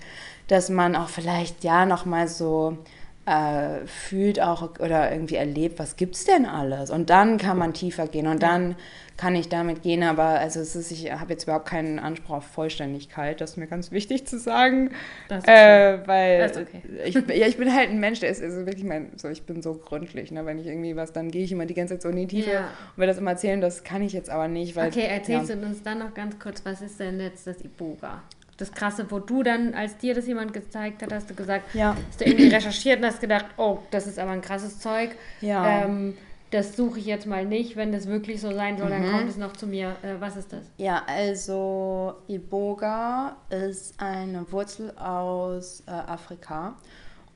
dass 0.48 0.68
man 0.68 0.96
auch 0.96 1.08
vielleicht 1.08 1.64
ja 1.64 1.86
nochmal 1.86 2.28
so 2.28 2.78
äh, 3.26 3.86
fühlt 3.86 4.40
auch 4.40 4.78
oder 4.78 5.10
irgendwie 5.10 5.36
erlebt, 5.36 5.78
was 5.78 5.96
gibt 5.96 6.14
es 6.14 6.24
denn 6.24 6.46
alles? 6.46 6.90
Und 6.90 7.10
dann 7.10 7.38
kann 7.38 7.58
man 7.58 7.74
tiefer 7.74 8.06
gehen 8.06 8.26
und 8.26 8.42
dann 8.42 8.76
kann 9.16 9.34
ich 9.34 9.48
damit 9.48 9.82
gehen, 9.82 10.02
aber 10.02 10.24
also 10.24 10.60
es 10.60 10.76
ist, 10.76 10.90
ich 10.90 11.10
habe 11.10 11.32
jetzt 11.32 11.44
überhaupt 11.44 11.66
keinen 11.66 11.98
Anspruch 11.98 12.36
auf 12.36 12.44
Vollständigkeit, 12.44 13.40
das 13.40 13.52
ist 13.52 13.56
mir 13.56 13.66
ganz 13.66 13.90
wichtig 13.90 14.26
zu 14.26 14.38
sagen, 14.38 14.90
äh, 15.28 15.98
weil 16.06 16.50
okay. 16.50 16.82
ich, 17.04 17.14
ja, 17.14 17.46
ich 17.46 17.56
bin 17.56 17.72
halt 17.74 17.90
ein 17.90 18.00
Mensch, 18.00 18.20
der 18.20 18.30
ist 18.30 18.42
also 18.42 18.66
wirklich 18.66 18.84
mein, 18.84 19.12
so 19.16 19.28
ich 19.28 19.44
bin 19.44 19.62
so 19.62 19.74
gründlich, 19.74 20.30
ne? 20.30 20.44
wenn 20.44 20.58
ich 20.58 20.66
irgendwie 20.66 20.96
was, 20.96 21.12
dann 21.12 21.30
gehe 21.30 21.44
ich 21.44 21.52
immer 21.52 21.66
die 21.66 21.74
ganze 21.74 21.94
Zeit 21.94 22.02
so 22.02 22.08
in 22.10 22.16
die 22.16 22.26
Tiefe 22.26 22.50
ja. 22.50 22.60
und 22.60 22.98
will 22.98 23.06
das 23.06 23.18
immer 23.18 23.30
erzählen, 23.30 23.60
das 23.60 23.84
kann 23.84 24.02
ich 24.02 24.12
jetzt 24.12 24.28
aber 24.28 24.48
nicht, 24.48 24.76
weil 24.76 24.88
okay, 24.88 25.06
erzählst 25.06 25.48
ja. 25.48 25.56
du 25.56 25.66
uns 25.66 25.82
dann 25.82 25.98
noch 25.98 26.12
ganz 26.12 26.38
kurz, 26.38 26.64
was 26.64 26.82
ist 26.82 27.00
denn 27.00 27.18
jetzt 27.20 27.46
das 27.46 27.62
Iboga? 27.62 28.22
das 28.58 28.72
Krasse, 28.72 29.06
wo 29.10 29.18
du 29.18 29.42
dann, 29.42 29.74
als 29.74 29.98
dir 29.98 30.14
das 30.14 30.26
jemand 30.26 30.52
gezeigt 30.54 31.02
hat, 31.02 31.12
hast 31.12 31.28
du 31.28 31.34
gesagt, 31.34 31.74
ja. 31.74 31.94
hast 32.08 32.20
du 32.20 32.24
irgendwie 32.24 32.48
recherchiert 32.48 33.00
und 33.00 33.04
hast 33.04 33.20
gedacht, 33.20 33.44
oh, 33.58 33.78
das 33.90 34.06
ist 34.06 34.18
aber 34.18 34.30
ein 34.30 34.40
krasses 34.40 34.78
Zeug. 34.78 35.10
Ja. 35.42 35.84
Ähm, 35.84 36.16
das 36.50 36.76
suche 36.76 36.98
ich 36.98 37.06
jetzt 37.06 37.26
mal 37.26 37.44
nicht. 37.44 37.76
Wenn 37.76 37.92
das 37.92 38.06
wirklich 38.06 38.40
so 38.40 38.52
sein 38.52 38.78
soll, 38.78 38.86
mhm. 38.86 39.02
dann 39.02 39.10
kommt 39.10 39.28
es 39.28 39.36
noch 39.36 39.52
zu 39.52 39.66
mir. 39.66 39.96
Äh, 40.02 40.20
was 40.20 40.36
ist 40.36 40.52
das? 40.52 40.64
Ja, 40.76 41.02
also 41.06 42.14
Iboga 42.28 43.36
ist 43.50 44.00
eine 44.00 44.50
Wurzel 44.50 44.92
aus 44.96 45.82
äh, 45.86 45.90
Afrika 45.90 46.76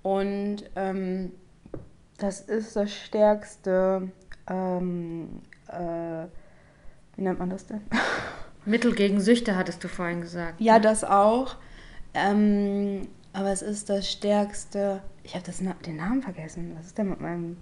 und 0.03 0.65
ähm, 0.77 1.33
das 2.19 2.41
ist 2.41 2.77
das 2.77 2.93
stärkste, 2.93 4.11
ähm, 4.49 5.41
äh, 5.69 6.27
wie 7.17 7.23
nennt 7.23 7.39
man 7.39 7.51
das 7.51 7.67
denn? 7.67 7.81
Mittel 8.65 8.95
gegen 8.95 9.21
Süchte 9.21 9.57
hattest 9.57 9.83
du 9.83 9.89
vorhin 9.89 10.21
gesagt. 10.21 10.61
Ja, 10.61 10.75
ne? 10.75 10.83
das 10.83 11.03
auch. 11.03 11.57
Ähm, 12.13 13.09
aber 13.33 13.51
es 13.53 13.63
ist 13.63 13.89
das 13.89 14.11
stärkste. 14.11 15.03
Ich 15.23 15.35
habe 15.35 15.45
den 15.87 15.97
Namen 15.97 16.23
vergessen. 16.23 16.75
Was 16.77 16.87
ist 16.87 16.99
denn 16.99 17.09
mit 17.09 17.21
meinem 17.21 17.57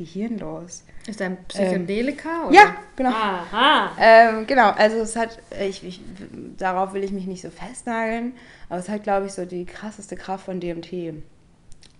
Gehirn 0.00 0.38
los? 0.38 0.82
Ist 1.06 1.20
ein 1.20 1.36
Psychedelika? 1.46 2.46
Ähm, 2.48 2.54
ja, 2.54 2.76
genau. 2.96 3.10
Aha. 3.10 3.90
Ähm, 4.00 4.46
genau, 4.46 4.70
also 4.70 4.96
es 4.96 5.14
hat, 5.14 5.38
ich, 5.60 5.84
ich, 5.84 6.00
darauf 6.56 6.94
will 6.94 7.04
ich 7.04 7.12
mich 7.12 7.26
nicht 7.26 7.42
so 7.42 7.50
festnageln, 7.50 8.32
aber 8.70 8.80
es 8.80 8.88
hat, 8.88 9.02
glaube 9.02 9.26
ich, 9.26 9.32
so 9.32 9.44
die 9.44 9.66
krasseste 9.66 10.16
Kraft 10.16 10.46
von 10.46 10.58
DMT. 10.58 11.22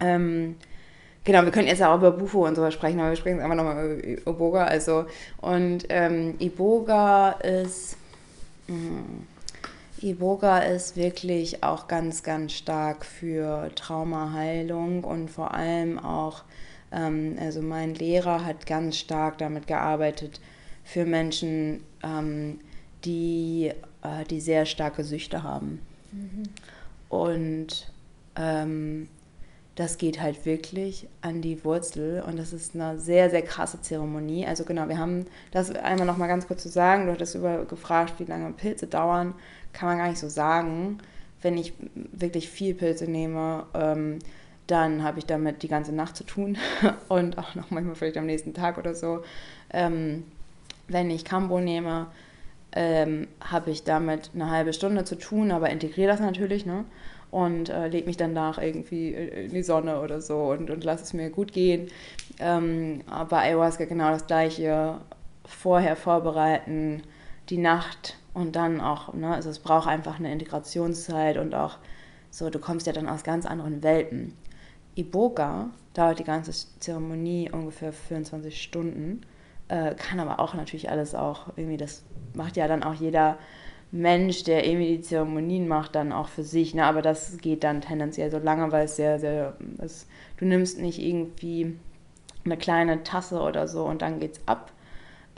Ähm, 0.01 0.57
genau, 1.25 1.45
wir 1.45 1.51
können 1.51 1.69
jetzt 1.69 1.83
auch 1.83 1.99
über 1.99 2.11
Bufo 2.11 2.47
und 2.47 2.55
sowas 2.55 2.73
sprechen, 2.73 3.01
aber 3.01 3.11
wir 3.11 3.17
sprechen 3.17 3.41
einfach 3.41 3.57
nochmal 3.57 3.99
über 3.99 4.31
Iboga. 4.31 4.65
Also, 4.65 5.05
und 5.43 5.85
ähm, 5.91 6.37
Iboga 6.39 7.33
ist, 7.33 7.99
mh, 8.67 8.77
mm, 8.77 9.27
Iboga 10.03 10.61
ist 10.61 10.97
wirklich 10.97 11.63
auch 11.63 11.87
ganz, 11.87 12.23
ganz 12.23 12.55
stark 12.55 13.05
für 13.05 13.71
Traumaheilung 13.75 15.05
und 15.05 15.31
vor 15.31 15.53
allem 15.53 15.99
auch 15.99 16.45
ähm, 16.93 17.37
also 17.41 17.63
mein 17.63 17.95
Lehrer 17.95 18.45
hat 18.45 18.67
ganz 18.67 18.97
stark 18.97 19.39
damit 19.39 19.67
gearbeitet 19.67 20.41
für 20.85 21.05
Menschen, 21.05 21.83
ähm, 22.03 22.61
die, 23.05 23.73
äh, 24.03 24.25
die 24.29 24.41
sehr 24.41 24.67
starke 24.67 25.05
Süchte 25.05 25.43
haben. 25.43 25.81
Mhm. 26.13 26.43
Und 27.09 27.93
ähm, 28.37 29.09
das 29.77 29.99
geht 29.99 30.21
halt 30.21 30.45
wirklich 30.45 31.09
an 31.23 31.41
die 31.41 31.65
Wurzel 31.65 32.23
und 32.27 32.39
das 32.39 32.53
ist 32.53 32.75
eine 32.75 32.99
sehr, 32.99 33.31
sehr 33.31 33.43
krasse 33.43 33.81
Zeremonie. 33.81 34.47
Also 34.47 34.65
genau, 34.65 34.89
wir 34.89 34.99
haben 34.99 35.25
das 35.53 35.71
einmal 35.71 36.07
noch 36.07 36.19
mal 36.19 36.27
ganz 36.27 36.47
kurz 36.47 36.63
zu 36.63 36.69
sagen. 36.69 37.07
Du 37.07 37.13
hattest 37.13 37.35
über 37.35 37.65
gefragt, 37.65 38.15
wie 38.19 38.25
lange 38.25 38.53
Pilze 38.53 38.87
dauern. 38.87 39.35
Kann 39.73 39.89
man 39.89 39.99
gar 39.99 40.09
nicht 40.09 40.19
so 40.19 40.29
sagen. 40.29 40.99
Wenn 41.41 41.57
ich 41.57 41.73
wirklich 41.95 42.51
viel 42.51 42.75
Pilze 42.75 43.11
nehme, 43.11 43.65
ähm, 43.73 44.19
dann 44.71 45.03
habe 45.03 45.19
ich 45.19 45.27
damit 45.27 45.63
die 45.63 45.69
ganze 45.69 45.93
Nacht 45.95 46.17
zu 46.17 46.25
tun 46.25 46.59
und 47.09 47.39
auch 47.39 47.55
noch 47.55 47.71
manchmal 47.71 47.95
vielleicht 47.95 48.17
am 48.17 48.27
nächsten 48.27 48.55
Tag 48.55 48.79
oder 48.79 48.95
so. 48.95 49.23
Ähm, 49.73 50.25
wenn 50.89 51.11
ich 51.11 51.25
Cambo 51.25 51.61
nehme, 51.61 52.07
ähm, 52.73 53.29
habe 53.41 53.71
ich 53.71 53.85
damit 53.85 54.31
eine 54.35 54.51
halbe 54.51 54.73
Stunde 54.73 55.05
zu 55.05 55.17
tun, 55.17 55.51
aber 55.51 55.71
integriere 55.71 56.09
das 56.09 56.21
natürlich, 56.21 56.67
ne? 56.67 56.85
Und 57.31 57.69
äh, 57.69 57.87
lege 57.87 58.07
mich 58.07 58.17
danach 58.17 58.59
irgendwie 58.59 59.13
in 59.15 59.53
die 59.53 59.63
Sonne 59.63 60.01
oder 60.01 60.21
so 60.21 60.51
und, 60.51 60.69
und 60.69 60.83
lasse 60.83 61.05
es 61.05 61.13
mir 61.13 61.31
gut 61.31 61.53
gehen. 61.53 61.89
Ähm, 62.41 63.03
bei 63.29 63.43
Ayahuasca 63.43 63.85
genau 63.85 64.11
das 64.11 64.27
gleiche. 64.27 64.99
Vorher 65.45 65.97
vorbereiten, 65.97 67.03
die 67.49 67.59
Nacht 67.59 68.17
und 68.35 68.57
dann 68.57 68.81
auch, 68.81 69.15
ne? 69.15 69.35
Also 69.35 69.51
es 69.51 69.59
braucht 69.59 69.89
einfach 69.89 70.19
eine 70.19 70.33
Integrationszeit 70.33 71.39
und 71.39 71.55
auch 71.55 71.79
so, 72.31 72.51
du 72.51 72.59
kommst 72.61 72.87
ja 72.87 72.93
dann 72.93 73.09
aus 73.09 73.25
ganz 73.25 73.47
anderen 73.47 73.83
Welten. 73.83 74.37
Iboga 74.95 75.71
dauert 75.95 76.19
die 76.19 76.25
ganze 76.25 76.53
Zeremonie 76.79 77.51
ungefähr 77.51 77.93
24 77.93 78.63
Stunden, 78.63 79.23
äh, 79.69 79.95
kann 79.95 80.21
aber 80.21 80.41
auch 80.41 80.55
natürlich 80.55 80.91
alles 80.91 81.15
auch 81.15 81.49
irgendwie, 81.57 81.77
das 81.77 82.03
macht 82.35 82.57
ja 82.57 82.69
dann 82.69 82.83
auch 82.83 82.95
jeder 82.95 83.39
Mensch, 83.93 84.45
der 84.45 84.67
irgendwie 84.67 84.97
die 84.97 85.03
Zeremonien 85.03 85.67
macht, 85.67 85.95
dann 85.95 86.13
auch 86.13 86.29
für 86.29 86.45
sich. 86.45 86.75
Ne? 86.75 86.85
Aber 86.85 87.03
das 87.03 87.39
geht 87.39 87.65
dann 87.65 87.81
tendenziell 87.81 88.31
so 88.31 88.39
lange, 88.39 88.71
weil 88.71 88.85
es 88.85 88.97
sehr, 88.97 89.19
sehr, 89.19 89.57
es, 89.79 90.07
du 90.37 90.45
nimmst 90.45 90.79
nicht 90.81 91.01
irgendwie 91.01 91.77
eine 92.45 92.57
kleine 92.57 93.03
Tasse 93.03 93.41
oder 93.41 93.67
so 93.67 93.85
und 93.85 94.03
dann 94.03 94.21
geht's 94.21 94.41
ab, 94.47 94.73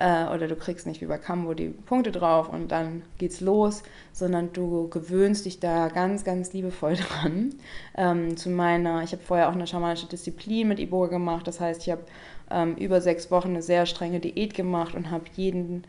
äh, 0.03 0.27
oder 0.35 0.49
du 0.49 0.57
kriegst 0.57 0.87
nicht 0.87 1.01
wie 1.01 1.07
bei 1.07 1.17
Cambo 1.19 1.55
die 1.55 1.69
Punkte 1.69 2.11
drauf 2.11 2.49
und 2.49 2.73
dann 2.73 3.03
geht's 3.19 3.41
los, 3.41 3.85
sondern 4.13 4.53
du 4.53 4.89
gewöhnst 4.89 5.47
dich 5.47 5.61
da 5.61 5.89
ganz, 5.89 6.25
ganz 6.25 6.53
liebevoll 6.53 6.97
dran. 7.09 7.55
Ähm, 7.97 8.37
zu 8.37 8.51
meiner, 8.51 9.03
ich 9.05 9.13
habe 9.13 9.23
vorher 9.23 9.49
auch 9.49 9.55
eine 9.55 9.69
schamanische 9.69 10.07
Disziplin 10.07 10.67
mit 10.67 10.81
Iboga 10.81 11.07
gemacht, 11.07 11.47
das 11.47 11.61
heißt, 11.61 11.83
ich 11.83 11.91
habe 11.93 12.03
ähm, 12.51 12.75
über 12.77 13.01
sechs 13.01 13.31
Wochen 13.31 13.51
eine 13.51 13.63
sehr 13.63 13.87
strenge 13.87 14.19
Diät 14.19 14.55
gemacht 14.55 14.95
und 14.97 15.11
habe 15.13 15.25
jeden 15.37 15.85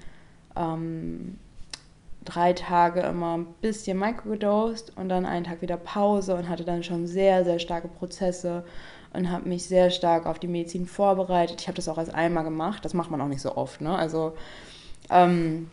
ähm, 0.56 1.40
drei 2.24 2.54
Tage 2.54 3.02
immer 3.02 3.38
ein 3.38 3.48
bisschen 3.62 3.98
microdosed 3.98 4.96
und 4.96 5.10
dann 5.10 5.26
einen 5.26 5.46
Tag 5.46 5.62
wieder 5.64 5.78
Pause 5.78 6.36
und 6.36 6.50
hatte 6.50 6.64
dann 6.64 6.84
schon 6.84 7.08
sehr, 7.08 7.44
sehr 7.44 7.58
starke 7.58 7.88
Prozesse 7.88 8.64
und 9.14 9.32
habe 9.32 9.48
mich 9.48 9.66
sehr 9.66 9.90
stark 9.92 10.26
auf 10.26 10.40
die 10.40 10.48
Medizin 10.48 10.86
vorbereitet. 10.86 11.62
Ich 11.62 11.68
habe 11.68 11.76
das 11.76 11.88
auch 11.88 11.98
als 11.98 12.10
einmal 12.10 12.44
gemacht, 12.44 12.84
das 12.84 12.94
macht 12.94 13.12
man 13.12 13.22
auch 13.22 13.28
nicht 13.28 13.42
so 13.42 13.56
oft. 13.56 13.82
Ne? 13.82 13.96
Also, 13.96 14.34
ähm, 15.10 15.70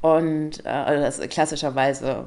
und 0.00 0.64
äh, 0.64 0.68
also 0.68 1.02
das, 1.02 1.28
klassischerweise 1.28 2.26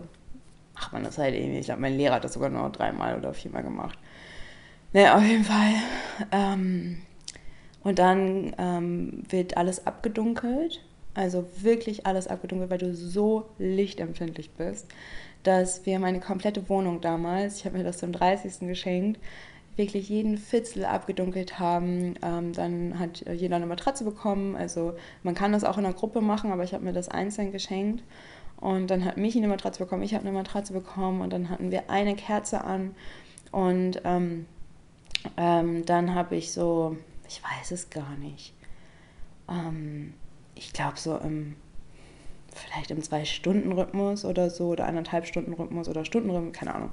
macht 0.76 0.94
man 0.94 1.04
das 1.04 1.18
halt 1.18 1.36
irgendwie. 1.36 1.60
Ich 1.60 1.66
glaube, 1.66 1.82
mein 1.82 1.98
Lehrer 1.98 2.16
hat 2.16 2.24
das 2.24 2.34
sogar 2.34 2.50
nur 2.50 2.70
dreimal 2.70 3.18
oder 3.18 3.34
viermal 3.34 3.64
gemacht. 3.64 3.98
Ne, 4.92 5.14
auf 5.16 5.24
jeden 5.24 5.44
Fall. 5.44 5.74
Ähm, 6.32 7.02
und 7.84 8.00
dann 8.00 8.54
ähm, 8.58 9.24
wird 9.30 9.58
alles 9.58 9.88
abgedunkelt. 9.88 10.82
Also 11.16 11.48
wirklich 11.62 12.06
alles 12.06 12.28
abgedunkelt, 12.28 12.72
weil 12.72 12.78
du 12.80 12.94
so 12.96 13.50
lichtempfindlich 13.60 14.52
bist, 14.52 14.88
dass 15.44 15.86
wir 15.86 16.00
meine 16.00 16.20
komplette 16.20 16.68
Wohnung 16.70 17.02
damals, 17.02 17.58
ich 17.58 17.66
habe 17.66 17.78
mir 17.78 17.84
das 17.84 18.00
zum 18.00 18.12
30. 18.12 18.68
geschenkt, 18.68 19.20
wirklich 19.76 20.10
jeden 20.10 20.38
Fitzel 20.38 20.86
abgedunkelt 20.86 21.60
haben. 21.60 22.16
Ähm, 22.22 22.54
dann 22.54 23.00
hat 23.00 23.26
jeder 23.32 23.56
eine 23.56 23.66
Matratze 23.66 24.04
bekommen. 24.04 24.56
Also 24.56 24.96
man 25.24 25.36
kann 25.36 25.52
das 25.52 25.64
auch 25.64 25.78
in 25.78 25.86
einer 25.86 25.94
Gruppe 25.94 26.22
machen, 26.22 26.52
aber 26.52 26.64
ich 26.64 26.74
habe 26.74 26.84
mir 26.84 26.94
das 26.94 27.10
einzeln 27.10 27.52
geschenkt. 27.52 28.04
Und 28.58 28.88
dann 28.88 29.04
hat 29.04 29.18
Michi 29.18 29.40
eine 29.40 29.50
Matratze 29.50 29.84
bekommen, 29.84 30.04
ich 30.04 30.14
habe 30.14 30.26
eine 30.26 30.32
Matratze 30.32 30.72
bekommen 30.72 31.20
und 31.20 31.34
dann 31.34 31.50
hatten 31.50 31.70
wir 31.70 31.90
eine 31.90 32.16
Kerze 32.16 32.64
an. 32.64 32.96
Und 33.52 34.02
ähm, 34.06 34.46
ähm, 35.38 35.86
dann 35.86 36.16
habe 36.16 36.36
ich 36.38 36.54
so, 36.54 36.96
ich 37.28 37.42
weiß 37.44 37.72
es 37.72 37.90
gar 37.90 38.16
nicht, 38.16 38.54
ähm, 39.50 40.14
ich 40.56 40.72
glaube 40.72 40.98
so 40.98 41.18
im 41.18 41.56
vielleicht 42.56 42.92
im 42.92 43.02
Zwei-Stunden-Rhythmus 43.02 44.26
oder 44.26 44.50
so 44.50 44.68
oder 44.68 44.86
eineinhalb 44.86 45.26
Stunden-Rhythmus 45.26 45.88
oder 45.90 46.06
Stundenrhythmus, 46.06 46.54
keine 46.54 46.76
Ahnung, 46.76 46.90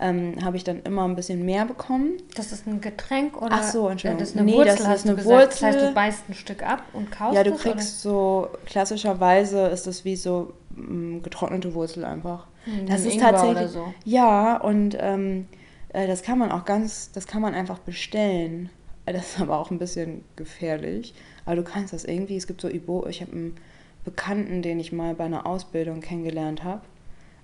ähm, 0.00 0.34
habe 0.44 0.56
ich 0.56 0.64
dann 0.64 0.82
immer 0.82 1.04
ein 1.04 1.16
bisschen 1.16 1.44
mehr 1.44 1.64
bekommen. 1.64 2.14
Das 2.34 2.52
ist 2.52 2.66
ein 2.66 2.80
Getränk 2.80 3.40
oder? 3.40 3.50
Ach 3.52 3.62
so, 3.62 3.88
Entschuldigung. 3.88 4.20
Das 4.20 4.30
ist 4.30 4.36
eine 4.36 4.44
nee, 4.44 4.56
Wurzel, 4.56 4.84
das 4.84 5.04
ist 5.04 5.08
eine 5.08 5.24
Wurzel. 5.24 5.46
Das 5.48 5.62
heißt, 5.62 5.80
du 5.80 5.94
beißt 5.94 6.28
ein 6.28 6.34
Stück 6.34 6.62
ab 6.62 6.82
und 6.92 7.10
kaust 7.10 7.34
Ja, 7.34 7.44
du 7.44 7.52
kriegst 7.52 8.06
oder? 8.06 8.14
so, 8.14 8.48
klassischerweise 8.66 9.66
ist 9.68 9.86
das 9.86 10.04
wie 10.04 10.16
so 10.16 10.52
mh, 10.74 11.18
mm, 11.18 11.22
getrocknete 11.22 11.74
Wurzel 11.74 12.04
einfach. 12.04 12.46
Hm, 12.64 12.86
das 12.86 13.04
ist 13.04 13.14
Ingwer 13.14 13.32
tatsächlich, 13.32 13.70
so. 13.70 13.92
Ja, 14.04 14.56
und 14.56 14.96
ähm, 15.00 15.46
äh, 15.90 16.06
das 16.06 16.22
kann 16.22 16.38
man 16.38 16.52
auch 16.52 16.64
ganz, 16.64 17.12
das 17.12 17.26
kann 17.26 17.42
man 17.42 17.54
einfach 17.54 17.78
bestellen. 17.78 18.70
Das 19.06 19.34
ist 19.34 19.40
aber 19.40 19.58
auch 19.58 19.70
ein 19.70 19.78
bisschen 19.78 20.24
gefährlich. 20.36 21.14
Aber 21.46 21.56
du 21.56 21.62
kannst 21.62 21.92
das 21.92 22.04
irgendwie, 22.04 22.36
es 22.36 22.46
gibt 22.46 22.60
so 22.60 22.68
Ibo, 22.68 23.06
ich 23.08 23.22
habe 23.22 23.32
ein 23.32 23.56
Bekannten, 24.08 24.62
den 24.62 24.80
ich 24.80 24.90
mal 24.90 25.14
bei 25.14 25.24
einer 25.24 25.44
Ausbildung 25.44 26.00
kennengelernt 26.00 26.64
habe. 26.64 26.80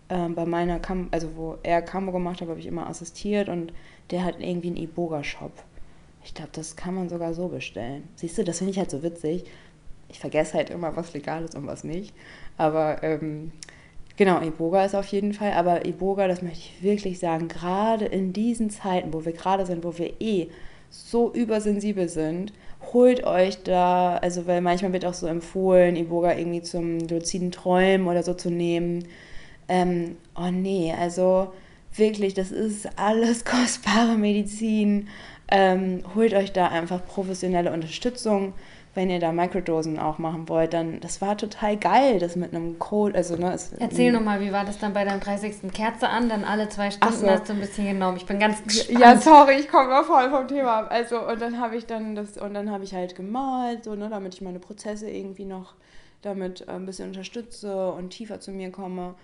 Ähm, 0.08 0.34
bei 0.34 0.46
meiner, 0.46 0.78
Kam 0.78 1.08
also 1.10 1.36
wo 1.36 1.58
er 1.62 1.82
Kambo 1.82 2.10
gemacht 2.10 2.40
hat, 2.40 2.48
habe 2.48 2.58
ich 2.58 2.64
immer 2.64 2.88
assistiert 2.88 3.50
und 3.50 3.70
der 4.10 4.24
hat 4.24 4.36
irgendwie 4.40 4.68
einen 4.68 4.78
Iboga-Shop. 4.78 5.52
Ich 6.24 6.32
glaube, 6.32 6.52
das 6.54 6.74
kann 6.74 6.94
man 6.94 7.10
sogar 7.10 7.34
so 7.34 7.48
bestellen. 7.48 8.08
Siehst 8.16 8.38
du, 8.38 8.44
das 8.44 8.58
finde 8.58 8.70
ich 8.70 8.78
halt 8.78 8.90
so 8.90 9.02
witzig. 9.02 9.44
Ich 10.08 10.20
vergesse 10.20 10.54
halt 10.54 10.70
immer, 10.70 10.96
was 10.96 11.12
legal 11.12 11.44
ist 11.44 11.54
und 11.54 11.66
was 11.66 11.84
nicht. 11.84 12.14
Aber 12.56 13.02
ähm, 13.02 13.52
genau, 14.16 14.40
Iboga 14.40 14.86
ist 14.86 14.94
auf 14.94 15.08
jeden 15.08 15.34
Fall. 15.34 15.52
Aber 15.52 15.84
Iboga, 15.84 16.28
das 16.28 16.40
möchte 16.40 16.60
ich 16.60 16.82
wirklich 16.82 17.18
sagen, 17.18 17.48
gerade 17.48 18.06
in 18.06 18.32
diesen 18.32 18.70
Zeiten, 18.70 19.12
wo 19.12 19.26
wir 19.26 19.32
gerade 19.32 19.66
sind, 19.66 19.84
wo 19.84 19.98
wir 19.98 20.18
eh 20.22 20.48
so 20.88 21.30
übersensibel 21.30 22.08
sind, 22.08 22.54
holt 22.95 23.24
euch 23.24 23.62
da, 23.62 24.16
also 24.16 24.47
weil 24.47 24.62
manchmal 24.62 24.95
wird 24.95 25.05
auch 25.05 25.14
so 25.14 25.26
empfohlen, 25.26 25.97
Iboga 25.97 26.34
irgendwie 26.34 26.62
zum 26.62 27.01
luziden 27.01 27.51
Träumen 27.51 28.07
oder 28.07 28.22
so 28.22 28.32
zu 28.32 28.51
nehmen. 28.51 29.07
Ähm, 29.68 30.16
oh 30.36 30.51
nee, 30.51 30.95
also 30.99 31.53
wirklich, 31.95 32.32
das 32.32 32.53
ist 32.53 32.88
alles 32.99 33.45
kostbare 33.45 34.16
Medizin. 34.16 35.09
Ähm, 35.49 36.03
holt 36.14 36.32
euch 36.32 36.53
da 36.53 36.68
einfach 36.68 37.05
professionelle 37.05 37.72
Unterstützung 37.72 38.55
wenn 38.95 39.11
ihr 39.11 39.18
da 39.18 39.32
Microdosen 39.32 39.99
auch 39.99 40.18
machen 40.18 40.49
wollt, 40.49 40.72
dann 40.72 41.01
das 41.01 41.20
war 41.20 41.36
total 41.36 41.76
geil, 41.76 42.18
das 42.18 42.37
mit 42.37 42.54
einem 42.54 42.79
Code, 42.79 43.14
also 43.14 43.37
ne, 43.37 43.53
es, 43.53 43.72
Erzähl 43.72 44.12
nochmal, 44.12 44.41
wie 44.41 44.53
war 44.53 44.64
das 44.64 44.79
dann 44.79 44.92
bei 44.92 45.04
deinem 45.04 45.21
30. 45.21 45.72
Kerze 45.72 46.08
an, 46.08 46.29
dann 46.29 46.45
alle 46.45 46.68
zwei 46.68 46.91
Stunden 46.91 47.14
so. 47.14 47.29
hast 47.29 47.49
du 47.49 47.53
ein 47.54 47.61
bisschen 47.61 47.87
genommen. 47.87 48.16
Ich 48.16 48.26
bin 48.26 48.38
ganz 48.38 48.62
gespannt. 48.62 49.00
Ja, 49.00 49.16
sorry, 49.16 49.54
ich 49.58 49.68
komme 49.68 49.88
mal 49.88 50.04
voll 50.04 50.30
vom 50.30 50.46
Thema 50.49 50.80
ab. 50.80 50.88
Also 50.91 51.26
und 51.26 51.41
dann 51.41 51.58
habe 51.61 51.76
ich 51.76 51.87
dann 51.87 52.14
das 52.14 52.37
und 52.38 52.54
dann 52.54 52.71
habe 52.71 52.84
ich 52.84 52.95
halt 52.95 53.16
gemalt, 53.16 53.84
so 53.84 53.95
ne, 53.95 54.08
damit 54.08 54.34
ich 54.34 54.41
meine 54.41 54.61
Prozesse 54.61 55.11
irgendwie 55.11 55.45
noch 55.45 55.75
damit 56.25 56.62
äh, 56.62 56.72
ein 56.72 56.87
bisschen 56.87 57.08
unterstütze 57.08 57.92
und 57.92 58.11
tiefer 58.11 58.41
zu 58.41 58.50
mir 58.50 58.71
komme. 58.71 59.14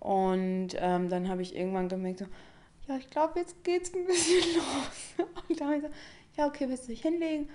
Und 0.00 0.70
ähm, 0.76 1.08
dann 1.08 1.28
habe 1.28 1.42
ich 1.42 1.56
irgendwann 1.56 1.88
gemerkt, 1.88 2.18
so, 2.18 2.26
ja, 2.88 2.96
ich 2.98 3.08
glaube, 3.08 3.38
jetzt 3.38 3.64
geht's 3.64 3.94
ein 3.94 4.04
bisschen 4.06 4.54
los. 4.56 5.26
Und 5.48 5.60
da 5.60 5.64
habe 5.66 5.76
ich 5.76 5.82
so, 5.82 5.88
ja, 6.36 6.46
okay, 6.46 6.68
willst 6.68 6.84
du 6.84 6.88
dich 6.88 7.02
hinlegen? 7.02 7.48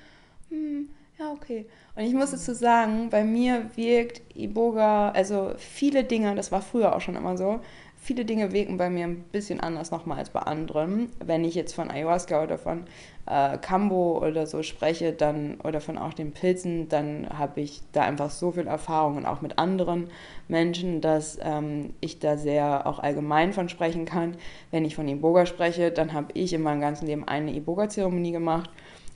Hm, 0.50 0.90
Ja, 1.20 1.34
okay. 1.34 1.66
Und 1.98 2.04
ich 2.04 2.14
muss 2.14 2.32
dazu 2.32 2.54
sagen, 2.54 3.10
bei 3.10 3.26
mir 3.26 3.70
wirkt 3.76 4.22
Iboga, 4.38 5.10
also 5.10 5.52
viele 5.58 6.06
Dinge, 6.06 6.34
das 6.34 6.50
war 6.54 6.62
früher 6.62 6.96
auch 6.96 7.02
schon 7.02 7.18
immer 7.18 7.36
so, 7.36 7.60
viele 7.98 8.24
Dinge 8.24 8.54
wirken 8.54 8.78
bei 8.78 8.90
mir 8.90 9.04
ein 9.06 9.24
bisschen 9.24 9.60
anders 9.60 9.92
nochmal 9.92 10.20
als 10.20 10.30
bei 10.30 10.40
anderen. 10.40 11.10
Wenn 11.20 11.44
ich 11.44 11.56
jetzt 11.56 11.74
von 11.76 11.92
Ayahuasca 11.92 12.42
oder 12.42 12.58
von 12.58 12.86
äh, 13.26 13.58
Kambo 13.58 14.26
oder 14.26 14.48
so 14.48 14.64
spreche, 14.64 15.12
dann 15.12 15.60
oder 15.62 15.82
von 15.82 15.98
auch 15.98 16.14
den 16.14 16.32
Pilzen, 16.32 16.88
dann 16.88 17.28
habe 17.38 17.60
ich 17.60 17.82
da 17.92 18.04
einfach 18.04 18.30
so 18.30 18.52
viel 18.54 18.68
Erfahrung 18.68 19.18
und 19.18 19.26
auch 19.26 19.42
mit 19.42 19.60
anderen 19.60 20.08
Menschen, 20.48 21.02
dass 21.02 21.38
ähm, 21.42 21.94
ich 22.00 22.20
da 22.20 22.38
sehr 22.38 22.88
auch 22.88 23.00
allgemein 23.00 23.52
von 23.52 23.68
sprechen 23.68 24.06
kann. 24.06 24.38
Wenn 24.72 24.86
ich 24.86 24.96
von 24.96 25.06
Iboga 25.10 25.46
spreche, 25.46 25.92
dann 25.92 26.14
habe 26.14 26.28
ich 26.34 26.54
in 26.54 26.62
meinem 26.62 26.80
ganzen 26.80 27.08
Leben 27.08 27.28
eine 27.28 27.54
Iboga-Zeremonie 27.54 28.32
gemacht 28.32 28.70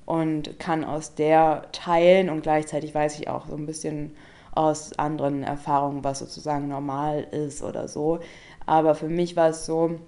und 0.06 0.60
kann 0.60 0.84
aus 0.84 1.16
der 1.16 1.68
teilen 1.72 2.30
und 2.30 2.42
gleichzeitig 2.42 2.94
weiß 2.94 3.20
ich 3.20 3.30
auch 3.30 3.48
so 3.48 3.56
ein 3.56 3.66
bisschen 3.66 4.16
aus 4.56 4.98
anderen 5.00 5.44
Erfahrungen, 5.44 6.04
was 6.04 6.20
sozusagen 6.20 6.68
normal 6.68 7.22
ist 7.32 7.64
oder 7.64 7.88
so. 7.88 8.20
Aber 8.66 8.96
für 8.96 9.08
mich 9.08 9.36
war 9.36 9.50
es 9.50 9.66
so, 9.66 10.00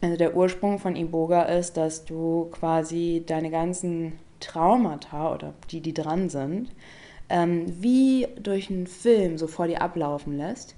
also 0.00 0.16
der 0.16 0.36
Ursprung 0.36 0.78
von 0.78 0.96
Iboga 0.96 1.42
ist, 1.42 1.76
dass 1.76 2.04
du 2.04 2.48
quasi 2.52 3.24
deine 3.26 3.50
ganzen 3.50 4.12
Traumata 4.40 5.34
oder 5.34 5.54
die, 5.70 5.80
die 5.80 5.94
dran 5.94 6.28
sind, 6.28 6.70
ähm, 7.28 7.66
wie 7.80 8.28
durch 8.40 8.70
einen 8.70 8.86
Film 8.86 9.38
so 9.38 9.46
vor 9.46 9.66
dir 9.66 9.82
ablaufen 9.82 10.36
lässt. 10.36 10.76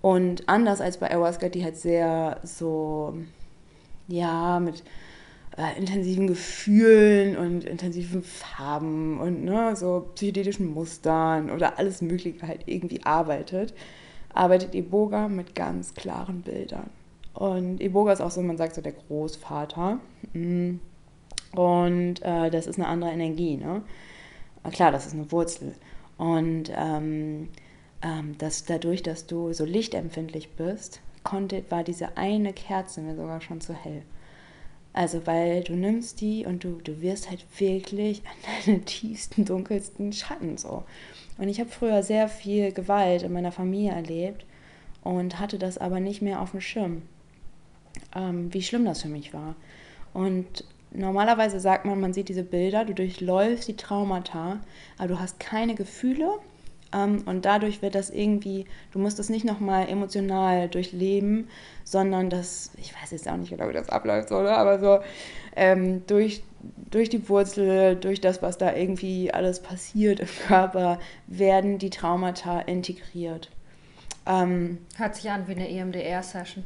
Und 0.00 0.48
anders 0.48 0.80
als 0.80 0.98
bei 0.98 1.10
Ayahuasca, 1.10 1.48
die 1.48 1.64
halt 1.64 1.76
sehr 1.76 2.38
so, 2.42 3.14
ja, 4.06 4.60
mit 4.60 4.84
äh, 5.56 5.78
intensiven 5.78 6.26
Gefühlen 6.26 7.36
und 7.36 7.64
intensiven 7.64 8.22
Farben 8.22 9.20
und 9.20 9.44
ne, 9.44 9.76
so 9.76 10.08
psychedelischen 10.14 10.66
Mustern 10.66 11.50
oder 11.50 11.78
alles 11.78 12.02
Mögliche 12.02 12.46
halt 12.46 12.62
irgendwie 12.66 13.04
arbeitet, 13.04 13.74
arbeitet 14.32 14.74
Iboga 14.74 15.28
mit 15.28 15.54
ganz 15.54 15.94
klaren 15.94 16.42
Bildern. 16.42 16.90
Und 17.34 17.80
Iboga 17.80 18.12
ist 18.12 18.20
auch 18.20 18.30
so, 18.30 18.42
man 18.42 18.56
sagt 18.56 18.74
so 18.74 18.80
der 18.80 18.92
Großvater. 18.92 19.98
Mm. 20.32 20.76
Und 21.56 22.22
äh, 22.22 22.50
das 22.50 22.66
ist 22.66 22.78
eine 22.78 22.88
andere 22.88 23.10
Energie. 23.10 23.56
Ne? 23.56 23.82
Klar, 24.72 24.90
das 24.90 25.06
ist 25.06 25.14
eine 25.14 25.30
Wurzel. 25.30 25.74
Und 26.16 26.72
ähm, 26.76 27.48
ähm, 28.02 28.36
dass 28.38 28.64
dadurch, 28.64 29.02
dass 29.02 29.26
du 29.26 29.52
so 29.52 29.64
lichtempfindlich 29.64 30.50
bist, 30.56 31.00
konnte, 31.22 31.64
war 31.70 31.84
diese 31.84 32.16
eine 32.16 32.52
Kerze 32.52 33.00
mir 33.00 33.16
sogar 33.16 33.40
schon 33.40 33.60
zu 33.60 33.72
hell. 33.72 34.02
Also, 34.94 35.26
weil 35.26 35.64
du 35.64 35.74
nimmst 35.74 36.20
die 36.20 36.46
und 36.46 36.62
du, 36.62 36.80
du 36.82 37.02
wirst 37.02 37.28
halt 37.28 37.44
wirklich 37.58 38.22
an 38.24 38.36
deine 38.64 38.80
tiefsten, 38.82 39.44
dunkelsten 39.44 40.12
Schatten 40.12 40.56
so. 40.56 40.84
Und 41.36 41.48
ich 41.48 41.58
habe 41.60 41.68
früher 41.68 42.02
sehr 42.02 42.28
viel 42.28 42.72
Gewalt 42.72 43.22
in 43.22 43.32
meiner 43.32 43.52
Familie 43.52 43.90
erlebt 43.90 44.46
und 45.02 45.40
hatte 45.40 45.58
das 45.58 45.78
aber 45.78 45.98
nicht 45.98 46.22
mehr 46.22 46.40
auf 46.40 46.52
dem 46.52 46.60
Schirm, 46.60 47.02
ähm, 48.14 48.54
wie 48.54 48.62
schlimm 48.62 48.84
das 48.84 49.02
für 49.02 49.08
mich 49.08 49.34
war. 49.34 49.56
Und 50.12 50.64
normalerweise 50.92 51.58
sagt 51.58 51.84
man, 51.86 52.00
man 52.00 52.14
sieht 52.14 52.28
diese 52.28 52.44
Bilder, 52.44 52.84
du 52.84 52.94
durchläufst 52.94 53.66
die 53.66 53.76
Traumata, 53.76 54.60
aber 54.96 55.08
du 55.08 55.18
hast 55.18 55.40
keine 55.40 55.74
Gefühle 55.74 56.38
und 56.94 57.44
dadurch 57.44 57.82
wird 57.82 57.94
das 57.94 58.10
irgendwie, 58.10 58.66
du 58.92 58.98
musst 58.98 59.18
das 59.18 59.28
nicht 59.28 59.44
nochmal 59.44 59.88
emotional 59.88 60.68
durchleben, 60.68 61.48
sondern 61.82 62.30
das, 62.30 62.70
ich 62.76 62.94
weiß 62.94 63.10
jetzt 63.10 63.28
auch 63.28 63.36
nicht 63.36 63.50
genau, 63.50 63.68
wie 63.68 63.72
das 63.72 63.88
abläuft, 63.88 64.30
oder? 64.30 64.56
Aber 64.56 64.78
so 64.78 65.00
ähm, 65.56 66.06
durch, 66.06 66.42
durch 66.90 67.08
die 67.08 67.28
Wurzel, 67.28 67.96
durch 67.96 68.20
das, 68.20 68.42
was 68.42 68.58
da 68.58 68.74
irgendwie 68.74 69.32
alles 69.32 69.60
passiert 69.60 70.20
im 70.20 70.28
Körper, 70.46 70.98
werden 71.26 71.78
die 71.78 71.90
Traumata 71.90 72.60
integriert. 72.60 73.50
Ähm, 74.26 74.78
Hört 74.96 75.16
sich 75.16 75.30
an 75.30 75.48
wie 75.48 75.52
eine 75.52 75.68
EMDR-Session. 75.68 76.64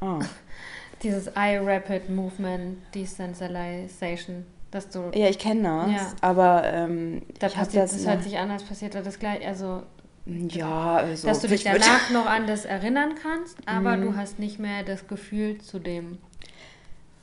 Oh. 0.00 0.18
Dieses 1.02 1.28
Eye 1.28 1.58
Rapid 1.58 2.10
Movement 2.10 2.76
Desensitization 2.94 4.44
dass 4.70 4.88
du. 4.88 5.10
Ja, 5.14 5.28
ich 5.28 5.38
kenne 5.38 5.62
das, 5.62 6.02
ja. 6.02 6.12
aber 6.20 6.64
ähm, 6.64 7.22
da 7.38 7.48
passiert, 7.48 7.84
das, 7.84 7.92
das 7.92 8.06
hört 8.06 8.22
sich 8.22 8.38
an, 8.38 8.50
als 8.50 8.62
passiert 8.64 8.94
das 8.94 9.18
gleich. 9.18 9.46
Also 9.46 9.82
ja, 10.26 10.96
also 10.96 11.26
dass 11.28 11.40
du 11.40 11.48
dich 11.48 11.64
danach 11.64 12.10
noch 12.12 12.26
an 12.26 12.46
das 12.46 12.64
erinnern 12.64 13.14
kannst, 13.20 13.56
aber 13.66 13.96
mm. 13.96 14.02
du 14.02 14.16
hast 14.16 14.38
nicht 14.38 14.58
mehr 14.58 14.84
das 14.84 15.08
Gefühl 15.08 15.58
zu 15.58 15.78
dem. 15.78 16.18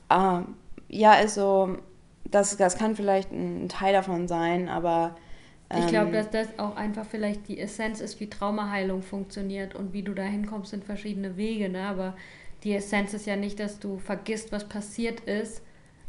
Ah, 0.08 0.42
ja, 0.88 1.12
also 1.12 1.78
das, 2.24 2.56
das 2.56 2.76
kann 2.76 2.96
vielleicht 2.96 3.32
ein 3.32 3.68
Teil 3.68 3.92
davon 3.92 4.28
sein, 4.28 4.68
aber 4.68 5.16
ich 5.76 5.86
glaube, 5.86 6.08
ähm, 6.08 6.12
dass 6.14 6.30
das 6.30 6.58
auch 6.58 6.76
einfach 6.76 7.04
vielleicht 7.04 7.46
die 7.48 7.60
Essenz 7.60 8.00
ist, 8.00 8.20
wie 8.20 8.30
Traumaheilung 8.30 9.02
funktioniert 9.02 9.74
und 9.74 9.92
wie 9.92 10.02
du 10.02 10.14
da 10.14 10.22
hinkommst, 10.22 10.70
sind 10.70 10.84
verschiedene 10.84 11.36
Wege, 11.36 11.68
ne? 11.68 11.86
Aber 11.86 12.16
die 12.64 12.74
Essenz 12.74 13.12
ist 13.12 13.26
ja 13.26 13.36
nicht, 13.36 13.60
dass 13.60 13.78
du 13.78 13.98
vergisst, 13.98 14.50
was 14.50 14.66
passiert 14.66 15.20
ist, 15.20 15.62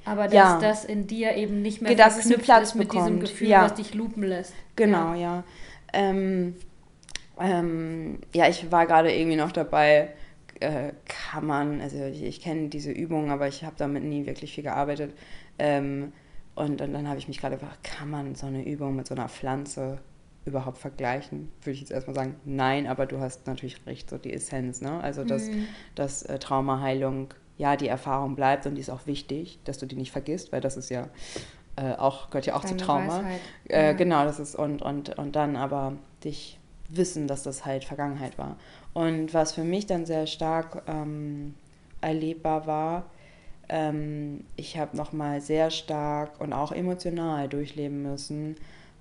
aber 0.05 0.25
dass 0.25 0.33
ja. 0.33 0.59
das 0.59 0.85
in 0.85 1.07
dir 1.07 1.35
eben 1.35 1.61
nicht 1.61 1.81
mehr 1.81 1.95
das 1.95 2.15
verknüpft 2.15 2.43
Platz 2.43 2.69
ist 2.69 2.75
mit 2.75 2.89
bekommt. 2.89 3.07
diesem 3.07 3.19
Gefühl, 3.19 3.47
ja. 3.47 3.63
was 3.63 3.75
dich 3.75 3.93
lupen 3.93 4.23
lässt. 4.23 4.53
Genau, 4.75 5.13
ja. 5.13 5.19
Ja, 5.19 5.43
ähm, 5.93 6.55
ähm, 7.39 8.19
ja 8.33 8.47
ich 8.47 8.71
war 8.71 8.85
gerade 8.85 9.13
irgendwie 9.13 9.37
noch 9.37 9.51
dabei, 9.51 10.09
äh, 10.59 10.91
kann 11.07 11.45
man, 11.45 11.81
also 11.81 12.03
ich, 12.05 12.23
ich 12.23 12.41
kenne 12.41 12.69
diese 12.69 12.91
Übung, 12.91 13.31
aber 13.31 13.47
ich 13.47 13.63
habe 13.63 13.75
damit 13.77 14.03
nie 14.03 14.25
wirklich 14.25 14.53
viel 14.53 14.63
gearbeitet. 14.63 15.13
Ähm, 15.57 16.11
und, 16.55 16.81
und 16.81 16.93
dann 16.93 17.07
habe 17.07 17.17
ich 17.17 17.27
mich 17.27 17.39
gerade 17.39 17.57
gefragt, 17.57 17.83
kann 17.83 18.09
man 18.09 18.35
so 18.35 18.47
eine 18.47 18.65
Übung 18.65 18.95
mit 18.95 19.07
so 19.07 19.15
einer 19.15 19.29
Pflanze 19.29 19.99
überhaupt 20.45 20.77
vergleichen? 20.77 21.49
Würde 21.61 21.71
ich 21.71 21.79
jetzt 21.79 21.91
erstmal 21.91 22.15
sagen, 22.15 22.35
nein, 22.43 22.87
aber 22.87 23.05
du 23.05 23.19
hast 23.19 23.47
natürlich 23.47 23.85
recht, 23.85 24.09
so 24.09 24.17
die 24.17 24.33
Essenz, 24.33 24.81
ne? 24.81 24.99
Also, 25.01 25.23
dass, 25.23 25.47
mhm. 25.47 25.67
dass 25.95 26.23
äh, 26.23 26.39
Traumaheilung 26.39 27.33
ja, 27.59 27.75
die 27.75 27.89
Erfahrung 27.89 28.35
bleibt 28.35 28.65
und 28.65 28.75
die 28.75 28.81
ist 28.81 28.89
auch 28.89 29.05
wichtig, 29.05 29.59
dass 29.65 29.77
du 29.77 29.85
die 29.85 29.97
nicht 29.97 30.11
vergisst, 30.11 30.53
weil 30.53 30.61
das 30.61 30.77
ist 30.77 30.89
ja 30.89 31.09
äh, 31.75 31.93
auch, 31.95 32.29
gehört 32.29 32.45
ja 32.45 32.55
auch 32.55 32.63
Deine 32.63 32.77
zu 32.77 32.85
Trauma. 32.85 33.23
Äh, 33.67 33.87
ja. 33.87 33.93
Genau, 33.93 34.23
das 34.23 34.39
ist 34.39 34.55
und, 34.55 34.81
und, 34.81 35.19
und 35.19 35.35
dann 35.35 35.57
aber 35.57 35.93
dich 36.23 36.57
wissen, 36.87 37.27
dass 37.27 37.43
das 37.43 37.65
halt 37.65 37.83
Vergangenheit 37.83 38.37
war. 38.37 38.55
Und 38.93 39.33
was 39.33 39.53
für 39.53 39.65
mich 39.65 39.85
dann 39.85 40.05
sehr 40.05 40.25
stark 40.25 40.83
ähm, 40.87 41.53
erlebbar 41.99 42.65
war, 42.65 43.05
ähm, 43.67 44.45
ich 44.55 44.77
habe 44.77 44.95
nochmal 44.95 45.41
sehr 45.41 45.69
stark 45.69 46.39
und 46.39 46.53
auch 46.53 46.71
emotional 46.71 47.49
durchleben 47.49 48.01
müssen, 48.01 48.55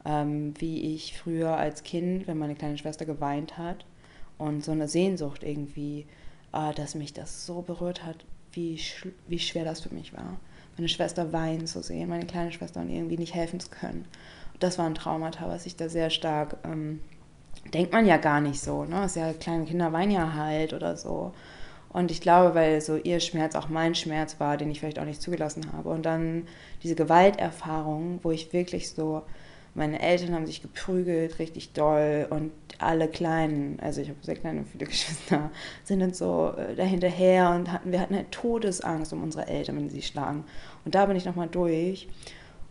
ähm, 0.05 0.53
wie 0.59 0.95
ich 0.97 1.17
früher 1.17 1.57
als 1.57 1.85
Kind, 1.85 2.27
wenn 2.27 2.39
meine 2.39 2.57
kleine 2.57 2.77
Schwester 2.77 3.07
geweint 3.07 3.57
hat 3.57 3.87
und 4.37 4.65
so 4.65 4.73
eine 4.73 4.89
Sehnsucht 4.89 5.45
irgendwie, 5.45 6.07
äh, 6.53 6.75
dass 6.75 6.97
mich 6.97 7.13
das 7.13 7.47
so 7.47 7.63
berührt 7.63 8.05
hat, 8.05 8.25
wie, 8.59 8.81
wie 9.29 9.39
schwer 9.39 9.65
das 9.65 9.81
für 9.81 9.95
mich 9.95 10.13
war, 10.13 10.39
meine 10.77 10.89
Schwester 10.89 11.33
weinen 11.33 11.67
zu 11.67 11.83
sehen, 11.83 12.09
meine 12.09 12.27
kleine 12.27 12.53
Schwester 12.53 12.81
und 12.81 12.91
irgendwie 12.91 13.17
nicht 13.17 13.35
helfen 13.35 13.61
zu 13.61 13.71
können. 13.71 14.05
Und 14.53 14.63
das 14.63 14.79
war 14.79 14.87
ein 14.87 14.95
Traumata, 14.95 15.49
was 15.49 15.67
ich 15.67 15.77
da 15.77 15.89
sehr 15.89 16.11
stark, 16.11 16.57
ähm, 16.65 17.01
denkt 17.73 17.93
man 17.93 18.07
ja 18.07 18.17
gar 18.17 18.41
nicht 18.41 18.61
so, 18.61 18.85
ne? 18.85 19.05
Ist 19.05 19.17
ja, 19.17 19.33
kleine 19.33 19.65
Kinder 19.65 19.93
weinen 19.93 20.11
ja 20.11 20.35
halt 20.35 20.73
oder 20.73 20.97
so. 20.97 21.33
Und 21.91 22.11
ich 22.11 22.21
glaube, 22.21 22.55
weil 22.55 22.81
so 22.81 22.97
ihr 22.97 23.21
Schmerz 23.21 23.55
auch 23.55 23.69
mein 23.69 23.95
Schmerz 23.95 24.39
war, 24.41 24.57
den 24.57 24.71
ich 24.71 24.81
vielleicht 24.81 24.99
auch 24.99 25.05
nicht 25.05 25.23
zugelassen 25.23 25.73
habe. 25.73 25.89
Und 25.89 26.05
dann 26.05 26.47
diese 26.83 26.95
Gewalterfahrung, 26.95 28.21
wo 28.23 28.31
ich 28.31 28.53
wirklich 28.53 28.91
so 28.91 29.23
meine 29.79 30.01
Eltern 30.01 30.35
haben 30.35 30.47
sich 30.47 30.61
geprügelt, 30.61 31.39
richtig 31.39 31.73
doll. 31.73 32.27
Und 32.29 32.53
alle 32.79 33.09
Kleinen, 33.09 33.79
also 33.81 34.01
ich 34.01 34.09
habe 34.09 34.19
sehr 34.23 34.37
kleine 34.37 34.61
und 34.61 34.69
viele 34.69 34.87
Geschwister, 34.87 35.51
sind 35.85 36.01
dann 36.01 36.13
so 36.13 36.53
äh, 36.57 36.75
dahinterher 36.75 37.51
und 37.51 37.73
hatten, 37.73 37.93
wir 37.93 38.01
hatten 38.01 38.15
halt 38.15 38.31
Todesangst 38.31 39.13
um 39.13 39.23
unsere 39.23 39.47
Eltern, 39.47 39.77
wenn 39.77 39.89
sie 39.89 40.03
schlagen. 40.03 40.45
Und 40.85 40.95
da 40.95 41.07
bin 41.07 41.17
ich 41.17 41.25
nochmal 41.25 41.49
durch. 41.49 42.09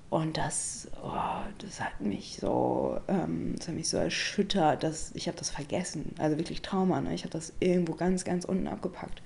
Und 0.09 0.37
das, 0.37 0.87
oh, 1.03 1.41
das 1.57 1.81
hat 1.81 1.99
mich 1.99 2.37
so, 2.39 2.97
ähm, 3.09 3.55
das 3.57 3.67
hat 3.67 3.75
mich 3.75 3.89
so 3.89 3.97
erschüttert, 3.97 4.83
dass 4.83 5.11
ich 5.15 5.27
habe 5.27 5.37
das 5.37 5.49
vergessen. 5.49 6.13
Also 6.17 6.37
wirklich 6.37 6.61
Trauma. 6.61 7.01
Ne? 7.01 7.13
Ich 7.13 7.23
habe 7.23 7.31
das 7.31 7.51
irgendwo 7.59 7.93
ganz, 7.93 8.23
ganz 8.23 8.45
unten 8.45 8.67
abgepackt. 8.67 9.21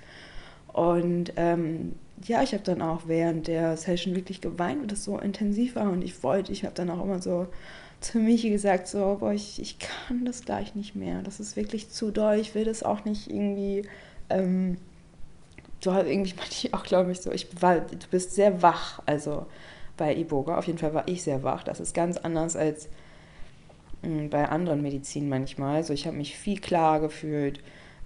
Und 0.74 1.34
ähm, 1.36 1.96
ja, 2.26 2.44
ich 2.44 2.54
habe 2.54 2.64
dann 2.64 2.82
auch 2.82 3.02
während 3.08 3.48
der 3.48 3.78
Session 3.78 4.16
wirklich 4.16 4.42
geweint, 4.42 4.82
weil 4.82 4.88
das 4.88 5.04
so 5.04 5.18
intensiv 5.18 5.76
war. 5.76 5.90
Und 5.90 6.04
ich 6.04 6.24
wollte, 6.24 6.52
ich 6.52 6.64
habe 6.64 6.76
dann 6.76 6.90
auch 6.90 7.04
immer 7.04 7.22
so 7.22 7.48
zu 8.02 8.18
Michi 8.18 8.50
gesagt, 8.50 8.88
so, 8.88 9.18
boah, 9.20 9.32
ich, 9.32 9.62
ich 9.62 9.78
kann 9.80 10.26
das 10.26 10.44
gleich 10.44 10.76
nicht 10.76 10.96
mehr, 10.96 11.22
das 11.22 11.40
ist 11.40 11.56
wirklich 11.56 11.90
zu 11.90 12.12
doll, 12.12 12.38
ich 12.40 12.56
will 12.56 12.66
das 12.66 12.84
auch 12.84 13.06
nicht 13.06 13.30
irgendwie, 13.30 13.84
ähm, 14.30 14.78
so 15.80 15.92
irgendwie 15.92 16.34
meinte 16.38 16.52
ich 16.52 16.74
auch, 16.74 16.84
glaube 16.84 17.12
ich, 17.12 17.22
so, 17.22 17.32
ich 17.32 17.48
war, 17.62 17.80
du 17.80 18.08
bist 18.10 18.34
sehr 18.34 18.62
wach, 18.62 19.02
also 19.06 19.46
bei 19.98 20.16
Iboga, 20.16 20.58
auf 20.58 20.66
jeden 20.66 20.80
Fall 20.80 20.96
war 20.96 21.08
ich 21.08 21.22
sehr 21.22 21.44
wach, 21.44 21.64
das 21.64 21.80
ist 21.80 21.94
ganz 21.94 22.18
anders 22.18 22.56
als 22.56 22.90
mh, 24.02 24.10
hm, 24.10 24.30
bei 24.32 24.50
anderen 24.50 24.82
Medizinen 24.82 25.30
manchmal, 25.30 25.76
also 25.78 25.94
ich 25.94 26.08
habe 26.08 26.18
mich 26.18 26.36
viel 26.36 26.60
klarer 26.60 27.02
gefühlt, 27.02 27.62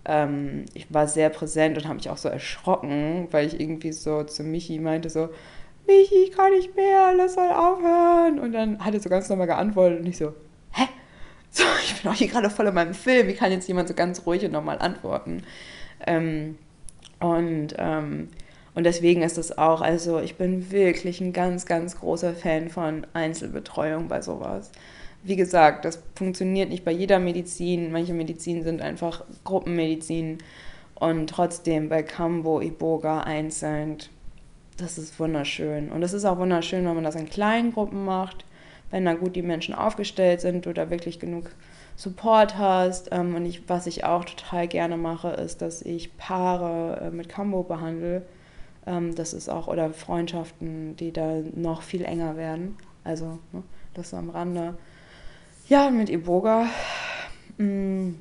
ähm, 0.06 0.66
ich 0.74 0.94
war 0.94 1.08
sehr 1.08 1.30
präsent 1.30 1.78
und 1.78 1.86
habe 1.86 1.96
mich 1.96 2.10
auch 2.10 2.18
so 2.18 2.30
erschrocken, 2.30 3.28
weil 3.32 3.48
ich 3.48 3.60
irgendwie 3.60 3.92
so 3.92 4.24
zu 4.24 4.44
Michi 4.44 4.80
meinte 4.80 5.10
so, 5.10 5.30
Michi, 5.88 6.24
ich 6.26 6.32
kann 6.32 6.52
nicht 6.52 6.76
mehr, 6.76 7.14
lass 7.16 7.36
soll 7.36 7.50
aufhören. 7.50 8.40
Und 8.40 8.54
dann 8.54 8.84
hat 8.84 8.94
er 8.94 9.00
so 9.00 9.10
ganz 9.10 9.30
normal 9.30 9.48
geantwortet 9.48 10.00
und 10.00 10.08
ich 10.08 10.18
so, 10.18 10.34
hä? 10.72 10.88
So, 11.52 11.64
ich 11.84 12.02
bin 12.02 12.12
auch 12.12 12.16
hier 12.16 12.28
gerade 12.28 12.50
voll 12.50 12.68
in 12.68 12.74
meinem 12.74 12.94
Film, 12.94 13.28
wie 13.28 13.34
kann 13.34 13.52
jetzt 13.52 13.68
jemand 13.68 13.88
so 13.88 13.94
ganz 13.94 14.26
ruhig 14.26 14.44
und 14.46 14.52
normal 14.52 14.80
antworten? 14.80 15.44
Ähm, 16.06 16.58
und, 17.20 17.76
ähm, 17.78 18.30
und 18.74 18.84
deswegen 18.84 19.22
ist 19.22 19.38
es 19.38 19.58
auch, 19.58 19.82
also 19.82 20.20
ich 20.20 20.36
bin 20.36 20.72
wirklich 20.72 21.22
ein 21.22 21.34
ganz, 21.34 21.66
ganz 21.66 22.00
großer 22.00 22.34
Fan 22.34 22.70
von 22.70 23.08
Einzelbetreuung 23.14 24.08
bei 24.08 24.22
sowas. 24.22 24.72
Wie 25.26 25.36
gesagt, 25.36 25.86
das 25.86 26.04
funktioniert 26.14 26.70
nicht 26.70 26.86
bei 26.86 26.92
jeder 26.92 27.18
Medizin. 27.18 27.92
Manche 27.92 28.14
Medizin 28.14 28.64
sind 28.64 28.82
einfach 28.82 29.24
Gruppenmedizin. 29.44 30.38
Und 30.94 31.30
trotzdem 31.30 31.90
bei 31.90 32.04
Cambo, 32.04 32.62
Iboga 32.62 33.22
einzeln, 33.22 33.98
das 34.78 35.00
ist 35.00 35.20
wunderschön. 35.20 35.92
Und 35.92 36.04
es 36.04 36.14
ist 36.14 36.26
auch 36.26 36.38
wunderschön, 36.38 36.86
wenn 36.86 36.94
man 36.96 37.04
das 37.04 37.16
in 37.16 37.26
kleinen 37.26 37.74
Gruppen 37.74 38.06
macht, 38.06 38.46
wenn 38.92 39.04
da 39.06 39.16
gut 39.16 39.36
die 39.36 39.42
Menschen 39.42 39.74
aufgestellt 39.74 40.42
sind, 40.42 40.66
da 40.66 40.90
wirklich 40.92 41.20
genug 41.20 41.50
Support 41.96 42.58
hast. 42.58 43.10
Ähm, 43.12 43.36
und 43.36 43.46
ich, 43.46 43.68
was 43.68 43.88
ich 43.88 44.04
auch 44.04 44.26
total 44.26 44.68
gerne 44.68 44.96
mache, 44.96 45.30
ist, 45.30 45.62
dass 45.64 45.82
ich 45.82 46.16
Paare 46.18 47.08
äh, 47.08 47.10
mit 47.10 47.30
Cambo 47.30 47.64
behandle. 47.64 48.22
Ähm, 48.86 49.16
das 49.16 49.34
ist 49.34 49.50
auch, 49.50 49.68
oder 49.68 49.92
Freundschaften, 49.92 50.96
die 50.98 51.12
da 51.12 51.42
noch 51.56 51.82
viel 51.82 52.06
enger 52.06 52.38
werden. 52.38 52.78
Also, 53.04 53.40
ne, 53.54 53.64
das 53.96 54.12
so 54.12 54.18
am 54.18 54.30
Rande. 54.30 54.76
Ja, 55.68 55.90
mit 55.90 56.10
Iboga. 56.10 56.68
Mm, 57.58 58.12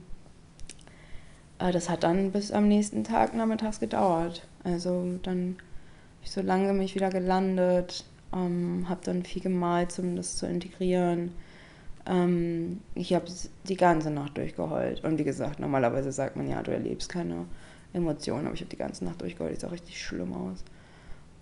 äh, 1.59 1.73
das 1.73 1.91
hat 1.91 2.03
dann 2.03 2.33
bis 2.33 2.51
am 2.51 2.69
nächsten 2.69 3.05
Tag 3.05 3.35
nachmittags 3.35 3.81
gedauert. 3.81 4.47
Also 4.65 5.19
dann 5.23 5.57
habe 5.59 6.25
ich 6.25 6.31
so 6.31 6.41
lange 6.41 6.73
mich 6.73 6.95
wieder 6.95 7.11
gelandet, 7.11 8.07
ähm, 8.33 8.87
habe 8.89 9.03
dann 9.05 9.25
viel 9.25 9.43
gemalt, 9.43 9.99
um 9.99 10.17
das 10.17 10.37
zu 10.37 10.47
integrieren. 10.47 11.33
Ähm, 12.07 12.81
ich 12.95 13.13
habe 13.13 13.27
die 13.69 13.77
ganze 13.77 14.11
Nacht 14.11 14.39
durchgeheult. 14.39 15.05
Und 15.05 15.19
wie 15.19 15.25
gesagt, 15.25 15.61
normalerweise 15.61 16.13
sagt 16.13 16.37
man 16.37 16.49
ja, 16.49 16.63
du 16.63 16.71
erlebst 16.71 17.11
keine 17.11 17.45
Emotionen, 17.93 18.47
aber 18.47 18.55
ich 18.55 18.63
habe 18.63 18.71
die 18.71 18.79
ganze 18.79 19.05
Nacht 19.05 19.21
durchgeheult. 19.21 19.61
Sieht 19.61 19.69
auch 19.69 19.73
richtig 19.73 20.03
schlimm 20.03 20.33
aus. 20.33 20.65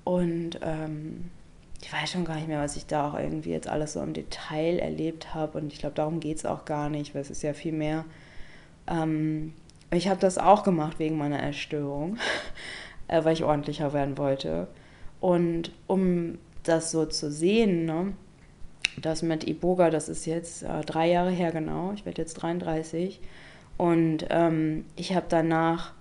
Und 0.03 0.59
ähm, 0.63 1.31
ich 1.83 1.93
weiß 1.93 2.13
schon 2.13 2.25
gar 2.25 2.37
nicht 2.37 2.49
mehr, 2.49 2.61
was 2.63 2.77
ich 2.77 2.87
da 2.87 3.09
auch 3.09 3.19
irgendwie 3.19 3.51
jetzt 3.51 3.69
alles 3.69 3.95
so 3.95 4.01
im 4.03 4.13
Detail 4.13 4.79
erlebt 4.79 5.35
habe. 5.35 5.59
Und 5.59 5.73
ich 5.73 5.81
glaube, 5.81 5.97
darum 5.97 6.21
geht 6.21 6.39
es 6.39 6.47
auch 6.47 6.65
gar 6.65 6.89
nicht, 6.89 7.15
weil 7.15 7.23
es 7.23 7.31
ist 7.31 7.43
ja 7.43 7.55
viel 7.55 7.73
mehr. 7.73 8.05
Ähm, 8.87 9.53
ich 9.91 10.09
habe 10.09 10.21
das 10.21 10.39
auch 10.39 10.63
gemacht 10.63 10.99
wegen 10.99 11.19
meiner 11.19 11.41
Erstörung, 11.41 12.19
äh, 13.09 13.25
weil 13.25 13.35
ich 13.35 13.45
ordentlicher 13.45 13.93
werden 13.93 14.17
wollte. 14.17 14.69
Und 15.21 15.73
um 15.89 16.39
das 16.63 16.93
so 16.93 17.05
zu 17.05 17.33
sehen, 17.33 17.85
ne, 17.85 18.13
das 19.01 19.23
mit 19.23 19.47
Iboga, 19.47 19.91
das 19.91 20.09
ist 20.09 20.25
jetzt 20.27 20.63
äh, 20.63 20.83
drei 20.83 21.11
Jahre 21.11 21.31
her 21.31 21.51
genau, 21.51 21.93
ich 21.93 22.07
werde 22.07 22.23
jetzt 22.23 22.35
33. 22.35 23.21
Und 23.77 24.27
ähm, 24.31 24.85
ich 24.95 25.15
habe 25.15 25.27
danach 25.29 25.93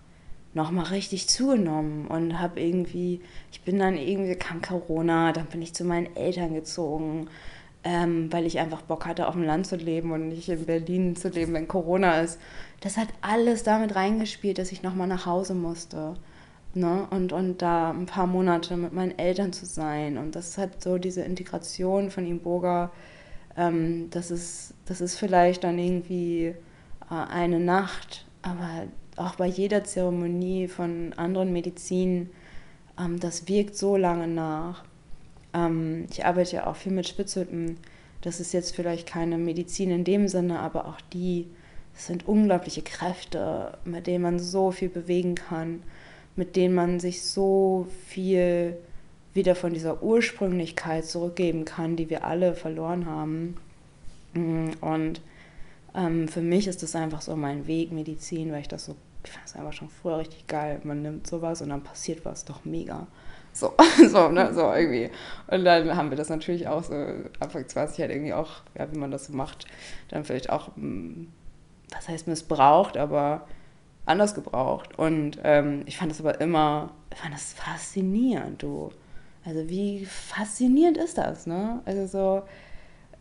nochmal 0.53 0.85
richtig 0.85 1.29
zugenommen 1.29 2.07
und 2.07 2.39
habe 2.39 2.59
irgendwie, 2.59 3.21
ich 3.51 3.61
bin 3.61 3.79
dann 3.79 3.97
irgendwie, 3.97 4.35
kam 4.35 4.61
Corona, 4.61 5.31
dann 5.31 5.45
bin 5.45 5.61
ich 5.61 5.73
zu 5.73 5.85
meinen 5.85 6.15
Eltern 6.15 6.53
gezogen, 6.53 7.27
ähm, 7.83 8.31
weil 8.31 8.45
ich 8.45 8.59
einfach 8.59 8.81
Bock 8.81 9.05
hatte, 9.05 9.27
auf 9.27 9.33
dem 9.33 9.43
Land 9.43 9.67
zu 9.67 9.75
leben 9.75 10.11
und 10.11 10.27
nicht 10.29 10.49
in 10.49 10.65
Berlin 10.65 11.15
zu 11.15 11.29
leben, 11.29 11.53
wenn 11.53 11.67
Corona 11.67 12.21
ist. 12.21 12.39
Das 12.81 12.97
hat 12.97 13.07
alles 13.21 13.63
damit 13.63 13.95
reingespielt, 13.95 14.57
dass 14.57 14.71
ich 14.71 14.83
nochmal 14.83 15.07
nach 15.07 15.25
Hause 15.25 15.53
musste. 15.53 16.15
Ne? 16.73 17.07
Und, 17.09 17.33
und 17.33 17.61
da 17.61 17.91
ein 17.91 18.05
paar 18.05 18.27
Monate 18.27 18.77
mit 18.77 18.93
meinen 18.93 19.17
Eltern 19.17 19.51
zu 19.53 19.65
sein. 19.65 20.17
Und 20.17 20.35
das 20.35 20.57
hat 20.57 20.81
so 20.81 20.97
diese 20.97 21.21
Integration 21.21 22.11
von 22.11 22.25
Imboga, 22.25 22.91
ähm, 23.57 24.09
das, 24.11 24.31
ist, 24.31 24.73
das 24.85 25.01
ist 25.01 25.17
vielleicht 25.17 25.63
dann 25.63 25.77
irgendwie 25.77 26.53
äh, 27.09 27.13
eine 27.29 27.59
Nacht, 27.59 28.25
aber 28.41 28.87
auch 29.25 29.35
bei 29.35 29.47
jeder 29.47 29.83
Zeremonie 29.83 30.67
von 30.67 31.13
anderen 31.13 31.53
Medizinen, 31.53 32.29
ähm, 32.99 33.19
das 33.19 33.47
wirkt 33.47 33.75
so 33.75 33.97
lange 33.97 34.27
nach. 34.27 34.83
Ähm, 35.53 36.05
ich 36.09 36.25
arbeite 36.25 36.57
ja 36.57 36.67
auch 36.67 36.75
viel 36.75 36.91
mit 36.91 37.07
Spitzhütten. 37.07 37.77
Das 38.21 38.39
ist 38.39 38.53
jetzt 38.53 38.75
vielleicht 38.75 39.07
keine 39.07 39.37
Medizin 39.37 39.91
in 39.91 40.03
dem 40.03 40.27
Sinne, 40.27 40.59
aber 40.59 40.85
auch 40.85 41.01
die 41.13 41.47
sind 41.93 42.27
unglaubliche 42.27 42.81
Kräfte, 42.81 43.77
mit 43.83 44.07
denen 44.07 44.23
man 44.23 44.39
so 44.39 44.71
viel 44.71 44.89
bewegen 44.89 45.35
kann, 45.35 45.83
mit 46.35 46.55
denen 46.55 46.73
man 46.75 46.99
sich 46.99 47.23
so 47.23 47.87
viel 48.07 48.77
wieder 49.33 49.55
von 49.55 49.73
dieser 49.73 50.03
Ursprünglichkeit 50.03 51.05
zurückgeben 51.05 51.65
kann, 51.65 51.95
die 51.95 52.09
wir 52.09 52.23
alle 52.25 52.53
verloren 52.53 53.05
haben. 53.05 53.55
Mm, 54.33 54.69
und 54.81 55.21
ähm, 55.95 56.27
für 56.27 56.41
mich 56.41 56.67
ist 56.67 56.83
das 56.83 56.95
einfach 56.95 57.21
so 57.21 57.35
mein 57.35 57.67
Weg, 57.67 57.91
Medizin, 57.91 58.51
weil 58.51 58.61
ich 58.61 58.67
das 58.67 58.85
so, 58.85 58.95
ich 59.23 59.31
fand 59.31 59.45
es 59.45 59.55
einfach 59.55 59.73
schon 59.73 59.89
früher 59.89 60.19
richtig 60.19 60.47
geil. 60.47 60.79
Man 60.83 61.01
nimmt 61.01 61.27
sowas 61.27 61.61
und 61.61 61.69
dann 61.69 61.83
passiert 61.83 62.25
was, 62.25 62.45
doch 62.45 62.65
mega. 62.65 63.07
So, 63.53 63.73
so, 64.09 64.29
ne, 64.29 64.53
so 64.53 64.71
irgendwie. 64.73 65.09
Und 65.47 65.65
dann 65.65 65.95
haben 65.95 66.09
wir 66.09 66.17
das 66.17 66.29
natürlich 66.29 66.67
auch 66.67 66.83
so, 66.83 66.93
Anfang 67.39 67.67
20 67.67 67.99
halt 67.99 68.11
irgendwie 68.11 68.33
auch, 68.33 68.61
ja, 68.77 68.91
wie 68.91 68.97
man 68.97 69.11
das 69.11 69.25
so 69.25 69.33
macht, 69.33 69.65
dann 70.09 70.23
vielleicht 70.23 70.49
auch, 70.49 70.69
mm, 70.75 71.27
was 71.91 72.07
heißt 72.07 72.27
missbraucht, 72.27 72.97
aber 72.97 73.47
anders 74.05 74.33
gebraucht. 74.33 74.97
Und 74.97 75.39
ähm, 75.43 75.83
ich 75.85 75.97
fand 75.97 76.11
das 76.11 76.19
aber 76.19 76.39
immer, 76.41 76.91
ich 77.11 77.19
fand 77.19 77.33
das 77.33 77.53
faszinierend, 77.53 78.63
du. 78.63 78.91
Also 79.43 79.67
wie 79.69 80.05
faszinierend 80.05 80.97
ist 80.97 81.17
das, 81.17 81.47
ne? 81.47 81.81
Also 81.85 82.05
so, 82.05 82.43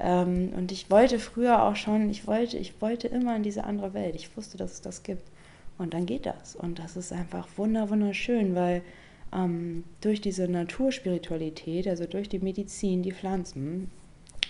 ähm, 0.01 0.53
und 0.57 0.73
ich 0.73 0.91
wollte 0.91 1.19
früher 1.19 1.63
auch 1.63 1.77
schon, 1.77 2.09
ich 2.09 2.27
wollte, 2.27 2.57
ich 2.57 2.81
wollte 2.81 3.09
immer 3.09 3.37
in 3.37 3.43
diese 3.43 3.65
andere 3.65 3.93
Welt. 3.95 4.15
Ich 4.15 4.37
wusste, 4.37 4.57
dass 4.57 4.73
es 4.73 4.81
das 4.81 5.03
gibt. 5.03 5.23
Und 5.81 5.95
dann 5.95 6.05
geht 6.05 6.27
das. 6.27 6.57
Und 6.57 6.79
das 6.79 6.95
ist 6.99 7.11
einfach 7.11 7.49
wunder, 7.57 7.89
wunderschön, 7.89 8.55
weil 8.55 8.83
ähm, 9.33 9.83
durch 10.03 10.21
diese 10.21 10.47
Naturspiritualität, 10.47 11.89
also 11.89 12.05
durch 12.05 12.29
die 12.29 12.39
Medizin, 12.39 13.03
die 13.03 13.13
Pflanzen 13.13 13.91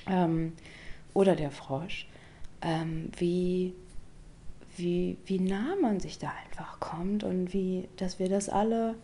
ähm, 0.08 0.54
oder 1.14 1.36
der 1.36 1.52
Frosch, 1.52 2.08
ähm, 2.62 3.12
wie, 3.16 3.74
wie, 4.76 5.18
wie 5.24 5.38
nah 5.38 5.76
man 5.80 6.00
sich 6.00 6.18
da 6.18 6.32
einfach 6.48 6.80
kommt 6.80 7.22
und 7.22 7.52
wie, 7.54 7.88
dass 7.96 8.18
wir 8.18 8.28
das 8.28 8.48
alle 8.48 8.96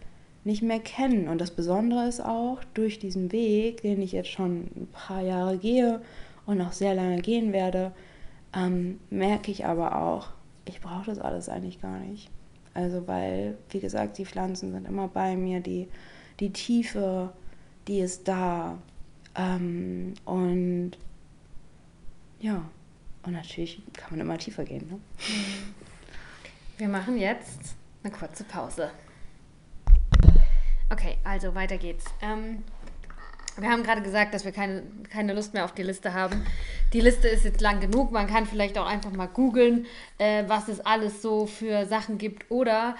nicht 0.42 0.62
mehr 0.62 0.80
kennen. 0.80 1.28
Und 1.28 1.40
das 1.40 1.52
Besondere 1.52 2.08
ist 2.08 2.20
auch, 2.20 2.58
durch 2.74 2.98
diesen 2.98 3.30
Weg, 3.30 3.82
den 3.82 4.02
ich 4.02 4.10
jetzt 4.10 4.30
schon 4.30 4.62
ein 4.74 4.88
paar 4.92 5.22
Jahre 5.22 5.58
gehe 5.58 6.02
und 6.44 6.58
noch 6.58 6.72
sehr 6.72 6.96
lange 6.96 7.20
gehen 7.20 7.52
werde, 7.52 7.92
ähm, 8.52 8.98
merke 9.10 9.52
ich 9.52 9.64
aber 9.64 10.02
auch, 10.02 10.30
ich 10.66 10.80
brauche 10.80 11.06
das 11.06 11.18
alles 11.18 11.48
eigentlich 11.48 11.80
gar 11.80 11.98
nicht. 11.98 12.30
Also 12.74 13.06
weil, 13.08 13.56
wie 13.70 13.80
gesagt, 13.80 14.18
die 14.18 14.26
Pflanzen 14.26 14.72
sind 14.72 14.86
immer 14.86 15.08
bei 15.08 15.36
mir, 15.36 15.60
die, 15.60 15.88
die 16.40 16.52
Tiefe, 16.52 17.32
die 17.88 18.00
ist 18.00 18.28
da. 18.28 18.78
Ähm, 19.34 20.14
und 20.24 20.92
ja, 22.40 22.62
und 23.22 23.32
natürlich 23.32 23.80
kann 23.94 24.10
man 24.10 24.20
immer 24.20 24.38
tiefer 24.38 24.64
gehen. 24.64 24.88
Ne? 24.88 24.98
Wir 26.78 26.88
machen 26.88 27.16
jetzt 27.16 27.76
eine 28.02 28.12
kurze 28.12 28.44
Pause. 28.44 28.90
Okay, 30.90 31.16
also 31.24 31.54
weiter 31.54 31.78
geht's. 31.78 32.04
Ähm, 32.20 32.62
wir 33.58 33.70
haben 33.70 33.82
gerade 33.82 34.02
gesagt, 34.02 34.34
dass 34.34 34.44
wir 34.44 34.52
keine, 34.52 34.82
keine 35.10 35.32
Lust 35.34 35.54
mehr 35.54 35.64
auf 35.64 35.72
die 35.72 35.82
Liste 35.82 36.14
haben. 36.14 36.44
Die 36.92 37.00
Liste 37.00 37.28
ist 37.28 37.44
jetzt 37.44 37.60
lang 37.60 37.80
genug. 37.80 38.12
Man 38.12 38.26
kann 38.26 38.46
vielleicht 38.46 38.78
auch 38.78 38.86
einfach 38.86 39.12
mal 39.12 39.26
googeln, 39.26 39.86
äh, 40.18 40.44
was 40.46 40.68
es 40.68 40.80
alles 40.80 41.22
so 41.22 41.46
für 41.46 41.86
Sachen 41.86 42.18
gibt 42.18 42.50
oder 42.50 42.96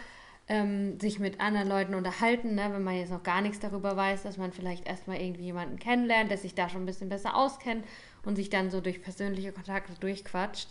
ähm, 0.49 0.99
sich 1.01 1.19
mit 1.19 1.41
anderen 1.41 1.69
Leuten 1.69 1.95
unterhalten, 1.95 2.55
ne? 2.55 2.69
wenn 2.73 2.85
man 2.85 2.97
jetzt 2.97 3.11
noch 3.11 3.23
gar 3.23 3.41
nichts 3.41 3.59
darüber 3.59 3.97
weiß, 3.97 4.23
dass 4.23 4.37
man 4.37 4.53
vielleicht 4.53 4.87
erstmal 4.87 5.21
irgendwie 5.21 5.45
jemanden 5.45 5.79
kennenlernt, 5.79 6.31
der 6.31 6.39
sich 6.39 6.55
da 6.55 6.69
schon 6.69 6.83
ein 6.83 6.87
bisschen 6.87 7.09
besser 7.09 7.35
auskennt 7.35 7.85
und 8.25 8.37
sich 8.37 8.49
dann 8.49 8.71
so 8.71 8.81
durch 8.81 9.03
persönliche 9.03 9.53
Kontakte 9.53 9.93
durchquatscht. 9.99 10.69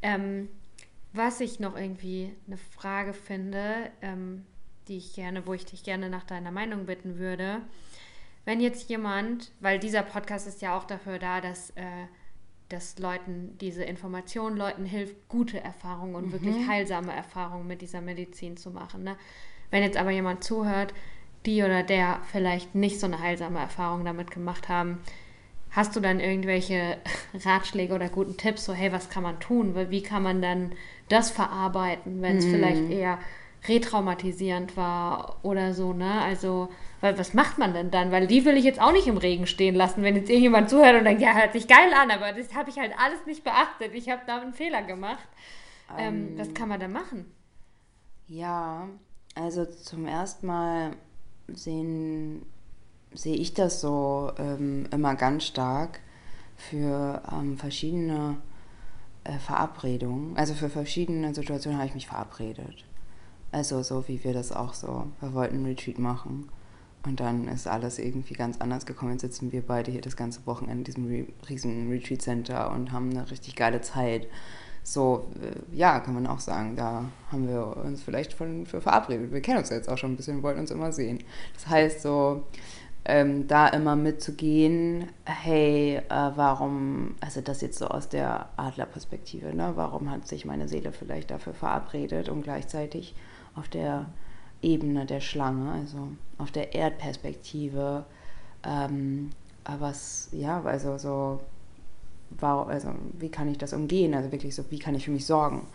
Ähm, 0.00 0.48
was 1.12 1.40
ich 1.40 1.60
noch 1.60 1.76
irgendwie 1.76 2.34
eine 2.46 2.56
Frage 2.56 3.12
finde, 3.12 3.90
ähm, 4.00 4.46
die 4.88 4.96
ich 4.96 5.14
gerne, 5.14 5.46
wo 5.46 5.52
ich 5.52 5.66
dich 5.66 5.84
gerne 5.84 6.08
nach 6.08 6.24
deiner 6.24 6.50
Meinung 6.50 6.86
bitten 6.86 7.18
würde, 7.18 7.60
wenn 8.44 8.60
jetzt 8.60 8.88
jemand, 8.88 9.52
weil 9.60 9.78
dieser 9.78 10.02
Podcast 10.02 10.46
ist 10.46 10.62
ja 10.62 10.76
auch 10.76 10.84
dafür 10.84 11.18
da, 11.18 11.40
dass, 11.40 11.70
äh, 11.70 12.06
dass 12.68 12.98
Leuten 12.98 13.56
diese 13.60 13.84
Information 13.84 14.56
Leuten 14.56 14.84
hilft, 14.84 15.28
gute 15.28 15.60
Erfahrungen 15.60 16.14
und 16.14 16.26
mhm. 16.26 16.32
wirklich 16.32 16.68
heilsame 16.68 17.12
Erfahrungen 17.12 17.66
mit 17.66 17.82
dieser 17.82 18.00
Medizin 18.00 18.56
zu 18.56 18.70
machen. 18.70 19.04
Ne? 19.04 19.16
Wenn 19.70 19.82
jetzt 19.82 19.96
aber 19.96 20.10
jemand 20.10 20.42
zuhört, 20.42 20.92
die 21.46 21.62
oder 21.62 21.82
der 21.82 22.20
vielleicht 22.30 22.74
nicht 22.74 23.00
so 23.00 23.06
eine 23.06 23.20
heilsame 23.20 23.58
Erfahrung 23.58 24.04
damit 24.04 24.30
gemacht 24.30 24.68
haben, 24.68 25.00
hast 25.70 25.96
du 25.96 26.00
dann 26.00 26.20
irgendwelche 26.20 26.98
Ratschläge 27.34 27.94
oder 27.94 28.08
guten 28.08 28.36
Tipps, 28.36 28.64
so 28.64 28.72
hey, 28.72 28.92
was 28.92 29.08
kann 29.08 29.22
man 29.22 29.40
tun? 29.40 29.74
Wie 29.90 30.02
kann 30.02 30.22
man 30.22 30.42
dann 30.42 30.72
das 31.08 31.30
verarbeiten, 31.30 32.22
wenn 32.22 32.38
es 32.38 32.46
mm. 32.46 32.50
vielleicht 32.50 32.90
eher 32.90 33.18
retraumatisierend 33.68 34.76
war 34.76 35.36
oder 35.42 35.72
so, 35.72 35.92
ne? 35.92 36.20
Also, 36.22 36.68
weil 37.02 37.18
was 37.18 37.34
macht 37.34 37.58
man 37.58 37.74
denn 37.74 37.90
dann? 37.90 38.12
Weil 38.12 38.28
die 38.28 38.44
will 38.44 38.56
ich 38.56 38.64
jetzt 38.64 38.80
auch 38.80 38.92
nicht 38.92 39.08
im 39.08 39.16
Regen 39.18 39.46
stehen 39.46 39.74
lassen, 39.74 40.02
wenn 40.04 40.14
jetzt 40.14 40.30
irgendjemand 40.30 40.70
zuhört 40.70 40.96
und 40.96 41.04
denkt, 41.04 41.20
ja, 41.20 41.34
hört 41.34 41.52
sich 41.52 41.66
geil 41.66 41.92
an, 42.00 42.10
aber 42.12 42.32
das 42.32 42.54
habe 42.54 42.70
ich 42.70 42.78
halt 42.78 42.92
alles 42.96 43.26
nicht 43.26 43.42
beachtet. 43.42 43.92
Ich 43.92 44.08
habe 44.08 44.22
da 44.26 44.40
einen 44.40 44.54
Fehler 44.54 44.82
gemacht. 44.82 45.28
Ähm, 45.98 46.28
ähm, 46.28 46.38
was 46.38 46.54
kann 46.54 46.68
man 46.68 46.78
da 46.78 46.86
machen? 46.86 47.26
Ja, 48.28 48.88
also 49.34 49.64
zum 49.64 50.06
ersten 50.06 50.46
Mal 50.46 50.92
sehen, 51.48 52.46
sehe 53.12 53.36
ich 53.36 53.52
das 53.52 53.80
so 53.80 54.32
ähm, 54.38 54.86
immer 54.92 55.16
ganz 55.16 55.44
stark 55.44 55.98
für 56.56 57.20
ähm, 57.32 57.58
verschiedene 57.58 58.36
äh, 59.24 59.38
Verabredungen. 59.38 60.36
Also 60.36 60.54
für 60.54 60.70
verschiedene 60.70 61.34
Situationen 61.34 61.78
habe 61.78 61.88
ich 61.88 61.94
mich 61.94 62.06
verabredet. 62.06 62.84
Also 63.50 63.82
so 63.82 64.06
wie 64.06 64.22
wir 64.22 64.32
das 64.32 64.52
auch 64.52 64.72
so. 64.72 65.08
Wir 65.20 65.34
wollten 65.34 65.56
einen 65.56 65.66
Retreat 65.66 65.98
machen. 65.98 66.48
Und 67.04 67.18
dann 67.18 67.48
ist 67.48 67.66
alles 67.66 67.98
irgendwie 67.98 68.34
ganz 68.34 68.60
anders 68.60 68.86
gekommen. 68.86 69.12
Jetzt 69.12 69.22
sitzen 69.22 69.50
wir 69.50 69.62
beide 69.62 69.90
hier 69.90 70.00
das 70.00 70.16
ganze 70.16 70.46
Wochenende 70.46 70.78
in 70.78 70.84
diesem 70.84 71.06
Re 71.06 71.26
riesen 71.48 71.90
Retreat 71.90 72.22
Center 72.22 72.70
und 72.70 72.92
haben 72.92 73.10
eine 73.10 73.28
richtig 73.30 73.56
geile 73.56 73.80
Zeit. 73.80 74.28
So, 74.84 75.30
äh, 75.40 75.76
ja, 75.76 76.00
kann 76.00 76.14
man 76.14 76.26
auch 76.26 76.40
sagen, 76.40 76.76
da 76.76 77.04
haben 77.30 77.48
wir 77.48 77.76
uns 77.76 78.02
vielleicht 78.02 78.32
von, 78.32 78.66
für 78.66 78.80
verabredet. 78.80 79.32
Wir 79.32 79.40
kennen 79.40 79.58
uns 79.58 79.70
jetzt 79.70 79.88
auch 79.88 79.98
schon 79.98 80.12
ein 80.12 80.16
bisschen, 80.16 80.42
wollten 80.42 80.60
uns 80.60 80.70
immer 80.70 80.92
sehen. 80.92 81.22
Das 81.54 81.68
heißt 81.68 82.02
so, 82.02 82.44
ähm, 83.04 83.48
da 83.48 83.68
immer 83.68 83.96
mitzugehen, 83.96 85.08
hey, 85.24 85.96
äh, 85.96 86.02
warum, 86.08 87.16
also 87.20 87.40
das 87.40 87.60
jetzt 87.60 87.78
so 87.78 87.88
aus 87.88 88.08
der 88.08 88.48
Adlerperspektive, 88.56 89.54
ne? 89.54 89.72
warum 89.74 90.08
hat 90.10 90.28
sich 90.28 90.44
meine 90.44 90.68
Seele 90.68 90.92
vielleicht 90.92 91.32
dafür 91.32 91.54
verabredet 91.54 92.28
und 92.28 92.42
gleichzeitig 92.42 93.16
auf 93.56 93.68
der 93.68 94.06
Ebene 94.62 95.06
der 95.06 95.20
Schlange, 95.20 95.72
also 95.72 96.08
auf 96.38 96.50
der 96.50 96.74
Erdperspektive, 96.74 98.04
ähm, 98.64 99.30
was, 99.78 100.28
ja, 100.32 100.62
also 100.62 100.98
so, 100.98 101.40
war, 102.40 102.68
also 102.68 102.90
wie 103.18 103.28
kann 103.28 103.48
ich 103.48 103.58
das 103.58 103.72
umgehen, 103.72 104.14
also 104.14 104.32
wirklich 104.32 104.54
so, 104.54 104.64
wie 104.70 104.78
kann 104.78 104.94
ich 104.94 105.04
für 105.04 105.10
mich 105.10 105.26
sorgen, 105.26 105.66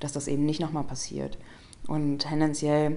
dass 0.00 0.12
das 0.12 0.28
eben 0.28 0.44
nicht 0.44 0.60
nochmal 0.60 0.84
passiert. 0.84 1.38
Und 1.86 2.18
tendenziell 2.18 2.96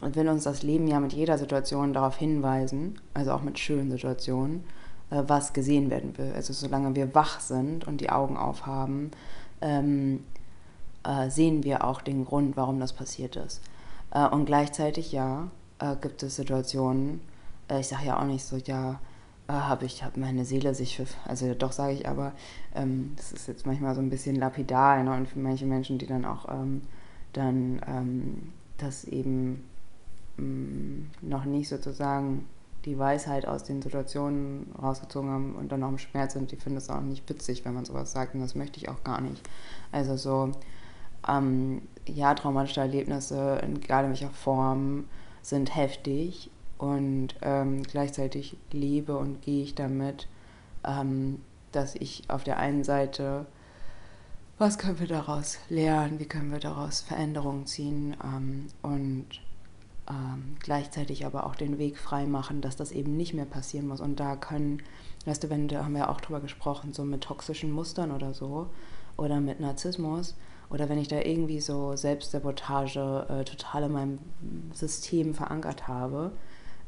will 0.00 0.28
uns 0.28 0.44
das 0.44 0.62
Leben 0.62 0.86
ja 0.86 1.00
mit 1.00 1.12
jeder 1.12 1.38
Situation 1.38 1.92
darauf 1.92 2.16
hinweisen, 2.16 3.00
also 3.14 3.32
auch 3.32 3.42
mit 3.42 3.58
schönen 3.58 3.90
Situationen, 3.90 4.64
äh, 5.10 5.22
was 5.26 5.52
gesehen 5.52 5.90
werden 5.90 6.16
will. 6.18 6.32
Also 6.34 6.52
solange 6.52 6.94
wir 6.94 7.14
wach 7.14 7.40
sind 7.40 7.86
und 7.86 8.00
die 8.00 8.10
Augen 8.10 8.36
aufhaben, 8.36 9.10
ähm, 9.60 10.24
äh, 11.04 11.30
sehen 11.30 11.64
wir 11.64 11.84
auch 11.84 12.00
den 12.00 12.24
Grund, 12.24 12.56
warum 12.56 12.80
das 12.80 12.92
passiert 12.92 13.36
ist. 13.36 13.60
Äh, 14.14 14.28
und 14.28 14.46
gleichzeitig, 14.46 15.12
ja, 15.12 15.48
äh, 15.78 15.96
gibt 16.00 16.22
es 16.22 16.36
Situationen, 16.36 17.20
äh, 17.68 17.80
ich 17.80 17.88
sage 17.88 18.06
ja 18.06 18.18
auch 18.18 18.24
nicht 18.24 18.44
so, 18.44 18.56
ja, 18.56 19.00
äh, 19.48 19.52
habe 19.52 19.84
ich, 19.84 20.02
habe 20.02 20.18
meine 20.18 20.44
Seele 20.44 20.74
sich 20.74 20.96
für, 20.96 21.06
also 21.26 21.52
doch 21.54 21.72
sage 21.72 21.92
ich 21.92 22.08
aber, 22.08 22.32
ähm, 22.74 23.12
das 23.16 23.32
ist 23.32 23.48
jetzt 23.48 23.66
manchmal 23.66 23.94
so 23.94 24.00
ein 24.00 24.10
bisschen 24.10 24.36
lapidar, 24.36 25.02
ne? 25.02 25.12
und 25.12 25.28
für 25.28 25.38
manche 25.38 25.66
Menschen, 25.66 25.98
die 25.98 26.06
dann 26.06 26.24
auch 26.24 26.48
ähm, 26.48 26.82
dann 27.34 27.80
ähm, 27.86 28.52
das 28.78 29.04
eben 29.04 29.64
mm, 30.36 31.10
noch 31.22 31.44
nicht 31.44 31.68
sozusagen 31.68 32.46
die 32.84 32.98
Weisheit 32.98 33.46
aus 33.46 33.64
den 33.64 33.82
Situationen 33.82 34.70
rausgezogen 34.80 35.30
haben 35.30 35.54
und 35.54 35.72
dann 35.72 35.80
noch 35.80 35.88
im 35.88 35.98
Schmerz 35.98 36.34
sind, 36.34 36.52
die 36.52 36.56
finden 36.56 36.78
es 36.78 36.90
auch 36.90 37.00
nicht 37.00 37.28
witzig, 37.28 37.64
wenn 37.64 37.74
man 37.74 37.84
sowas 37.84 38.12
sagt 38.12 38.34
und 38.34 38.40
das 38.40 38.54
möchte 38.54 38.78
ich 38.78 38.88
auch 38.88 39.02
gar 39.04 39.20
nicht. 39.20 39.42
Also 39.90 40.16
so, 40.16 40.52
ähm, 41.28 41.82
ja, 42.06 42.34
traumatische 42.34 42.80
Erlebnisse, 42.80 43.62
egal 43.62 44.04
in 44.04 44.10
welcher 44.10 44.30
Form, 44.30 45.04
sind 45.42 45.74
heftig 45.74 46.50
und 46.78 47.28
ähm, 47.42 47.82
gleichzeitig 47.82 48.56
lebe 48.72 49.16
und 49.16 49.42
gehe 49.42 49.62
ich 49.62 49.74
damit, 49.74 50.28
ähm, 50.86 51.40
dass 51.72 51.94
ich 51.94 52.24
auf 52.28 52.44
der 52.44 52.58
einen 52.58 52.84
Seite, 52.84 53.46
was 54.58 54.78
können 54.78 55.00
wir 55.00 55.06
daraus 55.06 55.58
lernen, 55.68 56.18
wie 56.18 56.26
können 56.26 56.52
wir 56.52 56.60
daraus 56.60 57.00
Veränderungen 57.00 57.66
ziehen 57.66 58.16
ähm, 58.22 58.66
und 58.82 59.26
ähm, 60.08 60.56
gleichzeitig 60.60 61.24
aber 61.24 61.46
auch 61.46 61.54
den 61.54 61.78
Weg 61.78 61.98
frei 61.98 62.26
machen, 62.26 62.60
dass 62.60 62.76
das 62.76 62.92
eben 62.92 63.16
nicht 63.16 63.34
mehr 63.34 63.46
passieren 63.46 63.88
muss. 63.88 64.00
Und 64.00 64.20
da 64.20 64.36
können, 64.36 64.82
weißt 65.24 65.44
du, 65.44 65.50
wenn 65.50 65.68
da 65.68 65.84
haben 65.84 65.94
wir 65.94 66.10
auch 66.10 66.20
drüber 66.20 66.40
gesprochen, 66.40 66.92
so 66.92 67.04
mit 67.04 67.22
toxischen 67.22 67.72
Mustern 67.72 68.10
oder 68.10 68.34
so 68.34 68.68
oder 69.16 69.40
mit 69.40 69.60
Narzissmus, 69.60 70.34
oder 70.74 70.88
wenn 70.88 70.98
ich 70.98 71.06
da 71.06 71.20
irgendwie 71.20 71.60
so 71.60 71.94
Selbstsabotage 71.94 73.26
äh, 73.28 73.44
total 73.44 73.84
in 73.84 73.92
meinem 73.92 74.18
System 74.72 75.32
verankert 75.32 75.86
habe, 75.86 76.32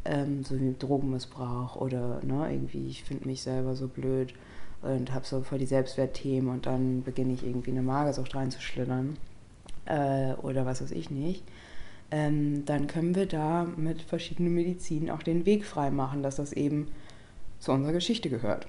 ähm, 0.04 0.42
so 0.42 0.58
wie 0.58 0.74
Drogenmissbrauch 0.76 1.76
oder 1.76 2.20
ne, 2.24 2.52
irgendwie, 2.52 2.88
ich 2.88 3.04
finde 3.04 3.28
mich 3.28 3.42
selber 3.42 3.76
so 3.76 3.86
blöd 3.86 4.34
und 4.82 5.14
habe 5.14 5.24
so 5.24 5.40
voll 5.42 5.58
die 5.58 5.66
Selbstwertthemen 5.66 6.50
und 6.52 6.66
dann 6.66 7.04
beginne 7.04 7.32
ich 7.32 7.46
irgendwie 7.46 7.70
eine 7.70 7.82
Magersucht 7.82 8.34
reinzuschlittern 8.34 9.18
äh, 9.84 10.32
oder 10.42 10.66
was 10.66 10.82
weiß 10.82 10.90
ich 10.90 11.10
nicht, 11.10 11.44
ähm, 12.10 12.64
dann 12.64 12.88
können 12.88 13.14
wir 13.14 13.26
da 13.26 13.68
mit 13.76 14.02
verschiedenen 14.02 14.52
Medizinen 14.52 15.10
auch 15.10 15.22
den 15.22 15.46
Weg 15.46 15.64
frei 15.64 15.92
machen, 15.92 16.24
dass 16.24 16.34
das 16.34 16.52
eben 16.52 16.88
zu 17.60 17.70
unserer 17.70 17.92
Geschichte 17.92 18.30
gehört 18.30 18.66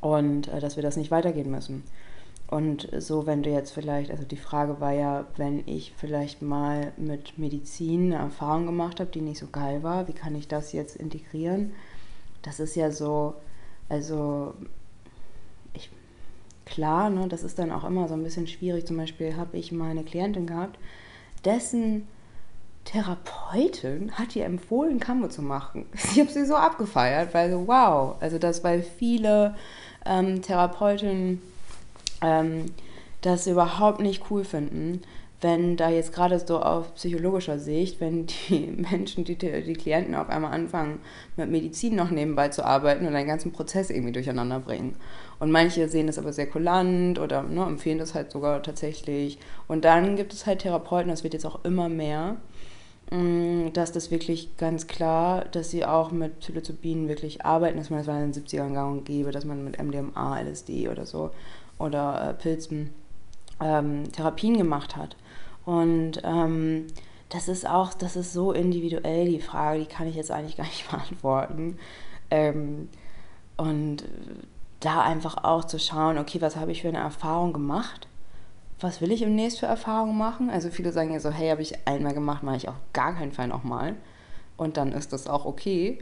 und 0.00 0.48
äh, 0.48 0.58
dass 0.58 0.74
wir 0.74 0.82
das 0.82 0.96
nicht 0.96 1.12
weitergehen 1.12 1.48
müssen. 1.48 1.84
Und 2.48 2.88
so, 2.98 3.26
wenn 3.26 3.42
du 3.42 3.50
jetzt 3.50 3.72
vielleicht, 3.72 4.10
also 4.10 4.24
die 4.24 4.36
Frage 4.36 4.80
war 4.80 4.92
ja, 4.92 5.26
wenn 5.36 5.66
ich 5.66 5.92
vielleicht 5.96 6.42
mal 6.42 6.92
mit 6.96 7.38
Medizin 7.38 8.12
eine 8.12 8.22
Erfahrung 8.22 8.66
gemacht 8.66 9.00
habe, 9.00 9.10
die 9.10 9.20
nicht 9.20 9.40
so 9.40 9.48
geil 9.48 9.82
war, 9.82 10.06
wie 10.06 10.12
kann 10.12 10.36
ich 10.36 10.46
das 10.46 10.72
jetzt 10.72 10.94
integrieren? 10.94 11.72
Das 12.42 12.60
ist 12.60 12.76
ja 12.76 12.92
so, 12.92 13.34
also 13.88 14.54
ich, 15.74 15.90
klar, 16.66 17.10
ne, 17.10 17.26
das 17.26 17.42
ist 17.42 17.58
dann 17.58 17.72
auch 17.72 17.82
immer 17.82 18.06
so 18.06 18.14
ein 18.14 18.22
bisschen 18.22 18.46
schwierig. 18.46 18.86
Zum 18.86 18.96
Beispiel 18.96 19.36
habe 19.36 19.56
ich 19.56 19.72
mal 19.72 19.90
eine 19.90 20.04
Klientin 20.04 20.46
gehabt, 20.46 20.78
dessen 21.44 22.06
Therapeutin 22.84 24.12
hat 24.12 24.36
ihr 24.36 24.44
empfohlen, 24.44 25.00
Kambo 25.00 25.26
zu 25.26 25.42
machen. 25.42 25.86
Ich 25.94 26.20
habe 26.20 26.30
sie 26.30 26.46
so 26.46 26.54
abgefeiert, 26.54 27.34
weil 27.34 27.50
so, 27.50 27.66
wow, 27.66 28.14
also 28.20 28.38
das, 28.38 28.62
weil 28.62 28.82
viele 28.82 29.56
ähm, 30.04 30.40
Therapeutinnen 30.40 31.42
ähm, 32.26 32.66
das 33.22 33.46
überhaupt 33.46 34.00
nicht 34.00 34.24
cool 34.30 34.44
finden, 34.44 35.02
wenn 35.42 35.76
da 35.76 35.90
jetzt 35.90 36.14
gerade 36.14 36.38
so 36.38 36.60
auf 36.60 36.94
psychologischer 36.94 37.58
Sicht, 37.58 38.00
wenn 38.00 38.26
die 38.26 38.66
Menschen, 38.90 39.24
die, 39.24 39.36
die 39.36 39.72
Klienten 39.74 40.14
auf 40.14 40.28
einmal 40.28 40.52
anfangen, 40.52 41.00
mit 41.36 41.50
Medizin 41.50 41.94
noch 41.94 42.10
nebenbei 42.10 42.48
zu 42.48 42.64
arbeiten 42.64 43.06
und 43.06 43.12
den 43.12 43.26
ganzen 43.26 43.52
Prozess 43.52 43.90
irgendwie 43.90 44.12
durcheinander 44.12 44.60
bringen. 44.60 44.96
Und 45.38 45.50
manche 45.50 45.88
sehen 45.88 46.06
das 46.06 46.18
aber 46.18 46.32
sehr 46.32 46.46
kulant 46.46 47.18
oder 47.18 47.42
ne, 47.42 47.64
empfehlen 47.64 47.98
das 47.98 48.14
halt 48.14 48.30
sogar 48.30 48.62
tatsächlich. 48.62 49.38
Und 49.68 49.84
dann 49.84 50.16
gibt 50.16 50.32
es 50.32 50.46
halt 50.46 50.60
Therapeuten, 50.60 51.10
das 51.10 51.22
wird 51.22 51.34
jetzt 51.34 51.44
auch 51.44 51.62
immer 51.64 51.90
mehr, 51.90 52.36
mm, 53.10 53.74
dass 53.74 53.92
das 53.92 54.10
wirklich 54.10 54.56
ganz 54.56 54.86
klar, 54.86 55.44
dass 55.52 55.70
sie 55.70 55.84
auch 55.84 56.10
mit 56.12 56.40
Psilocybin 56.40 57.08
wirklich 57.08 57.44
arbeiten, 57.44 57.76
dass 57.76 57.90
man 57.90 57.98
das 57.98 58.08
in 58.08 58.32
den 58.32 58.44
70ern 58.44 58.72
gang 58.72 58.92
und 58.92 59.04
gäbe, 59.04 59.32
dass 59.32 59.44
man 59.44 59.62
mit 59.62 59.78
MDMA, 59.78 60.40
LSD 60.40 60.88
oder 60.88 61.04
so 61.04 61.30
oder 61.78 62.30
äh, 62.30 62.34
Pilzen 62.34 62.94
ähm, 63.60 64.10
Therapien 64.12 64.56
gemacht 64.56 64.96
hat. 64.96 65.16
Und 65.64 66.20
ähm, 66.24 66.86
das 67.28 67.48
ist 67.48 67.68
auch, 67.68 67.94
das 67.94 68.16
ist 68.16 68.32
so 68.32 68.52
individuell 68.52 69.26
die 69.26 69.40
Frage, 69.40 69.80
die 69.80 69.86
kann 69.86 70.06
ich 70.06 70.14
jetzt 70.14 70.30
eigentlich 70.30 70.56
gar 70.58 70.66
nicht 70.66 70.90
beantworten. 70.90 71.78
Ähm, 72.30 72.88
und 73.56 74.04
da 74.80 75.02
einfach 75.02 75.42
auch 75.42 75.64
zu 75.64 75.78
schauen, 75.78 76.18
okay, 76.18 76.40
was 76.40 76.56
habe 76.56 76.72
ich 76.72 76.82
für 76.82 76.88
eine 76.88 76.98
Erfahrung 76.98 77.52
gemacht? 77.52 78.08
Was 78.78 79.00
will 79.00 79.10
ich 79.10 79.22
im 79.22 79.34
nächsten 79.34 79.60
für 79.60 79.66
Erfahrungen 79.66 80.18
machen? 80.18 80.50
Also 80.50 80.68
viele 80.68 80.92
sagen 80.92 81.12
ja 81.12 81.20
so, 81.20 81.30
hey, 81.30 81.48
habe 81.48 81.62
ich 81.62 81.86
einmal 81.88 82.12
gemacht, 82.12 82.42
mache 82.42 82.56
ich 82.56 82.68
auf 82.68 82.74
gar 82.92 83.14
keinen 83.14 83.32
Fall 83.32 83.48
nochmal. 83.48 83.96
Und 84.58 84.76
dann 84.76 84.92
ist 84.92 85.14
das 85.14 85.28
auch 85.28 85.46
okay. 85.46 85.98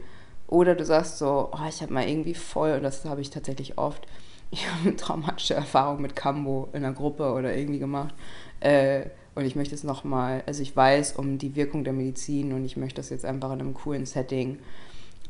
Oder 0.47 0.75
du 0.75 0.85
sagst 0.85 1.17
so, 1.17 1.49
oh, 1.53 1.67
ich 1.67 1.81
habe 1.81 1.93
mal 1.93 2.07
irgendwie 2.07 2.35
voll, 2.35 2.73
und 2.73 2.83
das 2.83 3.05
habe 3.05 3.21
ich 3.21 3.29
tatsächlich 3.29 3.77
oft, 3.77 4.05
ich 4.55 4.71
habe 4.71 4.87
eine 4.87 4.95
traumatische 4.95 5.53
Erfahrung 5.53 6.01
mit 6.01 6.15
Cambo 6.15 6.69
in 6.71 6.85
einer 6.85 6.93
Gruppe 6.93 7.33
oder 7.33 7.55
irgendwie 7.55 7.79
gemacht. 7.79 8.13
Äh, 8.61 9.07
und 9.35 9.43
ich 9.43 9.57
möchte 9.57 9.75
es 9.75 9.83
nochmal, 9.83 10.43
also 10.45 10.61
ich 10.61 10.73
weiß 10.73 11.17
um 11.17 11.37
die 11.37 11.57
Wirkung 11.57 11.83
der 11.83 11.91
Medizin 11.91 12.53
und 12.53 12.63
ich 12.63 12.77
möchte 12.77 13.01
das 13.01 13.09
jetzt 13.09 13.25
einfach 13.25 13.51
in 13.51 13.59
einem 13.59 13.73
coolen 13.73 14.05
Setting, 14.05 14.59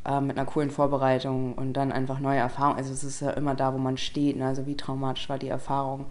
äh, 0.06 0.22
mit 0.22 0.38
einer 0.38 0.46
coolen 0.46 0.70
Vorbereitung 0.70 1.54
und 1.54 1.74
dann 1.74 1.92
einfach 1.92 2.20
neue 2.20 2.38
Erfahrungen. 2.38 2.78
Also 2.78 2.94
es 2.94 3.04
ist 3.04 3.22
ja 3.22 3.32
immer 3.32 3.56
da, 3.56 3.74
wo 3.74 3.80
man 3.80 3.98
steht. 3.98 4.38
Ne? 4.38 4.46
Also 4.46 4.68
wie 4.68 4.78
traumatisch 4.78 5.28
war 5.28 5.40
die 5.40 5.50
Erfahrung. 5.50 6.06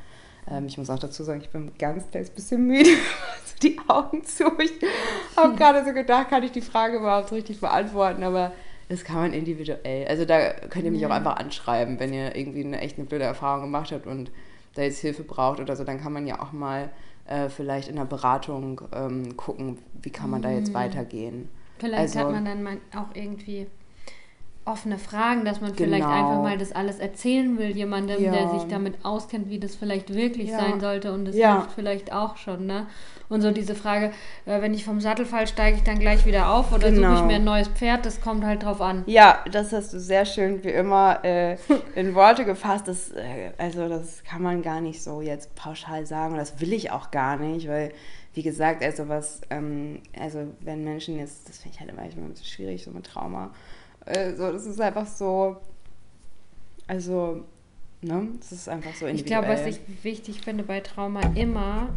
Ähm, 0.50 0.66
ich 0.66 0.76
muss 0.76 0.90
auch 0.90 0.98
dazu 0.98 1.22
sagen, 1.22 1.40
ich 1.40 1.50
bin 1.50 1.70
ganz 1.78 2.10
kleines 2.10 2.30
bisschen 2.30 2.66
müde. 2.66 2.90
also 2.90 3.54
die 3.62 3.78
Augen 3.86 4.24
zu. 4.24 4.44
Ich 4.58 4.72
habe 5.36 5.54
gerade 5.56 5.84
so 5.84 5.92
gedacht, 5.92 6.30
kann 6.30 6.42
ich 6.42 6.50
die 6.50 6.62
Frage 6.62 6.96
überhaupt 6.96 7.30
richtig 7.30 7.60
beantworten, 7.60 8.24
aber 8.24 8.50
das 8.88 9.04
kann 9.04 9.16
man 9.16 9.32
individuell. 9.32 10.06
Also 10.06 10.24
da 10.24 10.50
könnt 10.68 10.84
ihr 10.84 10.90
mich 10.90 11.00
ja. 11.00 11.08
auch 11.08 11.12
einfach 11.12 11.36
anschreiben, 11.36 11.98
wenn 12.00 12.12
ihr 12.12 12.34
irgendwie 12.36 12.64
eine 12.64 12.80
echt 12.80 12.98
eine 12.98 13.06
blöde 13.06 13.24
Erfahrung 13.24 13.62
gemacht 13.62 13.92
habt 13.92 14.06
und 14.06 14.30
da 14.74 14.82
jetzt 14.82 14.98
Hilfe 15.00 15.22
braucht 15.22 15.60
oder 15.60 15.76
so, 15.76 15.84
dann 15.84 16.00
kann 16.00 16.12
man 16.12 16.26
ja 16.26 16.40
auch 16.42 16.52
mal 16.52 16.90
äh, 17.26 17.48
vielleicht 17.48 17.88
in 17.88 17.96
der 17.96 18.04
Beratung 18.04 18.80
ähm, 18.94 19.36
gucken, 19.36 19.78
wie 20.02 20.10
kann 20.10 20.28
man 20.30 20.42
da 20.42 20.50
jetzt 20.50 20.70
Mhm. 20.70 20.74
weitergehen. 20.74 21.48
Vielleicht 21.78 22.00
Also- 22.16 22.20
hat 22.20 22.30
man 22.32 22.44
dann 22.44 22.62
mal 22.62 22.76
auch 22.94 23.14
irgendwie 23.14 23.66
offene 24.66 24.98
Fragen, 24.98 25.44
dass 25.44 25.60
man 25.60 25.74
vielleicht 25.74 26.06
Genau. 26.08 26.14
einfach 26.18 26.40
mal 26.40 26.56
das 26.56 26.72
alles 26.72 26.98
erzählen 26.98 27.58
will, 27.58 27.70
jemandem, 27.76 28.30
der 28.30 28.42
Ja. 28.44 28.48
sich 28.48 28.66
damit 28.66 29.04
auskennt, 29.04 29.50
wie 29.50 29.58
das 29.58 29.76
vielleicht 29.76 30.14
wirklich 30.14 30.50
Ja. 30.50 30.56
sein 30.56 30.80
sollte 30.80 31.12
und 31.12 31.26
das 31.26 31.36
Ja. 31.36 31.56
hilft 31.58 31.72
vielleicht 31.72 32.12
auch 32.12 32.36
schon, 32.38 32.66
ne? 32.66 32.86
Und 33.28 33.40
so 33.42 33.50
diese 33.50 33.74
Frage, 33.74 34.12
äh, 34.46 34.60
wenn 34.62 34.72
ich 34.74 34.84
vom 34.84 35.00
Sattel 35.00 35.26
fall, 35.26 35.46
steige 35.46 35.76
ich 35.78 35.82
dann 35.82 35.98
gleich 35.98 36.24
wieder 36.26 36.50
auf 36.54 36.72
oder 36.72 36.94
suche 36.94 37.12
ich 37.12 37.20
Genau. 37.20 37.24
mir 37.26 37.34
ein 37.36 37.44
neues 37.44 37.68
Pferd, 37.68 38.06
das 38.06 38.20
kommt 38.20 38.44
halt 38.44 38.62
drauf 38.62 38.80
an. 38.80 39.02
Ja, 39.06 39.44
das 39.50 39.72
hast 39.72 39.92
du 39.92 40.00
sehr 40.00 40.24
schön 40.24 40.62
wie 40.64 40.70
immer 40.70 41.22
äh, 41.24 41.56
in 41.94 42.14
Worte 42.14 42.44
gefasst. 42.44 42.88
Das, 42.88 43.10
äh, 43.10 43.50
also 43.58 43.88
das 43.88 44.24
kann 44.24 44.42
man 44.42 44.62
gar 44.62 44.80
nicht 44.80 45.02
so 45.02 45.20
jetzt 45.20 45.54
pauschal 45.54 46.06
sagen 46.06 46.32
und 46.32 46.38
das 46.38 46.60
will 46.60 46.72
ich 46.72 46.90
auch 46.90 47.10
gar 47.10 47.36
nicht, 47.38 47.68
weil 47.68 47.92
wie 48.34 48.42
gesagt, 48.42 48.82
also 48.82 49.08
was, 49.08 49.40
ähm, 49.50 50.00
also 50.18 50.40
wenn 50.60 50.84
Menschen 50.84 51.18
jetzt, 51.18 51.48
das 51.48 51.58
finde 51.58 51.74
ich 51.74 51.80
halt 51.80 51.90
immer 51.90 52.00
manchmal 52.02 52.24
ein 52.26 52.30
bisschen 52.30 52.46
schwierig, 52.46 52.82
so 52.84 52.90
mit 52.90 53.06
Trauma, 53.06 53.50
äh, 54.06 54.34
so, 54.34 54.52
das 54.52 54.66
ist 54.66 54.80
einfach 54.80 55.06
so, 55.06 55.56
also, 56.86 57.44
ne, 58.02 58.28
das 58.40 58.52
ist 58.52 58.68
einfach 58.68 58.94
so 58.94 59.06
Ich 59.06 59.12
individuell. 59.20 59.42
glaube, 59.42 59.60
was 59.60 59.66
ich 59.66 60.04
wichtig 60.04 60.42
finde 60.42 60.64
bei 60.64 60.80
Trauma 60.80 61.20
immer 61.34 61.88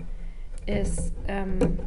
ist, 0.65 1.11
ähm, 1.27 1.79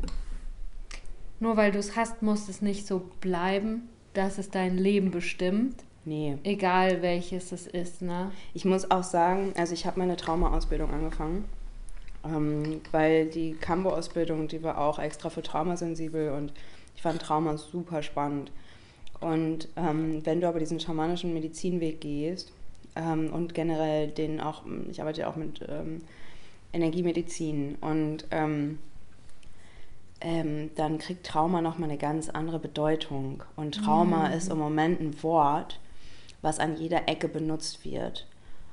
nur 1.38 1.56
weil 1.56 1.72
du 1.72 1.78
es 1.78 1.96
hast, 1.96 2.22
muss 2.22 2.48
es 2.48 2.60
nicht 2.62 2.86
so 2.86 3.02
bleiben, 3.20 3.88
dass 4.14 4.38
es 4.38 4.50
dein 4.50 4.76
Leben 4.76 5.10
bestimmt, 5.10 5.84
Nee. 6.04 6.36
egal 6.44 7.02
welches 7.02 7.52
es 7.52 7.66
ist, 7.66 8.02
ne? 8.02 8.30
Ich 8.54 8.64
muss 8.64 8.90
auch 8.90 9.02
sagen, 9.04 9.52
also 9.56 9.72
ich 9.74 9.86
habe 9.86 9.98
meine 9.98 10.16
Trauma-Ausbildung 10.16 10.90
angefangen, 10.90 11.44
ähm, 12.24 12.80
weil 12.90 13.26
die 13.26 13.52
Cambo-Ausbildung, 13.54 14.48
die 14.48 14.62
war 14.62 14.78
auch 14.78 14.98
extra 14.98 15.30
für 15.30 15.42
traumasensibel 15.42 16.30
und 16.32 16.52
ich 16.96 17.02
fand 17.02 17.22
Trauma 17.22 17.56
super 17.56 18.02
spannend. 18.02 18.50
Und 19.20 19.68
ähm, 19.76 20.24
wenn 20.24 20.40
du 20.40 20.48
aber 20.48 20.58
diesen 20.58 20.80
schamanischen 20.80 21.34
Medizinweg 21.34 22.00
gehst 22.00 22.52
ähm, 22.96 23.32
und 23.32 23.54
generell 23.54 24.08
den 24.08 24.40
auch, 24.40 24.62
ich 24.90 25.00
arbeite 25.00 25.22
ja 25.22 25.30
auch 25.30 25.36
mit 25.36 25.60
ähm, 25.68 26.00
Energiemedizin 26.72 27.76
und 27.80 28.26
ähm, 28.30 28.78
ähm, 30.20 30.70
dann 30.76 30.98
kriegt 30.98 31.26
Trauma 31.26 31.60
nochmal 31.60 31.88
eine 31.88 31.98
ganz 31.98 32.28
andere 32.28 32.58
Bedeutung. 32.58 33.42
Und 33.56 33.76
Trauma 33.76 34.28
ist 34.28 34.50
im 34.50 34.58
Moment 34.58 35.00
ein 35.00 35.22
Wort, 35.22 35.80
was 36.42 36.58
an 36.58 36.76
jeder 36.76 37.08
Ecke 37.08 37.28
benutzt 37.28 37.84
wird. 37.84 38.26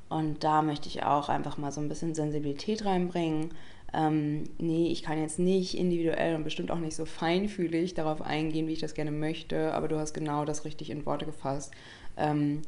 Und 0.09 0.43
da 0.43 0.61
möchte 0.61 0.87
ich 0.87 1.03
auch 1.03 1.29
einfach 1.29 1.57
mal 1.57 1.71
so 1.71 1.81
ein 1.81 1.89
bisschen 1.89 2.15
Sensibilität 2.15 2.85
reinbringen. 2.85 3.51
Ähm, 3.93 4.43
nee, 4.57 4.87
ich 4.91 5.01
kann 5.01 5.19
jetzt 5.19 5.39
nicht 5.39 5.77
individuell 5.77 6.35
und 6.35 6.43
bestimmt 6.43 6.71
auch 6.71 6.79
nicht 6.79 6.95
so 6.95 7.05
feinfühlig 7.05 7.93
darauf 7.93 8.21
eingehen, 8.21 8.67
wie 8.67 8.73
ich 8.73 8.79
das 8.79 8.93
gerne 8.93 9.11
möchte, 9.11 9.73
aber 9.73 9.87
du 9.87 9.97
hast 9.97 10.13
genau 10.13 10.45
das 10.45 10.65
richtig 10.65 10.89
in 10.89 11.05
Worte 11.05 11.25
gefasst. 11.25 11.71
Ähm, 12.17 12.63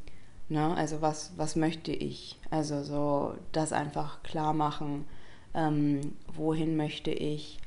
ne? 0.47 0.75
Also 0.75 1.01
was, 1.01 1.33
was 1.35 1.55
möchte 1.55 1.91
ich? 1.91 2.37
Also 2.49 2.83
so 2.83 3.35
das 3.51 3.73
einfach 3.73 4.23
klar 4.23 4.53
machen, 4.53 5.05
ähm, 5.53 5.99
wohin 6.33 6.77
möchte 6.77 7.11
ich 7.11 7.59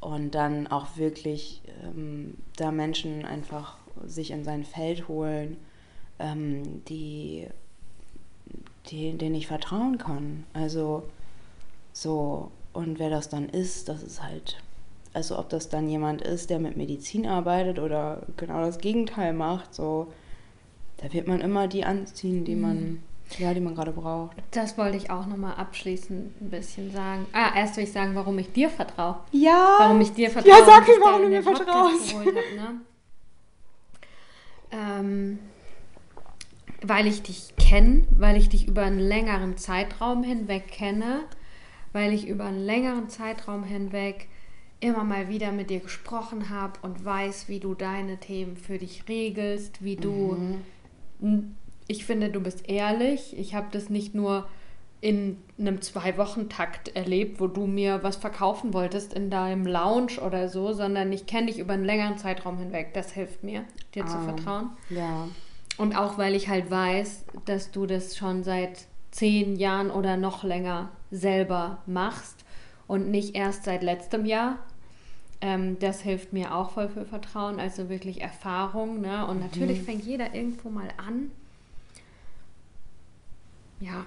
und 0.00 0.34
dann 0.34 0.66
auch 0.66 0.96
wirklich 0.96 1.62
ähm, 1.82 2.36
da 2.56 2.70
Menschen 2.70 3.24
einfach 3.24 3.78
sich 4.04 4.30
in 4.30 4.44
sein 4.44 4.64
Feld 4.64 5.08
holen, 5.08 5.56
ähm, 6.18 6.84
die, 6.84 7.46
die, 8.86 9.16
denen 9.16 9.34
ich 9.34 9.46
vertrauen 9.46 9.98
kann. 9.98 10.44
Also 10.52 11.04
so, 11.92 12.50
und 12.74 12.98
wer 12.98 13.08
das 13.08 13.28
dann 13.28 13.48
ist, 13.48 13.88
das 13.88 14.02
ist 14.02 14.22
halt, 14.22 14.58
also 15.12 15.38
ob 15.38 15.48
das 15.48 15.68
dann 15.68 15.88
jemand 15.88 16.20
ist, 16.22 16.50
der 16.50 16.58
mit 16.58 16.76
Medizin 16.76 17.26
arbeitet 17.26 17.78
oder 17.78 18.22
genau 18.36 18.60
das 18.60 18.78
Gegenteil 18.78 19.32
macht, 19.32 19.74
so, 19.74 20.12
da 20.98 21.12
wird 21.12 21.26
man 21.26 21.40
immer 21.40 21.68
die 21.68 21.84
anziehen, 21.84 22.44
die 22.44 22.56
man, 22.56 23.02
ja, 23.38 23.54
die 23.54 23.60
man 23.60 23.74
gerade 23.74 23.92
braucht. 23.92 24.36
Das 24.50 24.76
wollte 24.76 24.96
ich 24.96 25.10
auch 25.10 25.26
nochmal 25.26 25.54
abschließend 25.54 26.40
ein 26.42 26.50
bisschen 26.50 26.90
sagen. 26.92 27.26
Ah, 27.32 27.52
erst 27.56 27.76
will 27.76 27.84
ich 27.84 27.92
sagen, 27.92 28.14
warum 28.14 28.38
ich 28.38 28.52
dir 28.52 28.68
vertraue. 28.68 29.16
Ja, 29.32 29.76
Warum 29.78 30.00
ich 30.00 30.12
dir 30.12 30.30
vertraue. 30.30 30.52
Ja, 30.52 30.64
sag 30.66 30.86
mir, 30.86 30.94
warum 31.00 31.22
du 31.22 31.28
mir 31.28 31.42
vertraust. 31.42 32.14
hab, 32.14 32.24
ne? 32.24 32.80
ähm, 34.72 35.38
weil 36.82 37.06
ich 37.06 37.22
dich 37.22 37.54
kenne, 37.56 38.04
weil 38.10 38.36
ich 38.36 38.48
dich 38.48 38.66
über 38.68 38.82
einen 38.82 38.98
längeren 38.98 39.56
Zeitraum 39.56 40.22
hinweg 40.22 40.68
kenne, 40.68 41.20
weil 41.94 42.12
ich 42.12 42.28
über 42.28 42.44
einen 42.44 42.58
längeren 42.66 43.08
Zeitraum 43.08 43.64
hinweg 43.64 44.28
immer 44.80 45.04
mal 45.04 45.28
wieder 45.28 45.50
mit 45.52 45.70
dir 45.70 45.80
gesprochen 45.80 46.50
habe 46.50 46.72
und 46.82 47.02
weiß, 47.04 47.48
wie 47.48 47.60
du 47.60 47.74
deine 47.74 48.18
Themen 48.18 48.56
für 48.58 48.76
dich 48.76 49.08
regelst, 49.08 49.82
wie 49.82 49.96
du 49.96 50.36
Mhm. 51.20 51.54
ich 51.88 52.04
finde, 52.04 52.28
du 52.30 52.40
bist 52.40 52.68
ehrlich. 52.68 53.38
Ich 53.38 53.54
habe 53.54 53.68
das 53.70 53.88
nicht 53.88 54.14
nur 54.14 54.46
in 55.00 55.36
einem 55.58 55.80
Zwei-Wochen-Takt 55.82 56.96
erlebt, 56.96 57.38
wo 57.40 57.46
du 57.46 57.66
mir 57.66 58.02
was 58.02 58.16
verkaufen 58.16 58.72
wolltest 58.72 59.12
in 59.12 59.28
deinem 59.30 59.66
Lounge 59.66 60.18
oder 60.24 60.48
so, 60.48 60.72
sondern 60.72 61.12
ich 61.12 61.26
kenne 61.26 61.46
dich 61.48 61.58
über 61.58 61.74
einen 61.74 61.84
längeren 61.84 62.16
Zeitraum 62.18 62.58
hinweg. 62.58 62.94
Das 62.94 63.12
hilft 63.12 63.44
mir, 63.44 63.64
dir 63.94 64.06
zu 64.06 64.16
Ah. 64.16 64.22
vertrauen. 64.22 64.70
Ja, 64.90 65.28
Und 65.76 65.94
auch 65.96 66.18
weil 66.18 66.34
ich 66.34 66.48
halt 66.48 66.70
weiß, 66.70 67.24
dass 67.46 67.70
du 67.70 67.84
das 67.86 68.16
schon 68.16 68.44
seit 68.44 68.86
zehn 69.14 69.54
Jahren 69.54 69.90
oder 69.92 70.16
noch 70.16 70.42
länger 70.42 70.88
selber 71.12 71.78
machst 71.86 72.44
und 72.88 73.08
nicht 73.10 73.36
erst 73.36 73.62
seit 73.62 73.84
letztem 73.84 74.24
Jahr. 74.26 74.58
Ähm, 75.40 75.78
das 75.78 76.00
hilft 76.00 76.32
mir 76.32 76.52
auch 76.52 76.70
voll 76.72 76.88
für 76.88 77.04
Vertrauen, 77.04 77.60
also 77.60 77.88
wirklich 77.88 78.20
Erfahrung. 78.22 79.00
Ne? 79.00 79.24
Und 79.26 79.38
natürlich 79.40 79.80
Mhm. 79.80 79.84
fängt 79.84 80.04
jeder 80.04 80.34
irgendwo 80.34 80.68
mal 80.68 80.88
an. 80.96 81.30
Ja, 83.80 84.04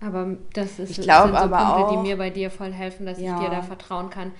aber 0.00 0.36
das 0.54 0.78
ist, 0.78 0.98
Ich 0.98 1.00
glaub 1.04 1.26
sind 1.26 1.34
so 1.34 1.40
Punkte, 1.48 1.56
auch- 1.66 1.90
die 1.90 1.96
mir 1.98 2.16
bei 2.16 2.30
dir 2.30 2.50
voll 2.50 2.72
helfen, 2.72 3.06
dass 3.06 3.20
Ja. 3.20 3.34
ich 3.38 3.44
dir 3.44 3.50
da 3.50 3.62
vertrauen 3.62 4.08
kann. 4.10 4.32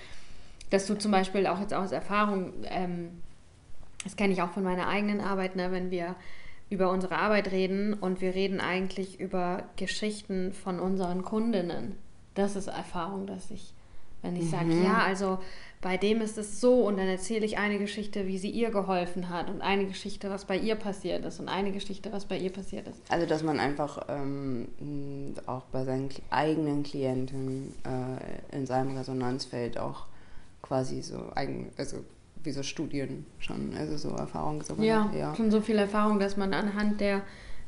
Dass 0.71 0.87
du 0.87 0.95
zum 0.95 1.11
Beispiel 1.13 1.47
auch 1.47 1.61
jetzt 1.61 1.75
aus 1.75 1.93
Erfahrung, 1.93 2.53
ähm, 2.65 3.23
das 4.03 4.17
kenne 4.17 4.33
ich 4.33 4.41
auch 4.43 4.51
von 4.51 4.63
meiner 4.65 4.87
eigenen 4.89 5.21
Arbeit, 5.21 5.57
ne, 5.57 5.71
wenn 5.73 5.91
wir 5.91 6.15
über 6.71 6.91
unsere 6.91 7.17
Arbeit 7.19 7.51
reden 7.53 7.95
und 7.95 8.21
wir 8.21 8.35
reden 8.35 8.61
eigentlich 8.61 9.21
über 9.21 9.65
Geschichten 9.77 10.53
von 10.53 10.81
unseren 10.81 11.23
Kundinnen. 11.23 11.97
Das 12.35 12.57
ist 12.57 12.67
Erfahrung, 12.69 13.27
dass 13.27 13.51
ich, 13.51 13.73
wenn 14.23 14.35
ich 14.37 14.51
sage, 14.51 14.67
Mhm. 14.67 14.85
ja, 14.85 14.99
also 14.99 15.39
bei 15.81 15.99
dem 15.99 16.23
ist 16.23 16.39
es 16.39 16.61
so 16.63 16.87
und 16.87 16.97
dann 16.97 17.07
erzähle 17.07 17.45
ich 17.45 17.59
eine 17.59 17.79
Geschichte, 17.79 18.27
wie 18.27 18.39
sie 18.39 18.49
ihr 18.51 18.71
geholfen 18.71 19.29
hat 19.29 19.51
und 19.51 19.61
eine 19.61 19.85
Geschichte, 19.87 20.31
was 20.31 20.47
bei 20.47 20.57
ihr 20.57 20.75
passiert 20.77 21.25
ist 21.27 21.39
und 21.41 21.49
eine 21.49 21.73
Geschichte, 21.73 22.11
was 22.11 22.25
bei 22.25 22.39
ihr 22.39 22.51
passiert 22.51 22.89
ist. 22.89 22.99
Also, 23.11 23.27
dass 23.27 23.43
man 23.43 23.61
einfach 23.61 24.07
ähm, 24.09 24.67
auch 25.47 25.65
bei 25.67 25.85
seinen 25.85 26.09
eigenen 26.31 26.83
Klienten 26.83 27.75
äh, 27.85 28.57
in 28.57 28.67
seinem 28.67 28.97
Resonanzfeld 28.97 29.77
auch 29.79 30.07
quasi 30.63 31.03
so 31.03 31.31
eigen, 31.35 31.71
also 31.77 31.99
wie 32.45 32.53
so 32.53 32.63
Studien 32.63 33.27
schon, 33.39 33.73
also 33.79 33.97
so 33.97 34.15
Erfahrungen 34.17 34.61
gesammelt 34.61 34.87
Ja. 34.87 35.11
Ja. 35.17 35.35
schon 35.35 35.51
so 35.51 35.61
viel 35.61 35.77
Erfahrung, 35.77 36.19
dass 36.19 36.37
man 36.37 36.55
anhand 36.55 37.01
der 37.01 37.23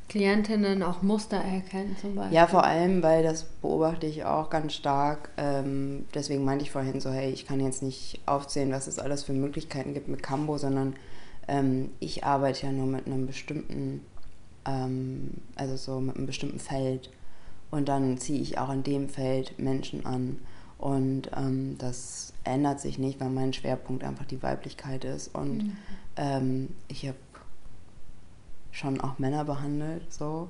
Klientinnen 0.09 0.83
auch 0.83 1.01
Muster 1.01 1.37
erkennt 1.37 1.99
zum 1.99 2.15
Beispiel. 2.15 2.35
ja, 2.35 2.47
vor 2.47 2.63
allem, 2.63 3.03
weil 3.03 3.23
das 3.23 3.43
beobachte 3.43 4.07
ich 4.07 4.23
auch 4.23 4.49
ganz 4.49 4.73
stark. 4.73 5.29
Ähm, 5.35 6.05
deswegen 6.13 6.45
meinte 6.45 6.63
ich 6.63 6.71
vorhin 6.71 7.01
so, 7.01 7.11
hey, 7.11 7.29
ich 7.31 7.45
kann 7.45 7.59
jetzt 7.59 7.83
nicht 7.83 8.21
aufzählen, 8.25 8.71
was 8.71 8.87
es 8.87 8.99
alles 8.99 9.23
für 9.23 9.33
Möglichkeiten 9.33 9.93
gibt 9.93 10.07
mit 10.07 10.23
Cambo, 10.23 10.57
sondern 10.57 10.95
ähm, 11.49 11.89
ich 11.99 12.23
arbeite 12.23 12.67
ja 12.67 12.71
nur 12.71 12.87
mit 12.87 13.05
einem 13.05 13.27
bestimmten, 13.27 14.01
ähm, 14.65 15.31
also 15.55 15.75
so 15.75 15.99
mit 15.99 16.15
einem 16.15 16.25
bestimmten 16.25 16.59
Feld. 16.59 17.09
Und 17.69 17.89
dann 17.89 18.17
ziehe 18.17 18.39
ich 18.39 18.57
auch 18.57 18.71
in 18.71 18.83
dem 18.83 19.09
Feld 19.09 19.59
Menschen 19.59 20.05
an. 20.05 20.37
Und 20.77 21.23
ähm, 21.35 21.75
das 21.79 22.31
ändert 22.47 22.79
sich 22.79 22.97
nicht, 22.97 23.19
weil 23.19 23.29
mein 23.29 23.53
Schwerpunkt 23.53 24.03
einfach 24.03 24.25
die 24.25 24.41
Weiblichkeit 24.41 25.03
ist. 25.05 25.33
Und 25.35 25.57
Mhm. 25.63 25.77
ähm, 26.15 26.69
ich 26.87 27.07
habe 27.07 27.17
schon 28.71 29.01
auch 29.01 29.19
Männer 29.19 29.45
behandelt, 29.45 30.11
so. 30.13 30.49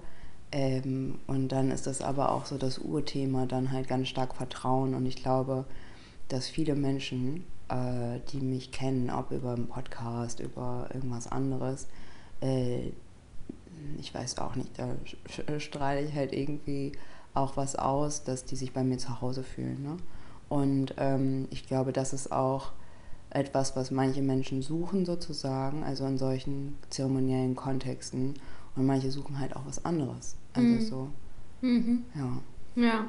Ähm, 0.51 1.19
und 1.27 1.49
dann 1.49 1.71
ist 1.71 1.87
das 1.87 2.01
aber 2.01 2.31
auch 2.31 2.45
so 2.45 2.57
das 2.57 2.77
Urthema, 2.79 3.45
dann 3.45 3.71
halt 3.71 3.87
ganz 3.87 4.07
stark 4.07 4.35
Vertrauen. 4.35 4.93
Und 4.93 5.05
ich 5.05 5.17
glaube, 5.17 5.65
dass 6.29 6.47
viele 6.47 6.75
Menschen, 6.75 7.43
äh, 7.69 8.19
die 8.31 8.39
mich 8.39 8.71
kennen, 8.71 9.09
ob 9.09 9.31
über 9.31 9.53
einen 9.53 9.67
Podcast, 9.67 10.39
über 10.39 10.89
irgendwas 10.93 11.27
anderes, 11.27 11.87
äh, 12.41 12.91
ich 13.99 14.13
weiß 14.13 14.39
auch 14.39 14.55
nicht, 14.55 14.71
da 14.79 14.89
strahle 15.59 16.01
ich 16.01 16.13
halt 16.15 16.33
irgendwie 16.33 16.93
auch 17.33 17.57
was 17.57 17.75
aus, 17.75 18.23
dass 18.23 18.43
die 18.45 18.55
sich 18.55 18.73
bei 18.73 18.83
mir 18.83 18.97
zu 18.97 19.21
Hause 19.21 19.43
fühlen. 19.43 19.83
Ne? 19.83 19.97
Und 20.49 20.93
ähm, 20.97 21.47
ich 21.51 21.67
glaube, 21.67 21.91
das 21.93 22.13
ist 22.13 22.31
auch 22.31 22.71
etwas, 23.29 23.75
was 23.75 23.91
manche 23.91 24.21
Menschen 24.21 24.61
suchen 24.61 25.05
sozusagen, 25.05 25.83
also 25.83 26.05
in 26.05 26.17
solchen 26.17 26.77
zeremoniellen 26.89 27.55
Kontexten. 27.55 28.35
Und 28.75 28.85
manche 28.85 29.11
suchen 29.11 29.39
halt 29.39 29.55
auch 29.55 29.65
was 29.65 29.83
anderes. 29.85 30.35
Also 30.53 30.67
Mhm. 30.67 30.81
so, 30.81 31.09
Mhm. 31.61 32.03
ja. 32.15 32.83
Ja. 32.83 33.07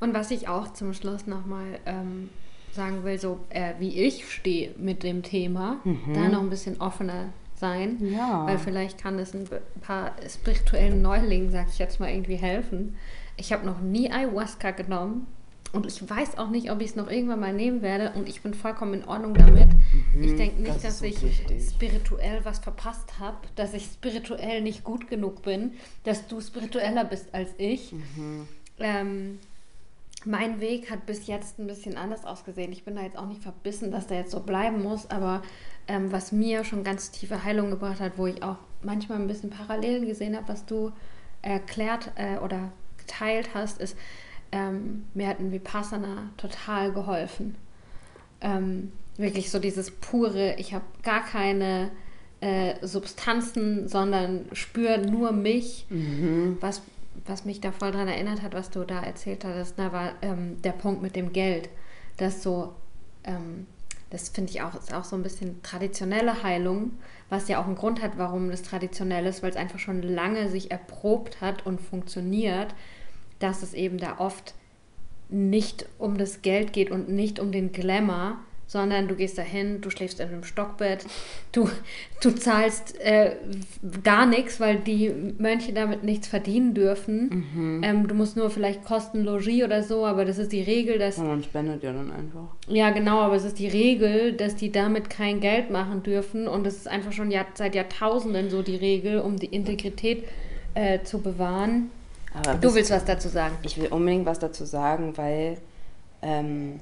Und 0.00 0.14
was 0.14 0.30
ich 0.30 0.48
auch 0.48 0.72
zum 0.72 0.94
Schluss 0.94 1.26
nochmal 1.26 1.78
ähm, 1.86 2.30
sagen 2.72 3.04
will, 3.04 3.18
so 3.18 3.40
äh, 3.50 3.74
wie 3.78 4.00
ich 4.00 4.30
stehe 4.32 4.72
mit 4.78 5.02
dem 5.02 5.22
Thema, 5.22 5.76
Mhm. 5.84 6.14
da 6.14 6.28
noch 6.28 6.40
ein 6.40 6.50
bisschen 6.50 6.80
offener 6.80 7.26
sein. 7.54 7.98
Ja. 8.00 8.46
Weil 8.46 8.58
vielleicht 8.58 8.98
kann 8.98 9.18
es 9.18 9.34
ein 9.34 9.46
paar 9.82 10.12
spirituellen 10.28 11.02
Neulingen, 11.02 11.50
sag 11.50 11.68
ich 11.68 11.78
jetzt 11.78 12.00
mal, 12.00 12.10
irgendwie 12.10 12.36
helfen. 12.36 12.96
Ich 13.36 13.52
habe 13.52 13.64
noch 13.66 13.80
nie 13.80 14.10
Ayahuasca 14.10 14.70
genommen 14.72 15.26
und 15.72 15.86
ich 15.86 16.08
weiß 16.08 16.38
auch 16.38 16.50
nicht, 16.50 16.70
ob 16.70 16.80
ich 16.80 16.90
es 16.90 16.96
noch 16.96 17.10
irgendwann 17.10 17.40
mal 17.40 17.52
nehmen 17.52 17.80
werde 17.82 18.12
und 18.14 18.28
ich 18.28 18.42
bin 18.42 18.54
vollkommen 18.54 18.94
in 18.94 19.04
Ordnung 19.04 19.34
damit. 19.34 19.68
ich 20.20 20.34
denke 20.36 20.60
nicht, 20.60 20.70
Mhm. 20.70 20.74
das 20.74 20.82
dass 20.82 20.98
so 21.00 21.04
ich 21.06 21.22
wichtig. 21.22 21.62
spirituell 21.70 22.44
was 22.44 22.58
verpasst 22.58 23.18
habe, 23.18 23.38
dass 23.56 23.72
ich 23.74 23.84
spirituell 23.84 24.60
nicht 24.60 24.84
gut 24.84 25.08
genug 25.08 25.42
bin, 25.42 25.72
dass 26.04 26.26
du 26.28 26.40
spiritueller 26.40 27.04
bist 27.04 27.34
als 27.34 27.50
ich. 27.58 27.92
Mhm. 27.92 28.48
Ähm, 28.78 29.38
mein 30.24 30.60
Weg 30.60 30.90
hat 30.90 31.04
bis 31.06 31.26
jetzt 31.26 31.58
ein 31.58 31.66
bisschen 31.66 31.96
anders 31.96 32.24
ausgesehen. 32.24 32.70
Ich 32.72 32.84
bin 32.84 32.94
da 32.94 33.02
jetzt 33.02 33.18
auch 33.18 33.26
nicht 33.26 33.42
verbissen, 33.42 33.90
dass 33.90 34.06
der 34.06 34.18
jetzt 34.18 34.30
so 34.30 34.40
bleiben 34.40 34.82
muss, 34.82 35.10
aber 35.10 35.42
ähm, 35.88 36.12
was 36.12 36.30
mir 36.32 36.62
schon 36.64 36.84
ganz 36.84 37.10
tiefe 37.10 37.42
Heilung 37.42 37.70
gebracht 37.70 37.98
hat, 38.00 38.12
wo 38.18 38.26
ich 38.28 38.42
auch 38.42 38.56
manchmal 38.82 39.18
ein 39.18 39.26
bisschen 39.26 39.50
Parallelen 39.50 40.06
gesehen 40.06 40.36
habe, 40.36 40.46
was 40.48 40.64
du 40.64 40.92
erklärt 41.42 42.12
äh, 42.16 42.36
oder 42.38 42.70
geteilt 42.98 43.50
hast, 43.54 43.80
ist, 43.80 43.96
ähm, 44.52 45.04
mir 45.14 45.26
hat 45.28 45.40
ein 45.40 45.50
Vipassana 45.50 46.30
total 46.36 46.92
geholfen. 46.92 47.56
Ähm, 48.40 48.92
wirklich 49.16 49.50
so 49.50 49.58
dieses 49.58 49.90
pure, 49.90 50.54
ich 50.58 50.74
habe 50.74 50.84
gar 51.02 51.24
keine 51.24 51.90
äh, 52.40 52.74
Substanzen, 52.86 53.88
sondern 53.88 54.46
spüre 54.52 54.98
nur 54.98 55.32
mich. 55.32 55.86
Mhm. 55.88 56.58
Was, 56.60 56.82
was 57.26 57.44
mich 57.44 57.60
da 57.60 57.72
voll 57.72 57.92
dran 57.92 58.08
erinnert 58.08 58.42
hat, 58.42 58.52
was 58.52 58.70
du 58.70 58.84
da 58.84 59.00
erzählt 59.00 59.44
hattest, 59.44 59.74
na, 59.78 59.92
war 59.92 60.12
ähm, 60.22 60.60
der 60.62 60.72
Punkt 60.72 61.02
mit 61.02 61.16
dem 61.16 61.32
Geld. 61.32 61.68
Das 62.18 62.42
so, 62.42 62.74
ähm, 63.24 63.66
das 64.10 64.28
finde 64.28 64.50
ich 64.50 64.60
auch, 64.60 64.74
ist 64.74 64.92
auch 64.92 65.04
so 65.04 65.16
ein 65.16 65.22
bisschen 65.22 65.62
traditionelle 65.62 66.42
Heilung, 66.42 66.92
was 67.30 67.48
ja 67.48 67.60
auch 67.60 67.66
einen 67.66 67.76
Grund 67.76 68.02
hat, 68.02 68.18
warum 68.18 68.50
das 68.50 68.62
traditionell 68.62 69.24
ist, 69.24 69.42
weil 69.42 69.50
es 69.50 69.56
einfach 69.56 69.78
schon 69.78 70.02
lange 70.02 70.50
sich 70.50 70.70
erprobt 70.70 71.40
hat 71.40 71.64
und 71.64 71.80
funktioniert, 71.80 72.74
dass 73.42 73.62
es 73.62 73.74
eben 73.74 73.98
da 73.98 74.18
oft 74.18 74.54
nicht 75.28 75.86
um 75.98 76.18
das 76.18 76.42
Geld 76.42 76.72
geht 76.72 76.90
und 76.90 77.08
nicht 77.08 77.40
um 77.40 77.52
den 77.52 77.72
Glamour, 77.72 78.38
sondern 78.72 79.06
du 79.06 79.14
gehst 79.16 79.36
dahin, 79.36 79.82
du 79.82 79.90
schläfst 79.90 80.18
in 80.18 80.28
einem 80.28 80.44
Stockbett, 80.44 81.04
du, 81.52 81.68
du 82.22 82.30
zahlst 82.30 82.98
äh, 83.00 83.36
gar 84.02 84.24
nichts, 84.24 84.60
weil 84.60 84.76
die 84.76 85.12
Mönche 85.38 85.74
damit 85.74 86.04
nichts 86.04 86.26
verdienen 86.26 86.72
dürfen. 86.72 87.28
Ähm, 87.84 88.08
du 88.08 88.14
musst 88.14 88.36
nur 88.36 88.48
vielleicht 88.48 88.82
Kosten 88.84 89.24
Logis 89.24 89.62
oder 89.62 89.82
so, 89.82 90.06
aber 90.06 90.24
das 90.24 90.38
ist 90.38 90.52
die 90.52 90.62
Regel, 90.62 90.98
dass 90.98 91.18
Und 91.18 91.28
man 91.28 91.42
spendet 91.42 91.82
ja 91.82 91.92
dann 91.92 92.10
einfach. 92.10 92.48
ja, 92.66 92.90
genau, 92.90 93.20
aber 93.20 93.34
es 93.34 93.44
ist 93.44 93.58
die 93.58 93.68
Regel, 93.68 94.32
dass 94.32 94.56
die 94.56 94.72
damit 94.72 95.10
kein 95.10 95.40
Geld 95.40 95.70
machen 95.70 96.02
dürfen 96.02 96.48
und 96.48 96.66
es 96.66 96.76
ist 96.76 96.88
einfach 96.88 97.12
schon 97.12 97.30
Jahr, 97.30 97.46
seit 97.54 97.74
Jahrtausenden 97.74 98.48
so 98.48 98.62
die 98.62 98.76
Regel, 98.76 99.20
um 99.20 99.36
die 99.36 99.46
Integrität 99.46 100.24
äh, 100.74 101.02
zu 101.02 101.20
bewahren. 101.20 101.90
Aber 102.34 102.54
Du 102.54 102.74
willst 102.74 102.90
was 102.90 103.04
dazu 103.04 103.28
sagen? 103.28 103.56
Ich 103.62 103.80
will 103.80 103.88
unbedingt 103.88 104.26
was 104.26 104.38
dazu 104.38 104.64
sagen, 104.64 105.16
weil, 105.16 105.58
ähm, 106.22 106.80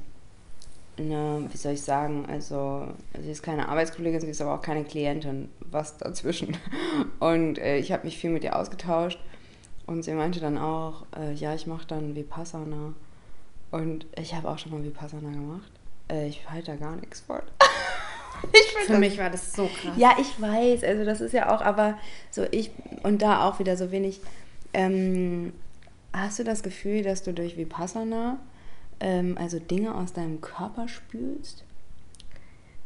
ne, 0.97 1.45
wie 1.51 1.57
soll 1.57 1.73
ich 1.73 1.83
sagen, 1.83 2.27
also 2.29 2.89
sie 3.21 3.31
ist 3.31 3.43
keine 3.43 3.69
Arbeitskollegin, 3.69 4.21
sie 4.21 4.29
ist 4.31 4.41
aber 4.41 4.55
auch 4.55 4.63
keine 4.63 4.85
Klientin, 4.85 5.49
was 5.71 5.99
dazwischen. 5.99 6.57
Und 7.19 7.59
äh, 7.59 7.79
ich 7.79 7.93
habe 7.93 8.05
mich 8.05 8.19
viel 8.19 8.31
mit 8.31 8.45
ihr 8.45 8.57
ausgetauscht 8.57 9.19
und 9.91 10.05
sie 10.05 10.13
meinte 10.13 10.39
dann 10.39 10.57
auch, 10.57 11.05
äh, 11.19 11.33
ja, 11.33 11.53
ich 11.53 11.67
mache 11.67 11.85
dann 11.85 12.15
Vipassana. 12.15 12.95
Und 13.73 14.07
ich 14.17 14.35
habe 14.37 14.49
auch 14.49 14.57
schon 14.57 14.71
mal 14.71 14.85
Vipassana 14.85 15.33
gemacht. 15.33 15.73
Äh, 16.09 16.29
ich 16.29 16.49
halte 16.49 16.71
da 16.71 16.77
gar 16.77 16.95
nichts 16.95 17.19
von. 17.21 17.41
Für 18.87 18.93
das 18.93 19.01
mich 19.01 19.19
war 19.19 19.31
das 19.31 19.53
so 19.53 19.67
krass. 19.67 19.93
ja, 19.97 20.17
ich 20.21 20.41
weiß, 20.41 20.85
also 20.85 21.05
das 21.05 21.21
ist 21.21 21.33
ja 21.33 21.53
auch, 21.53 21.61
aber 21.61 21.99
so 22.31 22.47
ich 22.53 22.71
und 23.03 23.21
da 23.21 23.49
auch 23.49 23.59
wieder 23.59 23.77
so 23.77 23.91
wenig. 23.91 24.21
Ähm, 24.73 25.53
hast 26.13 26.39
du 26.39 26.45
das 26.45 26.63
Gefühl, 26.63 27.03
dass 27.03 27.23
du 27.23 27.33
durch 27.33 27.57
Vipassana 27.57 28.39
ähm, 29.01 29.37
also 29.39 29.59
Dinge 29.59 29.95
aus 29.95 30.13
deinem 30.13 30.41
Körper 30.41 30.89
spürst? 30.89 31.65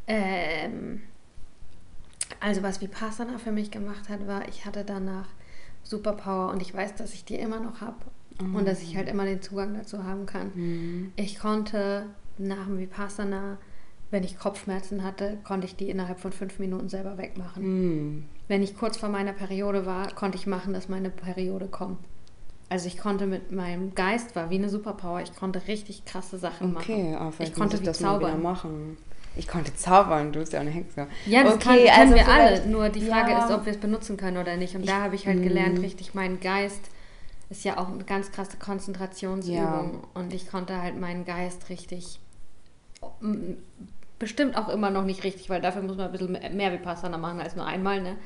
Ähm, 0.06 1.02
also 2.40 2.62
was 2.62 2.80
Vipassana 2.80 3.38
für 3.38 3.52
mich 3.52 3.70
gemacht 3.70 4.08
hat, 4.08 4.26
war, 4.26 4.48
ich 4.48 4.64
hatte 4.64 4.84
danach 4.84 5.28
Superpower 5.82 6.50
und 6.50 6.62
ich 6.62 6.74
weiß, 6.74 6.94
dass 6.94 7.14
ich 7.14 7.24
die 7.24 7.36
immer 7.36 7.60
noch 7.60 7.80
habe 7.80 7.96
und 8.38 8.66
dass 8.66 8.82
ich 8.82 8.96
halt 8.96 9.08
immer 9.08 9.24
den 9.24 9.42
Zugang 9.42 9.74
dazu 9.74 10.04
haben 10.04 10.26
kann. 10.26 11.12
Ich 11.16 11.38
konnte 11.38 12.06
nach 12.38 12.66
dem 12.66 12.78
Vipassana, 12.78 13.58
wenn 14.14 14.22
ich 14.24 14.38
Kopfschmerzen 14.38 15.02
hatte, 15.02 15.38
konnte 15.42 15.66
ich 15.66 15.74
die 15.74 15.90
innerhalb 15.90 16.20
von 16.20 16.30
fünf 16.32 16.60
Minuten 16.60 16.88
selber 16.88 17.18
wegmachen. 17.18 17.62
Hm. 17.62 18.24
Wenn 18.46 18.62
ich 18.62 18.76
kurz 18.76 18.96
vor 18.96 19.08
meiner 19.08 19.32
Periode 19.32 19.86
war, 19.86 20.08
konnte 20.14 20.38
ich 20.38 20.46
machen, 20.46 20.72
dass 20.72 20.88
meine 20.88 21.10
Periode 21.10 21.66
kommt. 21.66 21.98
Also 22.68 22.86
ich 22.86 22.96
konnte 22.96 23.26
mit 23.26 23.50
meinem 23.50 23.94
Geist, 23.96 24.36
war 24.36 24.50
wie 24.50 24.54
eine 24.54 24.68
Superpower, 24.68 25.20
ich 25.20 25.34
konnte 25.34 25.66
richtig 25.66 26.04
krasse 26.04 26.38
Sachen 26.38 26.76
Okay, 26.76 27.02
machen. 27.10 27.14
aber 27.16 27.32
vielleicht 27.32 27.52
ich 27.52 27.58
konnte 27.58 27.80
wie 27.80 27.84
das 27.84 27.98
zaubern. 27.98 28.40
machen. 28.40 28.96
Ich 29.36 29.48
konnte 29.48 29.74
zaubern, 29.74 30.30
du 30.32 30.38
bist 30.38 30.52
ja 30.52 30.60
eine 30.60 30.70
Hexe. 30.70 31.08
Ja, 31.26 31.42
das 31.42 31.54
okay, 31.56 31.64
kann, 31.64 31.76
können 31.76 31.90
also 31.90 32.14
wir 32.14 32.28
alle. 32.28 32.66
Nur 32.68 32.88
die 32.88 33.00
Frage 33.00 33.32
ja, 33.32 33.44
ist, 33.44 33.52
ob 33.52 33.66
wir 33.66 33.72
es 33.72 33.78
benutzen 33.80 34.16
können 34.16 34.36
oder 34.36 34.56
nicht. 34.56 34.76
Und 34.76 34.82
Ich- 34.82 34.88
da 34.90 35.02
habe 35.02 35.16
ich 35.16 35.26
halt 35.26 35.42
gelernt, 35.42 35.78
Mm. 35.78 35.82
richtig, 35.82 36.14
mein 36.14 36.38
Geist 36.38 36.82
ist 37.50 37.64
ja 37.64 37.78
auch 37.78 37.88
eine 37.88 38.04
ganz 38.04 38.30
krasse 38.30 38.58
Konzentrationsübung. 38.58 39.58
Ja. 39.58 39.90
Und 40.14 40.32
ich 40.32 40.48
konnte 40.48 40.80
halt 40.80 41.00
meinen 41.00 41.24
Geist 41.24 41.68
richtig, 41.68 42.20
mm, 43.20 43.54
bestimmt 44.18 44.56
auch 44.56 44.68
immer 44.68 44.90
noch 44.90 45.04
nicht 45.04 45.24
richtig, 45.24 45.50
weil 45.50 45.60
dafür 45.60 45.82
muss 45.82 45.96
man 45.96 46.06
ein 46.06 46.12
bisschen 46.12 46.32
mehr 46.56 46.72
Vipassana 46.72 47.18
machen 47.18 47.40
als 47.40 47.56
nur 47.56 47.66
einmal, 47.66 48.00
ne? 48.02 48.16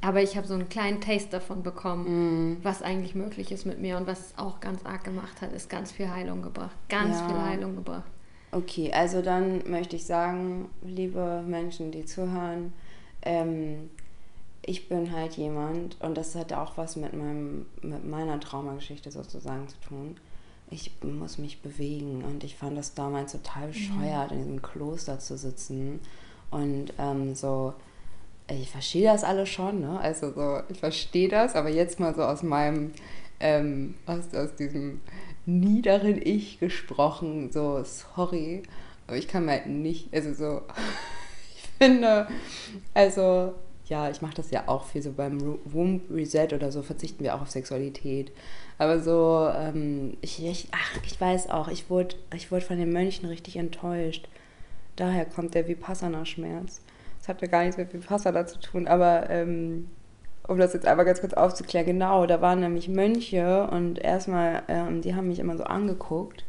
Aber 0.00 0.20
ich 0.22 0.36
habe 0.36 0.46
so 0.46 0.54
einen 0.54 0.68
kleinen 0.68 1.00
Taste 1.00 1.30
davon 1.30 1.62
bekommen, 1.62 2.52
Mm. 2.52 2.56
was 2.62 2.82
eigentlich 2.82 3.14
möglich 3.14 3.50
ist 3.52 3.64
mit 3.64 3.78
mir. 3.80 3.96
Und 3.96 4.06
was 4.06 4.20
es 4.20 4.34
auch 4.38 4.60
ganz 4.60 4.84
arg 4.84 5.04
gemacht 5.04 5.40
hat, 5.40 5.52
ist 5.52 5.70
ganz 5.70 5.92
viel 5.92 6.10
Heilung 6.10 6.42
gebracht. 6.42 6.76
Ganz 6.88 7.20
Ja. 7.20 7.26
viel 7.26 7.40
Heilung 7.42 7.76
gebracht. 7.76 8.04
Okay, 8.52 8.92
also 8.92 9.22
dann 9.22 9.68
möchte 9.70 9.96
ich 9.96 10.04
sagen, 10.04 10.68
liebe 10.82 11.42
Menschen, 11.46 11.90
die 11.90 12.04
zuhören, 12.04 12.72
ähm, 13.22 13.90
ich 14.66 14.88
bin 14.88 15.10
halt 15.12 15.34
jemand, 15.34 16.00
und 16.00 16.16
das 16.16 16.34
hat 16.34 16.52
auch 16.52 16.76
was 16.76 16.96
mit, 16.96 17.12
meinem, 17.14 17.66
mit 17.82 18.06
meiner 18.08 18.38
Traumageschichte 18.40 19.10
sozusagen 19.10 19.68
zu 19.68 19.80
tun. 19.88 20.16
Ich 20.74 20.90
muss 21.02 21.38
mich 21.38 21.62
bewegen 21.62 22.24
und 22.24 22.42
ich 22.42 22.56
fand 22.56 22.76
das 22.76 22.94
damals 22.94 23.30
total 23.30 23.68
bescheuert, 23.68 24.32
in 24.32 24.38
diesem 24.38 24.60
Kloster 24.60 25.20
zu 25.20 25.38
sitzen 25.38 26.00
und 26.50 26.92
ähm, 26.98 27.36
so. 27.36 27.74
Ich 28.50 28.70
verstehe 28.70 29.10
das 29.10 29.24
alles 29.24 29.48
schon, 29.48 29.80
ne? 29.80 29.98
Also 30.00 30.30
so, 30.32 30.60
ich 30.68 30.80
verstehe 30.80 31.28
das, 31.28 31.54
aber 31.54 31.70
jetzt 31.70 31.98
mal 31.98 32.14
so 32.14 32.22
aus 32.22 32.42
meinem, 32.42 32.92
ähm, 33.40 33.94
aus, 34.04 34.34
aus 34.34 34.54
diesem 34.56 35.00
niederen 35.46 36.20
Ich 36.20 36.58
gesprochen, 36.58 37.50
so 37.52 37.82
sorry, 37.84 38.62
aber 39.06 39.16
ich 39.16 39.28
kann 39.28 39.46
mir 39.46 39.52
halt 39.52 39.66
nicht, 39.66 40.12
also 40.12 40.34
so, 40.34 40.60
ich 41.54 41.62
finde, 41.78 42.26
also 42.92 43.54
ja, 43.86 44.10
ich 44.10 44.22
mache 44.22 44.34
das 44.34 44.50
ja 44.50 44.64
auch 44.66 44.84
viel 44.84 45.02
so 45.02 45.12
beim 45.12 45.58
Womb 45.64 46.10
Reset 46.10 46.48
oder 46.52 46.72
so, 46.72 46.82
verzichten 46.82 47.22
wir 47.22 47.34
auch 47.34 47.42
auf 47.42 47.50
Sexualität. 47.50 48.32
Aber 48.78 48.98
so, 49.00 49.48
ähm, 49.54 50.16
ich, 50.20 50.44
ich, 50.44 50.68
ach, 50.72 50.98
ich 51.04 51.20
weiß 51.20 51.50
auch, 51.50 51.68
ich 51.68 51.90
wurde, 51.90 52.16
ich 52.34 52.50
wurde 52.50 52.64
von 52.64 52.78
den 52.78 52.92
Mönchen 52.92 53.28
richtig 53.28 53.56
enttäuscht. 53.56 54.28
Daher 54.96 55.24
kommt 55.24 55.54
der 55.54 55.68
Vipassana-Schmerz. 55.68 56.82
Das 57.18 57.28
hatte 57.28 57.48
gar 57.48 57.62
nichts 57.62 57.76
mit 57.76 57.92
Vipassana 57.92 58.46
zu 58.46 58.58
tun, 58.60 58.86
aber 58.86 59.30
ähm, 59.30 59.88
um 60.46 60.58
das 60.58 60.74
jetzt 60.74 60.86
einmal 60.86 61.06
ganz 61.06 61.20
kurz 61.20 61.32
aufzuklären, 61.32 61.86
genau, 61.86 62.26
da 62.26 62.40
waren 62.40 62.60
nämlich 62.60 62.88
Mönche 62.88 63.66
und 63.68 63.98
erstmal, 63.98 64.62
ähm, 64.68 65.00
die 65.00 65.14
haben 65.14 65.28
mich 65.28 65.38
immer 65.38 65.56
so 65.56 65.64
angeguckt. 65.64 66.44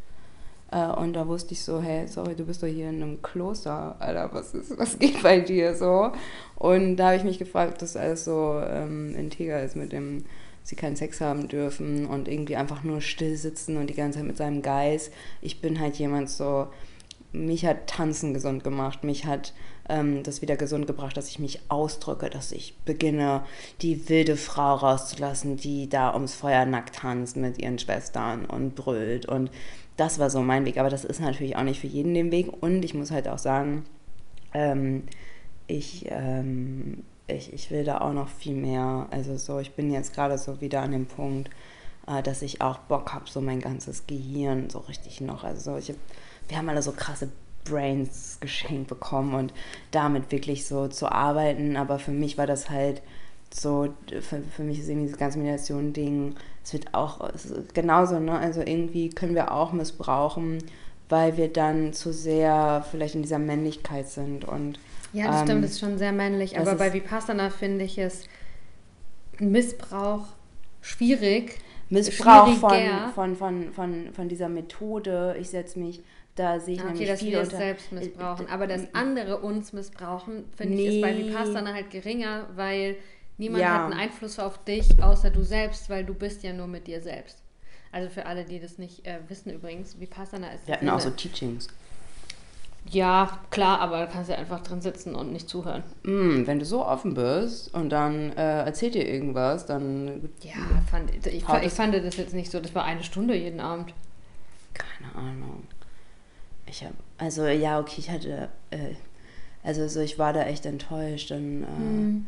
Äh, 0.72 0.88
und 0.88 1.14
da 1.14 1.28
wusste 1.28 1.54
ich 1.54 1.64
so, 1.64 1.82
hey, 1.82 2.08
sorry, 2.08 2.36
du 2.36 2.46
bist 2.46 2.62
doch 2.62 2.68
hier 2.68 2.90
in 2.90 3.02
einem 3.02 3.22
Kloster, 3.22 3.96
Alter, 4.00 4.30
was, 4.34 4.54
ist, 4.54 4.78
was 4.78 5.00
geht 5.00 5.24
bei 5.24 5.40
dir 5.40 5.76
so? 5.76 6.12
Und 6.56 6.98
da 6.98 7.08
habe 7.08 7.18
ich 7.18 7.24
mich 7.24 7.40
gefragt, 7.40 7.74
ob 7.74 7.78
das 7.78 7.96
alles 7.96 8.26
so 8.26 8.60
ähm, 8.68 9.16
integer 9.16 9.64
ist 9.64 9.76
mit 9.76 9.94
dem, 9.94 10.26
sie 10.66 10.76
keinen 10.76 10.96
Sex 10.96 11.22
haben 11.22 11.48
dürfen 11.48 12.08
und 12.08 12.28
irgendwie 12.28 12.56
einfach 12.56 12.84
nur 12.84 13.00
still 13.00 13.38
sitzen 13.38 13.78
und 13.78 13.88
die 13.88 13.94
ganze 13.94 14.18
Zeit 14.18 14.28
mit 14.28 14.36
seinem 14.36 14.64
Geist. 14.64 15.14
Ich 15.42 15.62
bin 15.62 15.80
halt 15.80 15.96
jemand 15.98 16.28
so, 16.28 16.68
mich 17.32 17.66
hat 17.66 17.86
Tanzen 17.86 18.34
gesund 18.34 18.64
gemacht, 18.64 19.04
mich 19.04 19.26
hat 19.26 19.54
ähm, 19.88 20.24
das 20.24 20.42
wieder 20.42 20.56
gesund 20.56 20.88
gebracht, 20.88 21.16
dass 21.16 21.30
ich 21.30 21.38
mich 21.38 21.60
ausdrücke, 21.70 22.32
dass 22.32 22.52
ich 22.52 22.76
beginne, 22.84 23.44
die 23.84 24.10
wilde 24.10 24.38
Frau 24.38 24.74
rauszulassen, 24.74 25.56
die 25.56 25.88
da 25.88 26.16
ums 26.16 26.34
Feuer 26.34 26.66
nackt 26.66 26.96
tanzt 26.96 27.38
mit 27.38 27.60
ihren 27.60 27.78
Schwestern 27.78 28.46
und 28.46 28.74
brüllt. 28.74 29.28
Und 29.28 29.52
das 29.98 30.18
war 30.18 30.32
so 30.32 30.42
mein 30.42 30.66
Weg. 30.66 30.80
Aber 30.80 30.90
das 30.90 31.06
ist 31.06 31.22
natürlich 31.22 31.58
auch 31.58 31.64
nicht 31.64 31.80
für 31.80 31.88
jeden 31.88 32.16
den 32.16 32.32
Weg. 32.32 32.52
Und 32.62 32.84
ich 32.84 32.96
muss 32.96 33.12
halt 33.12 33.28
auch 33.28 33.38
sagen, 33.38 33.86
ähm, 34.56 35.04
ich, 35.68 36.08
ähm, 36.10 37.04
ich, 37.28 37.54
ich 37.54 37.72
will 37.72 37.84
da 37.84 38.00
auch 38.02 38.14
noch 38.14 38.30
viel 38.30 38.56
mehr. 38.56 39.08
Also 39.12 39.38
so, 39.38 39.60
ich 39.60 39.74
bin 39.74 39.92
jetzt 39.92 40.14
gerade 40.14 40.38
so 40.38 40.62
wieder 40.62 40.82
an 40.82 40.92
dem 40.92 41.06
Punkt, 41.06 41.50
äh, 42.08 42.22
dass 42.22 42.42
ich 42.42 42.62
auch 42.62 42.78
Bock 42.80 43.14
habe, 43.14 43.30
so 43.30 43.42
mein 43.42 43.62
ganzes 43.62 44.08
Gehirn 44.08 44.70
so 44.70 44.80
richtig 44.80 45.22
noch. 45.22 45.44
Also 45.44 45.78
ich 45.78 45.90
hab, 45.90 45.98
wir 46.48 46.58
haben 46.58 46.70
alle 46.70 46.82
so 46.82 46.92
krasse 46.92 47.30
Brains 47.64 48.38
geschenkt 48.40 48.88
bekommen 48.88 49.34
und 49.34 49.54
damit 49.92 50.32
wirklich 50.32 50.68
so 50.68 50.88
zu 50.88 51.12
arbeiten. 51.12 51.78
Aber 51.78 52.00
für 52.00 52.12
mich 52.12 52.38
war 52.38 52.48
das 52.48 52.70
halt 52.70 53.02
so, 53.54 53.90
für, 54.22 54.42
für 54.42 54.64
mich 54.64 54.80
ist 54.80 54.90
irgendwie 54.90 55.08
dieses 55.08 55.20
ganze 55.20 55.40
Meditation-Ding, 55.40 56.36
es 56.64 56.74
wird 56.74 56.94
auch 56.94 57.22
es 57.30 57.54
genauso, 57.74 58.20
ne? 58.20 58.38
Also 58.38 58.62
irgendwie 58.62 59.10
können 59.10 59.36
wir 59.36 59.52
auch 59.52 59.72
missbrauchen, 59.72 60.64
weil 61.10 61.38
wir 61.38 61.52
dann 61.52 61.94
zu 61.94 62.12
sehr 62.12 62.86
vielleicht 62.90 63.16
in 63.16 63.22
dieser 63.22 63.40
Männlichkeit 63.40 64.10
sind 64.10 64.46
und 64.46 64.80
ja, 65.16 65.28
das 65.28 65.42
ähm, 65.42 65.46
stimmt, 65.48 65.64
das 65.64 65.72
ist 65.72 65.80
schon 65.80 65.98
sehr 65.98 66.12
männlich. 66.12 66.58
Aber 66.60 66.76
bei 66.76 66.94
Vipassana 66.94 67.50
finde 67.50 67.86
ich 67.86 67.98
es 67.98 68.24
Missbrauch 69.40 70.28
schwierig. 70.82 71.60
Missbrauch 71.90 72.54
von, 72.58 72.72
von, 73.14 73.36
von, 73.36 73.74
von, 73.74 74.14
von 74.14 74.30
dieser 74.30 74.50
Methode. 74.50 75.36
Ich 75.40 75.50
setze 75.50 75.80
mich 75.80 76.02
da 76.36 76.60
sehe 76.60 76.76
ich 76.76 76.82
okay, 76.82 76.90
nämlich 76.90 77.08
dass 77.08 77.20
viel 77.22 77.32
wir 77.32 77.42
es 77.42 77.50
selbst 77.50 77.92
missbrauchen. 77.94 78.50
Aber 78.50 78.68
dass 78.68 78.94
andere 78.94 79.38
uns 79.40 79.72
missbrauchen, 79.72 80.44
finde 80.56 80.76
nee. 80.76 80.88
ich, 80.88 80.96
ist 80.96 81.02
bei 81.02 81.18
Vipassana 81.18 81.74
halt 81.74 81.90
geringer, 81.90 82.48
weil 82.56 82.98
niemand 83.38 83.64
ja. 83.64 83.74
hat 83.74 83.92
einen 83.92 83.94
Einfluss 83.94 84.38
auf 84.38 84.64
dich, 84.66 85.02
außer 85.02 85.30
du 85.30 85.44
selbst, 85.44 85.90
weil 85.90 86.04
du 86.04 86.14
bist 86.14 86.44
ja 86.44 86.52
nur 86.52 86.68
mit 86.68 86.88
dir 86.88 87.02
selbst. 87.02 87.42
Also 87.94 88.10
für 88.10 88.26
alle, 88.26 88.44
die 88.44 88.60
das 88.60 88.78
nicht 88.78 89.08
äh, 89.08 89.20
wissen 89.30 89.54
übrigens, 89.54 89.98
Vipassana 89.98 90.52
ist... 90.52 90.68
Wir 90.68 90.76
hatten 90.76 90.90
auch 90.90 91.00
so 91.00 91.10
Teachings. 91.10 91.70
Ja, 92.92 93.40
klar, 93.50 93.80
aber 93.80 94.00
da 94.00 94.06
kannst 94.06 94.30
du 94.30 94.38
einfach 94.38 94.62
drin 94.62 94.80
sitzen 94.80 95.16
und 95.16 95.34
nicht 95.34 95.50
zuhören. 95.50 95.84
Mm, 96.04 96.46
wenn 96.46 96.60
du 96.60 96.66
so 96.66 96.86
offen 96.86 97.16
bist 97.16 97.74
und 97.74 97.90
dann 97.90 98.32
äh, 98.34 98.64
erzählt 98.64 98.94
dir 98.94 99.08
irgendwas, 99.08 99.66
dann. 99.66 100.30
Ja, 100.42 100.54
fand, 100.90 101.10
ich, 101.10 101.26
ich, 101.26 101.44
ich 101.64 101.74
fand 101.74 101.96
das 101.96 102.18
jetzt 102.18 102.34
nicht 102.34 102.52
so. 102.52 102.60
Das 102.60 102.76
war 102.76 102.84
eine 102.84 103.04
Stunde 103.04 103.36
jeden 103.36 103.60
Abend. 103.60 103.94
Keine 104.74 105.16
Ahnung. 105.16 105.64
Ich 106.68 106.84
habe, 106.84 106.94
also 107.18 107.46
ja, 107.48 107.80
okay, 107.80 107.96
ich 107.98 108.10
hatte, 108.10 108.50
äh, 108.70 108.94
also 109.64 109.88
so, 109.88 110.00
ich 110.02 110.20
war 110.20 110.34
da 110.34 110.44
echt 110.44 110.66
enttäuscht 110.68 111.32
und. 111.32 111.64
Äh, 111.64 111.66
hm. 111.66 112.26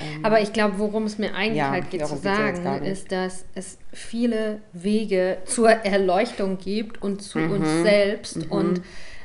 ähm, 0.00 0.24
Aber 0.24 0.42
ich 0.42 0.52
glaube, 0.52 0.78
worum 0.78 1.04
es 1.04 1.16
mir 1.16 1.34
eigentlich 1.34 1.58
ja, 1.58 1.70
halt 1.70 1.90
geht 1.90 2.06
zu 2.06 2.16
sagen, 2.16 2.84
ist, 2.84 3.10
dass 3.10 3.46
es 3.54 3.78
viele 3.90 4.60
Wege 4.74 5.38
zur 5.46 5.70
Erleuchtung 5.70 6.58
gibt 6.58 7.00
und 7.00 7.22
zu 7.22 7.38
mhm. 7.38 7.50
uns 7.52 7.68
selbst. 7.82 8.36
Mhm. 8.36 8.52
Und 8.52 8.82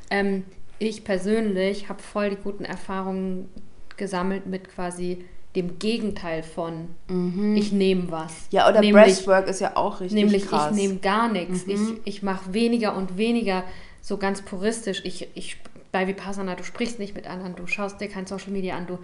ähm, 0.10 0.46
ich 0.80 1.04
persönlich 1.04 1.90
habe 1.90 2.02
voll 2.02 2.32
die 2.32 2.38
guten 2.38 2.66
Erfahrungen 2.66 3.50
gesammelt 3.98 4.46
mit 4.46 4.70
quasi 4.70 5.26
dem 5.56 5.80
Gegenteil 5.80 6.44
von 6.44 6.90
mhm. 7.08 7.56
ich 7.56 7.72
nehme 7.72 8.12
was. 8.12 8.34
Ja, 8.52 8.70
oder 8.70 8.82
nämlich, 8.82 9.04
Breastwork 9.04 9.48
ist 9.48 9.62
ja 9.62 9.76
auch 9.76 10.00
richtig 10.00 10.16
nämlich 10.24 10.48
krass. 10.48 10.72
Nämlich 10.72 10.84
ich 10.84 10.90
nehme 10.90 11.00
gar 11.00 11.32
nichts. 11.32 11.66
Mhm. 11.66 12.00
Ich, 12.06 12.16
ich 12.16 12.24
mache 12.24 12.54
weniger 12.54 12.96
und 12.96 13.18
weniger 13.18 13.64
so 14.02 14.18
ganz 14.18 14.42
puristisch. 14.42 15.02
Ich, 15.04 15.28
ich, 15.34 15.58
bei 15.92 16.08
Vipassana, 16.08 16.56
du 16.56 16.64
sprichst 16.64 17.00
nicht 17.00 17.16
mit 17.16 17.28
anderen, 17.28 17.56
du 17.56 17.66
schaust 17.68 18.00
dir 18.00 18.08
kein 18.08 18.28
Social 18.28 18.52
Media 18.52 18.78
an, 18.78 18.86
du, 18.86 19.00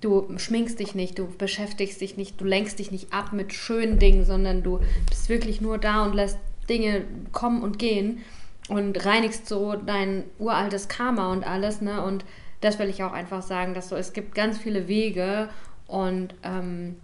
du 0.00 0.38
schminkst 0.38 0.78
dich 0.78 0.94
nicht, 0.94 1.18
du 1.18 1.26
beschäftigst 1.26 2.00
dich 2.00 2.16
nicht, 2.16 2.40
du 2.40 2.44
lenkst 2.44 2.78
dich 2.78 2.92
nicht 2.92 3.12
ab 3.12 3.32
mit 3.32 3.52
schönen 3.52 3.98
Dingen, 3.98 4.24
sondern 4.24 4.62
du 4.62 4.80
bist 5.08 5.28
wirklich 5.28 5.60
nur 5.60 5.78
da 5.78 6.04
und 6.04 6.14
lässt 6.14 6.38
Dinge 6.68 7.04
kommen 7.32 7.62
und 7.62 7.78
gehen 7.78 8.22
und 8.68 9.04
reinigst 9.04 9.48
so 9.48 9.74
dein 9.74 10.24
uraltes 10.38 10.88
Karma 10.88 11.32
und 11.32 11.46
alles, 11.46 11.80
ne? 11.80 12.02
Und 12.04 12.24
das 12.60 12.78
will 12.78 12.88
ich 12.88 13.02
auch 13.02 13.12
einfach 13.12 13.42
sagen, 13.42 13.74
dass 13.74 13.88
so, 13.88 13.96
es 13.96 14.12
gibt 14.12 14.34
ganz 14.34 14.58
viele 14.58 14.88
Wege 14.88 15.48
und 15.86 16.34
ähm, 16.42 16.96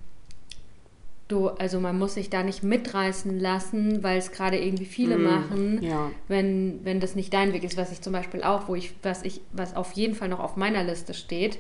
du, 1.29 1.49
also 1.49 1.81
man 1.81 1.99
muss 1.99 2.15
sich 2.15 2.29
da 2.29 2.43
nicht 2.43 2.63
mitreißen 2.63 3.39
lassen, 3.39 4.03
weil 4.03 4.19
es 4.19 4.33
gerade 4.33 4.59
irgendwie 4.59 4.85
viele 4.85 5.17
mm, 5.17 5.23
machen, 5.23 5.83
ja. 5.83 6.11
wenn, 6.29 6.81
wenn 6.85 7.01
das 7.01 7.15
nicht 7.15 7.33
dein 7.33 7.53
Weg 7.53 7.65
ist, 7.65 7.77
was 7.77 7.93
ich 7.93 8.01
zum 8.01 8.13
Beispiel 8.13 8.43
auch, 8.43 8.69
wo 8.69 8.75
ich, 8.75 8.95
was 9.03 9.23
ich, 9.23 9.41
was 9.53 9.75
auf 9.77 9.93
jeden 9.93 10.15
Fall 10.15 10.29
noch 10.29 10.41
auf 10.41 10.57
meiner 10.57 10.85
Liste 10.85 11.15
steht. 11.15 11.59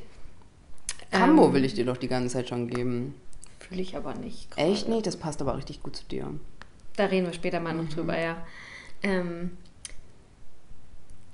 Kambo 1.10 1.46
ähm, 1.46 1.52
will 1.54 1.64
ich 1.64 1.74
dir 1.74 1.84
doch 1.86 1.96
die 1.96 2.08
ganze 2.08 2.34
Zeit 2.34 2.48
schon 2.48 2.68
geben. 2.68 3.14
Fühle 3.60 3.80
ich 3.80 3.96
aber 3.96 4.14
nicht. 4.14 4.50
Grade. 4.50 4.68
Echt 4.68 4.88
nicht? 4.88 5.06
Das 5.06 5.16
passt 5.16 5.40
aber 5.40 5.56
richtig 5.56 5.82
gut 5.82 5.96
zu 5.96 6.04
dir. 6.04 6.28
Da 6.96 7.06
reden 7.06 7.26
wir 7.26 7.32
später 7.32 7.60
mal 7.60 7.72
noch 7.74 7.84
mhm. 7.84 7.90
drüber, 7.90 8.18
ja. 8.18 8.36
Ähm, 9.02 9.52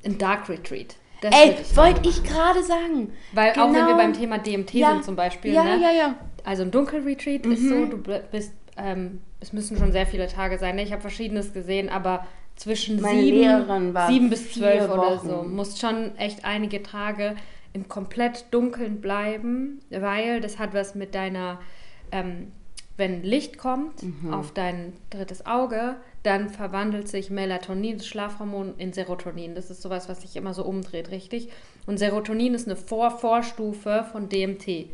ein 0.05 0.19
Dark 0.19 0.49
Retreat. 0.49 0.97
Das 1.21 1.35
Ey, 1.35 1.55
wollte 1.75 2.09
ich 2.09 2.23
gerade 2.23 2.63
sagen. 2.63 3.13
Weil 3.33 3.53
genau. 3.53 3.67
auch 3.67 3.69
wenn 3.69 3.75
wir 3.75 3.85
genau. 3.87 3.97
beim 3.99 4.13
Thema 4.15 4.39
DMT 4.39 4.75
ja. 4.75 4.93
sind 4.93 5.05
zum 5.05 5.17
Beispiel, 5.17 5.53
ja, 5.53 5.65
ne? 5.65 5.83
ja, 5.83 5.91
ja. 5.91 6.15
Also 6.45 6.63
ein 6.63 6.71
Dunkelretreat 6.71 7.45
mhm. 7.45 7.53
ist 7.53 7.69
so, 7.69 7.87
du 7.87 7.99
bist, 7.99 8.55
ähm, 8.79 9.21
es 9.41 9.53
müssen 9.53 9.77
schon 9.77 9.93
sehr 9.93 10.07
viele 10.07 10.27
Tage 10.29 10.59
sein. 10.59 10.77
Ne? 10.77 10.83
Ich 10.83 10.93
habe 10.93 11.03
verschiedenes 11.03 11.53
gesehen, 11.53 11.91
aber 11.91 12.27
zwischen 12.57 12.99
sieben, 12.99 13.85
sieben 14.09 14.31
bis 14.31 14.53
zwölf 14.53 14.91
oder 14.91 15.19
so. 15.19 15.43
Musst 15.43 15.81
schon 15.81 16.17
echt 16.17 16.45
einige 16.45 16.83
Tage 16.83 17.37
im 17.73 17.89
komplett 17.89 18.47
Dunkeln 18.51 19.01
bleiben, 19.01 19.81
weil 19.91 20.41
das 20.41 20.59
hat 20.59 20.75
was 20.75 20.95
mit 20.95 21.15
deiner, 21.15 21.61
ähm, 22.13 22.53
wenn 23.01 23.25
Licht 23.25 23.59
kommt 23.59 24.03
mhm. 24.03 24.33
auf 24.33 24.53
dein 24.53 24.93
drittes 25.09 25.47
Auge, 25.47 25.97
dann 26.23 26.51
verwandelt 26.51 27.09
sich 27.09 27.31
Melatonin, 27.31 27.97
das 27.97 28.07
Schlafhormon, 28.07 28.75
in 28.77 28.93
Serotonin. 28.93 29.55
Das 29.55 29.71
ist 29.71 29.81
sowas, 29.81 30.09
was 30.09 30.21
sich 30.21 30.37
immer 30.37 30.55
so 30.55 30.65
umdreht, 30.65 31.11
richtig? 31.11 31.49
Und 31.87 31.99
Serotonin 31.99 32.55
ist 32.55 32.69
eine 32.69 32.77
Vor 32.77 33.11
Vorstufe 33.11 34.07
von 34.13 34.29
DMT. 34.29 34.91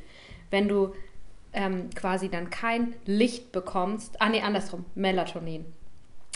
Wenn 0.50 0.68
du 0.68 0.94
ähm, 1.52 1.90
quasi 1.94 2.28
dann 2.28 2.48
kein 2.48 2.94
Licht 3.06 3.50
bekommst, 3.50 4.22
ah 4.22 4.28
nee, 4.28 4.40
andersrum, 4.40 4.84
Melatonin. 4.94 5.66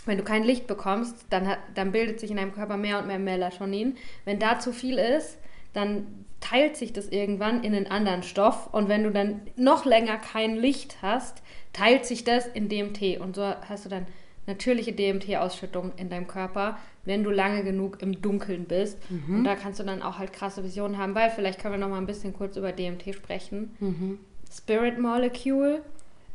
Wenn 0.06 0.18
du 0.18 0.24
kein 0.24 0.42
Licht 0.42 0.66
bekommst, 0.66 1.26
dann, 1.30 1.46
hat, 1.46 1.58
dann 1.76 1.92
bildet 1.92 2.18
sich 2.18 2.32
in 2.32 2.36
deinem 2.36 2.52
Körper 2.52 2.76
mehr 2.76 2.98
und 2.98 3.06
mehr 3.06 3.20
Melatonin. 3.20 3.96
Wenn 4.24 4.40
da 4.40 4.58
zu 4.58 4.72
viel 4.72 4.98
ist, 4.98 5.38
dann 5.72 6.24
teilt 6.40 6.76
sich 6.76 6.92
das 6.92 7.08
irgendwann 7.08 7.62
in 7.62 7.74
einen 7.74 7.86
anderen 7.86 8.22
Stoff 8.22 8.72
und 8.72 8.88
wenn 8.88 9.04
du 9.04 9.10
dann 9.10 9.42
noch 9.56 9.84
länger 9.84 10.16
kein 10.16 10.56
Licht 10.56 10.96
hast, 11.02 11.42
teilt 11.72 12.06
sich 12.06 12.24
das 12.24 12.46
in 12.46 12.68
DMT 12.68 13.20
und 13.20 13.36
so 13.36 13.42
hast 13.68 13.84
du 13.84 13.88
dann 13.88 14.06
natürliche 14.46 14.92
DMT-Ausschüttung 14.92 15.92
in 15.96 16.08
deinem 16.08 16.26
Körper, 16.26 16.78
wenn 17.04 17.22
du 17.22 17.30
lange 17.30 17.62
genug 17.62 18.02
im 18.02 18.20
Dunkeln 18.20 18.64
bist. 18.64 18.98
Mhm. 19.10 19.36
Und 19.36 19.44
da 19.44 19.54
kannst 19.54 19.80
du 19.80 19.84
dann 19.84 20.02
auch 20.02 20.18
halt 20.18 20.32
krasse 20.32 20.64
Visionen 20.64 20.98
haben, 20.98 21.14
weil 21.14 21.30
vielleicht 21.30 21.60
können 21.60 21.74
wir 21.74 21.78
noch 21.78 21.88
mal 21.88 21.98
ein 21.98 22.06
bisschen 22.06 22.32
kurz 22.32 22.56
über 22.56 22.72
DMT 22.72 23.14
sprechen. 23.14 23.76
Mhm. 23.80 24.18
Spirit 24.52 24.98
Molecule, 24.98 25.82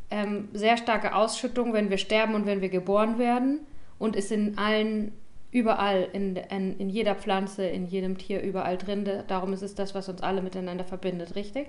ähm, 0.10 0.50
sehr 0.54 0.78
starke 0.78 1.14
Ausschüttung, 1.14 1.74
wenn 1.74 1.90
wir 1.90 1.98
sterben 1.98 2.36
und 2.36 2.46
wenn 2.46 2.62
wir 2.62 2.70
geboren 2.70 3.20
werden 3.20 3.60
und 4.00 4.16
ist 4.16 4.32
in 4.32 4.58
allen, 4.58 5.12
überall, 5.56 6.10
in, 6.12 6.36
in, 6.36 6.78
in 6.80 6.90
jeder 6.90 7.16
Pflanze, 7.16 7.66
in 7.66 7.86
jedem 7.86 8.18
Tier, 8.18 8.42
überall 8.42 8.78
drin. 8.78 9.10
Darum 9.28 9.54
ist 9.54 9.62
es 9.62 9.74
das, 9.74 9.96
was 9.96 10.10
uns 10.10 10.22
alle 10.22 10.42
miteinander 10.42 10.84
verbindet, 10.84 11.36
richtig? 11.36 11.68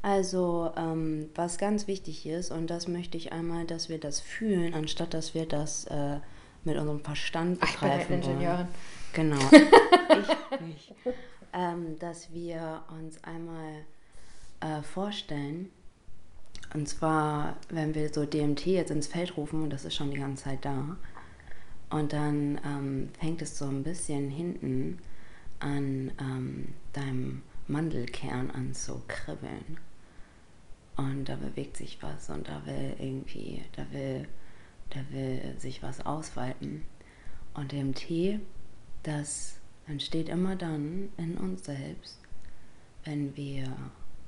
Also, 0.00 0.72
ähm, 0.74 1.28
was 1.34 1.58
ganz 1.58 1.86
wichtig 1.86 2.24
ist, 2.24 2.50
und 2.50 2.68
das 2.70 2.88
möchte 2.88 3.18
ich 3.18 3.30
einmal, 3.30 3.66
dass 3.66 3.90
wir 3.90 4.00
das 4.00 4.20
fühlen, 4.20 4.72
anstatt 4.72 5.12
dass 5.12 5.34
wir 5.34 5.44
das 5.44 5.84
äh, 5.84 6.16
mit 6.64 6.78
unserem 6.78 7.00
Verstand 7.00 7.60
begreifen 7.60 7.90
Ach, 7.90 8.00
ich 8.00 8.06
bin 8.08 8.22
Ingenieurin. 8.22 8.68
Genau. 9.12 9.36
ich 9.50 10.66
nicht. 10.66 10.94
Ähm, 11.52 11.98
dass 11.98 12.32
wir 12.32 12.84
uns 12.98 13.22
einmal 13.22 13.82
äh, 14.60 14.80
vorstellen, 14.80 15.68
und 16.72 16.88
zwar, 16.88 17.58
wenn 17.68 17.94
wir 17.94 18.08
so 18.14 18.24
DMT 18.24 18.64
jetzt 18.64 18.90
ins 18.90 19.08
Feld 19.08 19.36
rufen, 19.36 19.62
und 19.62 19.70
das 19.70 19.84
ist 19.84 19.94
schon 19.94 20.10
die 20.10 20.18
ganze 20.18 20.44
Zeit 20.44 20.64
da, 20.64 20.96
und 21.90 22.12
dann 22.12 22.60
ähm, 22.64 23.08
fängt 23.18 23.42
es 23.42 23.58
so 23.58 23.66
ein 23.66 23.82
bisschen 23.82 24.30
hinten 24.30 24.98
an 25.58 26.12
ähm, 26.20 26.68
deinem 26.92 27.42
Mandelkern 27.66 28.50
an 28.50 28.74
zu 28.74 29.02
kribbeln 29.06 29.78
und 31.00 31.30
da 31.30 31.36
bewegt 31.36 31.78
sich 31.78 32.02
was 32.02 32.28
und 32.28 32.48
da 32.48 32.66
will 32.66 32.94
irgendwie, 32.98 33.62
da 33.74 33.90
will, 33.90 34.28
da 34.90 35.00
will 35.10 35.54
sich 35.58 35.82
was 35.82 36.04
ausweiten. 36.04 36.84
Und 37.54 37.72
DMT, 37.72 38.38
das 39.02 39.56
entsteht 39.86 40.28
immer 40.28 40.56
dann 40.56 41.08
in 41.16 41.38
uns 41.38 41.64
selbst, 41.64 42.18
wenn 43.04 43.34
wir 43.34 43.74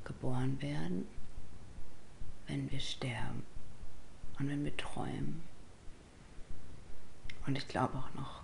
geboren 0.04 0.62
werden, 0.62 1.06
wenn 2.46 2.70
wir 2.70 2.80
sterben 2.80 3.42
und 4.38 4.48
wenn 4.48 4.64
wir 4.64 4.74
träumen. 4.78 5.42
Und 7.46 7.56
ich 7.56 7.68
glaube 7.68 7.98
auch 7.98 8.14
noch 8.14 8.42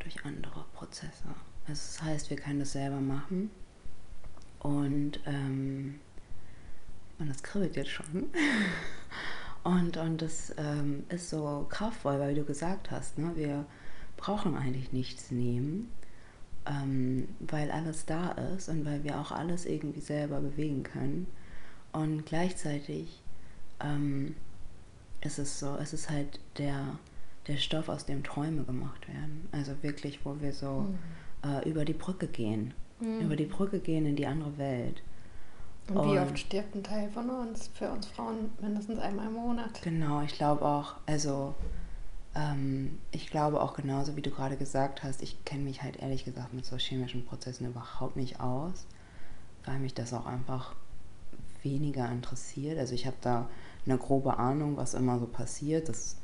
durch 0.00 0.24
andere 0.24 0.64
Prozesse. 0.74 1.28
Also 1.66 1.82
das 1.82 2.02
heißt, 2.02 2.30
wir 2.30 2.36
können 2.36 2.60
das 2.60 2.72
selber 2.72 3.00
machen. 3.00 3.50
Und 4.58 5.20
ähm, 5.26 6.00
und 7.20 7.28
das 7.28 7.42
kribbelt 7.42 7.76
jetzt 7.76 7.90
schon. 7.90 8.30
Und, 9.62 9.98
und 9.98 10.22
das 10.22 10.54
ähm, 10.56 11.04
ist 11.10 11.28
so 11.28 11.66
kraftvoll, 11.68 12.18
weil 12.18 12.34
du 12.34 12.44
gesagt 12.44 12.90
hast, 12.90 13.18
ne, 13.18 13.32
wir 13.34 13.66
brauchen 14.16 14.56
eigentlich 14.56 14.90
nichts 14.94 15.30
nehmen, 15.30 15.92
ähm, 16.64 17.28
weil 17.40 17.70
alles 17.70 18.06
da 18.06 18.30
ist 18.30 18.70
und 18.70 18.86
weil 18.86 19.04
wir 19.04 19.20
auch 19.20 19.32
alles 19.32 19.66
irgendwie 19.66 20.00
selber 20.00 20.40
bewegen 20.40 20.82
können. 20.82 21.26
Und 21.92 22.24
gleichzeitig 22.24 23.20
ähm, 23.80 24.34
ist 25.20 25.38
es 25.38 25.60
so, 25.60 25.76
es 25.76 25.92
ist 25.92 26.08
halt 26.08 26.40
der, 26.56 26.98
der 27.50 27.58
Stoff, 27.58 27.88
aus 27.88 28.06
dem 28.06 28.22
Träume 28.22 28.64
gemacht 28.64 29.08
werden. 29.08 29.48
Also 29.52 29.72
wirklich, 29.82 30.24
wo 30.24 30.40
wir 30.40 30.52
so 30.52 30.86
mhm. 30.86 30.98
äh, 31.44 31.68
über 31.68 31.84
die 31.84 31.92
Brücke 31.92 32.26
gehen. 32.26 32.74
Mhm. 33.00 33.20
Über 33.20 33.36
die 33.36 33.46
Brücke 33.46 33.80
gehen 33.80 34.06
in 34.06 34.16
die 34.16 34.26
andere 34.26 34.56
Welt. 34.58 35.02
Und, 35.88 35.96
Und 35.96 36.12
wie 36.12 36.18
oft 36.18 36.38
stirbt 36.38 36.74
ein 36.74 36.84
Teil 36.84 37.10
von 37.10 37.28
uns, 37.28 37.68
für 37.74 37.90
uns 37.90 38.06
Frauen 38.06 38.50
mindestens 38.60 38.98
einmal 38.98 39.26
im 39.26 39.34
Monat? 39.34 39.82
Genau, 39.82 40.22
ich 40.22 40.34
glaube 40.34 40.64
auch, 40.64 40.94
also 41.06 41.54
ähm, 42.34 42.98
ich 43.10 43.28
glaube 43.28 43.60
auch 43.60 43.74
genauso, 43.74 44.14
wie 44.16 44.22
du 44.22 44.30
gerade 44.30 44.56
gesagt 44.56 45.02
hast, 45.02 45.22
ich 45.22 45.44
kenne 45.44 45.64
mich 45.64 45.82
halt 45.82 45.96
ehrlich 45.96 46.24
gesagt 46.24 46.54
mit 46.54 46.64
so 46.64 46.76
chemischen 46.76 47.24
Prozessen 47.24 47.66
überhaupt 47.66 48.16
nicht 48.16 48.38
aus, 48.40 48.86
weil 49.64 49.80
mich 49.80 49.94
das 49.94 50.12
auch 50.12 50.26
einfach 50.26 50.76
weniger 51.62 52.10
interessiert. 52.10 52.78
Also 52.78 52.94
ich 52.94 53.06
habe 53.06 53.16
da 53.20 53.48
eine 53.84 53.98
grobe 53.98 54.38
Ahnung, 54.38 54.76
was 54.76 54.94
immer 54.94 55.18
so 55.18 55.26
passiert. 55.26 55.88
Das 55.88 56.16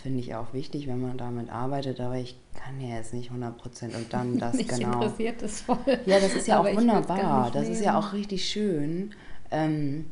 finde 0.00 0.20
ich 0.20 0.34
auch 0.34 0.52
wichtig, 0.52 0.86
wenn 0.86 1.00
man 1.00 1.16
damit 1.16 1.50
arbeitet, 1.50 2.00
aber 2.00 2.16
ich 2.16 2.36
kann 2.54 2.80
ja 2.80 2.96
jetzt 2.96 3.14
nicht 3.14 3.28
100 3.28 3.56
Prozent 3.56 3.94
und 3.94 4.12
dann 4.12 4.38
das 4.38 4.54
Mich 4.54 4.68
genau. 4.68 4.94
interessiert 4.94 5.42
das 5.42 5.60
voll. 5.60 5.78
Ja, 6.06 6.18
das 6.18 6.34
ist 6.34 6.48
ja 6.48 6.60
auch 6.60 6.76
wunderbar. 6.76 7.50
Das 7.52 7.68
ist 7.68 7.84
ja 7.84 7.98
auch 7.98 8.12
richtig 8.12 8.48
schön. 8.48 9.14
Ähm, 9.50 10.06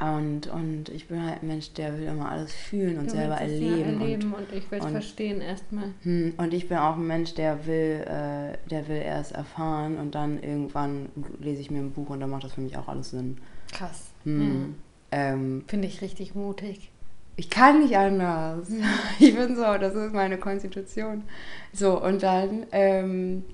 und, 0.00 0.48
und 0.48 0.88
ich 0.88 1.06
bin 1.06 1.22
halt 1.22 1.42
ein 1.42 1.46
Mensch, 1.46 1.72
der 1.74 1.96
will 1.96 2.06
immer 2.06 2.30
alles 2.30 2.52
fühlen 2.52 2.98
und 2.98 3.06
du 3.06 3.10
selber 3.10 3.36
erleben. 3.36 3.78
Ja 3.78 3.86
erleben 3.86 4.34
und, 4.34 4.50
und 4.50 4.52
ich 4.52 4.68
will 4.70 4.80
es 4.80 4.86
verstehen 4.86 5.40
erstmal. 5.40 5.92
Hm, 6.02 6.34
und 6.38 6.54
ich 6.54 6.68
bin 6.68 6.78
auch 6.78 6.96
ein 6.96 7.06
Mensch, 7.06 7.34
der 7.34 7.66
will, 7.66 8.04
äh, 8.06 8.56
der 8.68 8.88
will 8.88 8.96
erst 8.96 9.32
erfahren 9.32 9.98
und 9.98 10.14
dann 10.14 10.42
irgendwann 10.42 11.10
lese 11.38 11.60
ich 11.60 11.70
mir 11.70 11.78
ein 11.78 11.92
Buch 11.92 12.08
und 12.08 12.20
dann 12.20 12.30
macht 12.30 12.44
das 12.44 12.54
für 12.54 12.62
mich 12.62 12.76
auch 12.76 12.88
alles 12.88 13.10
Sinn. 13.10 13.38
Krass. 13.70 14.10
Hm, 14.24 14.74
ja. 15.12 15.18
ähm, 15.18 15.64
Finde 15.68 15.86
ich 15.86 16.00
richtig 16.00 16.34
mutig 16.34 16.91
ich 17.36 17.50
kann 17.50 17.80
nicht 17.80 17.96
anders. 17.96 18.68
Ich 19.18 19.34
bin 19.34 19.56
so, 19.56 19.62
das 19.62 19.94
ist 19.94 20.12
meine 20.12 20.38
Konstitution. 20.38 21.24
So, 21.72 22.02
und 22.02 22.22
dann, 22.22 22.66
ähm, 22.72 23.44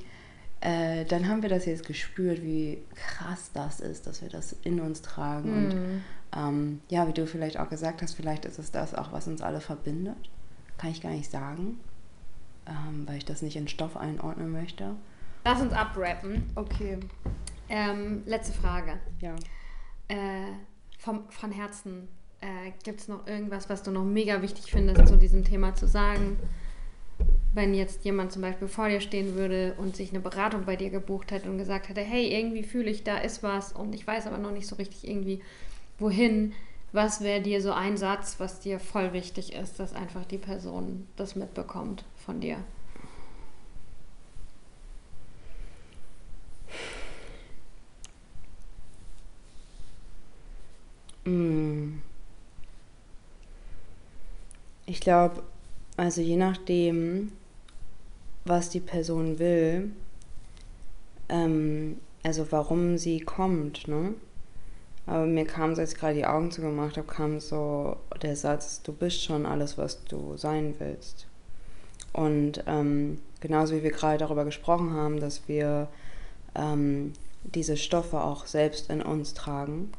äh, 0.61 1.05
dann 1.05 1.29
haben 1.29 1.43
wir 1.43 1.49
das 1.49 1.67
jetzt 1.67 1.87
gespürt, 1.87 2.43
wie 2.43 2.83
krass 2.95 3.51
das 3.53 3.81
ist, 3.81 4.07
dass 4.07 4.23
wir 4.23 4.29
das 4.29 4.57
in 4.65 4.81
uns 4.81 5.03
tragen. 5.03 5.51
Mhm. 5.51 5.71
Und 5.71 6.03
ähm, 6.37 6.81
ja, 6.89 7.07
wie 7.09 7.13
du 7.13 7.27
vielleicht 7.27 7.59
auch 7.59 7.71
gesagt 7.71 8.03
hast, 8.03 8.15
vielleicht 8.15 8.45
ist 8.45 8.59
es 8.59 8.71
das 8.71 8.95
auch, 8.95 9.13
was 9.13 9.29
uns 9.29 9.41
alle 9.41 9.61
verbindet. 9.61 10.17
Kann 10.77 10.91
ich 10.91 11.01
gar 11.01 11.13
nicht 11.13 11.31
sagen, 11.31 11.81
ähm, 12.67 13.07
weil 13.07 13.17
ich 13.17 13.25
das 13.25 13.43
nicht 13.43 13.57
in 13.57 13.69
Stoff 13.69 13.97
einordnen 13.97 14.51
möchte. 14.51 14.95
Lass 15.45 15.61
uns 15.61 15.73
abrappen. 15.73 16.51
Okay. 16.55 16.99
Ähm, 17.69 18.23
letzte 18.27 18.53
Frage. 18.53 18.99
Ja. 19.21 19.35
Äh, 20.09 20.53
vom, 20.99 21.29
von 21.31 21.53
Herzen 21.53 22.09
äh, 22.41 22.73
Gibt 22.85 23.01
es 23.01 23.09
noch 23.09 23.27
irgendwas, 23.27 23.69
was 23.69 23.83
du 23.83 23.91
noch 23.91 24.05
mega 24.05 24.43
wichtig 24.43 24.71
findest, 24.71 25.07
zu 25.09 25.17
diesem 25.17 25.45
Thema 25.45 25.75
zu 25.75 25.87
sagen? 25.87 26.39
Wenn 27.53 27.75
jetzt 27.75 28.05
jemand 28.05 28.31
zum 28.31 28.43
Beispiel 28.43 28.69
vor 28.69 28.89
dir 28.89 29.01
stehen 29.01 29.35
würde 29.35 29.75
und 29.79 29.97
sich 29.97 30.11
eine 30.11 30.21
Beratung 30.21 30.65
bei 30.65 30.77
dir 30.77 30.91
gebucht 30.91 31.33
hätte 31.33 31.51
und 31.51 31.59
gesagt 31.59 31.89
hätte, 31.89 32.01
hey, 32.01 32.33
irgendwie 32.33 32.63
fühle 32.63 32.91
ich, 32.91 33.03
da 33.03 33.19
ist 33.19 33.43
was 33.43 33.73
und 33.73 33.95
ich 33.95 34.07
weiß 34.07 34.27
aber 34.27 34.39
noch 34.39 34.53
nicht 34.53 34.67
so 34.67 34.77
richtig 34.77 35.09
irgendwie, 35.09 35.43
wohin. 35.99 36.53
Was 36.93 37.21
wäre 37.21 37.43
dir 37.43 37.61
so 37.61 37.73
ein 37.73 37.97
Satz, 37.99 38.37
was 38.39 38.61
dir 38.61 38.81
voll 38.81 39.13
wichtig 39.13 39.53
ist, 39.53 39.79
dass 39.79 39.93
einfach 39.93 40.25
die 40.25 40.39
Person 40.39 41.07
das 41.17 41.37
mitbekommt 41.37 42.05
von 42.17 42.41
dir? 42.41 42.59
Mm. 51.27 52.01
Ich 54.89 55.01
glaube, 55.01 55.43
also 55.99 56.23
je 56.23 56.37
nachdem, 56.37 57.33
was 58.47 58.71
die 58.71 58.81
Person 58.81 59.39
will, 59.39 59.91
ähm, 61.29 61.99
also 62.23 62.51
warum 62.51 62.97
sie 62.97 63.21
kommt, 63.21 63.87
ne? 63.87 64.15
Aber 65.05 65.27
mir 65.27 65.45
kam 65.45 65.73
es, 65.73 65.79
als 65.79 65.93
ich 65.93 65.99
gerade 65.99 66.15
die 66.15 66.25
Augen 66.25 66.51
zugemacht 66.51 66.97
habe, 66.97 67.07
kam 67.07 67.39
so 67.39 67.99
der 68.23 68.35
Satz, 68.35 68.81
du 68.81 68.95
bist 68.95 69.23
schon 69.23 69.45
alles, 69.45 69.77
was 69.77 70.05
du 70.05 70.39
sein 70.39 70.75
willst. 70.79 71.27
Und 72.15 72.65
ähm, 72.67 73.19
genauso 73.41 73.77
wie 73.77 73.83
wir 73.83 73.91
gerade 73.91 74.17
darüber 74.17 74.47
gesprochen 74.47 74.95
haben, 74.95 75.21
dass 75.21 75.49
wir 75.49 75.89
ähm, 76.55 77.13
diese 77.45 77.77
Stoffe 77.77 78.23
auch 78.23 78.47
selbst 78.47 78.89
in 78.89 79.03
uns 79.03 79.35
tragen, 79.35 79.93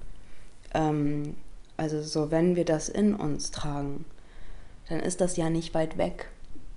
ähm, 0.73 1.35
also 1.77 2.01
so 2.01 2.31
wenn 2.31 2.55
wir 2.55 2.65
das 2.65 2.89
in 2.89 3.13
uns 3.13 3.51
tragen, 3.51 4.05
dann 4.89 4.99
ist 4.99 5.21
das 5.21 5.37
ja 5.37 5.49
nicht 5.49 5.73
weit 5.73 5.97
weg. 5.97 6.29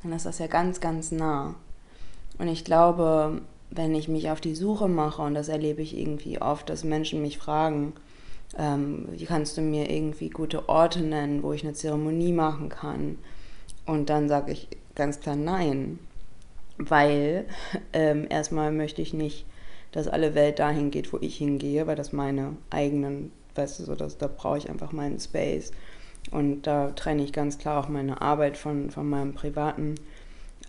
Dann 0.03 0.13
ist 0.13 0.27
das 0.27 0.39
ja 0.39 0.47
ganz, 0.47 0.81
ganz 0.81 1.13
nah. 1.13 1.55
Und 2.39 2.49
ich 2.49 2.65
glaube, 2.65 3.41
wenn 3.71 3.95
ich 3.95 4.09
mich 4.09 4.31
auf 4.31 4.41
die 4.41 4.55
Suche 4.55 4.89
mache, 4.89 5.23
und 5.23 5.35
das 5.35 5.49
erlebe 5.49 5.83
ich 5.83 5.97
irgendwie 5.97 6.41
oft, 6.41 6.69
dass 6.69 6.85
Menschen 6.85 7.23
mich 7.23 7.39
fragen, 7.39 7.95
ähm, 8.59 9.09
wie 9.11 9.25
kannst 9.25 9.57
du 9.57 9.63
mir 9.63 9.91
irgendwie 9.91 10.29
gute 10.29 10.69
Orte 10.69 11.01
nennen, 11.01 11.43
wo 11.43 11.53
ich 11.53 11.65
eine 11.65 11.73
Zeremonie 11.73 12.33
machen 12.33 12.69
kann? 12.69 13.19
Und 13.87 14.11
dann 14.11 14.29
sage 14.29 14.53
ich 14.53 14.69
ganz 14.95 15.21
klar 15.21 15.37
nein, 15.37 15.99
weil 16.79 17.47
ähm, 17.93 18.27
erstmal 18.29 18.73
möchte 18.73 19.03
ich 19.03 19.15
nicht, 19.15 19.47
dass 19.91 20.09
alle 20.09 20.35
Welt 20.35 20.59
dahin 20.59 20.91
geht, 20.91 21.13
wo 21.13 21.19
ich 21.21 21.37
hingehe, 21.37 21.87
weil 21.87 21.97
das 21.97 22.13
meine 22.13 22.57
eigenen, 22.71 23.33
weißt 23.55 23.81
du, 23.81 23.85
so, 23.85 23.95
dass, 23.95 24.19
da 24.19 24.27
brauche 24.27 24.59
ich 24.59 24.71
einfach 24.71 24.93
meinen 24.93 25.21
Space. 25.21 25.73
Und 26.33 26.63
da 26.63 26.91
trenne 26.91 27.23
ich 27.23 27.33
ganz 27.33 27.59
klar 27.59 27.79
auch 27.79 27.89
meine 27.89 28.21
Arbeit 28.21 28.57
von, 28.57 28.91
von 28.91 29.09
meinem 29.09 29.35
privaten. 29.35 29.95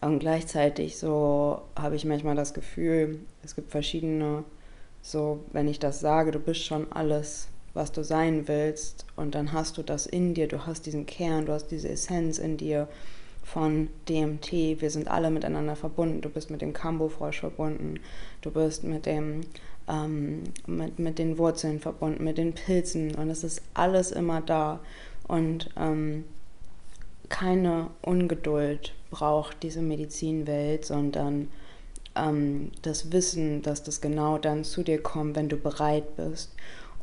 Und 0.02 0.19
gleichzeitig 0.19 0.98
so 0.98 1.61
habe 1.80 1.95
ich 1.95 2.06
manchmal 2.06 2.35
das 2.35 2.53
Gefühl, 2.53 3.19
es 3.44 3.56
gibt 3.56 3.72
verschiedene, 3.72 4.44
so 5.02 5.40
wenn 5.53 5.68
ich 5.68 5.80
das 5.80 6.02
sage, 6.02 6.31
du 6.31 6.40
bist 6.40 6.65
schon 6.65 6.91
alles, 6.91 7.48
was 7.73 7.94
du 7.94 8.03
sein 8.03 8.48
willst. 8.48 9.06
Und 9.15 9.35
dann 9.35 9.53
hast 9.53 9.77
du 9.77 9.84
das 9.84 10.06
in 10.06 10.34
dir, 10.34 10.48
du 10.48 10.65
hast 10.65 10.85
diesen 10.85 11.06
Kern, 11.06 11.45
du 11.45 11.53
hast 11.53 11.68
diese 11.68 11.90
Essenz 11.90 12.38
in 12.38 12.57
dir 12.57 12.90
von 13.41 13.88
DMT. 14.10 14.81
Wir 14.81 14.90
sind 14.90 15.07
alle 15.07 15.31
miteinander 15.31 15.77
verbunden. 15.77 16.22
Du 16.22 16.30
bist 16.30 16.49
mit 16.49 16.61
dem 16.61 16.73
Kambo-Frosch 16.73 17.40
verbunden. 17.40 17.99
Du 18.41 18.52
bist 18.52 18.84
mit 18.84 19.06
dem 19.06 19.41
ähm, 19.88 20.44
mit, 20.65 20.99
mit 20.99 21.19
den 21.19 21.38
Wurzeln 21.38 21.80
verbunden, 21.80 22.23
mit 22.23 22.38
den 22.38 22.53
Pilzen. 22.53 23.15
Und 23.15 23.30
es 23.30 23.44
ist 23.44 23.61
alles 23.73 24.11
immer 24.11 24.41
da 24.41 24.80
und 25.28 25.70
ähm, 25.78 26.26
keine 27.30 27.90
Ungeduld 28.02 28.94
braucht 29.10 29.64
diese 29.64 29.82
Medizinwelt, 29.82 30.86
sondern 30.86 31.50
ähm, 32.16 32.72
das 32.82 33.12
Wissen, 33.12 33.62
dass 33.62 33.84
das 33.84 34.02
genau 34.02 34.38
dann 34.38 34.64
zu 34.64 34.84
dir 34.84 35.02
kommt, 35.02 35.36
wenn 35.36 35.50
du 35.50 35.58
bereit 35.58 36.16
bist. 36.16 36.54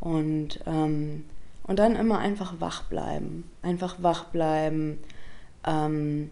Und, 0.00 0.60
ähm, 0.66 1.24
und 1.64 1.78
dann 1.78 1.96
immer 1.96 2.18
einfach 2.18 2.60
wach 2.60 2.84
bleiben. 2.84 3.44
Einfach 3.62 4.02
wach 4.02 4.24
bleiben. 4.26 4.98
Ähm, 5.66 6.30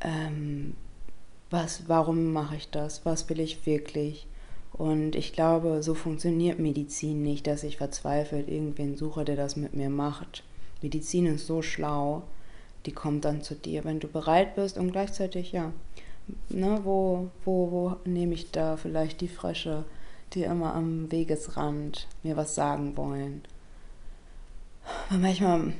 ähm, 0.00 0.74
was, 1.50 1.88
warum 1.88 2.32
mache 2.32 2.56
ich 2.56 2.70
das? 2.70 3.04
Was 3.04 3.28
will 3.28 3.40
ich 3.40 3.66
wirklich? 3.66 4.26
Und 4.72 5.16
ich 5.16 5.32
glaube, 5.32 5.82
so 5.82 5.94
funktioniert 5.94 6.58
Medizin 6.58 7.22
nicht, 7.22 7.46
dass 7.46 7.64
ich 7.64 7.78
verzweifelt 7.78 8.48
irgendwen 8.48 8.96
suche, 8.96 9.24
der 9.24 9.36
das 9.36 9.56
mit 9.56 9.74
mir 9.74 9.90
macht. 9.90 10.44
Medizin 10.82 11.26
ist 11.26 11.46
so 11.46 11.62
schlau, 11.62 12.22
die 12.86 12.92
kommt 12.92 13.24
dann 13.24 13.42
zu 13.42 13.54
dir, 13.54 13.84
wenn 13.84 14.00
du 14.00 14.08
bereit 14.08 14.54
bist 14.54 14.78
und 14.78 14.92
gleichzeitig, 14.92 15.52
ja, 15.52 15.72
ne, 16.48 16.80
wo, 16.84 17.28
wo, 17.44 17.70
wo 17.70 17.96
nehme 18.04 18.34
ich 18.34 18.50
da 18.50 18.76
vielleicht 18.76 19.20
die 19.20 19.28
Frösche, 19.28 19.84
die 20.34 20.42
immer 20.44 20.74
am 20.74 21.10
Wegesrand 21.10 22.06
mir 22.22 22.36
was 22.36 22.54
sagen 22.54 22.96
wollen. 22.96 23.42
Und 25.10 25.22
manchmal 25.22 25.72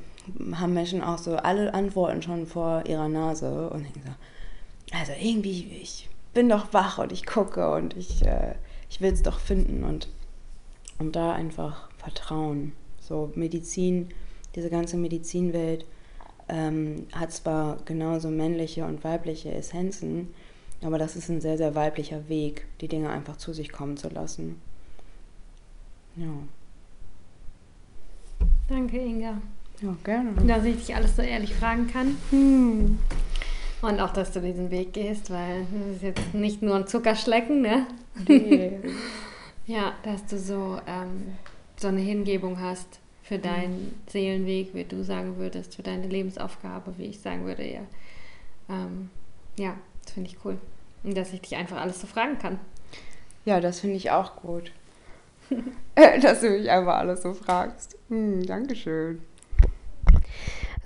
haben 0.53 0.73
Menschen 0.73 1.01
auch 1.01 1.17
so 1.17 1.35
alle 1.37 1.73
Antworten 1.73 2.21
schon 2.21 2.45
vor 2.45 2.85
ihrer 2.85 3.07
Nase 3.07 3.69
und 3.69 3.83
denken 3.83 4.01
so, 4.05 4.97
also 4.97 5.13
irgendwie, 5.19 5.79
ich 5.81 6.09
bin 6.33 6.49
doch 6.49 6.73
wach 6.73 6.97
und 6.97 7.11
ich 7.11 7.25
gucke 7.25 7.71
und 7.73 7.95
ich, 7.95 8.23
äh, 8.23 8.55
ich 8.89 9.01
will 9.01 9.13
es 9.13 9.23
doch 9.23 9.39
finden 9.39 9.83
und, 9.83 10.07
und 10.97 11.15
da 11.15 11.33
einfach 11.33 11.89
vertrauen. 11.97 12.73
So 12.99 13.31
Medizin 13.35 14.09
diese 14.55 14.69
ganze 14.69 14.97
Medizinwelt 14.97 15.85
ähm, 16.47 17.07
hat 17.13 17.31
zwar 17.31 17.77
genauso 17.85 18.29
männliche 18.29 18.85
und 18.85 19.03
weibliche 19.03 19.53
Essenzen, 19.53 20.33
aber 20.81 20.97
das 20.97 21.15
ist 21.15 21.29
ein 21.29 21.41
sehr, 21.41 21.57
sehr 21.57 21.75
weiblicher 21.75 22.27
Weg, 22.29 22.65
die 22.81 22.87
Dinge 22.87 23.09
einfach 23.09 23.37
zu 23.37 23.53
sich 23.53 23.71
kommen 23.71 23.97
zu 23.97 24.09
lassen. 24.09 24.59
Ja. 26.15 26.27
Danke, 28.67 28.97
Inga. 28.97 29.41
Ja, 29.81 29.95
gerne. 30.03 30.31
Dass 30.45 30.65
ich 30.65 30.77
dich 30.77 30.95
alles 30.95 31.15
so 31.15 31.21
ehrlich 31.21 31.53
fragen 31.53 31.87
kann. 31.87 32.17
Hm. 32.31 32.99
Und 33.81 33.99
auch, 34.01 34.11
dass 34.11 34.31
du 34.31 34.41
diesen 34.41 34.71
Weg 34.71 34.93
gehst, 34.93 35.29
weil 35.29 35.65
das 35.71 35.95
ist 35.95 36.03
jetzt 36.03 36.33
nicht 36.33 36.61
nur 36.61 36.75
ein 36.75 36.87
Zuckerschlecken, 36.87 37.61
ne? 37.61 37.87
Nee. 38.27 38.79
ja, 39.67 39.93
dass 40.03 40.25
du 40.25 40.37
so, 40.37 40.79
ähm, 40.85 41.37
so 41.77 41.87
eine 41.87 42.01
Hingebung 42.01 42.59
hast 42.59 42.99
für 43.29 43.37
deinen 43.37 44.01
Seelenweg, 44.07 44.73
wie 44.73 44.85
du 44.85 45.03
sagen 45.03 45.37
würdest, 45.37 45.75
für 45.75 45.83
deine 45.83 46.07
Lebensaufgabe, 46.07 46.97
wie 46.97 47.05
ich 47.05 47.19
sagen 47.19 47.45
würde, 47.45 47.63
ja. 47.63 47.81
ähm, 48.67 49.11
ja, 49.55 49.75
das 50.03 50.13
finde 50.13 50.31
ich 50.31 50.43
cool. 50.43 50.57
Und 51.03 51.15
dass 51.15 51.31
ich 51.31 51.41
dich 51.41 51.55
einfach 51.55 51.77
alles 51.77 52.01
so 52.01 52.07
fragen 52.07 52.39
kann. 52.39 52.59
Ja, 53.45 53.59
das 53.61 53.81
finde 53.81 53.97
ich 53.97 54.09
auch 54.09 54.35
gut. 54.37 54.71
Dass 56.21 56.41
du 56.41 56.49
mich 56.49 56.71
einfach 56.71 56.95
alles 56.95 57.21
so 57.21 57.35
fragst. 57.35 57.97
Hm, 58.09 58.45
Dankeschön. 58.47 59.21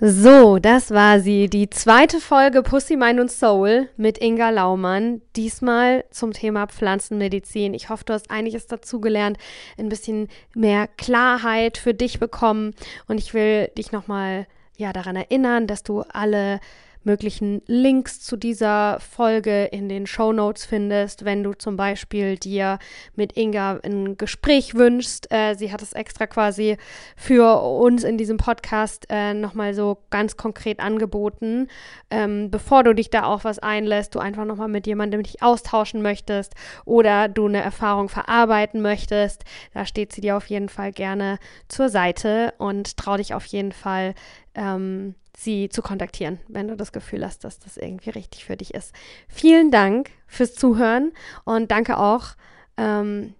So, 0.06 0.58
das 0.58 0.90
war 0.90 1.18
sie, 1.18 1.48
die 1.48 1.70
zweite 1.70 2.20
Folge 2.20 2.62
Pussy, 2.62 2.94
Mind 2.94 3.20
und 3.20 3.32
Soul 3.32 3.88
mit 3.96 4.18
Inga 4.18 4.50
Laumann. 4.50 5.22
Diesmal 5.34 6.04
zum 6.10 6.34
Thema 6.34 6.66
Pflanzenmedizin. 6.66 7.72
Ich 7.72 7.88
hoffe, 7.88 8.04
du 8.04 8.12
hast 8.12 8.30
einiges 8.30 8.66
dazugelernt, 8.66 9.38
ein 9.78 9.88
bisschen 9.88 10.28
mehr 10.54 10.88
Klarheit 10.98 11.78
für 11.78 11.94
dich 11.94 12.20
bekommen. 12.20 12.74
Und 13.08 13.16
ich 13.16 13.32
will 13.32 13.68
dich 13.78 13.92
nochmal 13.92 14.46
ja, 14.76 14.92
daran 14.92 15.16
erinnern, 15.16 15.66
dass 15.66 15.84
du 15.84 16.02
alle 16.02 16.60
möglichen 17.04 17.62
Links 17.66 18.20
zu 18.20 18.36
dieser 18.36 18.98
Folge 19.00 19.64
in 19.64 19.88
den 19.88 20.06
Show 20.06 20.32
Notes 20.32 20.64
findest, 20.64 21.24
wenn 21.24 21.42
du 21.42 21.52
zum 21.52 21.76
Beispiel 21.76 22.36
dir 22.36 22.78
mit 23.14 23.36
Inga 23.36 23.80
ein 23.84 24.16
Gespräch 24.16 24.74
wünschst. 24.74 25.30
Äh, 25.32 25.54
sie 25.54 25.72
hat 25.72 25.82
es 25.82 25.92
extra 25.92 26.26
quasi 26.26 26.76
für 27.16 27.62
uns 27.62 28.04
in 28.04 28.18
diesem 28.18 28.36
Podcast 28.36 29.06
äh, 29.10 29.34
nochmal 29.34 29.74
so 29.74 29.98
ganz 30.10 30.36
konkret 30.36 30.80
angeboten, 30.80 31.68
ähm, 32.10 32.50
bevor 32.50 32.82
du 32.82 32.94
dich 32.94 33.10
da 33.10 33.24
auch 33.24 33.44
was 33.44 33.58
einlässt, 33.58 34.14
du 34.14 34.18
einfach 34.18 34.44
nochmal 34.44 34.68
mit 34.68 34.86
jemandem 34.86 35.22
dich 35.22 35.42
austauschen 35.42 36.02
möchtest 36.02 36.54
oder 36.84 37.28
du 37.28 37.46
eine 37.46 37.60
Erfahrung 37.60 38.08
verarbeiten 38.08 38.82
möchtest. 38.82 39.44
Da 39.72 39.86
steht 39.86 40.12
sie 40.12 40.20
dir 40.20 40.36
auf 40.36 40.46
jeden 40.46 40.68
Fall 40.68 40.92
gerne 40.92 41.38
zur 41.68 41.88
Seite 41.88 42.54
und 42.58 42.96
trau 42.96 43.16
dich 43.16 43.34
auf 43.34 43.44
jeden 43.46 43.72
Fall. 43.72 44.14
Ähm, 44.54 45.14
sie 45.36 45.68
zu 45.68 45.82
kontaktieren, 45.82 46.38
wenn 46.48 46.68
du 46.68 46.76
das 46.76 46.92
Gefühl 46.92 47.24
hast, 47.24 47.44
dass 47.44 47.58
das 47.58 47.76
irgendwie 47.76 48.10
richtig 48.10 48.44
für 48.44 48.56
dich 48.56 48.74
ist. 48.74 48.94
Vielen 49.28 49.70
Dank 49.70 50.10
fürs 50.26 50.54
Zuhören 50.54 51.12
und 51.44 51.70
danke 51.70 51.98
auch, 51.98 52.28
ähm, 52.76 53.34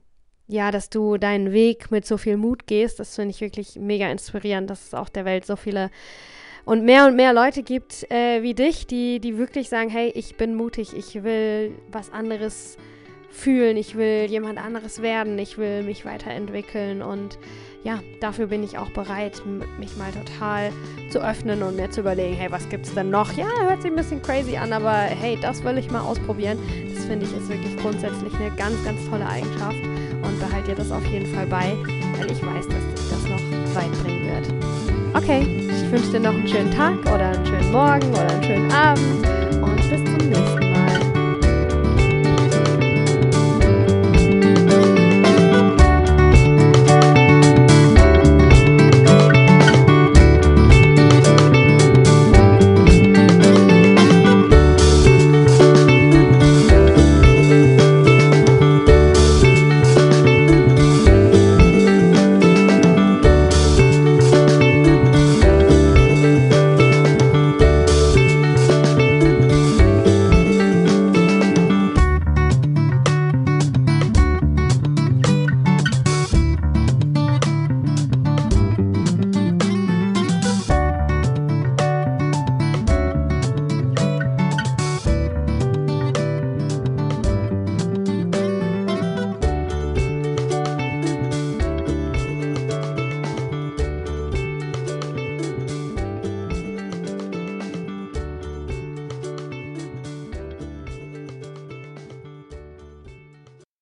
ja, 0.46 0.70
dass 0.70 0.90
du 0.90 1.16
deinen 1.16 1.52
Weg 1.52 1.90
mit 1.90 2.06
so 2.06 2.18
viel 2.18 2.36
Mut 2.36 2.66
gehst. 2.66 3.00
Das 3.00 3.14
finde 3.14 3.30
ich 3.30 3.40
wirklich 3.40 3.76
mega 3.76 4.10
inspirierend, 4.10 4.68
dass 4.68 4.88
es 4.88 4.94
auch 4.94 5.08
der 5.08 5.24
Welt 5.24 5.46
so 5.46 5.56
viele 5.56 5.90
und 6.64 6.84
mehr 6.84 7.06
und 7.06 7.16
mehr 7.16 7.32
Leute 7.32 7.62
gibt 7.62 8.10
äh, 8.10 8.42
wie 8.42 8.54
dich, 8.54 8.86
die, 8.86 9.20
die 9.20 9.36
wirklich 9.36 9.68
sagen, 9.68 9.90
hey, 9.90 10.10
ich 10.14 10.36
bin 10.36 10.54
mutig, 10.54 10.94
ich 10.94 11.22
will 11.22 11.72
was 11.90 12.10
anderes 12.10 12.78
fühlen, 13.30 13.76
ich 13.76 13.96
will 13.96 14.26
jemand 14.30 14.58
anderes 14.58 15.02
werden, 15.02 15.38
ich 15.38 15.58
will 15.58 15.82
mich 15.82 16.04
weiterentwickeln 16.04 17.02
und 17.02 17.38
ja, 17.84 18.00
dafür 18.18 18.46
bin 18.46 18.64
ich 18.64 18.78
auch 18.78 18.88
bereit, 18.90 19.42
mich 19.78 19.96
mal 19.98 20.10
total 20.10 20.72
zu 21.10 21.20
öffnen 21.20 21.62
und 21.62 21.76
mir 21.76 21.90
zu 21.90 22.00
überlegen, 22.00 22.34
hey, 22.34 22.50
was 22.50 22.66
gibt 22.70 22.86
es 22.86 22.94
denn 22.94 23.10
noch? 23.10 23.32
Ja, 23.34 23.46
hört 23.60 23.82
sich 23.82 23.90
ein 23.90 23.96
bisschen 23.96 24.22
crazy 24.22 24.56
an, 24.56 24.72
aber 24.72 24.92
hey, 24.92 25.38
das 25.40 25.62
will 25.62 25.76
ich 25.76 25.90
mal 25.90 26.00
ausprobieren. 26.00 26.58
Das 26.94 27.04
finde 27.04 27.26
ich 27.26 27.36
ist 27.36 27.48
wirklich 27.48 27.76
grundsätzlich 27.76 28.34
eine 28.36 28.50
ganz, 28.56 28.82
ganz 28.84 28.98
tolle 29.10 29.26
Eigenschaft 29.26 29.76
und 30.22 30.40
behalte 30.40 30.70
dir 30.70 30.76
das 30.76 30.90
auf 30.90 31.04
jeden 31.04 31.26
Fall 31.34 31.46
bei, 31.46 31.76
weil 32.18 32.30
ich 32.30 32.42
weiß, 32.42 32.66
dass 32.66 32.94
dich 32.94 33.10
das 33.10 33.24
noch 33.24 33.74
weit 33.76 33.92
bringen 34.02 34.30
wird. 34.30 35.14
Okay, 35.14 35.42
ich 35.42 35.92
wünsche 35.92 36.10
dir 36.10 36.20
noch 36.20 36.34
einen 36.34 36.48
schönen 36.48 36.70
Tag 36.70 36.98
oder 37.02 37.32
einen 37.32 37.46
schönen 37.46 37.70
Morgen 37.70 38.08
oder 38.12 38.30
einen 38.30 38.44
schönen 38.44 38.72
Abend 38.72 39.26
und 39.62 39.76
bis 39.76 40.02
zum 40.02 40.28
nächsten 40.30 40.54
Mal. 40.54 40.63